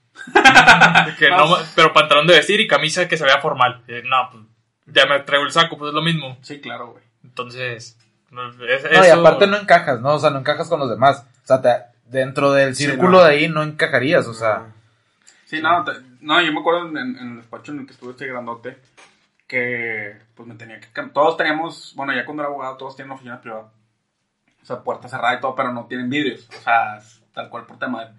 De 1.06 1.14
que 1.18 1.30
no, 1.30 1.56
pero 1.74 1.92
pantalón 1.92 2.26
de 2.26 2.34
vestir 2.34 2.60
y 2.60 2.66
camisa 2.68 3.08
que 3.08 3.16
se 3.16 3.24
vea 3.24 3.38
formal. 3.40 3.82
Y, 3.88 4.06
no, 4.06 4.28
pues 4.30 4.44
ya 4.86 5.06
me 5.06 5.20
traigo 5.20 5.44
el 5.46 5.52
saco, 5.52 5.78
pues 5.78 5.88
es 5.90 5.94
lo 5.94 6.02
mismo. 6.02 6.38
sí 6.42 6.60
claro 6.60 6.88
güey 6.92 7.02
Entonces, 7.24 7.96
no, 8.30 8.48
es- 8.48 8.56
No, 8.92 9.06
y 9.06 9.10
aparte 9.10 9.46
no 9.46 9.56
encajas, 9.56 10.00
¿no? 10.00 10.14
O 10.14 10.18
sea, 10.18 10.30
no 10.30 10.38
encajas 10.40 10.68
con 10.68 10.80
los 10.80 10.90
demás. 10.90 11.24
O 11.44 11.46
sea, 11.46 11.60
te- 11.62 11.82
dentro 12.06 12.52
del 12.52 12.74
Sí, 12.76 12.84
círculo 12.84 13.18
no. 13.18 13.24
de 13.24 13.30
ahí 13.30 13.48
no 13.48 13.62
encajarías, 13.62 14.26
o 14.26 14.34
sea. 14.34 14.66
sí 15.46 15.60
no 15.62 15.82
te- 15.84 15.92
no 16.20 16.40
yo 16.42 16.52
me 16.52 16.60
acuerdo 16.60 16.88
en, 16.88 16.96
en 16.98 17.30
el 17.32 17.36
despacho 17.38 17.72
en 17.72 17.80
el 17.80 17.86
que 17.86 17.92
estuve 17.92 18.12
este 18.12 18.26
grandote 18.26 18.76
que 19.52 20.16
pues 20.34 20.48
me 20.48 20.54
tenía 20.54 20.80
que 20.80 21.02
todos 21.12 21.36
teníamos 21.36 21.92
bueno 21.94 22.14
ya 22.14 22.24
cuando 22.24 22.42
era 22.42 22.48
abogado 22.48 22.78
todos 22.78 22.96
tienen 22.96 23.12
oficina 23.12 23.38
privada 23.38 23.70
o 24.62 24.64
sea 24.64 24.80
puerta 24.82 25.08
cerrada 25.08 25.34
y 25.34 25.40
todo 25.40 25.54
pero 25.54 25.70
no 25.74 25.84
tienen 25.84 26.08
vidrios 26.08 26.48
o 26.48 26.62
sea 26.62 26.98
tal 27.34 27.50
cual 27.50 27.66
por 27.66 27.78
tema 27.78 28.02
de 28.06 28.12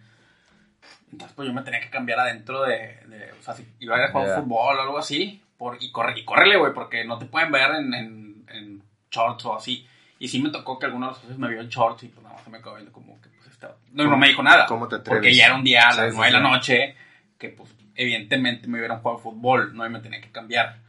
Entonces, 1.11 1.36
pues 1.36 1.47
yo 1.47 1.53
me 1.55 1.63
tenía 1.63 1.79
que 1.81 1.89
cambiar 1.89 2.19
adentro 2.19 2.61
de. 2.63 2.99
de 3.07 3.31
o 3.39 3.41
sea, 3.41 3.55
si 3.55 3.65
iba 3.79 3.95
a 3.95 3.99
ir 3.99 4.05
a 4.05 4.11
jugar 4.11 4.27
Ya. 4.27 4.41
fútbol 4.41 4.77
o 4.77 4.81
algo 4.81 4.97
así. 4.99 5.41
Por, 5.57 5.77
y, 5.81 5.91
corre, 5.91 6.19
y 6.19 6.23
córrele, 6.25 6.57
güey, 6.57 6.73
porque 6.73 7.05
no 7.05 7.17
te 7.17 7.25
pueden 7.25 7.51
ver 7.51 7.71
en, 7.71 7.93
en, 7.93 8.45
en 8.49 8.84
shorts 9.11 9.45
o 9.45 9.55
así. 9.55 9.88
Y 10.19 10.27
sí 10.27 10.41
me 10.41 10.49
tocó 10.49 10.77
que 10.77 10.86
algunos 10.88 11.09
de 11.09 11.11
los 11.11 11.21
socios 11.21 11.39
me 11.39 11.49
vio 11.49 11.61
en 11.61 11.69
shorts 11.69 12.03
y 12.03 12.07
pues 12.09 12.23
nada 12.23 12.36
más 12.36 12.43
se 12.43 12.49
me 12.51 12.59
quedó 12.59 12.73
viendo 12.75 12.91
como 12.91 13.19
que 13.21 13.29
pues 13.29 13.47
estaba. 13.47 13.75
No, 13.91 14.03
no 14.05 14.17
me 14.17 14.27
dijo 14.27 14.43
nada. 14.43 14.65
¿Cómo 14.67 14.88
te 14.88 14.95
atreves? 14.97 15.19
Porque 15.19 15.36
ya 15.36 15.45
era 15.47 15.55
un 15.55 15.63
día 15.63 15.88
a 15.88 15.95
las 15.95 16.13
9 16.13 16.25
de 16.31 16.39
la 16.39 16.39
noche 16.47 16.95
que 17.39 17.49
pues 17.49 17.73
evidentemente 17.95 18.67
me 18.67 18.77
hubieran 18.79 18.99
jugado 19.01 19.19
fútbol, 19.19 19.75
no 19.75 19.86
y 19.86 19.89
me 19.89 19.99
tenía 19.99 20.21
que 20.21 20.31
cambiar. 20.31 20.79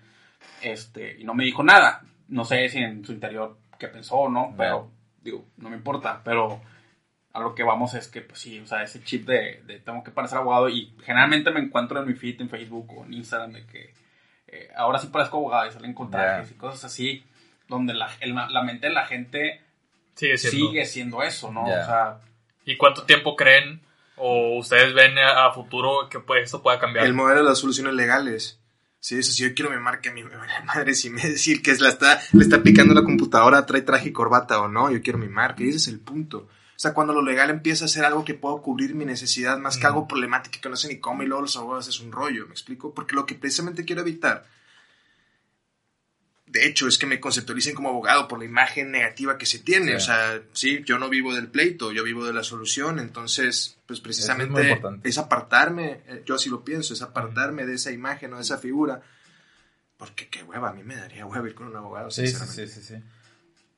Este, 0.64 1.16
y 1.20 1.24
no 1.24 1.34
me 1.34 1.44
dijo 1.44 1.62
nada. 1.62 2.02
No 2.28 2.44
sé 2.44 2.68
si 2.68 2.78
en 2.78 3.04
su 3.04 3.12
interior 3.12 3.56
qué 3.78 3.88
pensó 3.88 4.16
o 4.16 4.28
no, 4.30 4.54
pero 4.56 4.90
digo, 5.22 5.44
no 5.58 5.68
me 5.70 5.76
importa, 5.76 6.22
pero 6.24 6.60
a 7.32 7.40
lo 7.40 7.54
que 7.54 7.62
vamos 7.64 7.94
es 7.94 8.08
que, 8.08 8.20
pues 8.22 8.38
sí, 8.40 8.60
o 8.60 8.66
sea, 8.66 8.82
ese 8.82 9.02
chip 9.02 9.26
de, 9.26 9.62
de 9.66 9.80
tengo 9.80 10.02
que 10.04 10.10
parecer 10.10 10.38
abogado 10.38 10.68
y 10.68 10.94
generalmente 11.04 11.50
me 11.50 11.60
encuentro 11.60 12.00
en 12.00 12.06
mi 12.06 12.14
feed 12.14 12.40
en 12.40 12.48
Facebook 12.48 12.90
o 12.96 13.04
en 13.04 13.12
Instagram 13.14 13.52
de 13.52 13.66
que 13.66 13.92
eh, 14.46 14.68
ahora 14.76 14.98
sí 14.98 15.08
parezco 15.08 15.36
abogado 15.38 15.68
y 15.68 15.72
salen 15.72 15.92
con 15.94 16.10
trajes 16.10 16.50
y 16.52 16.54
cosas 16.54 16.84
así, 16.84 17.24
donde 17.68 17.92
la, 17.94 18.08
el- 18.20 18.34
la 18.34 18.62
mente 18.62 18.86
de 18.88 18.92
la 18.92 19.04
gente 19.06 19.60
Sigue 20.14 20.38
siendo. 20.38 20.68
sigue 20.68 20.84
siendo 20.86 21.22
eso, 21.24 21.50
¿no? 21.50 21.64
O 21.64 21.84
sea, 21.84 22.20
¿Y 22.64 22.76
cuánto 22.76 23.02
tiempo 23.04 23.34
creen 23.36 23.80
o 24.16 24.56
ustedes 24.58 24.94
ven 24.94 25.18
a, 25.18 25.46
a 25.46 25.52
futuro 25.52 26.08
que 26.08 26.20
pues, 26.20 26.44
esto 26.44 26.62
pueda 26.62 26.78
cambiar? 26.78 27.04
El 27.04 27.14
modelo 27.14 27.40
de 27.42 27.48
las 27.48 27.58
soluciones 27.58 27.94
legales. 27.94 28.60
Eso 29.10 29.32
sí, 29.32 29.42
yo 29.42 29.54
quiero 29.54 29.70
mi 29.70 29.78
marca, 29.78 30.10
mi 30.14 30.22
madre, 30.64 30.94
si 30.94 31.10
me 31.10 31.22
decir 31.22 31.62
que 31.62 31.70
es 31.70 31.80
la 31.80 31.90
está, 31.90 32.20
le 32.32 32.42
está 32.42 32.62
picando 32.62 32.94
la 32.94 33.04
computadora, 33.04 33.66
trae 33.66 33.82
traje 33.82 34.08
y 34.08 34.12
corbata 34.12 34.60
o 34.60 34.68
no, 34.68 34.90
yo 34.90 35.02
quiero 35.02 35.18
mi 35.18 35.28
marca, 35.28 35.62
y 35.62 35.68
ese 35.68 35.76
es 35.76 35.88
el 35.88 36.00
punto. 36.00 36.48
O 36.76 36.78
sea, 36.84 36.92
cuando 36.92 37.12
lo 37.12 37.22
legal 37.22 37.50
empieza 37.50 37.84
a 37.84 37.88
ser 37.88 38.04
algo 38.04 38.24
que 38.24 38.34
puedo 38.34 38.60
cubrir 38.60 38.94
mi 38.94 39.04
necesidad 39.04 39.58
más 39.58 39.76
que 39.76 39.86
algo 39.86 40.08
problemático 40.08 40.58
que 40.60 40.68
no 40.68 40.76
sé 40.76 40.88
ni 40.88 40.98
cómo 40.98 41.22
y 41.22 41.26
luego 41.26 41.42
los 41.42 41.56
abogados 41.56 41.86
es 41.86 42.00
un 42.00 42.10
rollo, 42.10 42.46
¿me 42.46 42.52
explico? 42.52 42.92
Porque 42.92 43.14
lo 43.14 43.26
que 43.26 43.36
precisamente 43.36 43.84
quiero 43.84 44.02
evitar, 44.02 44.46
de 46.54 46.68
hecho, 46.68 46.86
es 46.86 46.98
que 46.98 47.06
me 47.06 47.18
conceptualicen 47.18 47.74
como 47.74 47.88
abogado 47.88 48.28
por 48.28 48.38
la 48.38 48.44
imagen 48.44 48.92
negativa 48.92 49.36
que 49.36 49.44
se 49.44 49.58
tiene. 49.58 49.96
O 49.96 50.00
sea, 50.00 50.40
sí, 50.52 50.84
yo 50.84 51.00
no 51.00 51.08
vivo 51.08 51.34
del 51.34 51.48
pleito, 51.48 51.90
yo 51.90 52.04
vivo 52.04 52.24
de 52.24 52.32
la 52.32 52.44
solución, 52.44 53.00
entonces, 53.00 53.80
pues 53.86 54.00
precisamente 54.00 54.80
es, 55.02 55.18
apartarme, 55.18 56.02
eh, 56.06 56.22
yo 56.24 56.36
así 56.36 56.48
lo 56.48 56.64
pienso, 56.64 56.94
es 56.94 57.02
apartarme 57.02 57.66
de 57.66 57.74
esa 57.74 57.90
imagen 57.90 58.32
o 58.32 58.36
de 58.36 58.42
esa 58.42 58.58
figura. 58.58 59.02
Porque 59.96 60.28
qué 60.28 60.44
hueva, 60.44 60.70
a 60.70 60.72
mí 60.72 60.84
me 60.84 60.94
daría 60.94 61.26
hueva 61.26 61.48
ir 61.48 61.56
con 61.56 61.66
un 61.66 61.74
abogado. 61.74 62.12
Sí, 62.12 62.28
sí, 62.28 62.46
sí, 62.46 62.68
sí, 62.68 62.80
sí. 62.80 62.94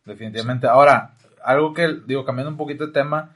Definitivamente. 0.05 0.67
Ahora, 0.67 1.17
algo 1.43 1.73
que, 1.73 2.03
digo, 2.07 2.27
cambiando 2.27 2.51
un 2.51 2.59
poquito 2.59 2.89
de 2.89 2.93
tema, 2.93 3.35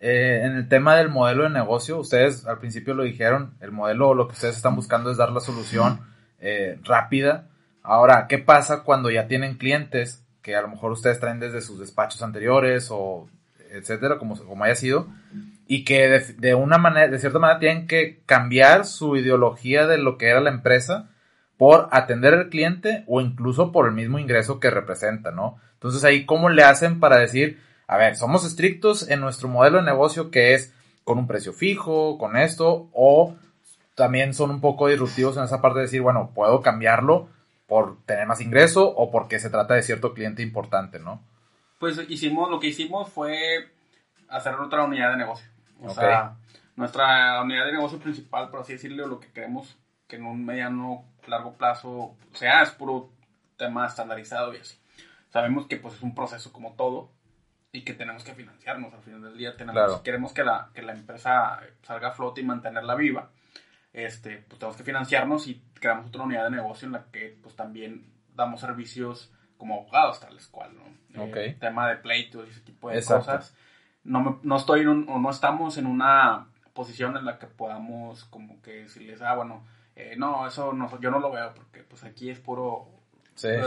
eh, 0.00 0.42
en 0.44 0.52
el 0.52 0.68
tema 0.68 0.96
del 0.96 1.08
modelo 1.08 1.44
de 1.44 1.50
negocio, 1.50 1.96
ustedes 1.96 2.44
al 2.44 2.58
principio 2.58 2.92
lo 2.92 3.04
dijeron, 3.04 3.54
el 3.60 3.72
modelo, 3.72 4.12
lo 4.12 4.28
que 4.28 4.34
ustedes 4.34 4.56
están 4.56 4.76
buscando 4.76 5.10
es 5.10 5.16
dar 5.16 5.32
la 5.32 5.40
solución 5.40 6.00
eh, 6.40 6.78
rápida. 6.84 7.48
Ahora, 7.82 8.26
¿qué 8.28 8.38
pasa 8.38 8.82
cuando 8.82 9.10
ya 9.10 9.26
tienen 9.26 9.56
clientes 9.56 10.22
que 10.42 10.56
a 10.56 10.62
lo 10.62 10.68
mejor 10.68 10.92
ustedes 10.92 11.20
traen 11.20 11.40
desde 11.40 11.60
sus 11.60 11.78
despachos 11.78 12.22
anteriores 12.22 12.88
o 12.90 13.28
etcétera, 13.70 14.18
como, 14.18 14.36
como 14.36 14.64
haya 14.64 14.74
sido, 14.74 15.06
y 15.66 15.84
que 15.84 16.08
de, 16.08 16.20
de, 16.34 16.54
una 16.54 16.78
manera, 16.78 17.08
de 17.08 17.18
cierta 17.18 17.38
manera 17.38 17.58
tienen 17.58 17.86
que 17.86 18.20
cambiar 18.26 18.84
su 18.84 19.16
ideología 19.16 19.86
de 19.86 19.98
lo 19.98 20.18
que 20.18 20.28
era 20.28 20.40
la 20.40 20.50
empresa 20.50 21.08
por 21.56 21.88
atender 21.92 22.34
al 22.34 22.48
cliente 22.48 23.04
o 23.06 23.20
incluso 23.20 23.72
por 23.72 23.86
el 23.86 23.92
mismo 23.92 24.18
ingreso 24.18 24.60
que 24.60 24.70
representa, 24.70 25.30
¿no? 25.30 25.58
Entonces 25.74 26.04
ahí, 26.04 26.26
¿cómo 26.26 26.48
le 26.48 26.64
hacen 26.64 27.00
para 27.00 27.18
decir, 27.18 27.60
a 27.86 27.96
ver, 27.96 28.16
somos 28.16 28.44
estrictos 28.44 29.08
en 29.08 29.20
nuestro 29.20 29.48
modelo 29.48 29.78
de 29.78 29.84
negocio 29.84 30.30
que 30.30 30.54
es 30.54 30.74
con 31.04 31.18
un 31.18 31.26
precio 31.26 31.52
fijo, 31.52 32.18
con 32.18 32.36
esto, 32.36 32.88
o 32.92 33.36
también 33.94 34.34
son 34.34 34.50
un 34.50 34.60
poco 34.60 34.88
disruptivos 34.88 35.36
en 35.36 35.44
esa 35.44 35.60
parte 35.60 35.78
de 35.78 35.84
decir, 35.86 36.02
bueno, 36.02 36.30
puedo 36.34 36.60
cambiarlo 36.60 37.28
por 37.66 38.02
tener 38.04 38.26
más 38.26 38.40
ingreso 38.40 38.88
o 38.88 39.10
porque 39.10 39.38
se 39.38 39.50
trata 39.50 39.74
de 39.74 39.82
cierto 39.82 40.14
cliente 40.14 40.42
importante, 40.42 40.98
¿no? 40.98 41.22
Pues 41.78 41.98
hicimos, 42.08 42.50
lo 42.50 42.60
que 42.60 42.68
hicimos 42.68 43.10
fue 43.10 43.70
hacer 44.28 44.54
otra 44.54 44.84
unidad 44.84 45.12
de 45.12 45.18
negocio. 45.18 45.48
O 45.80 45.90
sea, 45.90 46.36
nuestra 46.76 47.42
unidad 47.42 47.66
de 47.66 47.72
negocio 47.72 47.98
principal, 47.98 48.50
por 48.50 48.60
así 48.60 48.74
decirlo, 48.74 49.06
lo 49.06 49.20
que 49.20 49.32
queremos 49.32 49.76
que 50.06 50.16
en 50.16 50.26
un 50.26 50.44
mediano, 50.44 51.04
largo 51.26 51.54
plazo 51.54 52.16
sea, 52.34 52.62
es 52.62 52.70
puro 52.70 53.10
tema 53.56 53.86
estandarizado 53.86 54.52
y 54.54 54.58
así. 54.58 54.78
Sabemos 55.30 55.66
que 55.66 55.76
pues 55.76 55.94
es 55.94 56.02
un 56.02 56.14
proceso 56.14 56.52
como 56.52 56.74
todo 56.74 57.10
y 57.72 57.82
que 57.82 57.94
tenemos 57.94 58.22
que 58.22 58.34
financiarnos 58.34 58.92
al 58.92 59.00
final 59.00 59.22
del 59.22 59.38
día. 59.38 59.56
Tenemos, 59.56 60.00
Queremos 60.02 60.34
que 60.34 60.44
la, 60.44 60.68
que 60.74 60.82
la 60.82 60.92
empresa 60.92 61.60
salga 61.82 62.08
a 62.08 62.12
flote 62.12 62.42
y 62.42 62.44
mantenerla 62.44 62.94
viva. 62.94 63.30
Este, 63.94 64.44
pues 64.48 64.58
tenemos 64.58 64.76
que 64.76 64.84
financiarnos 64.84 65.46
y 65.46 65.62
creamos 65.82 66.06
otra 66.06 66.22
unidad 66.22 66.44
de 66.44 66.56
negocio 66.56 66.86
en 66.86 66.92
la 66.92 67.04
que 67.12 67.36
pues 67.42 67.56
también 67.56 68.06
damos 68.34 68.60
servicios 68.60 69.30
como 69.58 69.74
abogados, 69.74 70.20
tales 70.20 70.46
cual, 70.46 70.70
¿no? 70.74 71.24
Eh, 71.36 71.56
tema 71.60 71.88
de 71.88 71.96
pleitos 71.96 72.46
y 72.46 72.50
ese 72.50 72.60
tipo 72.60 72.88
de 72.88 73.04
cosas. 73.04 73.54
No, 74.04 74.40
no 74.42 74.56
estoy 74.56 74.80
en 74.80 75.06
o 75.08 75.18
no 75.18 75.30
estamos 75.30 75.76
en 75.76 75.86
una 75.86 76.46
posición 76.72 77.16
en 77.16 77.26
la 77.26 77.38
que 77.38 77.46
podamos 77.46 78.24
como 78.24 78.62
que 78.62 78.84
decirles, 78.84 79.20
ah, 79.20 79.34
bueno, 79.34 79.64
eh, 79.94 80.14
no, 80.16 80.46
eso 80.46 80.72
no, 80.72 80.88
yo 81.00 81.10
no 81.10 81.18
lo 81.18 81.30
veo 81.30 81.52
porque 81.54 81.82
pues 81.82 82.02
aquí 82.04 82.30
es 82.30 82.38
puro 82.38 82.88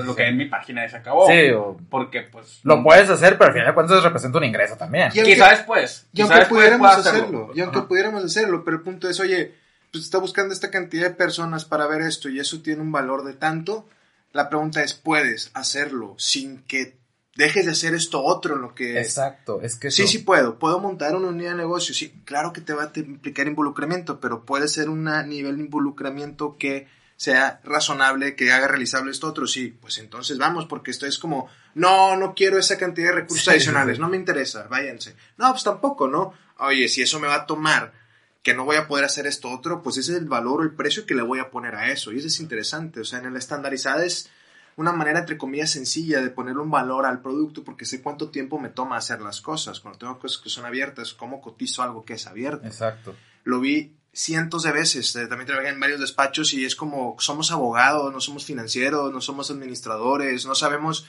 lo 0.04 0.16
que 0.16 0.28
en 0.28 0.38
mi 0.38 0.46
página 0.46 0.88
se 0.88 0.98
acabó. 0.98 1.28
Sí, 1.28 1.50
porque 1.90 2.22
pues... 2.22 2.62
Lo 2.64 2.82
puedes 2.84 3.10
hacer, 3.10 3.38
pero 3.38 3.48
al 3.48 3.54
final 3.54 3.68
de 3.68 3.74
cuentas 3.74 4.04
representa 4.04 4.38
un 4.38 4.44
ingreso 4.46 4.78
también. 4.78 5.10
Y 5.14 5.24
Quizá 5.24 5.50
después. 5.50 6.08
Y 6.14 6.22
aunque 6.22 6.46
pudiéramos 6.46 6.98
hacerlo. 6.98 7.52
Y 7.54 7.62
aunque 7.62 7.82
pudiéramos 7.82 8.24
hacerlo, 8.24 8.64
pero 8.64 8.78
el 8.78 8.84
punto 8.84 9.10
es, 9.10 9.20
oye, 9.20 9.54
pues 9.96 10.06
está 10.06 10.18
buscando 10.18 10.54
esta 10.54 10.72
cantidad 10.72 11.08
de 11.08 11.16
personas 11.16 11.64
para 11.64 11.88
ver 11.88 12.02
esto 12.02 12.28
y 12.28 12.40
eso 12.40 12.62
tiene 12.62 12.82
un 12.82 12.92
valor 12.92 13.24
de 13.24 13.34
tanto. 13.34 13.88
La 14.34 14.50
pregunta 14.50 14.84
es, 14.84 14.94
¿puedes 14.94 15.52
hacerlo 15.54 16.16
sin 16.18 16.64
que 16.64 16.98
dejes 17.38 17.66
de 17.66 17.72
hacer 17.72 17.94
esto 17.94 18.22
otro 18.22 18.56
en 18.56 18.62
lo 18.62 18.76
que... 18.76 19.00
Exacto, 19.00 19.62
es 19.62 19.78
que... 19.78 19.92
Sí, 19.92 20.06
sí 20.06 20.20
puedo. 20.20 20.60
Puedo 20.60 20.80
montar 20.80 21.16
una 21.16 21.30
unidad 21.30 21.52
de 21.52 21.58
negocio. 21.58 21.96
Sí, 21.96 22.22
claro 22.26 22.52
que 22.52 22.60
te 22.60 22.74
va 22.74 22.92
a 22.94 23.00
implicar 23.00 23.48
involucramiento, 23.48 24.20
pero 24.20 24.44
puede 24.44 24.68
ser 24.68 24.90
un 24.90 25.06
nivel 25.30 25.56
de 25.56 25.64
involucramiento 25.64 26.58
que 26.58 26.88
sea 27.16 27.62
razonable, 27.64 28.36
que 28.36 28.52
haga 28.52 28.68
realizable 28.68 29.12
esto 29.12 29.28
otro, 29.28 29.48
sí, 29.48 29.70
pues 29.80 29.98
entonces 30.00 30.38
vamos, 30.38 30.66
porque 30.66 30.92
esto 30.92 31.06
es 31.06 31.18
como, 31.18 31.50
no, 31.74 32.18
no 32.18 32.34
quiero 32.36 32.58
esa 32.58 32.78
cantidad 32.78 33.12
de 33.12 33.22
recursos 33.22 33.48
adicionales, 33.48 34.00
no 34.00 34.10
me 34.10 34.18
interesa, 34.18 34.68
váyanse. 34.68 35.16
No, 35.38 35.50
pues 35.52 35.64
tampoco, 35.64 36.10
¿no? 36.10 36.34
Oye, 36.60 36.90
si 36.90 37.02
eso 37.02 37.22
me 37.22 37.28
va 37.28 37.36
a 37.36 37.46
tomar 37.46 38.05
que 38.46 38.54
no 38.54 38.64
voy 38.64 38.76
a 38.76 38.88
poder 38.88 39.06
hacer 39.06 39.26
esto 39.26 39.50
otro, 39.50 39.82
pues 39.82 39.98
ese 39.98 40.12
es 40.12 40.20
el 40.20 40.28
valor 40.28 40.62
o 40.62 40.64
el 40.64 40.76
precio 40.76 41.08
que 41.08 41.16
le 41.16 41.24
voy 41.24 41.40
a 41.40 41.50
poner 41.50 41.74
a 41.74 41.92
eso. 41.92 42.12
Y 42.12 42.20
eso 42.20 42.28
es 42.28 42.40
interesante. 42.40 43.00
O 43.00 43.04
sea, 43.04 43.18
en 43.18 43.26
el 43.26 43.36
estandarizado 43.38 44.04
es 44.04 44.30
una 44.76 44.92
manera, 44.92 45.22
entre 45.22 45.36
comillas, 45.36 45.72
sencilla 45.72 46.22
de 46.22 46.30
ponerle 46.30 46.62
un 46.62 46.70
valor 46.70 47.08
al 47.08 47.24
producto 47.24 47.64
porque 47.64 47.86
sé 47.86 48.04
cuánto 48.04 48.30
tiempo 48.30 48.60
me 48.60 48.70
toma 48.70 48.98
hacer 48.98 49.20
las 49.20 49.42
cosas. 49.42 49.80
Cuando 49.80 49.98
tengo 49.98 50.20
cosas 50.20 50.44
que 50.44 50.52
son 50.52 50.64
abiertas, 50.64 51.16
cómo 51.16 51.42
cotizo 51.42 51.82
algo 51.82 52.06
que 52.06 52.14
es 52.14 52.28
abierto. 52.28 52.68
Exacto. 52.68 53.16
Lo 53.46 53.60
vi 53.60 53.96
cientos 54.14 54.62
de 54.62 54.74
veces. 54.74 55.16
Eh, 55.16 55.26
también 55.26 55.48
trabajé 55.48 55.70
en 55.70 55.80
varios 55.80 56.00
despachos 56.00 56.54
y 56.54 56.66
es 56.66 56.76
como 56.76 57.16
somos 57.18 57.52
abogados, 57.52 58.14
no 58.14 58.22
somos 58.22 58.46
financieros, 58.46 59.12
no 59.12 59.22
somos 59.22 59.50
administradores, 59.50 60.46
no 60.46 60.54
sabemos 60.54 61.08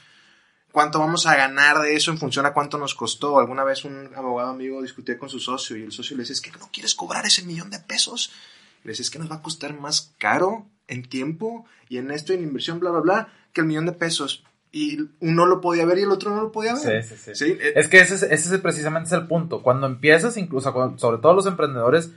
cuánto 0.76 0.98
vamos 0.98 1.24
a 1.24 1.34
ganar 1.34 1.78
de 1.80 1.96
eso 1.96 2.10
en 2.10 2.18
función 2.18 2.44
a 2.44 2.52
cuánto 2.52 2.76
nos 2.76 2.94
costó. 2.94 3.38
Alguna 3.38 3.64
vez 3.64 3.86
un 3.86 4.10
abogado 4.14 4.50
amigo 4.50 4.82
discutía 4.82 5.18
con 5.18 5.30
su 5.30 5.40
socio 5.40 5.74
y 5.74 5.84
el 5.84 5.90
socio 5.90 6.14
le 6.14 6.24
decía, 6.24 6.34
es 6.34 6.42
que 6.42 6.50
no 6.50 6.68
quieres 6.70 6.94
cobrar 6.94 7.24
ese 7.24 7.42
millón 7.44 7.70
de 7.70 7.78
pesos. 7.78 8.30
Le 8.84 8.90
decía, 8.90 9.02
es 9.02 9.10
que 9.10 9.18
nos 9.18 9.30
va 9.30 9.36
a 9.36 9.42
costar 9.42 9.72
más 9.72 10.12
caro 10.18 10.66
en 10.86 11.08
tiempo 11.08 11.64
y 11.88 11.96
en 11.96 12.10
esto, 12.10 12.34
en 12.34 12.42
inversión, 12.42 12.78
bla, 12.78 12.90
bla, 12.90 13.00
bla, 13.00 13.28
que 13.54 13.62
el 13.62 13.66
millón 13.66 13.86
de 13.86 13.92
pesos. 13.92 14.44
Y 14.70 14.98
uno 15.20 15.46
lo 15.46 15.62
podía 15.62 15.86
ver 15.86 15.96
y 15.96 16.02
el 16.02 16.10
otro 16.10 16.34
no 16.34 16.42
lo 16.42 16.52
podía 16.52 16.74
ver. 16.74 17.02
Sí, 17.02 17.16
sí, 17.16 17.34
sí. 17.34 17.58
Es 17.74 17.88
que 17.88 18.00
ese, 18.00 18.34
ese 18.34 18.58
precisamente 18.58 19.06
es 19.06 19.14
el 19.14 19.26
punto. 19.26 19.62
Cuando 19.62 19.86
empiezas, 19.86 20.36
incluso, 20.36 20.74
sobre 20.98 21.22
todo 21.22 21.32
los 21.32 21.46
emprendedores, 21.46 22.10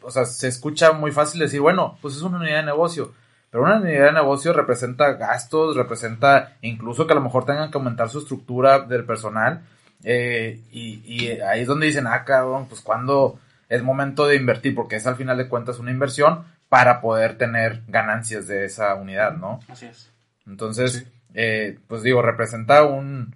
o 0.00 0.10
sea, 0.10 0.24
se 0.24 0.48
escucha 0.48 0.92
muy 0.92 1.12
fácil 1.12 1.38
decir, 1.38 1.60
bueno, 1.60 1.98
pues 2.00 2.16
es 2.16 2.22
una 2.22 2.38
unidad 2.38 2.60
de 2.60 2.64
negocio. 2.64 3.12
Pero 3.50 3.64
una 3.64 3.76
unidad 3.76 4.06
de 4.06 4.12
negocio 4.12 4.52
representa 4.52 5.12
gastos, 5.14 5.76
representa 5.76 6.56
incluso 6.60 7.06
que 7.06 7.12
a 7.12 7.16
lo 7.16 7.22
mejor 7.22 7.46
tengan 7.46 7.70
que 7.70 7.78
aumentar 7.78 8.08
su 8.10 8.18
estructura 8.18 8.80
del 8.80 9.04
personal. 9.04 9.62
Eh, 10.04 10.60
y, 10.70 11.28
ahí 11.40 11.62
es 11.62 11.66
donde 11.66 11.86
dicen, 11.86 12.06
ah, 12.06 12.24
cabrón, 12.24 12.66
pues 12.68 12.80
cuando 12.80 13.38
es 13.68 13.82
momento 13.82 14.26
de 14.26 14.36
invertir, 14.36 14.74
porque 14.74 14.96
es 14.96 15.06
al 15.06 15.16
final 15.16 15.38
de 15.38 15.48
cuentas 15.48 15.78
una 15.78 15.90
inversión 15.90 16.44
para 16.68 17.00
poder 17.00 17.38
tener 17.38 17.82
ganancias 17.88 18.46
de 18.46 18.66
esa 18.66 18.94
unidad, 18.94 19.36
¿no? 19.36 19.60
Así 19.68 19.86
es. 19.86 20.12
Entonces, 20.46 21.06
eh, 21.34 21.78
pues 21.86 22.02
digo, 22.02 22.20
representa 22.22 22.84
un, 22.84 23.34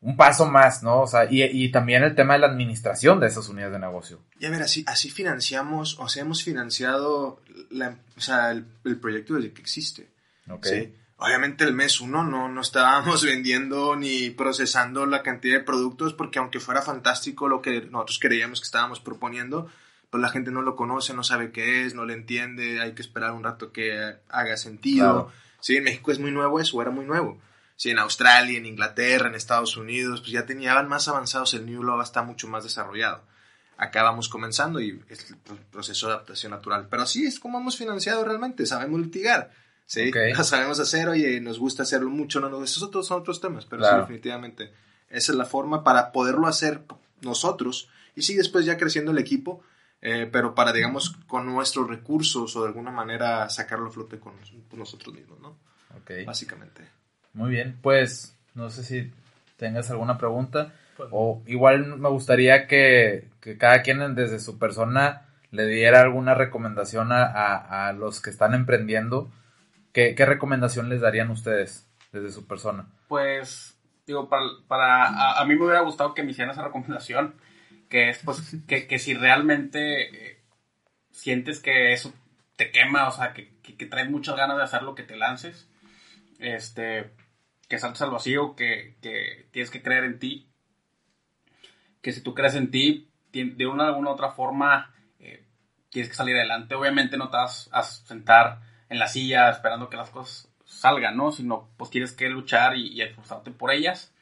un 0.00 0.16
paso 0.16 0.46
más, 0.46 0.82
¿no? 0.82 1.02
O 1.02 1.06
sea, 1.06 1.26
y, 1.28 1.70
también 1.70 2.04
el 2.04 2.14
tema 2.14 2.34
de 2.34 2.40
la 2.40 2.46
administración 2.46 3.18
de 3.18 3.26
esas 3.26 3.48
unidades 3.48 3.72
de 3.72 3.78
negocio. 3.80 4.20
Y 4.38 4.46
a 4.46 4.50
ver, 4.50 4.62
así, 4.62 4.84
así 4.86 5.10
financiamos, 5.10 5.98
o 5.98 6.08
sea, 6.08 6.22
hemos 6.22 6.42
financiado 6.42 7.40
o 8.16 8.20
sea, 8.20 8.52
el, 8.52 8.64
proyecto 9.00 9.34
desde 9.34 9.52
que 9.52 9.60
existe. 9.60 10.08
Okay. 10.48 10.94
Obviamente 11.16 11.64
el 11.64 11.74
mes 11.74 12.00
uno 12.00 12.22
no, 12.22 12.48
no 12.48 12.60
estábamos 12.60 13.24
vendiendo 13.26 13.96
ni 13.96 14.30
procesando 14.30 15.04
la 15.04 15.22
cantidad 15.22 15.58
de 15.58 15.64
productos 15.64 16.14
porque 16.14 16.38
aunque 16.38 16.60
fuera 16.60 16.80
fantástico 16.80 17.48
lo 17.48 17.60
que 17.60 17.82
nosotros 17.82 18.20
creíamos 18.20 18.60
que 18.60 18.66
estábamos 18.66 19.00
proponiendo, 19.00 19.68
pues 20.10 20.22
la 20.22 20.28
gente 20.28 20.52
no 20.52 20.62
lo 20.62 20.76
conoce, 20.76 21.12
no 21.12 21.24
sabe 21.24 21.50
qué 21.50 21.84
es, 21.84 21.94
no 21.94 22.06
le 22.06 22.14
entiende, 22.14 22.80
hay 22.80 22.92
que 22.92 23.02
esperar 23.02 23.32
un 23.32 23.42
rato 23.42 23.72
que 23.72 24.16
haga 24.28 24.56
sentido. 24.56 25.30
Sí, 25.60 25.76
en 25.76 25.84
México 25.84 26.12
es 26.12 26.20
muy 26.20 26.30
nuevo 26.30 26.60
eso, 26.60 26.80
era 26.80 26.92
muy 26.92 27.04
nuevo 27.04 27.40
si 27.78 27.90
en 27.90 28.00
Australia, 28.00 28.58
en 28.58 28.66
Inglaterra, 28.66 29.28
en 29.28 29.36
Estados 29.36 29.76
Unidos, 29.76 30.20
pues 30.20 30.32
ya 30.32 30.44
tenían 30.44 30.88
más 30.88 31.06
avanzados, 31.06 31.54
el 31.54 31.64
New 31.64 31.84
Law 31.84 32.02
está 32.02 32.24
mucho 32.24 32.48
más 32.48 32.64
desarrollado. 32.64 33.22
Acá 33.76 34.02
vamos 34.02 34.28
comenzando 34.28 34.80
y 34.80 35.00
es 35.08 35.30
el 35.30 35.36
proceso 35.70 36.08
de 36.08 36.14
adaptación 36.14 36.50
natural. 36.50 36.88
Pero 36.90 37.04
así 37.04 37.24
es 37.24 37.38
como 37.38 37.60
hemos 37.60 37.76
financiado 37.76 38.24
realmente, 38.24 38.66
sabemos 38.66 39.00
litigar. 39.00 39.52
¿sí? 39.86 40.10
sabemos 40.42 40.80
hacer, 40.80 41.08
oye, 41.08 41.40
nos 41.40 41.60
gusta 41.60 41.84
hacerlo 41.84 42.10
mucho, 42.10 42.40
no, 42.40 42.48
no, 42.48 42.64
esos 42.64 42.82
otros 42.82 43.06
son 43.06 43.20
otros 43.20 43.40
temas, 43.40 43.64
pero 43.64 43.84
sí, 43.84 43.96
definitivamente 43.96 44.72
esa 45.08 45.30
es 45.32 45.38
la 45.38 45.44
forma 45.44 45.84
para 45.84 46.10
poderlo 46.10 46.48
hacer 46.48 46.82
nosotros 47.22 47.88
y 48.16 48.22
sí, 48.22 48.34
después 48.34 48.64
ya 48.64 48.76
creciendo 48.76 49.12
el 49.12 49.18
equipo, 49.18 49.62
eh, 50.02 50.28
pero 50.30 50.52
para, 50.52 50.72
digamos, 50.72 51.10
con 51.28 51.46
nuestros 51.46 51.88
recursos 51.88 52.56
o 52.56 52.62
de 52.62 52.66
alguna 52.66 52.90
manera 52.90 53.48
sacarlo 53.48 53.86
a 53.86 53.92
flote 53.92 54.18
con 54.18 54.34
nosotros 54.72 55.14
mismos, 55.14 55.38
¿no? 55.38 55.56
Ok. 55.96 56.26
Básicamente. 56.26 56.97
Muy 57.32 57.50
bien, 57.50 57.78
pues 57.82 58.36
no 58.54 58.70
sé 58.70 58.82
si 58.82 59.12
tengas 59.56 59.90
alguna 59.90 60.18
pregunta. 60.18 60.72
Pues 60.96 61.08
o 61.12 61.42
igual 61.46 61.96
me 61.96 62.08
gustaría 62.08 62.66
que, 62.66 63.28
cada 63.58 63.82
quien 63.82 64.14
desde 64.14 64.40
su 64.40 64.58
persona 64.58 65.26
le 65.50 65.66
diera 65.66 66.00
alguna 66.00 66.34
recomendación 66.34 67.08
a, 67.12 67.92
los 67.92 68.20
que 68.20 68.30
están 68.30 68.54
emprendiendo. 68.54 69.30
¿Qué, 69.92 70.14
qué 70.14 70.26
recomendación 70.26 70.88
les 70.88 71.00
darían 71.00 71.30
ustedes 71.30 71.88
desde 72.12 72.30
su 72.30 72.46
persona? 72.46 72.86
Pues, 73.08 73.78
digo, 74.06 74.28
para, 74.28 74.44
para 74.66 75.04
a, 75.04 75.40
a 75.40 75.44
mí 75.44 75.54
me 75.54 75.64
hubiera 75.64 75.80
gustado 75.80 76.14
que 76.14 76.22
me 76.22 76.32
hicieran 76.32 76.52
esa 76.52 76.64
recomendación, 76.64 77.34
que 77.88 78.10
es, 78.10 78.18
pues, 78.24 78.56
que, 78.66 78.86
que 78.86 78.98
si 78.98 79.14
realmente 79.14 80.30
eh, 80.30 80.40
sientes 81.10 81.60
que 81.60 81.92
eso 81.92 82.12
te 82.56 82.70
quema, 82.70 83.08
o 83.08 83.12
sea, 83.12 83.32
que, 83.32 83.56
que, 83.62 83.76
que 83.76 83.86
traes 83.86 84.10
muchas 84.10 84.36
ganas 84.36 84.56
de 84.56 84.64
hacer 84.64 84.82
lo 84.82 84.94
que 84.94 85.04
te 85.04 85.16
lances, 85.16 85.67
este, 86.38 87.10
que 87.68 87.78
saltes 87.78 88.02
al 88.02 88.10
vacío, 88.10 88.56
que, 88.56 88.96
que 89.02 89.48
tienes 89.50 89.70
que 89.70 89.82
creer 89.82 90.04
en 90.04 90.18
ti, 90.18 90.48
que 92.02 92.12
si 92.12 92.22
tú 92.22 92.34
crees 92.34 92.54
en 92.54 92.70
ti, 92.70 93.10
de 93.32 93.66
una 93.66 93.92
u 93.92 94.08
otra 94.08 94.30
forma, 94.30 94.94
eh, 95.20 95.44
tienes 95.90 96.08
que 96.08 96.16
salir 96.16 96.36
adelante. 96.36 96.74
Obviamente 96.74 97.16
no 97.16 97.28
te 97.30 97.36
vas 97.36 97.68
a 97.72 97.82
sentar 97.82 98.60
en 98.88 98.98
la 98.98 99.08
silla 99.08 99.50
esperando 99.50 99.88
que 99.88 99.96
las 99.96 100.10
cosas 100.10 100.50
salgan, 100.64 101.16
¿no? 101.16 101.32
Sino 101.32 101.68
pues 101.76 101.90
tienes 101.90 102.12
que 102.12 102.28
luchar 102.28 102.76
y, 102.76 102.88
y 102.88 103.02
esforzarte 103.02 103.50
por 103.50 103.70
ellas. 103.70 104.12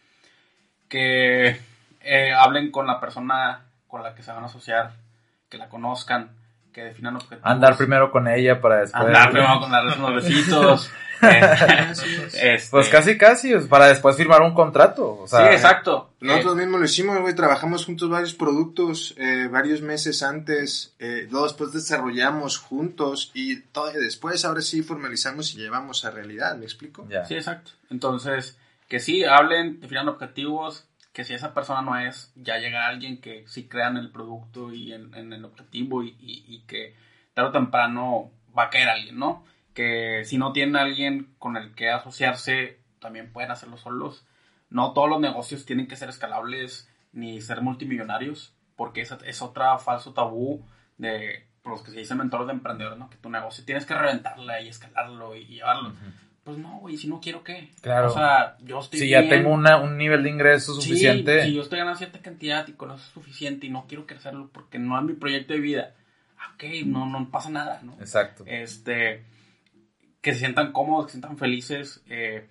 Que 0.89 1.61
eh, 2.01 2.33
hablen 2.33 2.71
con 2.71 2.87
la 2.87 3.01
persona 3.01 3.67
con 3.89 4.03
la 4.03 4.15
que 4.15 4.23
se 4.23 4.33
van 4.33 4.43
a 4.43 4.47
asociar, 4.47 4.95
que 5.49 5.59
la 5.59 5.69
conozcan, 5.69 6.36
que 6.77 6.85
definan 6.85 7.17
objetivos. 7.17 7.41
Andar 7.43 7.75
primero 7.75 8.11
con 8.11 8.29
ella 8.29 8.61
para 8.61 8.81
después... 8.81 9.03
Andar 9.03 9.31
primero 9.31 9.61
con 9.61 9.71
darles 9.71 9.97
unos 9.97 10.15
besitos. 10.17 10.91
este, 11.23 12.69
Pues 12.71 12.91
casi, 12.91 13.17
casi, 13.17 13.55
para 13.61 13.87
después 13.87 14.15
firmar 14.15 14.43
un 14.43 14.53
contrato. 14.53 15.21
O 15.23 15.27
sea, 15.27 15.49
sí, 15.49 15.55
exacto. 15.55 16.11
Nosotros 16.21 16.53
Eh, 16.53 16.59
mismos 16.59 16.81
lo 16.81 16.85
hicimos, 16.85 17.19
güey. 17.19 17.35
Trabajamos 17.35 17.87
juntos 17.87 18.11
varios 18.11 18.35
productos 18.35 19.15
eh, 19.17 19.49
varios 19.51 19.81
meses 19.81 20.23
antes. 20.23 20.95
Eh, 20.99 21.27
luego 21.31 21.47
después 21.47 21.73
desarrollamos 21.73 22.59
juntos 22.59 23.31
y 23.33 23.61
todo, 23.61 23.91
después 23.93 24.45
ahora 24.45 24.61
sí 24.61 24.83
formalizamos 24.83 25.55
y 25.55 25.57
llevamos 25.57 26.05
a 26.05 26.11
realidad. 26.11 26.57
¿Me 26.59 26.67
explico? 26.67 27.07
Ya. 27.09 27.25
Sí, 27.25 27.37
exacto. 27.37 27.71
Entonces, 27.89 28.59
que 28.87 29.01
sí, 29.01 29.25
hablen, 29.25 29.81
definan 29.81 30.11
objetivos, 30.11 30.85
que 31.17 31.25
si 31.25 31.33
esa 31.33 31.55
persona 31.55 31.81
no 31.81 31.99
es, 31.99 32.31
ya 32.37 32.59
llega 32.59 32.87
alguien 32.87 33.23
que 33.23 33.47
sí 33.49 33.69
crea 33.69 33.89
en 33.89 33.97
el 33.97 34.11
producto 34.11 34.71
y 34.75 34.93
en, 34.93 35.15
en 35.15 35.33
el 35.33 35.47
objetivo 35.47 36.03
y, 36.03 36.09
y- 36.21 36.45
y 36.47 36.61
que 36.67 36.95
tarde 37.33 37.49
o 37.49 37.53
temprano 37.53 38.31
va 38.57 38.65
a 38.65 38.71
caer 38.71 38.91
alguien, 38.91 39.19
¿no? 39.19 39.43
Que 39.73 40.25
si 40.27 40.37
no 40.37 40.53
tienen 40.53 40.77
alguien 40.77 41.35
con 41.39 41.57
el 41.57 41.75
que 41.75 41.89
asociarse, 41.91 42.79
también 43.01 43.33
pueden 43.33 43.51
hacerlo 43.51 43.79
solos. 43.79 44.27
No 44.69 44.93
todos 44.93 45.09
los 45.09 45.19
negocios 45.21 45.65
tienen 45.65 45.87
que 45.89 45.97
ser 45.97 46.11
escalables 46.11 46.87
ni 47.15 47.41
ser 47.41 47.63
multimillonarios, 47.63 48.53
porque 48.77 49.01
esa 49.01 49.17
es 49.25 49.41
otra 49.41 49.79
falso 49.79 50.13
tabú 50.13 50.67
de 50.99 51.47
por 51.63 51.73
los 51.73 51.83
que 51.83 51.93
se 51.93 51.99
dicen 51.99 52.19
mentores 52.19 52.47
de 52.47 52.53
emprendedores, 52.53 52.99
¿no? 52.99 53.09
Que 53.09 53.17
tu 53.17 53.31
negocio 53.31 53.65
tienes 53.65 53.87
que 53.87 53.95
reventarla 53.95 54.61
y 54.61 54.69
escalarlo 54.69 55.35
y 55.35 55.47
llevarlo. 55.47 55.95
Pues 56.47 56.59
no, 56.59 56.79
güey, 56.79 56.97
si 56.97 57.09
no 57.09 57.21
quiero, 57.21 57.43
¿qué? 57.43 57.71
Claro. 57.81 58.07
O 58.07 58.15
sea, 58.15 58.57
yo 58.61 58.79
estoy 58.79 59.01
Si 59.01 59.09
ya 59.09 59.29
tengo 59.29 59.51
una, 59.51 59.79
un 59.79 59.99
nivel 59.99 60.23
de 60.23 60.31
ingreso 60.31 60.77
Sí, 60.77 60.83
suficiente. 60.83 61.43
si 61.43 61.53
yo 61.53 61.61
estoy 61.63 61.81
ganando 61.81 61.99
cierta 61.99 62.21
cantidad 62.21 62.69
y 62.69 62.75
con 62.75 62.93
eso 62.93 63.01
es 63.01 63.13
suficiente 63.13 63.67
y 63.67 63.71
no 63.71 63.87
quiero 63.89 64.07
crecerlo 64.07 64.49
porque 64.53 64.79
no 64.79 64.97
es 64.97 65.05
mi 65.05 65.15
proyecto 65.15 65.55
de 65.55 65.59
vida, 65.59 65.95
ah, 66.39 66.53
ok, 66.55 66.87
no, 66.87 67.05
no 67.07 67.29
pasa 67.33 67.51
nada, 67.51 67.81
¿no? 67.83 67.95
Exacto. 67.99 68.45
Este, 68.47 69.25
que 70.21 70.35
se 70.35 70.39
sientan 70.39 70.71
cómodos, 70.71 71.07
que 71.07 71.11
se 71.11 71.19
sientan 71.19 71.37
felices 71.37 72.05
eh, 72.07 72.47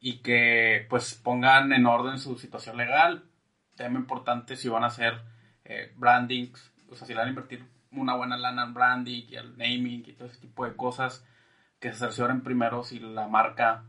y 0.00 0.18
que 0.18 0.86
pues 0.88 1.14
pongan 1.16 1.72
en 1.72 1.86
orden 1.86 2.20
su 2.20 2.38
situación 2.38 2.76
legal. 2.76 3.24
Tema 3.76 3.98
importante 3.98 4.54
si 4.54 4.68
van 4.68 4.84
a 4.84 4.86
hacer 4.86 5.14
eh, 5.64 5.92
brandings, 5.96 6.70
o 6.88 6.94
sea, 6.94 7.04
si 7.04 7.14
le 7.14 7.18
van 7.18 7.26
a 7.26 7.30
invertir 7.30 7.64
una 7.90 8.14
buena 8.14 8.36
lana 8.36 8.62
en 8.62 8.74
branding 8.74 9.24
y 9.28 9.34
el 9.34 9.58
naming 9.58 10.04
y 10.06 10.12
todo 10.12 10.28
ese 10.28 10.38
tipo 10.38 10.64
de 10.64 10.76
cosas, 10.76 11.24
que 11.80 11.90
se 11.92 11.98
cercioren 11.98 12.42
primero 12.42 12.84
si 12.84 12.98
la 13.00 13.26
marca 13.26 13.84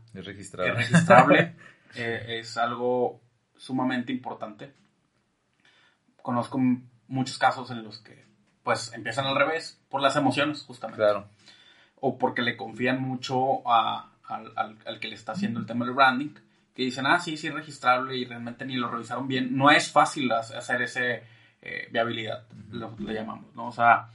Es 0.72 0.76
registrable. 0.76 1.54
Eh, 1.94 2.38
es 2.40 2.56
algo 2.56 3.20
sumamente 3.54 4.12
importante. 4.12 4.72
Conozco 6.22 6.58
muchos 7.08 7.36
casos 7.38 7.70
en 7.70 7.82
los 7.84 7.98
que 7.98 8.24
pues 8.62 8.92
empiezan 8.94 9.26
al 9.26 9.36
revés 9.36 9.78
por 9.90 10.00
las 10.00 10.16
emociones 10.16 10.62
justamente. 10.62 10.96
Claro. 11.02 11.26
o 12.00 12.16
porque 12.16 12.42
le 12.42 12.56
confían 12.56 13.00
mucho 13.02 13.68
a- 13.68 14.10
al, 14.24 14.52
al- 14.56 14.78
al 14.86 15.00
que 15.00 15.08
le 15.08 15.14
está 15.16 15.32
haciendo 15.32 15.60
el 15.60 15.66
tema 15.66 15.84
del 15.84 15.94
branding 15.94 16.30
que 16.74 16.82
dicen 16.84 17.06
ah 17.06 17.20
sí 17.20 17.36
sí 17.36 17.50
registrable 17.50 18.16
y 18.16 18.24
realmente 18.24 18.64
ni 18.64 18.76
lo 18.76 18.88
revisaron 18.88 19.28
bien 19.28 19.56
no 19.56 19.70
es 19.70 19.92
fácil 19.92 20.30
hac- 20.30 20.56
hacer 20.56 20.80
ese 20.82 21.22
eh, 21.60 21.88
viabilidad 21.92 22.44
lo, 22.70 22.96
le 22.98 23.12
llamamos 23.14 23.54
no 23.54 23.66
o 23.66 23.72
sea 23.72 24.08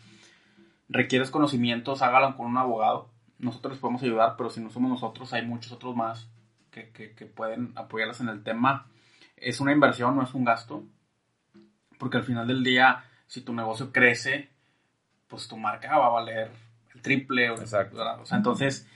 requieres 0.90 1.30
conocimientos 1.30 2.02
hágalo 2.02 2.36
con 2.36 2.48
un 2.48 2.58
abogado 2.58 3.10
nosotros 3.40 3.74
les 3.74 3.82
podemos 3.82 4.04
ayudar 4.04 4.36
pero 4.38 4.50
si 4.50 4.62
no 4.62 4.70
somos 4.70 4.90
nosotros 4.90 5.34
hay 5.34 5.46
muchos 5.46 5.72
otros 5.72 5.96
más 5.96 6.30
que, 6.72 6.90
que, 6.92 7.14
que 7.14 7.26
pueden 7.26 7.72
apoyarlas 7.76 8.22
en 8.22 8.30
el 8.30 8.44
tema 8.44 8.88
es 9.36 9.60
una 9.60 9.72
inversión 9.72 10.16
no 10.16 10.24
es 10.24 10.34
un 10.34 10.44
gasto 10.44 10.84
porque 11.98 12.18
al 12.18 12.24
final 12.24 12.48
del 12.48 12.64
día 12.64 13.04
si 13.28 13.42
tu 13.42 13.54
negocio 13.54 13.92
crece 13.92 14.50
pues 15.28 15.48
tu 15.48 15.58
marca 15.58 15.98
va 15.98 16.08
a 16.08 16.10
valer 16.10 16.52
el 16.94 17.02
triple. 17.02 17.50
O. 17.50 17.56
O 17.56 17.66
sea, 17.66 17.90
entonces, 18.32 18.88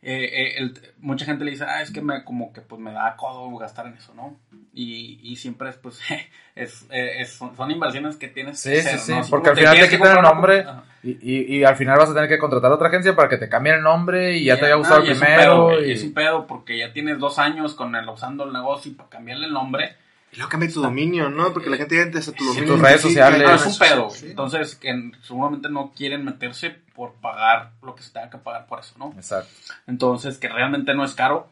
eh, 0.00 0.24
eh, 0.32 0.54
el- 0.58 0.80
mucha 1.00 1.24
gente 1.24 1.44
le 1.44 1.50
dice, 1.50 1.64
ah, 1.64 1.82
es 1.82 1.90
que 1.90 2.00
me, 2.00 2.22
como 2.24 2.52
que 2.52 2.60
pues 2.60 2.80
me 2.80 2.92
da 2.92 3.16
codo 3.16 3.56
gastar 3.58 3.86
en 3.88 3.94
eso, 3.94 4.14
¿no? 4.14 4.36
Y, 4.72 5.18
y 5.22 5.36
siempre 5.36 5.70
es, 5.70 5.76
pues, 5.76 6.00
es, 6.54 6.86
eh, 6.90 7.20
es- 7.22 7.32
son, 7.32 7.56
son 7.56 7.70
inversiones 7.70 8.16
que 8.16 8.28
tienes 8.28 8.60
Sí, 8.60 8.70
que 8.70 8.80
sí, 8.82 8.88
hacer, 8.88 8.98
sí, 9.00 9.12
¿no? 9.12 9.18
Así 9.18 9.30
porque 9.30 9.50
al 9.50 9.56
final 9.56 9.78
te 9.80 9.88
quitan 9.88 10.16
el 10.16 10.22
nombre 10.22 10.66
y, 11.02 11.10
y, 11.20 11.56
y 11.58 11.64
al 11.64 11.76
final 11.76 11.98
vas 11.98 12.10
a 12.10 12.14
tener 12.14 12.28
que 12.28 12.38
contratar 12.38 12.70
a 12.70 12.74
otra 12.74 12.88
agencia 12.88 13.14
para 13.16 13.28
que 13.28 13.38
te 13.38 13.48
cambien 13.48 13.76
el 13.76 13.82
nombre 13.82 14.36
y 14.36 14.44
ya 14.44 14.54
te 14.54 14.60
Y- 14.60 14.64
había 14.64 14.76
gustado 14.76 15.00
no, 15.00 15.06
el 15.06 15.08
y 15.08 15.12
es 15.12 15.20
un 15.20 15.26
primero. 15.26 15.68
pedo, 15.68 15.84
y- 15.86 15.92
Es 15.92 16.02
un 16.04 16.14
pedo 16.14 16.46
porque 16.46 16.78
ya 16.78 16.92
tienes 16.92 17.18
dos 17.18 17.38
años 17.38 17.74
con 17.74 17.94
el 17.96 18.08
usando 18.08 18.44
el 18.44 18.52
negocio 18.52 18.92
y 18.92 18.94
para 18.94 19.08
cambiarle 19.08 19.46
el 19.46 19.52
nombre. 19.52 19.96
Y 20.30 20.36
luego 20.36 20.50
cambia 20.50 20.70
tu 20.70 20.82
dominio, 20.82 21.30
¿no? 21.30 21.52
Porque 21.54 21.70
la 21.70 21.76
gente 21.78 21.96
ya 21.96 22.02
antes 22.02 22.28
a 22.28 22.32
tu 22.32 22.44
dominio. 22.44 22.74
tus 22.74 22.80
redes 22.82 23.00
Sí, 23.00 23.08
sociales. 23.08 23.40
No, 23.42 23.48
ah, 23.48 23.54
es 23.56 23.66
un 23.66 23.72
sí, 23.72 23.78
pedo, 23.80 24.10
sí. 24.10 24.26
Entonces, 24.28 24.74
que 24.76 25.10
seguramente 25.22 25.70
no 25.70 25.92
quieren 25.96 26.24
meterse 26.24 26.76
por 26.98 27.14
pagar 27.20 27.74
lo 27.80 27.94
que 27.94 28.02
se 28.02 28.12
tenga 28.12 28.28
que 28.28 28.38
pagar 28.38 28.66
por 28.66 28.80
eso, 28.80 28.96
¿no? 28.98 29.12
Exacto. 29.14 29.48
Entonces, 29.86 30.36
que 30.36 30.48
realmente 30.48 30.94
no 30.94 31.04
es 31.04 31.14
caro 31.14 31.48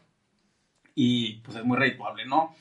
y 0.97 1.35
pues 1.45 1.57
es 1.57 1.65
muy 1.65 1.77
redituable, 1.79 2.27
¿no? 2.27 2.53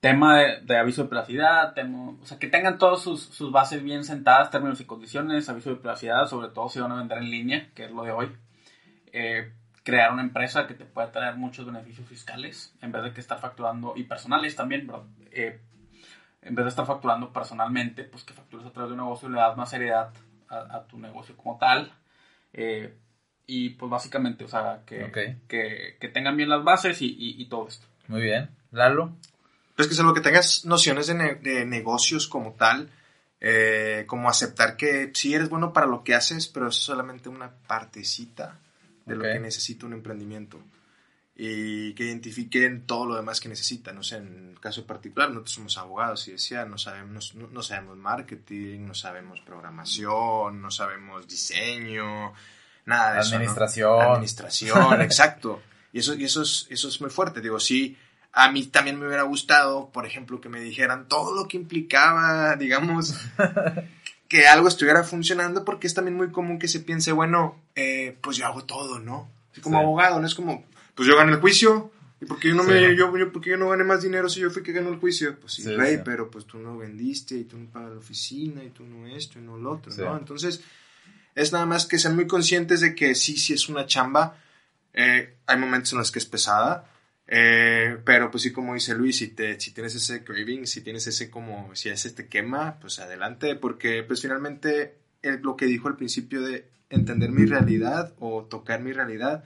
Tema 0.00 0.36
de, 0.36 0.60
de 0.60 0.76
aviso 0.76 1.04
de 1.04 1.08
privacidad, 1.08 1.72
tema- 1.72 2.10
o 2.20 2.26
sea, 2.26 2.38
que 2.38 2.46
tengan 2.48 2.76
todas 2.76 3.00
sus, 3.00 3.22
sus 3.22 3.50
bases 3.50 3.82
bien 3.82 4.04
sentadas, 4.04 4.50
términos 4.50 4.82
y 4.82 4.84
condiciones, 4.84 5.48
aviso 5.48 5.70
de 5.70 5.76
privacidad, 5.76 6.26
sobre 6.26 6.48
todo 6.48 6.68
si 6.68 6.78
van 6.78 6.92
a 6.92 6.96
vender 6.96 7.18
en 7.18 7.30
línea, 7.30 7.70
que 7.74 7.86
es 7.86 7.90
lo 7.90 8.02
de 8.02 8.12
hoy. 8.12 8.36
Eh, 9.12 9.50
crear 9.82 10.12
una 10.12 10.22
empresa 10.22 10.66
que 10.66 10.74
te 10.74 10.84
pueda 10.84 11.10
traer 11.12 11.36
muchos 11.36 11.64
beneficios 11.64 12.06
fiscales, 12.06 12.74
en 12.82 12.92
vez 12.92 13.02
de 13.02 13.14
que 13.14 13.20
estar 13.20 13.38
facturando, 13.40 13.94
y 13.96 14.02
personales 14.04 14.54
también, 14.56 14.86
bro. 14.86 15.06
Eh, 15.32 15.58
en 16.42 16.54
vez 16.54 16.64
de 16.66 16.68
estar 16.70 16.84
facturando 16.86 17.32
personalmente, 17.32 18.04
pues 18.04 18.24
que 18.24 18.34
factures 18.34 18.66
a 18.66 18.72
través 18.72 18.90
de 18.90 18.94
un 18.94 19.04
negocio 19.04 19.28
y 19.28 19.32
le 19.32 19.38
das 19.38 19.56
más 19.56 19.70
seriedad 19.70 20.10
a, 20.48 20.76
a 20.76 20.84
tu 20.86 20.98
negocio 20.98 21.34
como 21.36 21.56
tal. 21.58 21.92
Eh, 22.52 22.94
y 23.46 23.70
pues 23.70 23.90
básicamente, 23.90 24.44
o 24.44 24.48
sea, 24.48 24.82
que, 24.86 25.02
que, 25.48 25.96
que 26.00 26.08
tengan 26.08 26.36
bien 26.36 26.48
las 26.48 26.62
bases 26.62 27.00
y, 27.02 27.06
y- 27.06 27.40
y 27.42 27.46
todo 27.46 27.68
esto. 27.68 27.86
Muy 28.08 28.22
bien. 28.22 28.50
Lalo. 28.72 29.16
Pero 29.74 29.84
es 29.84 29.88
que 29.88 29.94
salvo 29.94 30.14
que 30.14 30.20
tengas 30.20 30.64
nociones 30.64 31.06
de, 31.08 31.14
ne- 31.14 31.34
de 31.36 31.64
negocios 31.64 32.28
como 32.28 32.52
tal, 32.52 32.88
eh, 33.40 34.04
como 34.06 34.28
aceptar 34.28 34.76
que 34.76 35.10
sí 35.14 35.34
eres 35.34 35.48
bueno 35.48 35.72
para 35.72 35.86
lo 35.86 36.04
que 36.04 36.14
haces, 36.14 36.46
pero 36.48 36.68
es 36.68 36.76
solamente 36.76 37.28
una 37.28 37.50
partecita 37.50 38.58
de 39.06 39.16
lo 39.16 39.22
que 39.22 39.40
necesita 39.40 39.86
un 39.86 39.94
emprendimiento. 39.94 40.60
Y 41.42 41.94
que 41.94 42.04
identifiquen 42.04 42.84
todo 42.86 43.06
lo 43.06 43.16
demás 43.16 43.40
que 43.40 43.48
necesitan. 43.48 43.94
No 43.94 44.02
sé, 44.02 44.16
en 44.16 44.50
el 44.50 44.60
caso 44.60 44.84
particular, 44.84 45.30
nosotros 45.30 45.52
somos 45.54 45.78
abogados 45.78 46.28
y 46.28 46.32
decía, 46.32 46.66
no 46.66 46.76
sabemos, 46.76 47.34
no, 47.34 47.46
no 47.46 47.62
sabemos 47.62 47.96
marketing, 47.96 48.80
no 48.86 48.92
sabemos 48.94 49.40
programación, 49.40 50.60
no 50.60 50.70
sabemos 50.70 51.26
diseño, 51.26 52.34
nada 52.84 53.14
de 53.14 53.20
eso. 53.20 53.30
¿no? 53.30 53.36
Administración. 53.36 54.02
Administración, 54.02 55.00
exacto. 55.00 55.62
Y 55.94 56.00
eso, 56.00 56.14
y 56.14 56.24
eso 56.24 56.42
es, 56.42 56.66
eso 56.68 56.88
es 56.88 57.00
muy 57.00 57.08
fuerte. 57.08 57.40
Digo, 57.40 57.58
sí, 57.58 57.96
a 58.32 58.52
mí 58.52 58.64
también 58.66 58.98
me 58.98 59.06
hubiera 59.06 59.22
gustado, 59.22 59.88
por 59.88 60.04
ejemplo, 60.04 60.42
que 60.42 60.50
me 60.50 60.60
dijeran 60.60 61.08
todo 61.08 61.34
lo 61.34 61.48
que 61.48 61.56
implicaba, 61.56 62.54
digamos, 62.56 63.14
que 64.28 64.46
algo 64.46 64.68
estuviera 64.68 65.04
funcionando, 65.04 65.64
porque 65.64 65.86
es 65.86 65.94
también 65.94 66.18
muy 66.18 66.30
común 66.32 66.58
que 66.58 66.68
se 66.68 66.80
piense, 66.80 67.12
bueno, 67.12 67.56
eh, 67.76 68.18
pues 68.20 68.36
yo 68.36 68.44
hago 68.44 68.62
todo, 68.64 68.98
¿no? 68.98 69.30
Como 69.62 69.78
Sí. 69.78 69.82
abogado, 69.82 70.20
no 70.20 70.26
es 70.26 70.34
como, 70.34 70.64
pues 70.94 71.08
yo 71.08 71.16
gané 71.16 71.32
el 71.32 71.40
juicio. 71.40 71.92
¿Y 72.22 72.26
por 72.26 72.38
qué 72.38 72.48
yo 72.48 72.54
no, 72.54 72.64
me, 72.64 72.78
Sí. 72.90 72.96
yo, 72.96 73.16
yo, 73.16 73.32
por 73.32 73.40
qué 73.40 73.50
yo 73.50 73.56
no 73.56 73.70
gané 73.70 73.82
más 73.84 74.02
dinero 74.02 74.28
si 74.28 74.40
yo 74.40 74.50
fui 74.50 74.62
que 74.62 74.72
ganó 74.72 74.90
el 74.90 74.98
juicio? 74.98 75.38
Pues 75.40 75.54
sí, 75.54 75.62
Sí, 75.62 75.74
güey, 75.74 75.96
sí. 75.96 76.02
pero 76.04 76.30
pues 76.30 76.44
tú 76.44 76.58
no 76.58 76.76
vendiste 76.76 77.34
y 77.34 77.44
tú 77.44 77.56
no 77.58 77.70
pagas 77.70 77.92
la 77.92 77.98
oficina 77.98 78.62
y 78.62 78.68
tú 78.70 78.84
no 78.84 79.06
esto 79.06 79.38
y 79.38 79.42
no 79.42 79.56
lo 79.56 79.72
otro. 79.72 79.90
¿no? 79.94 80.18
Entonces, 80.18 80.60
es 81.34 81.52
nada 81.52 81.64
más 81.64 81.86
que 81.86 81.98
sean 81.98 82.16
muy 82.16 82.26
conscientes 82.26 82.80
de 82.80 82.94
que 82.94 83.14
sí, 83.14 83.36
sí 83.38 83.54
es 83.54 83.68
una 83.70 83.86
chamba. 83.86 84.36
Eh, 84.92 85.36
hay 85.46 85.58
momentos 85.58 85.92
en 85.92 85.98
los 86.00 86.10
que 86.10 86.18
es 86.18 86.26
pesada. 86.26 86.86
eh, 87.32 87.96
pero 88.04 88.28
pues 88.30 88.42
sí, 88.42 88.52
como 88.52 88.74
dice 88.74 88.92
Luis, 88.94 89.16
si, 89.18 89.28
te, 89.28 89.58
si 89.60 89.70
tienes 89.72 89.94
ese 89.94 90.24
craving, 90.24 90.66
si 90.66 90.80
tienes 90.82 91.06
ese 91.06 91.30
como, 91.30 91.74
si 91.76 91.88
ese 91.88 92.10
te 92.10 92.26
quema, 92.26 92.78
pues 92.80 92.98
adelante, 92.98 93.54
porque 93.54 94.02
pues 94.02 94.20
finalmente 94.20 94.96
el- 95.22 95.40
lo 95.40 95.56
que 95.56 95.66
dijo 95.66 95.86
al 95.86 95.96
principio 95.96 96.42
de 96.42 96.68
entender 96.90 97.30
mi 97.30 97.46
realidad 97.46 98.14
o 98.18 98.42
tocar 98.44 98.80
mi 98.80 98.92
realidad, 98.92 99.44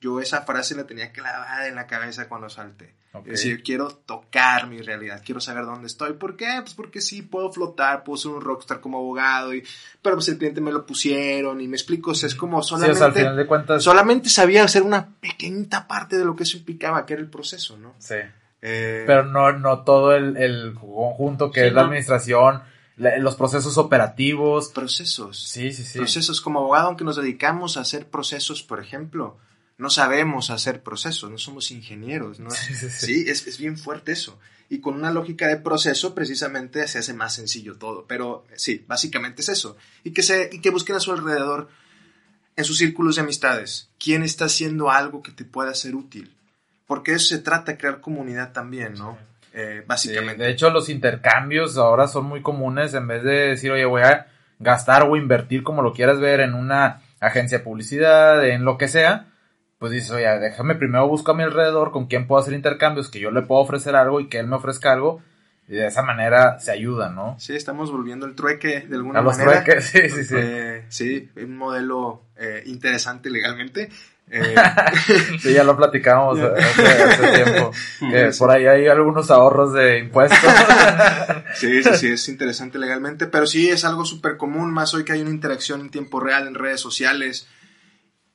yo 0.00 0.20
esa 0.20 0.42
frase 0.42 0.74
la 0.74 0.86
tenía 0.86 1.12
clavada 1.12 1.66
en 1.68 1.74
la 1.74 1.86
cabeza 1.86 2.28
cuando 2.28 2.48
salté. 2.48 2.94
Es 3.24 3.24
decir, 3.24 3.62
quiero 3.62 3.88
tocar 3.88 4.66
mi 4.68 4.82
realidad, 4.82 5.22
quiero 5.24 5.40
saber 5.40 5.64
dónde 5.64 5.86
estoy. 5.86 6.12
¿Por 6.12 6.36
qué? 6.36 6.58
Pues 6.60 6.74
porque 6.74 7.00
sí, 7.00 7.22
puedo 7.22 7.50
flotar, 7.50 8.04
puedo 8.04 8.18
ser 8.18 8.32
un 8.32 8.42
rockstar 8.42 8.80
como 8.80 8.98
abogado, 8.98 9.54
y, 9.54 9.64
pero 10.02 10.16
pues 10.16 10.28
el 10.28 10.36
cliente 10.36 10.60
me 10.60 10.70
lo 10.70 10.84
pusieron 10.84 11.62
y 11.62 11.66
me 11.66 11.76
explico, 11.78 12.10
o 12.10 12.14
sea, 12.14 12.26
es 12.26 12.34
como 12.34 12.62
Sí, 12.62 12.74
o 12.74 12.76
solamente, 12.76 12.98
sea, 12.98 13.06
al 13.06 13.12
final 13.14 13.36
de 13.36 13.46
cuentas. 13.46 13.82
solamente 13.82 14.28
sabía 14.28 14.64
hacer 14.64 14.82
una 14.82 15.14
pequeñita 15.18 15.88
parte 15.88 16.18
de 16.18 16.26
lo 16.26 16.36
que 16.36 16.42
eso 16.42 16.58
implicaba, 16.58 17.06
que 17.06 17.14
era 17.14 17.22
el 17.22 17.30
proceso, 17.30 17.78
¿no? 17.78 17.94
Sí. 17.98 18.16
Eh, 18.60 19.04
Pero 19.06 19.24
no, 19.24 19.50
no 19.52 19.82
todo 19.82 20.12
el, 20.14 20.36
el 20.36 20.74
conjunto 20.74 21.50
que 21.50 21.60
Sí, 21.62 21.66
es 21.68 21.72
la 21.72 21.80
no. 21.82 21.86
administración, 21.86 22.62
la- 22.98 23.16
los 23.16 23.34
procesos 23.36 23.78
operativos. 23.78 24.68
procesos. 24.74 25.42
Sí, 25.48 25.72
sí, 25.72 25.84
sí. 25.84 25.98
Procesos 25.98 26.42
como 26.42 26.58
abogado, 26.60 26.88
aunque 26.88 27.04
nos 27.04 27.16
dedicamos 27.16 27.78
a 27.78 27.80
hacer 27.80 28.08
procesos, 28.08 28.62
por 28.62 28.78
ejemplo, 28.80 29.38
no 29.78 29.90
sabemos 29.90 30.50
hacer 30.50 30.82
procesos, 30.82 31.30
no 31.30 31.38
somos 31.38 31.70
ingenieros, 31.70 32.40
¿no? 32.40 32.50
Sí, 32.54 32.74
sí, 32.74 32.90
sí. 32.90 33.06
Sí, 33.06 33.24
es, 33.30 33.46
es 33.46 33.58
bien 33.58 33.76
fuerte 33.76 34.12
eso. 34.12 34.38
Y 34.68 34.80
con 34.80 34.94
una 34.94 35.12
lógica 35.12 35.46
de 35.46 35.58
proceso, 35.58 36.14
precisamente 36.14 36.86
se 36.88 36.98
hace 36.98 37.14
más 37.14 37.34
sencillo 37.34 37.76
todo. 37.76 38.04
Pero 38.08 38.44
sí, 38.56 38.84
básicamente 38.88 39.42
es 39.42 39.48
eso. 39.48 39.76
Y 40.02 40.10
que, 40.10 40.22
se, 40.24 40.50
y 40.52 40.60
que 40.60 40.70
busquen 40.70 40.96
a 40.96 41.00
su 41.00 41.12
alrededor, 41.12 41.68
en 42.56 42.64
sus 42.64 42.78
círculos 42.78 43.14
de 43.16 43.22
amistades, 43.22 43.90
quién 43.98 44.22
está 44.24 44.46
haciendo 44.46 44.90
algo 44.90 45.22
que 45.22 45.30
te 45.30 45.44
pueda 45.44 45.72
ser 45.74 45.94
útil. 45.94 46.34
Porque 46.86 47.12
eso 47.12 47.26
se 47.28 47.38
trata 47.38 47.72
de 47.72 47.78
crear 47.78 48.00
comunidad 48.00 48.52
también, 48.52 48.94
¿no? 48.94 49.18
Eh, 49.52 49.78
Sí, 49.80 49.84
básicamente. 49.86 50.42
de 50.42 50.50
hecho, 50.50 50.70
los 50.70 50.88
intercambios 50.88 51.76
ahora 51.76 52.08
son 52.08 52.24
muy 52.26 52.42
comunes. 52.42 52.92
En 52.94 53.06
vez 53.06 53.22
de 53.22 53.48
decir, 53.48 53.70
oye, 53.70 53.84
voy 53.84 54.02
a 54.02 54.26
gastar 54.58 55.04
o 55.04 55.16
invertir 55.16 55.62
como 55.62 55.82
lo 55.82 55.92
quieras 55.92 56.18
ver 56.18 56.40
en 56.40 56.54
una 56.54 57.02
agencia 57.20 57.58
de 57.58 57.64
publicidad, 57.64 58.44
en 58.48 58.64
lo 58.64 58.78
que 58.78 58.88
sea, 58.88 59.26
pues 59.78 59.92
dices, 59.92 60.10
oye, 60.10 60.26
déjame 60.38 60.74
primero 60.74 61.06
busco 61.08 61.32
a 61.32 61.34
mi 61.34 61.42
alrededor 61.42 61.90
con 61.92 62.06
quién 62.06 62.26
puedo 62.26 62.40
hacer 62.40 62.54
intercambios, 62.54 63.10
que 63.10 63.20
yo 63.20 63.30
le 63.30 63.42
puedo 63.42 63.60
ofrecer 63.60 63.94
algo 63.96 64.20
y 64.20 64.28
que 64.28 64.38
él 64.38 64.46
me 64.46 64.56
ofrezca 64.56 64.92
algo. 64.92 65.22
Y 65.68 65.72
de 65.74 65.86
esa 65.88 66.02
manera 66.02 66.60
se 66.60 66.70
ayuda, 66.70 67.10
¿no? 67.10 67.34
Sí, 67.40 67.56
estamos 67.56 67.90
volviendo 67.90 68.24
el 68.24 68.36
trueque 68.36 68.86
de 68.88 68.94
alguna 68.96 69.18
A 69.18 69.22
los 69.22 69.36
manera. 69.36 69.64
trueques, 69.64 69.84
sí, 69.90 70.08
sí, 70.08 70.24
sí. 70.24 70.34
Eh, 70.38 70.84
sí, 70.88 71.28
un 71.36 71.56
modelo 71.56 72.22
eh, 72.36 72.62
interesante 72.66 73.30
legalmente. 73.30 73.90
Eh, 74.30 74.54
Sí, 75.40 75.52
ya 75.52 75.64
lo 75.64 75.76
platicamos 75.76 76.38
hace, 76.38 76.82
hace 76.82 77.44
tiempo. 77.44 77.72
Que 78.00 78.30
por 78.38 78.50
ahí 78.52 78.66
hay 78.66 78.86
algunos 78.86 79.30
ahorros 79.32 79.72
de 79.72 79.98
impuestos. 79.98 80.38
sí, 81.54 81.82
sí, 81.82 81.90
sí, 81.96 82.12
es 82.12 82.28
interesante 82.28 82.78
legalmente, 82.78 83.26
pero 83.26 83.46
sí 83.46 83.68
es 83.68 83.84
algo 83.84 84.04
súper 84.04 84.36
común, 84.36 84.72
más 84.72 84.94
hoy 84.94 85.04
que 85.04 85.12
hay 85.14 85.20
una 85.20 85.30
interacción 85.30 85.80
en 85.80 85.90
tiempo 85.90 86.20
real 86.20 86.46
en 86.46 86.54
redes 86.54 86.80
sociales. 86.80 87.48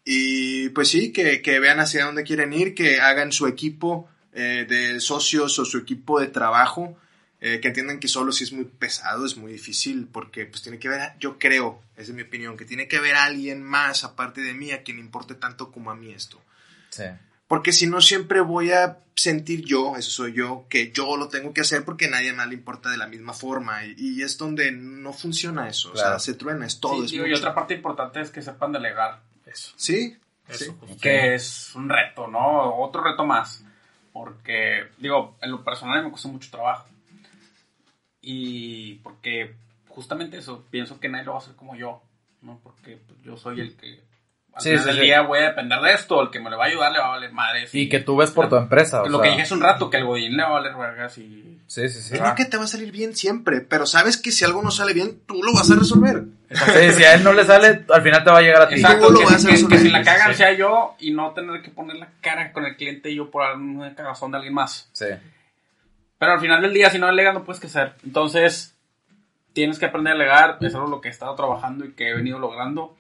Y 0.04 0.70
pues 0.70 0.90
sí, 0.90 1.12
que, 1.12 1.42
que 1.42 1.60
vean 1.60 1.80
hacia 1.80 2.06
dónde 2.06 2.24
quieren 2.24 2.54
ir, 2.54 2.74
que 2.74 3.00
hagan 3.00 3.32
su 3.32 3.48
equipo 3.48 4.10
eh, 4.34 4.66
de 4.68 5.00
socios 5.00 5.58
o 5.60 5.66
su 5.66 5.78
equipo 5.78 6.20
de 6.20 6.28
trabajo, 6.28 6.98
eh, 7.40 7.60
que 7.62 7.68
entiendan 7.68 8.00
que 8.00 8.08
solo 8.08 8.32
si 8.32 8.44
es 8.44 8.52
muy 8.52 8.66
pesado, 8.66 9.26
es 9.26 9.38
muy 9.38 9.52
difícil, 9.52 10.08
porque 10.12 10.46
pues 10.46 10.62
tiene 10.62 10.80
que 10.80 10.90
ver, 10.90 11.14
yo 11.20 11.38
creo, 11.38 11.82
esa 11.96 12.12
es 12.12 12.16
mi 12.16 12.24
opinión, 12.24 12.58
que 12.58 12.66
tiene 12.66 12.88
que 12.88 12.98
haber 12.98 13.16
alguien 13.16 13.64
más 13.64 14.04
aparte 14.04 14.42
de 14.42 14.54
mí 14.54 14.72
a 14.72 14.84
quien 14.84 15.00
importe 15.00 15.36
tanto 15.36 15.72
como 15.72 15.92
a 15.92 15.96
mí 15.96 16.12
esto. 16.12 16.42
Sí. 16.90 17.04
Porque 17.48 17.74
si 17.74 17.86
no, 17.86 18.00
siempre 18.00 18.40
voy 18.40 18.72
a 18.72 19.00
sentir 19.14 19.66
yo, 19.66 19.98
eso 19.98 20.10
soy 20.10 20.34
yo, 20.34 20.66
que 20.70 20.92
yo 20.92 21.18
lo 21.18 21.28
tengo 21.28 21.54
que 21.54 21.62
hacer 21.62 21.84
porque 21.84 22.06
a 22.06 22.10
nadie 22.10 22.32
más 22.32 22.48
le 22.48 22.54
importa 22.54 22.90
de 22.90 22.98
la 22.98 23.08
misma 23.08 23.34
forma. 23.34 23.86
Y, 23.86 23.96
y 23.98 24.22
es 24.24 24.38
donde 24.38 24.72
no 24.72 25.12
funciona 25.12 25.68
eso. 25.68 25.90
O 25.90 25.94
Claro. 25.94 26.12
sea, 26.12 26.20
se 26.20 26.34
truena, 26.36 26.66
es 26.66 26.80
todo. 26.80 26.96
Sí, 27.00 27.06
es 27.06 27.12
digo, 27.12 27.28
y 27.28 27.34
otra 27.34 27.54
parte 27.54 27.74
importante 27.74 28.22
es 28.22 28.30
que 28.30 28.42
sepan 28.42 28.72
delegar. 28.72 29.22
Eso. 29.52 29.74
Sí, 29.76 30.18
Eso. 30.48 30.66
sí. 30.66 30.72
justo. 30.80 30.98
que 31.02 31.36
es 31.36 31.76
un 31.76 31.90
reto, 31.90 32.28
¿no? 32.28 32.76
Otro 32.78 33.04
reto 33.04 33.26
más. 33.26 33.64
Porque, 34.14 34.88
digo, 34.98 35.38
en 35.42 35.52
lo 35.52 35.64
personal 35.64 36.04
me 36.04 36.12
costó 36.12 36.30
mucho 36.30 36.52
trabajo. 36.52 36.88
Y 38.22 38.96
porque 38.96 39.56
justamente 39.88 40.38
eso, 40.38 40.66
pienso 40.70 41.00
que 41.00 41.10
nadie 41.10 41.26
lo 41.26 41.32
va 41.32 41.38
a 41.40 41.42
hacer 41.42 41.56
como 41.56 41.76
yo, 41.76 42.02
¿no? 42.42 42.60
Porque 42.64 42.98
pues, 42.98 43.22
yo 43.24 43.38
soy 43.38 43.62
el 43.62 43.76
que 43.76 44.04
al 44.54 44.62
Sí, 44.62 44.70
final 44.70 44.82
sí, 44.84 44.88
del 44.90 44.96
sí. 44.98 45.02
día 45.04 45.22
voy 45.22 45.40
a 45.40 45.42
depender 45.44 45.80
de 45.80 45.94
esto, 45.94 46.22
el 46.22 46.30
que 46.30 46.40
me 46.40 46.50
le 46.50 46.56
va 46.58 46.66
a 46.66 46.68
ayudar 46.68 46.92
le 46.92 47.00
va 47.00 47.06
a 47.06 47.10
valer 47.12 47.32
madres. 47.32 47.74
Y 47.74 47.88
que 47.88 48.00
tú 48.00 48.18
ves 48.18 48.32
por 48.32 48.50
tu 48.50 48.58
empresa. 48.58 49.02
o 49.04 49.08
Lo 49.08 49.18
sea, 49.20 49.24
que 49.24 49.30
dije 49.32 49.42
hace 49.44 49.54
un 49.54 49.62
rato, 49.62 49.90
que 49.90 49.98
el 49.98 50.06
godín 50.06 50.36
le 50.36 50.44
va 50.44 50.50
a 50.50 50.52
valer 50.54 50.76
vergas 50.76 51.18
y... 51.18 51.60
Sí, 51.68 51.88
sí, 51.88 52.02
sí. 52.02 52.20
No 52.20 52.36
que 52.36 52.44
te 52.46 52.58
va 52.58 52.66
a 52.66 52.68
salir 52.68 52.92
bien 52.92 53.16
siempre, 53.16 53.62
pero 53.62 53.86
sabes 53.86 54.18
que 54.18 54.32
si 54.32 54.44
algo 54.44 54.62
no 54.62 54.72
sale 54.72 54.94
bien, 54.94 55.22
tú 55.26 55.42
lo 55.42 55.54
vas 55.54 55.72
a 55.72 55.76
resolver. 55.76 56.24
Sí, 56.52 56.92
si 56.98 57.04
a 57.06 57.14
él 57.14 57.24
no 57.24 57.32
le 57.32 57.46
sale, 57.46 57.86
al 57.90 58.02
final 58.02 58.24
te 58.26 58.30
va 58.30 58.40
a 58.40 58.42
llegar 58.42 58.62
a 58.64 58.68
ti. 58.68 58.76
Exacto, 58.76 59.08
Tú 59.08 59.14
lo 59.14 59.20
que, 59.20 59.26
vas 59.26 59.46
a 59.46 59.48
que- 59.48 59.54
resolver. 59.54 59.78
que 59.78 59.84
si 59.86 59.90
la 59.90 60.04
cagan 60.04 60.32
Sí. 60.32 60.38
sea 60.40 60.52
yo 60.54 60.96
y 61.00 61.12
no 61.12 61.32
tener 61.32 61.62
que 61.62 61.70
poner 61.72 61.96
la 61.96 62.10
cara 62.20 62.52
con 62.52 62.66
el 62.66 62.76
cliente 62.76 63.10
y 63.10 63.16
yo 63.16 63.32
por 63.32 63.50
una 63.56 63.96
cagazón 63.96 64.32
de 64.32 64.38
alguien 64.38 64.54
más. 64.54 64.90
Sí. 64.92 65.06
Pero 66.20 66.34
al 66.34 66.40
final 66.42 66.62
del 66.62 66.74
día, 66.74 66.90
si 66.90 67.00
no 67.00 67.08
delegas, 67.08 67.34
no 67.34 67.46
puedes 67.46 67.62
crecer. 67.62 67.94
Entonces, 68.04 68.76
tienes 69.54 69.80
que 69.80 69.86
aprender 69.86 70.12
a 70.14 70.18
delegar. 70.18 70.58
Es 70.60 70.76
algo 70.76 70.88
lo 70.88 71.00
que 71.00 71.08
he 71.08 71.12
estado 71.12 71.34
trabajando 71.36 71.86
y 71.86 71.94
que 71.94 72.10
he 72.10 72.14
venido 72.16 72.38
logrando. 72.38 72.98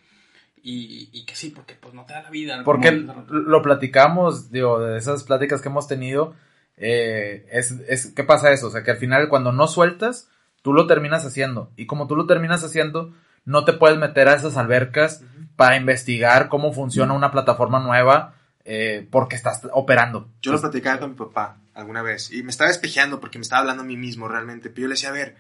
Y, 0.63 1.09
y 1.11 1.25
que 1.25 1.35
sí, 1.35 1.49
porque 1.49 1.75
pues 1.75 1.93
no 1.93 2.05
te 2.05 2.13
da 2.13 2.21
la 2.21 2.29
vida. 2.29 2.61
Porque 2.63 2.91
lo 2.91 3.61
platicamos, 3.61 4.51
digo, 4.51 4.79
de 4.79 4.97
esas 4.97 5.23
pláticas 5.23 5.61
que 5.61 5.69
hemos 5.69 5.87
tenido, 5.87 6.35
eh, 6.77 7.47
es, 7.51 7.71
es, 7.87 8.13
¿qué 8.15 8.23
pasa 8.23 8.51
eso? 8.51 8.67
O 8.67 8.71
sea, 8.71 8.83
que 8.83 8.91
al 8.91 8.97
final 8.97 9.27
cuando 9.27 9.51
no 9.51 9.67
sueltas, 9.67 10.29
tú 10.61 10.73
lo 10.73 10.87
terminas 10.87 11.25
haciendo. 11.25 11.71
Y 11.75 11.85
como 11.85 12.07
tú 12.07 12.15
lo 12.15 12.27
terminas 12.27 12.63
haciendo, 12.63 13.13
no 13.45 13.65
te 13.65 13.73
puedes 13.73 13.97
meter 13.97 14.27
a 14.27 14.35
esas 14.35 14.57
albercas 14.57 15.23
para 15.55 15.77
investigar 15.77 16.49
cómo 16.49 16.73
funciona 16.73 17.13
una 17.13 17.31
plataforma 17.31 17.79
nueva 17.79 18.35
eh, 18.63 19.07
porque 19.09 19.35
estás 19.35 19.61
operando. 19.73 20.29
Yo 20.41 20.51
lo 20.51 20.61
platicaba 20.61 20.99
con 20.99 21.11
mi 21.11 21.15
papá 21.15 21.57
alguna 21.73 22.01
vez 22.01 22.31
y 22.31 22.43
me 22.43 22.51
estaba 22.51 22.69
despejeando 22.69 23.19
porque 23.19 23.39
me 23.39 23.43
estaba 23.43 23.61
hablando 23.61 23.83
a 23.83 23.85
mí 23.85 23.97
mismo 23.97 24.27
realmente. 24.27 24.69
Pero 24.69 24.83
yo 24.83 24.87
le 24.87 24.93
decía, 24.93 25.09
a 25.09 25.13
ver, 25.13 25.35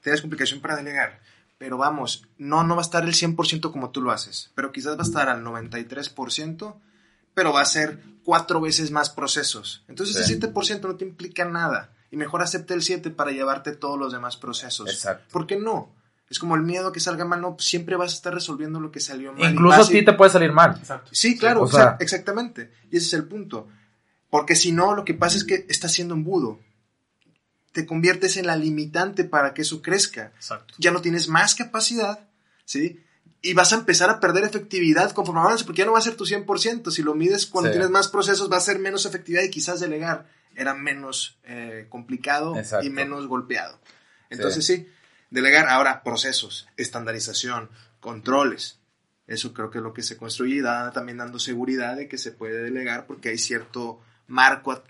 tienes 0.00 0.20
complicación 0.20 0.60
para 0.60 0.76
delegar, 0.76 1.20
pero 1.58 1.78
vamos, 1.78 2.24
no, 2.38 2.64
no 2.64 2.74
va 2.76 2.82
a 2.82 2.84
estar 2.84 3.04
el 3.04 3.14
100% 3.14 3.70
como 3.72 3.90
tú 3.90 4.00
lo 4.02 4.10
haces, 4.10 4.50
pero 4.54 4.72
quizás 4.72 4.96
va 4.96 5.00
a 5.00 5.06
estar 5.06 5.28
al 5.28 5.42
93%, 5.44 6.76
pero 7.34 7.52
va 7.52 7.60
a 7.62 7.66
ser 7.66 8.00
cuatro 8.24 8.60
veces 8.60 8.90
más 8.90 9.10
procesos. 9.10 9.84
Entonces 9.88 10.16
Sí. 10.16 10.22
ese 10.22 10.40
7% 10.40 10.88
no 10.88 10.96
te 10.96 11.04
implica 11.04 11.44
nada 11.44 11.92
y 12.10 12.16
mejor 12.16 12.42
acepta 12.42 12.74
el 12.74 12.82
7% 12.82 13.14
para 13.16 13.32
llevarte 13.32 13.72
todos 13.74 13.98
los 13.98 14.12
demás 14.12 14.36
procesos. 14.36 14.88
Exacto. 14.90 15.24
¿Por 15.32 15.46
qué 15.46 15.56
no? 15.56 15.94
Es 16.30 16.38
como 16.38 16.54
el 16.56 16.62
miedo 16.62 16.88
a 16.88 16.92
que 16.92 17.00
salga 17.00 17.24
mal, 17.24 17.40
no, 17.40 17.56
siempre 17.58 17.96
vas 17.96 18.12
a 18.12 18.16
estar 18.16 18.32
resolviendo 18.34 18.80
lo 18.80 18.90
que 18.90 19.00
salió 19.00 19.32
mal. 19.32 19.52
Incluso 19.52 19.82
a 19.82 19.86
ti 19.88 19.98
y- 19.98 20.04
te 20.04 20.14
puede 20.14 20.30
salir 20.30 20.52
mal. 20.52 20.76
Exacto. 20.78 21.10
Sí, 21.12 21.36
claro, 21.38 21.62
o 21.62 21.66
sea- 21.70 21.96
exac- 21.98 22.02
exactamente. 22.02 22.72
Y 22.90 22.96
ese 22.96 23.06
es 23.08 23.12
el 23.14 23.24
punto. 23.24 23.68
Porque 24.30 24.56
si 24.56 24.72
no, 24.72 24.94
lo 24.94 25.04
que 25.04 25.14
pasa 25.14 25.36
es 25.36 25.44
que 25.44 25.66
estás 25.68 25.92
siendo 25.92 26.14
embudo. 26.14 26.58
Te 27.74 27.84
conviertes 27.84 28.38
en 28.38 28.46
la 28.46 28.56
limitante 28.56 29.24
para 29.24 29.52
que 29.52 29.60
eso 29.62 29.82
crezca. 29.82 30.32
Exacto. 30.36 30.74
Ya 30.78 30.92
no 30.92 31.02
tienes 31.02 31.28
más 31.28 31.54
capacidad, 31.54 32.26
¿sí? 32.64 33.02
Y 33.42 33.52
vas 33.52 33.72
a 33.72 33.76
empezar 33.76 34.08
a 34.08 34.20
perder 34.20 34.44
efectividad 34.44 35.12
conforme 35.12 35.42
avances, 35.42 35.64
porque 35.64 35.80
ya 35.80 35.84
no 35.86 35.92
va 35.92 35.98
a 35.98 36.02
ser 36.02 36.14
tu 36.16 36.24
100%. 36.24 36.90
Si 36.90 37.02
lo 37.02 37.14
mides 37.14 37.46
cuando 37.46 37.68
Sí. 37.68 37.72
tienes 37.74 37.90
más 37.90 38.08
procesos, 38.08 38.50
va 38.50 38.56
a 38.56 38.60
ser 38.60 38.78
menos 38.78 39.04
efectividad 39.04 39.42
y 39.42 39.50
quizás 39.50 39.80
delegar 39.80 40.26
era 40.56 40.72
menos 40.72 41.36
eh, 41.44 41.86
complicado 41.90 42.56
Exacto. 42.56 42.86
y 42.86 42.90
menos 42.90 43.26
golpeado. 43.26 43.78
Entonces 44.30 44.64
sí, 44.64 44.88
delegar 45.30 45.68
ahora 45.68 46.02
procesos, 46.04 46.68
estandarización, 46.76 47.68
controles. 48.00 48.78
Eso 49.26 49.52
creo 49.52 49.70
que 49.70 49.78
es 49.78 49.84
lo 49.84 49.92
que 49.94 50.02
se 50.02 50.16
construye 50.16 50.56
y 50.56 50.60
da 50.60 50.92
también 50.92 51.18
dando 51.18 51.38
seguridad 51.40 51.96
de 51.96 52.08
que 52.08 52.18
se 52.18 52.30
puede 52.30 52.62
delegar 52.62 53.06
porque 53.06 53.30
hay 53.30 53.38
cierto 53.38 54.00
marco 54.26 54.82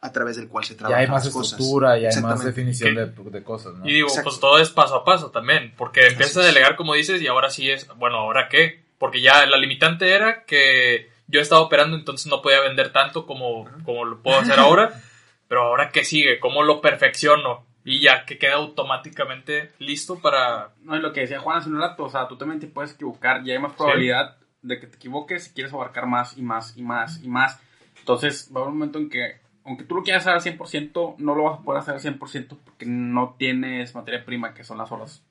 a, 0.00 0.12
través 0.12 0.36
del 0.36 0.48
cual 0.48 0.64
se 0.64 0.74
Ya 0.74 0.78
trabaja 0.78 1.00
hay 1.00 1.06
más 1.08 1.24
las 1.24 1.34
cosas. 1.34 1.52
estructura, 1.52 1.98
ya 1.98 2.08
hay 2.08 2.22
más 2.22 2.44
definición 2.44 2.94
de, 2.94 3.06
de 3.06 3.42
cosas, 3.44 3.74
¿no? 3.74 3.86
Y 3.88 3.94
digo, 3.94 4.08
Exacto. 4.08 4.30
pues 4.30 4.40
todo 4.40 4.58
es 4.58 4.70
paso 4.70 4.96
a 4.96 5.04
paso 5.04 5.30
también, 5.30 5.74
porque 5.76 6.06
empiezas 6.06 6.38
a 6.38 6.40
es. 6.40 6.46
delegar 6.46 6.76
como 6.76 6.94
dices 6.94 7.20
y 7.22 7.26
ahora 7.26 7.50
sí 7.50 7.70
es, 7.70 7.86
bueno, 7.96 8.18
¿ahora 8.18 8.48
qué? 8.48 8.84
Porque 8.98 9.20
ya 9.20 9.46
la 9.46 9.56
limitante 9.56 10.12
era 10.12 10.44
que 10.44 11.10
yo 11.26 11.40
estaba 11.40 11.60
operando, 11.62 11.96
entonces 11.96 12.26
no 12.26 12.42
podía 12.42 12.60
vender 12.60 12.92
tanto 12.92 13.26
como, 13.26 13.68
como 13.84 14.04
lo 14.04 14.22
puedo 14.22 14.38
hacer 14.40 14.58
ahora, 14.58 15.00
pero 15.48 15.62
ahora 15.62 15.90
qué 15.90 16.04
sigue, 16.04 16.40
¿cómo 16.40 16.62
lo 16.62 16.80
perfecciono? 16.80 17.66
Y 17.84 18.00
ya 18.00 18.26
que 18.26 18.36
queda 18.36 18.54
automáticamente 18.56 19.72
listo 19.78 20.18
para... 20.18 20.74
No, 20.82 20.96
y 20.96 21.00
lo 21.00 21.12
que 21.12 21.20
decía 21.20 21.40
Juan 21.40 21.58
hace 21.58 21.70
un 21.70 21.80
rato, 21.80 22.04
o 22.04 22.10
sea, 22.10 22.28
tú 22.28 22.36
también 22.36 22.60
te 22.60 22.66
puedes 22.66 22.92
equivocar 22.92 23.46
y 23.46 23.50
hay 23.52 23.58
más 23.58 23.72
probabilidad 23.72 24.36
de 24.62 24.78
que 24.78 24.86
te 24.86 24.96
equivoques 24.96 25.44
si 25.44 25.54
quieres 25.54 25.72
abarcar 25.72 26.06
más 26.06 26.36
y 26.36 26.42
más 26.42 26.76
y 26.76 26.82
más 26.82 27.22
y 27.22 27.28
más. 27.28 27.58
Entonces, 27.98 28.50
va 28.54 28.60
a 28.60 28.62
haber 28.64 28.72
un 28.72 28.78
momento 28.78 28.98
en 28.98 29.08
que, 29.08 29.39
aunque 29.64 29.84
tú 29.84 29.94
lo 29.94 30.02
quieras 30.02 30.26
hacer 30.26 30.34
al 30.34 30.58
100%, 30.58 31.16
no 31.18 31.34
lo 31.34 31.44
vas 31.44 31.60
a 31.60 31.62
poder 31.62 31.80
hacer 31.80 31.94
al 31.94 32.00
100% 32.00 32.56
porque 32.64 32.86
no 32.86 33.34
tienes 33.38 33.94
materia 33.94 34.24
prima, 34.24 34.54
que 34.54 34.64
son 34.64 34.78
las 34.78 34.90
horas 34.92 35.22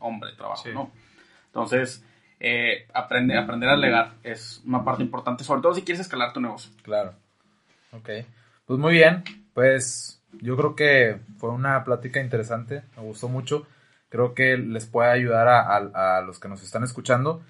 hombre 0.00 0.30
de 0.30 0.36
trabajo, 0.36 0.62
Sí. 0.64 0.70
¿no? 0.74 0.90
Entonces, 1.46 2.04
eh, 2.40 2.86
aprende, 2.94 3.36
aprender 3.36 3.68
a 3.68 3.76
legar 3.76 4.14
es 4.22 4.62
una 4.66 4.84
parte 4.84 5.02
importante, 5.02 5.44
sobre 5.44 5.62
todo 5.62 5.74
si 5.74 5.82
quieres 5.82 6.00
escalar 6.00 6.32
tu 6.32 6.40
negocio. 6.40 6.70
Claro. 6.82 7.14
Ok. 7.92 8.08
Pues 8.66 8.78
muy 8.78 8.92
bien. 8.92 9.24
Pues 9.54 10.22
yo 10.40 10.56
creo 10.56 10.76
que 10.76 11.20
fue 11.38 11.50
una 11.50 11.82
plática 11.84 12.20
interesante. 12.20 12.82
Me 12.96 13.02
gustó 13.02 13.28
mucho. 13.28 13.66
Creo 14.08 14.34
que 14.34 14.56
les 14.56 14.86
puede 14.86 15.10
ayudar 15.10 15.48
a, 15.48 15.60
a- 15.76 16.18
a 16.18 16.20
los 16.22 16.38
que 16.38 16.48
nos 16.48 16.62
están 16.62 16.84
escuchando. 16.84 17.42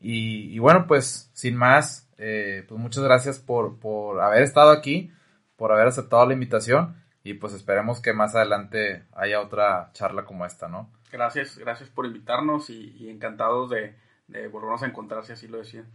Y, 0.00 0.54
y 0.54 0.58
bueno, 0.58 0.86
pues 0.86 1.30
sin 1.32 1.56
más, 1.56 2.08
eh, 2.18 2.64
pues 2.68 2.80
muchas 2.80 3.04
gracias 3.04 3.38
por, 3.38 3.78
por 3.78 4.20
haber 4.20 4.42
estado 4.42 4.70
aquí, 4.70 5.12
por 5.56 5.72
haber 5.72 5.86
aceptado 5.86 6.26
la 6.26 6.34
invitación 6.34 6.96
y 7.22 7.34
pues 7.34 7.54
esperemos 7.54 8.00
que 8.00 8.12
más 8.12 8.34
adelante 8.34 9.04
haya 9.14 9.40
otra 9.40 9.90
charla 9.92 10.24
como 10.24 10.44
esta, 10.44 10.68
¿no? 10.68 10.90
Gracias, 11.10 11.58
gracias 11.58 11.88
por 11.88 12.06
invitarnos 12.06 12.70
y, 12.70 12.94
y 12.98 13.08
encantados 13.08 13.70
de, 13.70 13.94
de 14.28 14.48
volvernos 14.48 14.82
a 14.82 14.86
encontrar 14.86 15.24
si 15.24 15.32
así 15.32 15.48
lo 15.48 15.58
decían. 15.58 15.86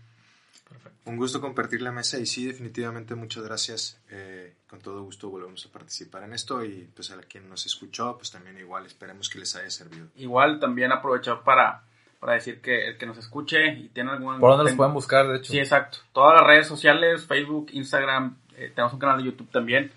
Un 1.06 1.18
gusto 1.18 1.42
compartir 1.42 1.82
la 1.82 1.92
mesa 1.92 2.20
y 2.20 2.26
sí, 2.26 2.46
definitivamente 2.46 3.16
muchas 3.16 3.44
gracias. 3.44 4.00
Eh, 4.12 4.54
con 4.70 4.80
todo 4.80 5.04
gusto 5.04 5.30
volvemos 5.30 5.66
a 5.66 5.72
participar 5.72 6.24
en 6.24 6.34
esto 6.34 6.64
y 6.64 6.90
pues 6.94 7.12
a 7.12 7.18
quien 7.22 7.50
nos 7.50 7.66
escuchó, 7.66 8.18
pues 8.18 8.32
también 8.32 8.58
igual 8.58 8.86
esperemos 8.86 9.30
que 9.30 9.40
les 9.40 9.56
haya 9.56 9.70
servido. 9.72 10.08
Igual 10.16 10.60
también 10.60 10.92
aprovechar 10.92 11.44
para, 11.44 11.84
para 12.20 12.34
decir 12.34 12.62
que 12.62 12.88
el 12.90 12.98
que 12.98 13.08
nos 13.08 13.18
escuche 13.18 13.74
y 13.74 13.90
tiene 13.90 14.12
algún... 14.12 14.40
¿Por 14.40 14.52
dónde 14.52 14.66
los 14.66 14.74
pueden 14.74 14.94
buscar, 14.94 15.28
de 15.28 15.38
hecho? 15.38 15.52
Sí, 15.52 15.60
exacto. 15.60 16.00
Todas 16.14 16.40
las 16.40 16.48
redes 16.48 16.68
sociales, 16.68 17.26
Facebook, 17.26 17.70
Instagram, 17.72 18.38
eh, 18.60 18.72
tenemos 18.76 18.94
un 18.94 19.00
canal 19.00 19.18
de 19.18 19.24
YouTube 19.26 19.50
también. 19.52 19.92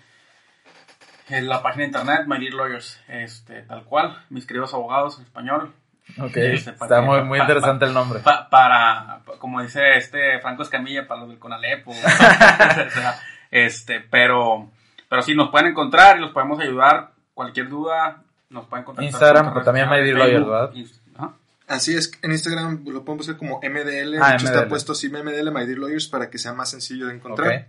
En 1.29 1.47
la 1.47 1.61
página 1.63 1.81
de 1.83 1.87
internet, 1.87 2.21
My 2.27 2.37
Dear 2.39 2.53
Lawyers, 2.53 2.99
este, 3.07 3.61
tal 3.63 3.83
cual, 3.85 4.23
mis 4.29 4.45
queridos 4.45 4.73
abogados 4.73 5.17
en 5.19 5.25
español, 5.25 5.73
Ok, 6.19 6.35
Este, 6.35 6.71
está 6.71 6.99
que- 6.99 7.01
muy, 7.01 7.21
muy 7.23 7.39
pa- 7.39 7.45
interesante 7.45 7.85
el 7.85 7.93
nombre. 7.93 8.19
Pa- 8.19 8.49
para, 8.49 9.21
pa- 9.25 9.37
como 9.39 9.61
dice 9.61 9.95
este 9.95 10.37
Franco 10.41 10.61
Escamilla, 10.63 11.07
para 11.07 11.21
los 11.21 11.29
del 11.29 11.39
Conalep. 11.39 11.87
o- 11.87 11.91
o 11.91 11.93
sea, 12.91 13.19
este, 13.49 14.01
pero, 14.01 14.69
pero 15.07 15.21
sí, 15.21 15.33
nos 15.33 15.49
pueden 15.49 15.67
encontrar 15.67 16.17
y 16.17 16.19
los 16.21 16.31
podemos 16.31 16.59
ayudar. 16.59 17.11
Cualquier 17.33 17.69
duda, 17.69 18.21
nos 18.49 18.65
pueden 18.67 18.83
contactar. 18.83 19.05
Instagram, 19.05 19.53
pero 19.53 19.63
también 19.65 19.89
My 19.89 20.01
Dear 20.03 20.17
sociales, 20.17 20.33
Lawyer, 20.41 20.49
¿verdad? 20.49 21.29
Así 21.69 21.95
es, 21.95 22.11
en 22.21 22.31
Instagram 22.33 22.83
lo 22.85 23.05
podemos 23.05 23.25
buscar 23.25 23.37
como 23.37 23.59
MDL, 23.63 24.17
Ah, 24.21 24.31
de 24.31 24.35
hecho 24.35 24.45
está 24.47 24.67
puesto 24.67 24.91
así 24.91 25.07
MDL, 25.09 25.51
My 25.51 25.65
Dear 25.65 25.79
Lawyers, 25.79 26.07
para 26.09 26.29
que 26.29 26.37
sea 26.37 26.51
más 26.53 26.69
sencillo 26.69 27.07
de 27.07 27.15
encontrar. 27.15 27.67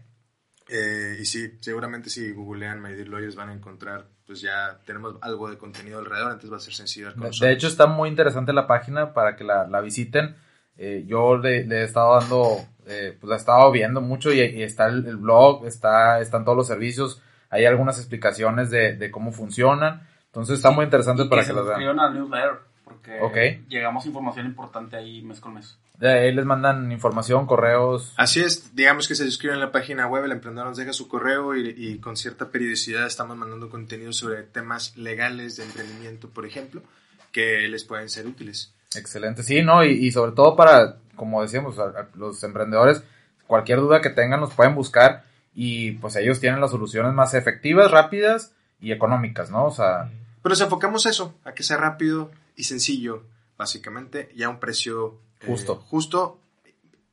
Eh, 0.68 1.16
y 1.20 1.24
sí, 1.26 1.58
seguramente 1.60 2.08
si 2.08 2.32
googlean 2.32 2.80
My 2.80 2.94
Dear 2.94 3.08
Lawyers 3.08 3.36
van 3.36 3.50
a 3.50 3.52
encontrar, 3.54 4.06
pues 4.26 4.40
ya 4.40 4.78
tenemos 4.86 5.16
algo 5.20 5.50
de 5.50 5.58
contenido 5.58 5.98
alrededor, 5.98 6.28
entonces 6.32 6.52
va 6.52 6.56
a 6.56 6.60
ser 6.60 6.72
sencillo 6.74 7.10
con 7.12 7.20
De, 7.20 7.26
nosotros. 7.28 7.40
de 7.48 7.52
hecho, 7.52 7.66
está 7.66 7.86
muy 7.86 8.08
interesante 8.08 8.52
la 8.54 8.66
página 8.66 9.12
para 9.12 9.36
que 9.36 9.44
la, 9.44 9.66
la 9.66 9.80
visiten. 9.82 10.36
Eh, 10.78 11.04
yo 11.06 11.36
le, 11.36 11.64
le 11.64 11.80
he 11.82 11.84
estado 11.84 12.18
dando, 12.18 12.64
eh, 12.86 13.16
pues 13.20 13.28
la 13.28 13.36
he 13.36 13.38
estado 13.38 13.70
viendo 13.70 14.00
mucho 14.00 14.32
y, 14.32 14.40
y 14.40 14.62
está 14.62 14.86
el, 14.86 15.06
el 15.06 15.16
blog, 15.18 15.66
está, 15.66 16.20
están 16.20 16.44
todos 16.44 16.56
los 16.56 16.66
servicios, 16.66 17.20
hay 17.50 17.66
algunas 17.66 17.98
explicaciones 17.98 18.70
de, 18.70 18.96
de 18.96 19.10
cómo 19.10 19.30
funcionan. 19.32 20.08
Entonces 20.26 20.56
está 20.56 20.70
muy 20.70 20.84
interesante 20.86 21.22
Y 21.24 21.28
para 21.28 21.42
que 21.42 21.46
que 21.48 21.52
se 21.52 21.56
las 21.56 21.64
vean. 21.66 21.76
suscriban 21.80 22.00
al 22.00 22.14
newsletter, 22.14 22.58
porque 22.84 23.20
Ok. 23.20 23.68
llegamos 23.68 24.04
información 24.06 24.46
importante 24.46 24.96
ahí 24.96 25.22
mes 25.22 25.38
con 25.40 25.54
mes. 25.54 25.78
De 25.98 26.10
ahí 26.12 26.32
les 26.34 26.44
mandan 26.44 26.90
información, 26.90 27.46
correos. 27.46 28.12
Así 28.16 28.40
es, 28.40 28.74
digamos 28.74 29.06
que 29.06 29.14
se 29.14 29.24
suscriben 29.24 29.58
a 29.58 29.60
la 29.60 29.72
página 29.72 30.06
web, 30.08 30.24
el 30.24 30.32
emprendedor 30.32 30.68
nos 30.68 30.76
deja 30.76 30.92
su 30.92 31.06
correo 31.08 31.54
y, 31.56 31.68
y 31.76 31.98
con 31.98 32.16
cierta 32.16 32.50
periodicidad 32.50 33.06
estamos 33.06 33.36
mandando 33.36 33.70
contenido 33.70 34.12
sobre 34.12 34.42
temas 34.42 34.96
legales 34.96 35.56
de 35.56 35.64
emprendimiento, 35.64 36.28
por 36.28 36.46
ejemplo, 36.46 36.82
que 37.30 37.68
les 37.68 37.84
pueden 37.84 38.08
ser 38.08 38.26
útiles. 38.26 38.72
Excelente, 38.96 39.42
sí, 39.44 39.62
¿no? 39.62 39.84
Y, 39.84 39.90
y 39.92 40.10
sobre 40.10 40.32
todo 40.32 40.56
para, 40.56 40.96
como 41.16 41.42
decíamos, 41.42 41.78
a- 41.78 41.84
a 42.00 42.08
los 42.16 42.42
emprendedores, 42.42 43.02
cualquier 43.46 43.78
duda 43.80 44.00
que 44.00 44.10
tengan 44.10 44.40
nos 44.40 44.52
pueden 44.52 44.74
buscar 44.74 45.24
y 45.54 45.92
pues 45.92 46.16
ellos 46.16 46.40
tienen 46.40 46.60
las 46.60 46.72
soluciones 46.72 47.14
más 47.14 47.34
efectivas, 47.34 47.92
rápidas 47.92 48.52
y 48.80 48.90
económicas, 48.90 49.50
¿no? 49.50 49.66
O 49.66 49.70
sea, 49.70 50.10
Pero 50.42 50.50
nos 50.52 50.60
enfocamos 50.60 51.06
eso, 51.06 51.38
a 51.44 51.52
que 51.52 51.62
sea 51.62 51.76
rápido 51.76 52.32
y 52.56 52.64
sencillo, 52.64 53.22
básicamente, 53.56 54.30
y 54.34 54.42
a 54.42 54.48
un 54.48 54.58
precio 54.58 55.20
eh, 55.44 55.50
Justo. 55.50 55.76
justo. 55.88 56.40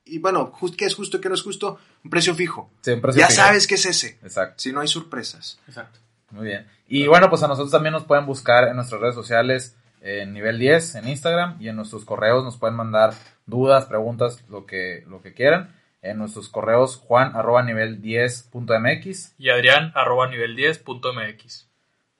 Y 0.05 0.19
bueno, 0.19 0.51
just, 0.53 0.75
¿qué 0.75 0.85
es 0.85 0.95
justo 0.95 1.17
y 1.17 1.21
qué 1.21 1.29
no 1.29 1.35
es 1.35 1.43
justo? 1.43 1.79
Un 2.03 2.09
precio 2.09 2.33
fijo. 2.35 2.69
siempre 2.81 3.13
ya 3.13 3.29
sabes 3.29 3.67
qué 3.67 3.75
es 3.75 3.85
ese, 3.85 4.17
Exacto, 4.23 4.55
si 4.57 4.73
no 4.73 4.81
hay 4.81 4.87
sorpresas. 4.87 5.59
Exacto. 5.67 5.99
muy 6.31 6.47
bien. 6.47 6.67
Y 6.87 7.07
bueno, 7.07 7.29
pues 7.29 7.43
a 7.43 7.47
nosotros 7.47 7.71
también 7.71 7.93
nos 7.93 8.03
pueden 8.03 8.25
buscar 8.25 8.67
en 8.67 8.75
nuestras 8.75 8.99
redes 8.99 9.15
sociales, 9.15 9.75
en 10.01 10.33
nivel 10.33 10.59
10, 10.59 10.95
en 10.95 11.07
Instagram, 11.07 11.57
y 11.61 11.69
en 11.69 11.75
nuestros 11.75 12.03
correos 12.03 12.43
nos 12.43 12.57
pueden 12.57 12.75
mandar 12.75 13.13
dudas, 13.45 13.85
preguntas, 13.85 14.43
lo 14.49 14.65
que, 14.65 15.05
lo 15.07 15.21
que 15.21 15.33
quieran. 15.33 15.73
En 16.01 16.17
nuestros 16.17 16.49
correos, 16.49 16.97
juan 16.97 17.35
arroba 17.35 17.61
nivel 17.63 18.01
10.mx. 18.01 19.35
Y 19.37 19.49
Adrián, 19.49 19.91
arroba 19.95 20.27
nivel 20.27 20.57
10.mx. 20.57 21.67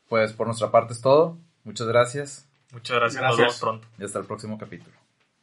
Pues 0.07 0.33
por 0.33 0.45
nuestra 0.45 0.71
parte 0.71 0.93
es 0.93 1.01
todo. 1.01 1.37
Muchas 1.63 1.87
gracias 1.87 2.47
Muchas 2.71 2.95
gracias. 2.97 3.21
Gracias. 3.21 3.29
Nos 3.29 3.37
vemos 3.37 3.59
pronto. 3.59 3.87
y 3.99 4.05
hasta 4.05 4.19
el 4.19 4.25
próximo 4.25 4.57
capítulo. 4.57 5.00